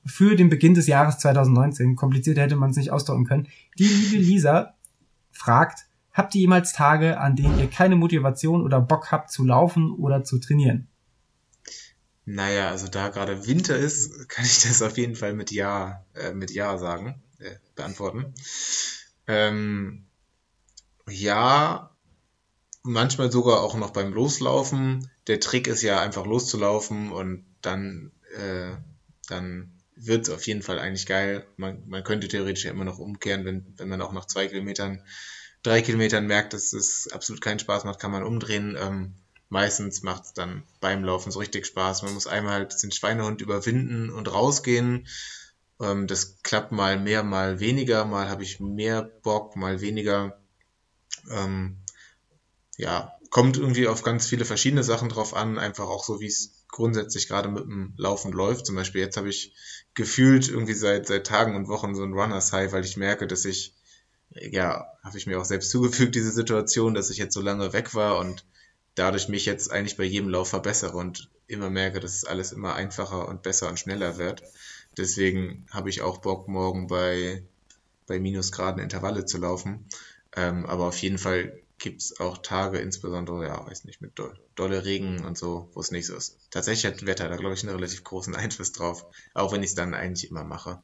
für 0.06 0.36
den 0.36 0.50
Beginn 0.50 0.74
des 0.74 0.88
Jahres 0.88 1.20
2019. 1.20 1.96
Komplizierter 1.96 2.42
hätte 2.42 2.56
man 2.56 2.72
es 2.72 2.78
nicht 2.78 2.92
ausdrücken 2.92 3.26
können. 3.26 3.48
Die 3.78 3.86
liebe 3.86 4.18
Lisa 4.18 4.76
fragt, 5.32 5.86
habt 6.14 6.36
ihr 6.36 6.42
jemals 6.42 6.74
Tage, 6.74 7.20
an 7.20 7.36
denen 7.36 7.60
ihr 7.60 7.70
keine 7.70 7.96
Motivation 7.96 8.64
oder 8.64 8.82
Bock 8.82 9.12
habt 9.12 9.32
zu 9.32 9.44
laufen 9.46 9.92
oder 9.92 10.24
zu 10.24 10.40
trainieren? 10.40 10.88
Naja, 12.26 12.70
also 12.70 12.88
da 12.88 13.10
gerade 13.10 13.48
Winter 13.48 13.76
ist, 13.76 14.30
kann 14.30 14.46
ich 14.46 14.62
das 14.64 14.82
auf 14.82 14.98
jeden 14.98 15.16
Fall 15.16 15.34
mit 15.34 15.52
Ja, 15.52 16.06
äh, 16.14 16.34
mit 16.34 16.52
Ja 16.52 16.78
sagen, 16.78 17.22
äh, 17.40 17.56
beantworten. 17.76 18.34
Ähm, 19.28 20.06
ja, 21.10 21.92
manchmal 22.84 23.32
sogar 23.32 23.62
auch 23.62 23.76
noch 23.76 23.92
beim 23.92 24.14
Loslaufen. 24.14 25.10
Der 25.28 25.40
Trick 25.40 25.68
ist 25.68 25.82
ja 25.82 26.02
einfach 26.02 26.26
loszulaufen 26.26 27.12
und 27.12 27.46
dann, 27.62 28.12
äh, 28.36 28.72
dann 29.28 29.72
wird 29.96 30.28
es 30.28 30.34
auf 30.34 30.46
jeden 30.48 30.62
Fall 30.62 30.80
eigentlich 30.80 31.06
geil. 31.06 31.46
Man, 31.58 31.88
man 31.88 32.04
könnte 32.04 32.28
theoretisch 32.28 32.66
ja 32.66 32.72
immer 32.72 32.86
noch 32.86 33.00
umkehren, 33.00 33.46
wenn, 33.46 33.74
wenn 33.78 33.90
man 33.90 34.02
auch 34.02 34.14
nach 34.14 34.26
zwei 34.26 34.48
Kilometern, 34.48 35.04
drei 35.64 35.82
Kilometern 35.82 36.28
merkt, 36.28 36.54
dass 36.54 36.74
es 36.74 37.08
absolut 37.12 37.42
keinen 37.42 37.60
Spaß 37.60 37.84
macht, 37.84 38.00
kann 38.00 38.12
man 38.12 38.24
umdrehen. 38.24 38.78
Ähm, 38.80 39.14
meistens 39.50 40.02
macht 40.02 40.26
es 40.26 40.34
dann 40.34 40.64
beim 40.80 41.04
Laufen 41.04 41.32
so 41.32 41.40
richtig 41.40 41.66
Spaß. 41.66 42.04
Man 42.04 42.14
muss 42.14 42.28
einmal 42.28 42.68
den 42.68 42.92
Schweinehund 42.92 43.42
überwinden 43.42 44.10
und 44.10 44.32
rausgehen. 44.32 45.08
Ähm, 45.80 46.08
das 46.08 46.42
klappt 46.44 46.72
mal 46.72 47.00
mehr, 47.00 47.24
mal 47.24 47.60
weniger. 47.60 48.06
Mal 48.06 48.30
habe 48.30 48.44
ich 48.44 48.60
mehr 48.60 49.04
Bock, 49.04 49.56
mal 49.56 49.82
weniger. 49.82 50.40
Ähm, 51.30 51.78
ja, 52.78 53.14
kommt 53.30 53.58
irgendwie 53.58 53.88
auf 53.88 54.04
ganz 54.04 54.28
viele 54.28 54.46
verschiedene 54.46 54.84
Sachen 54.84 55.10
drauf 55.10 55.36
an. 55.36 55.60
Einfach 55.60 55.88
auch 55.88 56.04
so, 56.04 56.20
wie 56.20 56.28
es 56.28 56.66
grundsätzlich 56.68 57.28
gerade 57.28 57.50
mit 57.50 57.64
dem 57.64 57.94
Laufen 57.98 58.32
läuft. 58.32 58.66
Zum 58.66 58.76
Beispiel 58.76 59.02
jetzt 59.02 59.18
habe 59.18 59.30
ich 59.30 59.54
gefühlt 59.94 60.48
irgendwie 60.48 60.74
seit, 60.74 61.08
seit 61.08 61.28
Tagen 61.28 61.56
und 61.56 61.68
Wochen 61.68 61.96
so 61.96 62.04
ein 62.04 62.14
Runners 62.14 62.54
High, 62.54 62.72
weil 62.72 62.86
ich 62.86 62.98
merke, 62.98 63.28
dass 63.28 63.46
ich, 63.46 63.76
ja, 64.34 64.88
habe 65.04 65.18
ich 65.18 65.28
mir 65.28 65.40
auch 65.40 65.46
selbst 65.46 65.72
zugefügt, 65.72 66.16
diese 66.16 66.32
Situation, 66.32 66.94
dass 66.94 67.10
ich 67.10 67.18
jetzt 67.18 67.34
so 67.34 67.42
lange 67.42 67.74
weg 67.74 67.94
war 67.94 68.18
und 68.18 68.46
dadurch 68.96 69.28
mich 69.28 69.46
jetzt 69.46 69.72
eigentlich 69.72 69.98
bei 69.98 70.04
jedem 70.04 70.30
Lauf 70.30 70.50
verbessere 70.50 70.98
und 70.98 71.30
immer 71.48 71.70
merke, 71.70 72.00
dass 72.00 72.16
es 72.16 72.26
alles 72.26 72.52
immer 72.52 72.76
einfacher 72.76 73.28
und 73.28 73.42
besser 73.42 73.70
und 73.70 73.80
schneller 73.80 74.18
wird. 74.18 74.44
Deswegen 74.98 75.66
habe 75.72 75.90
ich 75.90 76.02
auch 76.02 76.20
Bock, 76.20 76.48
morgen 76.48 76.88
bei, 76.88 77.44
bei 78.08 78.20
Minusgraden 78.20 78.82
Intervalle 78.82 79.26
zu 79.26 79.38
laufen. 79.38 79.88
Ähm, 80.36 80.66
aber 80.66 80.88
auf 80.88 80.98
jeden 80.98 81.18
Fall 81.18 81.62
gibt 81.78 82.02
es 82.02 82.20
auch 82.20 82.38
Tage, 82.38 82.78
insbesondere, 82.78 83.48
ja, 83.48 83.66
weiß 83.66 83.86
nicht, 83.86 84.02
mit 84.02 84.18
do 84.20 84.32
dolle 84.56 84.86
Regen 84.86 85.26
und 85.26 85.38
so, 85.38 85.70
wo 85.74 85.80
es 85.80 85.92
nicht 85.92 86.06
so 86.06 86.16
ist. 86.16 86.38
Tatsächlich 86.52 86.86
hat 86.86 87.06
Wetter 87.06 87.28
da, 87.28 87.38
glaube 87.38 87.56
ich, 87.56 87.64
einen 87.64 87.76
relativ 87.76 88.04
großen 88.04 88.36
Einfluss 88.36 88.72
drauf, 88.72 89.06
auch 89.34 89.52
wenn 89.52 89.64
ich 89.64 89.72
es 89.72 89.76
dann 89.76 89.94
eigentlich 89.94 90.30
immer 90.30 90.44
mache. 90.44 90.82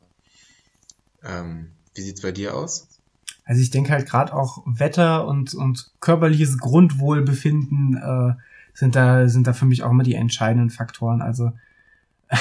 Ähm, 1.24 1.72
wie 1.94 2.02
sieht's 2.02 2.22
bei 2.22 2.32
dir 2.32 2.56
aus? 2.56 2.97
Also 3.48 3.62
ich 3.62 3.70
denke 3.70 3.94
halt 3.94 4.08
gerade 4.08 4.34
auch 4.34 4.62
Wetter 4.66 5.26
und, 5.26 5.54
und 5.54 5.92
körperliches 6.02 6.58
Grundwohlbefinden 6.58 7.96
äh, 7.96 8.34
sind 8.74 8.96
da 8.96 9.28
sind 9.30 9.48
da 9.48 9.54
für 9.54 9.66
mich 9.66 9.84
auch 9.84 9.92
immer 9.92 10.04
die 10.04 10.16
entscheidenden 10.16 10.70
Faktoren. 10.70 11.22
Also 11.22 11.54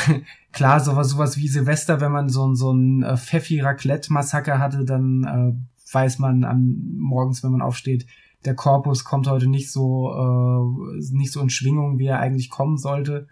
klar, 0.52 0.80
sowas, 0.80 1.10
sowas 1.10 1.36
wie 1.36 1.46
Silvester, 1.46 2.00
wenn 2.00 2.10
man 2.10 2.28
so, 2.28 2.52
so 2.54 2.72
ein 2.72 3.04
äh, 3.04 3.16
Pfeffi-Raclette-Massaker 3.16 4.58
hatte, 4.58 4.84
dann 4.84 5.24
äh, 5.24 5.92
weiß 5.94 6.18
man 6.18 6.42
am 6.42 6.96
morgens, 6.98 7.44
wenn 7.44 7.52
man 7.52 7.62
aufsteht, 7.62 8.04
der 8.44 8.56
Korpus 8.56 9.04
kommt 9.04 9.28
heute 9.28 9.46
nicht 9.46 9.70
so 9.70 10.12
äh, 10.12 11.14
nicht 11.14 11.32
so 11.32 11.40
in 11.40 11.50
Schwingung, 11.50 12.00
wie 12.00 12.06
er 12.06 12.18
eigentlich 12.18 12.50
kommen 12.50 12.78
sollte. 12.78 13.28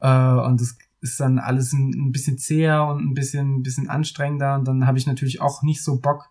Äh, 0.00 0.08
und 0.08 0.62
das 0.62 0.78
ist 1.02 1.20
dann 1.20 1.38
alles 1.38 1.74
ein, 1.74 1.90
ein 1.90 2.12
bisschen 2.12 2.38
zäher 2.38 2.86
und 2.86 3.04
ein 3.04 3.14
bisschen 3.14 3.56
ein 3.56 3.62
bisschen 3.62 3.90
anstrengender. 3.90 4.54
Und 4.54 4.66
dann 4.66 4.86
habe 4.86 4.96
ich 4.96 5.06
natürlich 5.06 5.42
auch 5.42 5.62
nicht 5.62 5.84
so 5.84 6.00
Bock. 6.00 6.30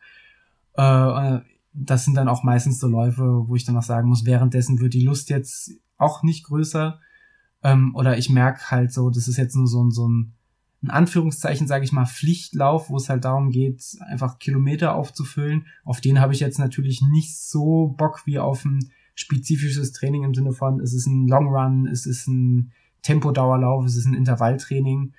Äh, 0.75 1.39
das 1.73 2.05
sind 2.05 2.15
dann 2.15 2.27
auch 2.27 2.43
meistens 2.43 2.79
so 2.79 2.87
Läufe, 2.87 3.47
wo 3.47 3.55
ich 3.55 3.65
dann 3.65 3.77
auch 3.77 3.83
sagen 3.83 4.09
muss, 4.09 4.25
währenddessen 4.25 4.79
wird 4.79 4.93
die 4.93 5.03
Lust 5.03 5.29
jetzt 5.29 5.71
auch 5.97 6.23
nicht 6.23 6.45
größer. 6.45 6.99
Ähm, 7.63 7.95
oder 7.95 8.17
ich 8.17 8.29
merke 8.29 8.71
halt 8.71 8.91
so, 8.91 9.09
das 9.09 9.27
ist 9.27 9.37
jetzt 9.37 9.55
nur 9.55 9.67
so 9.67 9.83
ein, 9.83 9.91
so 9.91 10.07
ein 10.07 10.33
in 10.81 10.89
Anführungszeichen, 10.89 11.67
sage 11.67 11.85
ich 11.85 11.91
mal, 11.91 12.07
Pflichtlauf, 12.07 12.89
wo 12.89 12.97
es 12.97 13.07
halt 13.07 13.23
darum 13.23 13.51
geht, 13.51 13.83
einfach 14.09 14.39
Kilometer 14.39 14.95
aufzufüllen. 14.95 15.67
Auf 15.85 16.01
den 16.01 16.19
habe 16.19 16.33
ich 16.33 16.39
jetzt 16.39 16.57
natürlich 16.57 17.03
nicht 17.03 17.37
so 17.37 17.93
Bock 17.97 18.25
wie 18.25 18.39
auf 18.39 18.65
ein 18.65 18.91
spezifisches 19.13 19.91
Training 19.91 20.23
im 20.23 20.33
Sinne 20.33 20.53
von, 20.53 20.79
es 20.79 20.93
ist 20.93 21.05
ein 21.05 21.27
Long 21.27 21.49
Run, 21.49 21.87
es 21.87 22.07
ist 22.07 22.27
ein 22.27 22.71
Tempodauerlauf, 23.03 23.85
es 23.85 23.95
ist 23.95 24.05
ein 24.05 24.15
Intervalltraining. 24.15 25.13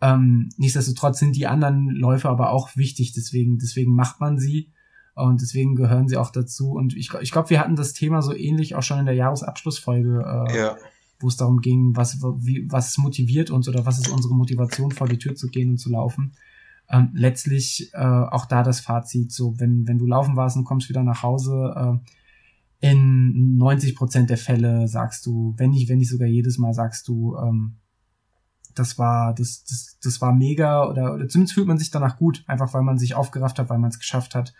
Ähm, 0.00 0.48
nichtsdestotrotz 0.56 1.18
sind 1.18 1.36
die 1.36 1.46
anderen 1.46 1.90
Läufe 1.90 2.30
aber 2.30 2.50
auch 2.50 2.76
wichtig, 2.76 3.12
deswegen, 3.12 3.58
deswegen 3.58 3.94
macht 3.94 4.20
man 4.20 4.38
sie 4.38 4.70
und 5.16 5.40
deswegen 5.40 5.74
gehören 5.74 6.08
sie 6.08 6.16
auch 6.16 6.30
dazu. 6.30 6.72
Und 6.72 6.96
ich, 6.96 7.12
ich 7.20 7.32
glaube, 7.32 7.50
wir 7.50 7.58
hatten 7.58 7.74
das 7.74 7.92
Thema 7.92 8.22
so 8.22 8.34
ähnlich 8.34 8.74
auch 8.76 8.82
schon 8.82 9.00
in 9.00 9.06
der 9.06 9.14
Jahresabschlussfolge. 9.14 10.46
Äh, 10.48 10.58
ja 10.58 10.76
wo 11.18 11.28
es 11.28 11.36
darum 11.36 11.60
ging, 11.60 11.96
was, 11.96 12.20
wie, 12.20 12.70
was 12.70 12.98
motiviert 12.98 13.50
uns 13.50 13.68
oder 13.68 13.86
was 13.86 13.98
ist 13.98 14.08
unsere 14.08 14.34
Motivation, 14.34 14.92
vor 14.92 15.08
die 15.08 15.18
Tür 15.18 15.34
zu 15.34 15.48
gehen 15.48 15.70
und 15.70 15.78
zu 15.78 15.90
laufen. 15.90 16.32
Ähm, 16.88 17.10
letztlich 17.14 17.90
äh, 17.94 17.98
auch 17.98 18.46
da 18.46 18.62
das 18.62 18.80
Fazit, 18.80 19.32
so 19.32 19.58
wenn, 19.58 19.88
wenn 19.88 19.98
du 19.98 20.06
laufen 20.06 20.36
warst 20.36 20.56
und 20.56 20.64
kommst 20.64 20.88
wieder 20.88 21.02
nach 21.02 21.22
Hause, 21.22 22.00
äh, 22.82 22.90
in 22.90 23.56
90 23.56 23.96
Prozent 23.96 24.30
der 24.30 24.36
Fälle 24.36 24.86
sagst 24.86 25.24
du, 25.26 25.54
wenn 25.56 25.70
nicht, 25.70 25.88
wenn 25.88 25.98
nicht 25.98 26.10
sogar 26.10 26.28
jedes 26.28 26.58
Mal 26.58 26.74
sagst 26.74 27.08
du, 27.08 27.36
ähm, 27.36 27.76
das 28.74 28.98
war, 28.98 29.34
das, 29.34 29.64
das, 29.64 29.98
das 30.02 30.20
war 30.20 30.34
mega 30.34 30.86
oder, 30.86 31.14
oder 31.14 31.28
zumindest 31.28 31.54
fühlt 31.54 31.66
man 31.66 31.78
sich 31.78 31.90
danach 31.90 32.18
gut, 32.18 32.44
einfach 32.46 32.74
weil 32.74 32.82
man 32.82 32.98
sich 32.98 33.14
aufgerafft 33.14 33.58
hat, 33.58 33.70
weil 33.70 33.78
man 33.78 33.90
es 33.90 33.98
geschafft 33.98 34.34
hat. 34.34 34.52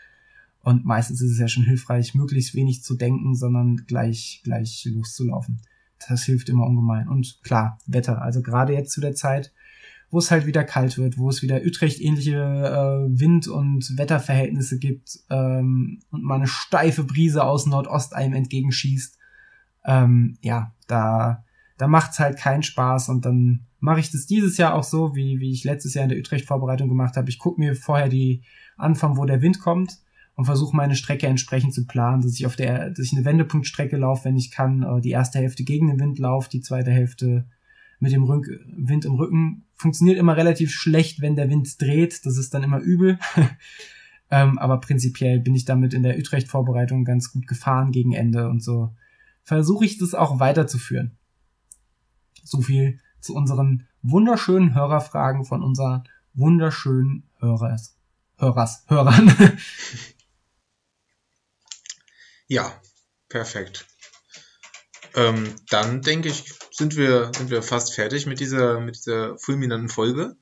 Und 0.66 0.84
meistens 0.84 1.20
ist 1.22 1.32
es 1.32 1.38
ja 1.38 1.48
schon 1.48 1.64
hilfreich, 1.64 2.14
möglichst 2.14 2.54
wenig 2.54 2.82
zu 2.82 2.94
denken, 2.94 3.34
sondern 3.34 3.84
gleich, 3.86 4.40
gleich 4.44 4.86
loszulaufen 4.92 5.60
das 6.08 6.24
hilft 6.24 6.48
immer 6.48 6.66
ungemein. 6.66 7.08
Und 7.08 7.40
klar, 7.42 7.78
Wetter. 7.86 8.22
Also 8.22 8.42
gerade 8.42 8.72
jetzt 8.72 8.92
zu 8.92 9.00
der 9.00 9.14
Zeit, 9.14 9.52
wo 10.10 10.18
es 10.18 10.30
halt 10.30 10.46
wieder 10.46 10.64
kalt 10.64 10.98
wird, 10.98 11.18
wo 11.18 11.28
es 11.28 11.42
wieder 11.42 11.62
Utrecht-ähnliche 11.62 12.36
äh, 12.36 13.20
Wind- 13.20 13.48
und 13.48 13.98
Wetterverhältnisse 13.98 14.78
gibt 14.78 15.18
ähm, 15.30 16.00
und 16.10 16.22
mal 16.22 16.36
eine 16.36 16.46
steife 16.46 17.04
Brise 17.04 17.44
aus 17.44 17.66
Nordost 17.66 18.14
einem 18.14 18.34
entgegenschießt. 18.34 19.18
Ähm, 19.84 20.38
ja, 20.42 20.74
da, 20.86 21.44
da 21.76 21.88
macht's 21.88 22.18
halt 22.20 22.38
keinen 22.38 22.62
Spaß 22.62 23.08
und 23.08 23.24
dann 23.24 23.66
mache 23.80 24.00
ich 24.00 24.10
das 24.10 24.26
dieses 24.26 24.56
Jahr 24.56 24.74
auch 24.74 24.84
so, 24.84 25.14
wie, 25.14 25.40
wie 25.40 25.52
ich 25.52 25.64
letztes 25.64 25.94
Jahr 25.94 26.04
in 26.04 26.10
der 26.10 26.18
Utrecht-Vorbereitung 26.18 26.88
gemacht 26.88 27.16
habe. 27.16 27.28
Ich 27.28 27.38
gucke 27.38 27.60
mir 27.60 27.74
vorher 27.74 28.08
die 28.08 28.42
Anfang, 28.76 29.16
wo 29.16 29.24
der 29.24 29.42
Wind 29.42 29.60
kommt 29.60 29.98
und 30.36 30.44
versuche 30.44 30.76
meine 30.76 30.94
Strecke 30.94 31.26
entsprechend 31.26 31.74
zu 31.74 31.86
planen, 31.86 32.22
dass 32.22 32.34
ich 32.34 32.46
auf 32.46 32.56
der, 32.56 32.90
dass 32.90 33.06
ich 33.06 33.12
eine 33.14 33.24
Wendepunktstrecke 33.24 33.96
laufe, 33.96 34.26
wenn 34.26 34.36
ich 34.36 34.50
kann, 34.50 34.82
äh, 34.82 35.00
die 35.00 35.10
erste 35.10 35.38
Hälfte 35.38 35.64
gegen 35.64 35.88
den 35.88 35.98
Wind 35.98 36.18
laufe, 36.18 36.50
die 36.50 36.60
zweite 36.60 36.90
Hälfte 36.90 37.46
mit 37.98 38.12
dem 38.12 38.24
Rück 38.24 38.46
Wind 38.66 39.06
im 39.06 39.14
Rücken. 39.14 39.64
Funktioniert 39.74 40.18
immer 40.18 40.36
relativ 40.36 40.70
schlecht, 40.72 41.22
wenn 41.22 41.36
der 41.36 41.48
Wind 41.48 41.80
dreht, 41.80 42.26
das 42.26 42.36
ist 42.36 42.52
dann 42.52 42.62
immer 42.62 42.78
übel. 42.78 43.18
ähm, 44.30 44.58
aber 44.58 44.78
prinzipiell 44.78 45.40
bin 45.40 45.54
ich 45.54 45.64
damit 45.64 45.94
in 45.94 46.02
der 46.02 46.18
Utrecht-Vorbereitung 46.18 47.06
ganz 47.06 47.32
gut 47.32 47.46
gefahren 47.46 47.90
gegen 47.90 48.12
Ende 48.12 48.48
und 48.48 48.62
so 48.62 48.94
versuche 49.42 49.86
ich 49.86 49.96
das 49.96 50.14
auch 50.14 50.38
weiterzuführen. 50.38 51.16
So 52.42 52.60
viel 52.60 52.98
zu 53.20 53.34
unseren 53.34 53.86
wunderschönen 54.02 54.74
Hörerfragen 54.74 55.44
von 55.44 55.62
unseren 55.62 56.02
wunderschönen 56.34 57.22
Hörers. 57.38 57.96
Hörers, 58.36 58.84
Hörern. 58.88 59.32
Ja, 62.48 62.80
perfekt. 63.28 63.86
Ähm, 65.14 65.54
dann 65.70 66.02
denke 66.02 66.28
ich, 66.28 66.44
sind 66.70 66.96
wir, 66.96 67.30
sind 67.34 67.50
wir 67.50 67.62
fast 67.62 67.94
fertig 67.94 68.26
mit 68.26 68.38
dieser, 68.38 68.80
mit 68.80 68.96
dieser 68.96 69.38
fulminanten 69.38 69.88
Folge. 69.88 70.36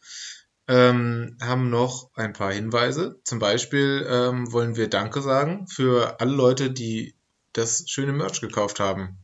Ähm, 0.66 1.36
haben 1.40 1.70
noch 1.70 2.10
ein 2.14 2.32
paar 2.32 2.52
Hinweise. 2.52 3.20
Zum 3.24 3.38
Beispiel 3.38 4.06
ähm, 4.08 4.52
wollen 4.52 4.76
wir 4.76 4.88
Danke 4.88 5.22
sagen 5.22 5.66
für 5.68 6.20
alle 6.20 6.32
Leute, 6.32 6.70
die 6.70 7.14
das 7.52 7.84
schöne 7.86 8.12
Merch 8.12 8.40
gekauft 8.40 8.80
haben. 8.80 9.18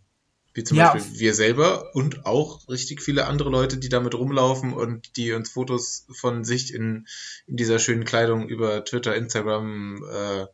Wie 0.52 0.64
zum 0.64 0.76
ja. 0.76 0.92
Beispiel 0.92 1.18
wir 1.18 1.34
selber 1.34 1.94
und 1.94 2.26
auch 2.26 2.68
richtig 2.68 3.02
viele 3.02 3.26
andere 3.26 3.50
Leute, 3.50 3.78
die 3.78 3.88
damit 3.88 4.14
rumlaufen 4.14 4.72
und 4.72 5.16
die 5.16 5.32
uns 5.32 5.50
Fotos 5.50 6.06
von 6.12 6.44
sich 6.44 6.74
in, 6.74 7.06
in 7.46 7.56
dieser 7.56 7.78
schönen 7.78 8.04
Kleidung 8.04 8.48
über 8.48 8.84
Twitter, 8.84 9.14
Instagram, 9.14 10.04
äh, 10.10 10.46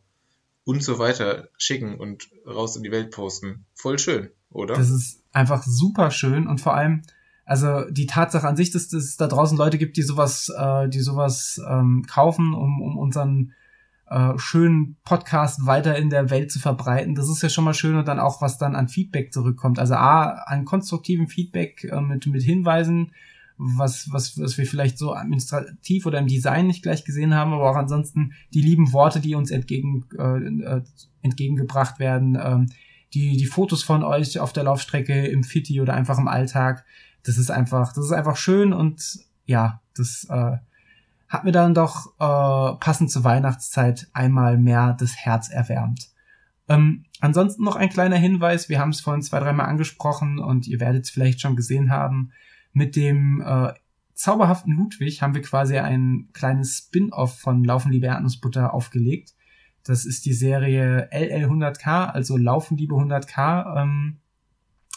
und 0.66 0.82
so 0.82 0.98
weiter 0.98 1.48
schicken 1.56 1.94
und 1.94 2.28
raus 2.44 2.76
in 2.76 2.82
die 2.82 2.90
Welt 2.90 3.12
posten. 3.12 3.64
Voll 3.74 3.98
schön, 3.98 4.30
oder? 4.51 4.74
Das 4.74 4.90
ist 4.90 5.22
einfach 5.32 5.62
super 5.62 6.10
schön 6.10 6.48
und 6.48 6.60
vor 6.60 6.74
allem, 6.74 7.02
also 7.44 7.88
die 7.88 8.06
Tatsache 8.06 8.47
an 8.47 8.56
sich, 8.56 8.72
dass, 8.72 8.88
dass 8.88 9.05
es 9.05 9.16
da 9.16 9.28
draußen 9.28 9.56
Leute 9.56 9.78
gibt, 9.78 9.97
die 9.97 10.02
sowas, 10.02 10.52
äh, 10.55 10.88
die 10.88 11.01
sowas 11.01 11.60
ähm, 11.70 12.05
kaufen, 12.09 12.52
um, 12.52 12.82
um 12.82 12.98
unseren 12.98 13.52
äh, 14.09 14.36
schönen 14.38 14.97
Podcast 15.05 15.66
weiter 15.66 15.97
in 15.97 16.10
der 16.10 16.30
Welt 16.30 16.51
zu 16.51 16.59
verbreiten. 16.59 17.14
Das 17.14 17.28
ist 17.28 17.43
ja 17.43 17.48
schon 17.48 17.64
mal 17.64 17.74
schön 17.74 17.97
und 17.97 18.09
dann 18.09 18.18
auch, 18.18 18.43
was 18.43 18.59
dann 18.59 18.74
an 18.74 18.88
Feedback 18.88 19.32
zurückkommt. 19.32 19.78
Also 19.78 19.94
A, 19.94 20.30
an 20.30 20.64
konstruktiven 20.64 21.28
Feedback 21.28 21.84
äh, 21.84 22.01
mit, 22.01 22.26
mit 22.26 22.43
Hinweisen, 22.43 23.12
was, 23.58 24.12
was, 24.12 24.38
was 24.38 24.58
wir 24.58 24.66
vielleicht 24.66 24.98
so 24.98 25.12
administrativ 25.14 26.06
oder 26.06 26.18
im 26.18 26.26
Design 26.26 26.66
nicht 26.66 26.82
gleich 26.82 27.04
gesehen 27.04 27.34
haben, 27.34 27.52
aber 27.52 27.70
auch 27.70 27.76
ansonsten 27.76 28.32
die 28.52 28.60
lieben 28.60 28.92
Worte, 28.92 29.20
die 29.20 29.34
uns 29.34 29.50
entgegen, 29.50 30.04
äh, 30.18 30.76
äh 30.76 30.82
entgegengebracht 31.22 31.98
werden, 31.98 32.38
ähm, 32.40 32.66
die, 33.14 33.36
die 33.36 33.46
Fotos 33.46 33.82
von 33.82 34.04
euch 34.04 34.38
auf 34.38 34.52
der 34.52 34.64
Laufstrecke 34.64 35.26
im 35.26 35.42
Fitti 35.42 35.80
oder 35.80 35.94
einfach 35.94 36.18
im 36.18 36.28
Alltag. 36.28 36.84
Das 37.24 37.38
ist 37.38 37.50
einfach, 37.50 37.92
das 37.92 38.04
ist 38.04 38.12
einfach 38.12 38.36
schön 38.36 38.72
und 38.72 39.18
ja, 39.46 39.80
das 39.96 40.26
äh, 40.30 40.56
hat 41.28 41.44
mir 41.44 41.52
dann 41.52 41.74
doch 41.74 42.12
äh, 42.20 42.78
passend 42.78 43.10
zur 43.10 43.24
Weihnachtszeit 43.24 44.08
einmal 44.12 44.58
mehr 44.58 44.96
das 44.98 45.16
Herz 45.16 45.48
erwärmt. 45.48 46.08
Ähm, 46.68 47.04
ansonsten 47.20 47.64
noch 47.64 47.76
ein 47.76 47.88
kleiner 47.88 48.16
Hinweis, 48.16 48.68
wir 48.68 48.78
haben 48.78 48.90
es 48.90 49.00
vorhin 49.00 49.22
zwei, 49.22 49.40
dreimal 49.40 49.66
angesprochen 49.66 50.38
und 50.38 50.66
ihr 50.66 50.80
werdet 50.80 51.04
es 51.04 51.10
vielleicht 51.10 51.40
schon 51.40 51.56
gesehen 51.56 51.90
haben. 51.90 52.32
Mit 52.76 52.94
dem 52.94 53.40
äh, 53.40 53.72
zauberhaften 54.12 54.76
Ludwig 54.76 55.22
haben 55.22 55.34
wir 55.34 55.40
quasi 55.40 55.78
ein 55.78 56.28
kleines 56.34 56.76
Spin-off 56.76 57.38
von 57.38 57.64
Laufen 57.64 57.90
liebe 57.90 58.04
Erdnussbutter 58.04 58.74
aufgelegt. 58.74 59.34
Das 59.82 60.04
ist 60.04 60.26
die 60.26 60.34
Serie 60.34 61.08
LL100K, 61.10 62.10
also 62.10 62.36
Laufen 62.36 62.76
liebe 62.76 62.94
100K. 62.94 63.80
Ähm, 63.80 64.18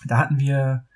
da 0.06 0.18
hatten 0.18 0.42
wir 0.42 0.88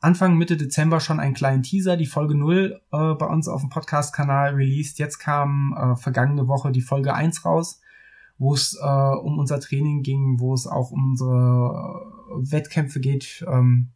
Anfang 0.00 0.38
Mitte 0.38 0.56
Dezember 0.56 0.98
schon 0.98 1.20
einen 1.20 1.34
kleinen 1.34 1.62
Teaser, 1.62 1.98
die 1.98 2.06
Folge 2.06 2.36
0 2.36 2.80
äh, 2.90 3.12
bei 3.12 3.26
uns 3.26 3.46
auf 3.46 3.60
dem 3.60 3.68
Podcast-Kanal 3.68 4.54
released. 4.54 4.98
Jetzt 4.98 5.18
kam 5.18 5.76
äh, 5.76 5.96
vergangene 5.96 6.48
Woche 6.48 6.72
die 6.72 6.80
Folge 6.80 7.12
1 7.12 7.44
raus 7.44 7.82
wo 8.38 8.54
es 8.54 8.76
äh, 8.82 8.86
um 8.86 9.38
unser 9.38 9.60
Training 9.60 10.02
ging, 10.02 10.40
wo 10.40 10.52
es 10.52 10.66
auch 10.66 10.90
um 10.90 11.10
unsere 11.10 12.10
Wettkämpfe 12.38 12.98
geht. 12.98 13.44
Ähm, 13.46 13.90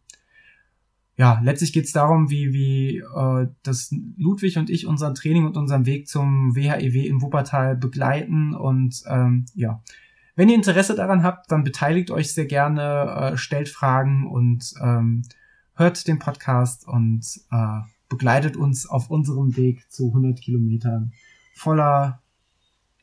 ja, 1.18 1.40
letztlich 1.42 1.72
geht 1.72 1.86
es 1.86 1.92
darum, 1.92 2.28
wie, 2.28 2.52
wie 2.52 2.98
äh, 2.98 3.48
dass 3.62 3.94
Ludwig 4.18 4.58
und 4.58 4.68
ich 4.68 4.86
unser 4.86 5.14
Training 5.14 5.46
und 5.46 5.56
unseren 5.56 5.86
Weg 5.86 6.08
zum 6.08 6.54
WHEW 6.54 6.94
e 6.94 7.06
in 7.06 7.22
Wuppertal 7.22 7.74
begleiten. 7.74 8.54
Und 8.54 9.02
ähm, 9.08 9.46
ja, 9.54 9.82
wenn 10.34 10.50
ihr 10.50 10.54
Interesse 10.54 10.94
daran 10.94 11.22
habt, 11.22 11.50
dann 11.50 11.64
beteiligt 11.64 12.10
euch 12.10 12.34
sehr 12.34 12.44
gerne, 12.44 13.32
äh, 13.32 13.36
stellt 13.38 13.70
Fragen 13.70 14.26
und 14.26 14.74
ähm, 14.82 15.22
hört 15.74 16.06
den 16.06 16.18
Podcast 16.18 16.86
und 16.86 17.24
äh, 17.50 17.80
begleitet 18.10 18.58
uns 18.58 18.86
auf 18.86 19.10
unserem 19.10 19.56
Weg 19.56 19.90
zu 19.90 20.08
100 20.08 20.38
Kilometern 20.38 21.12
voller 21.54 22.20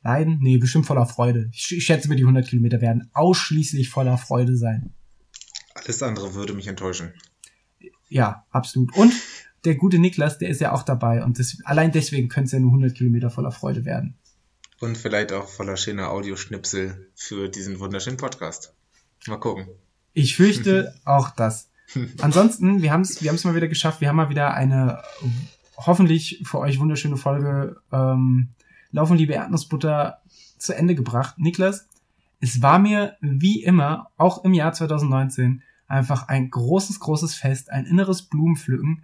Leiden? 0.03 0.37
Nee, 0.39 0.59
bestimmt 0.59 0.85
voller 0.85 1.07
Freude. 1.07 1.49
Ich, 1.51 1.75
ich 1.75 1.83
schätze 1.83 2.09
mir, 2.09 2.15
die 2.15 2.23
100 2.23 2.47
Kilometer 2.47 2.79
werden 2.79 3.09
ausschließlich 3.13 3.89
voller 3.89 4.19
Freude 4.19 4.55
sein. 4.55 4.93
Alles 5.73 6.03
andere 6.03 6.35
würde 6.35 6.53
mich 6.53 6.67
enttäuschen. 6.67 7.11
Ja, 8.13 8.45
absolut. 8.51 8.95
Und 8.95 9.11
der 9.65 9.73
gute 9.73 9.97
Niklas, 9.97 10.37
der 10.37 10.49
ist 10.49 10.61
ja 10.61 10.71
auch 10.71 10.83
dabei 10.83 11.23
und 11.23 11.39
das, 11.39 11.57
allein 11.63 11.91
deswegen 11.91 12.29
könnte 12.29 12.45
es 12.45 12.51
ja 12.51 12.59
nur 12.59 12.69
100 12.69 12.95
Kilometer 12.95 13.31
voller 13.31 13.51
Freude 13.51 13.85
werden. 13.85 14.13
Und 14.79 14.99
vielleicht 14.99 15.33
auch 15.33 15.47
voller 15.47 15.77
schöner 15.77 16.11
Audioschnipsel 16.11 17.09
für 17.15 17.49
diesen 17.49 17.79
wunderschönen 17.79 18.17
Podcast. 18.17 18.73
Mal 19.25 19.37
gucken. 19.37 19.67
Ich 20.13 20.35
fürchte 20.35 20.93
auch 21.05 21.31
das. 21.31 21.71
Ansonsten, 22.21 22.83
wir 22.83 22.91
haben 22.91 23.01
es 23.01 23.23
wir 23.23 23.29
haben's 23.29 23.45
mal 23.45 23.55
wieder 23.55 23.67
geschafft. 23.67 23.99
Wir 23.99 24.09
haben 24.09 24.17
mal 24.17 24.29
wieder 24.29 24.53
eine 24.53 25.01
hoffentlich 25.75 26.43
für 26.45 26.59
euch 26.59 26.79
wunderschöne 26.79 27.17
Folge 27.17 27.77
ähm, 27.91 28.49
Laufen 28.91 29.17
liebe 29.17 29.33
Erdnussbutter 29.33 30.21
zu 30.59 30.75
Ende 30.75 30.93
gebracht. 30.93 31.39
Niklas, 31.39 31.87
es 32.41 32.61
war 32.61 32.77
mir 32.77 33.17
wie 33.21 33.63
immer, 33.63 34.11
auch 34.17 34.43
im 34.43 34.53
Jahr 34.53 34.73
2019, 34.73 35.63
einfach 35.87 36.27
ein 36.27 36.49
großes, 36.49 36.99
großes 36.99 37.35
Fest, 37.35 37.71
ein 37.71 37.85
inneres 37.85 38.23
Blumenpflücken, 38.23 39.03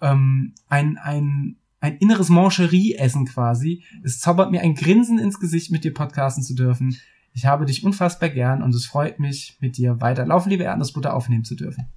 ähm, 0.00 0.54
ein, 0.68 0.98
ein, 0.98 1.56
ein 1.80 1.96
inneres 1.98 2.28
Mancherie-Essen 2.28 3.26
quasi. 3.26 3.82
Es 4.02 4.20
zaubert 4.20 4.50
mir 4.50 4.62
ein 4.62 4.74
Grinsen 4.74 5.18
ins 5.18 5.40
Gesicht, 5.40 5.70
mit 5.70 5.84
dir 5.84 5.94
podcasten 5.94 6.42
zu 6.42 6.54
dürfen. 6.54 6.96
Ich 7.32 7.46
habe 7.46 7.66
dich 7.66 7.84
unfassbar 7.84 8.28
gern 8.28 8.62
und 8.62 8.74
es 8.74 8.86
freut 8.86 9.18
mich, 9.18 9.56
mit 9.60 9.76
dir 9.76 10.00
weiter 10.00 10.24
Laufen 10.24 10.50
liebe 10.50 10.64
Erdnussbutter 10.64 11.14
aufnehmen 11.14 11.44
zu 11.44 11.56
dürfen. 11.56 11.88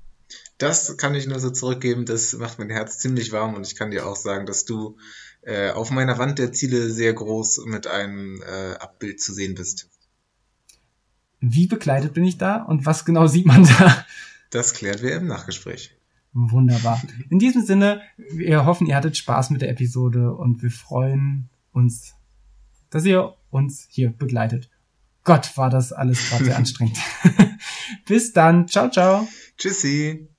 Das 0.58 0.98
kann 0.98 1.14
ich 1.14 1.28
nur 1.28 1.40
so 1.40 1.52
zurückgeben, 1.52 2.06
das 2.06 2.34
macht 2.34 2.58
mein 2.58 2.70
Herz 2.70 2.98
ziemlich 2.98 3.32
warm 3.32 3.54
und 3.54 3.66
ich 3.68 3.76
kann 3.76 3.92
dir 3.92 4.08
auch 4.08 4.16
sagen, 4.16 4.48
dass 4.48 4.66
du 4.66 4.98
äh, 5.42 5.70
auf 5.70 5.92
meiner 5.92 6.18
Wand 6.18 6.40
der 6.40 6.52
Ziele 6.52 6.90
sehr 6.90 7.14
groß 7.14 7.66
mit 7.66 7.86
einem 7.88 8.42
äh, 8.42 8.74
Abbild 8.74 9.22
zu 9.22 9.34
sehen 9.34 9.54
bist. 9.54 9.88
Wie 11.40 11.68
bekleidet 11.68 12.14
bin 12.14 12.24
ich 12.24 12.38
da 12.38 12.64
und 12.64 12.86
was 12.86 13.06
genau 13.06 13.28
sieht 13.28 13.46
man 13.46 13.64
da? 13.64 14.06
Das 14.50 14.74
klärt 14.74 15.02
wir 15.02 15.16
im 15.16 15.28
Nachgespräch. 15.28 15.94
Wunderbar. 16.34 17.02
In 17.30 17.40
diesem 17.40 17.64
Sinne, 17.64 18.02
wir 18.18 18.66
hoffen, 18.66 18.88
ihr 18.88 18.96
hattet 18.96 19.18
Spaß 19.18 19.50
mit 19.50 19.62
der 19.62 19.70
Episode 19.70 20.34
und 20.34 20.62
wir 20.62 20.72
freuen 20.72 21.50
uns, 21.72 22.14
dass 22.90 23.06
ihr 23.06 23.36
uns 23.50 23.88
hier 23.90 24.12
begleitet. 24.12 24.70
Gott, 25.24 25.58
war 25.58 25.70
das 25.70 25.92
alles 25.92 26.30
gerade 26.30 26.46
sehr 26.46 26.58
anstrengend. 26.58 26.98
Bis 28.06 28.34
dann. 28.34 28.68
Ciao, 28.68 28.90
ciao. 28.90 29.28
Tschüssi. 29.58 30.30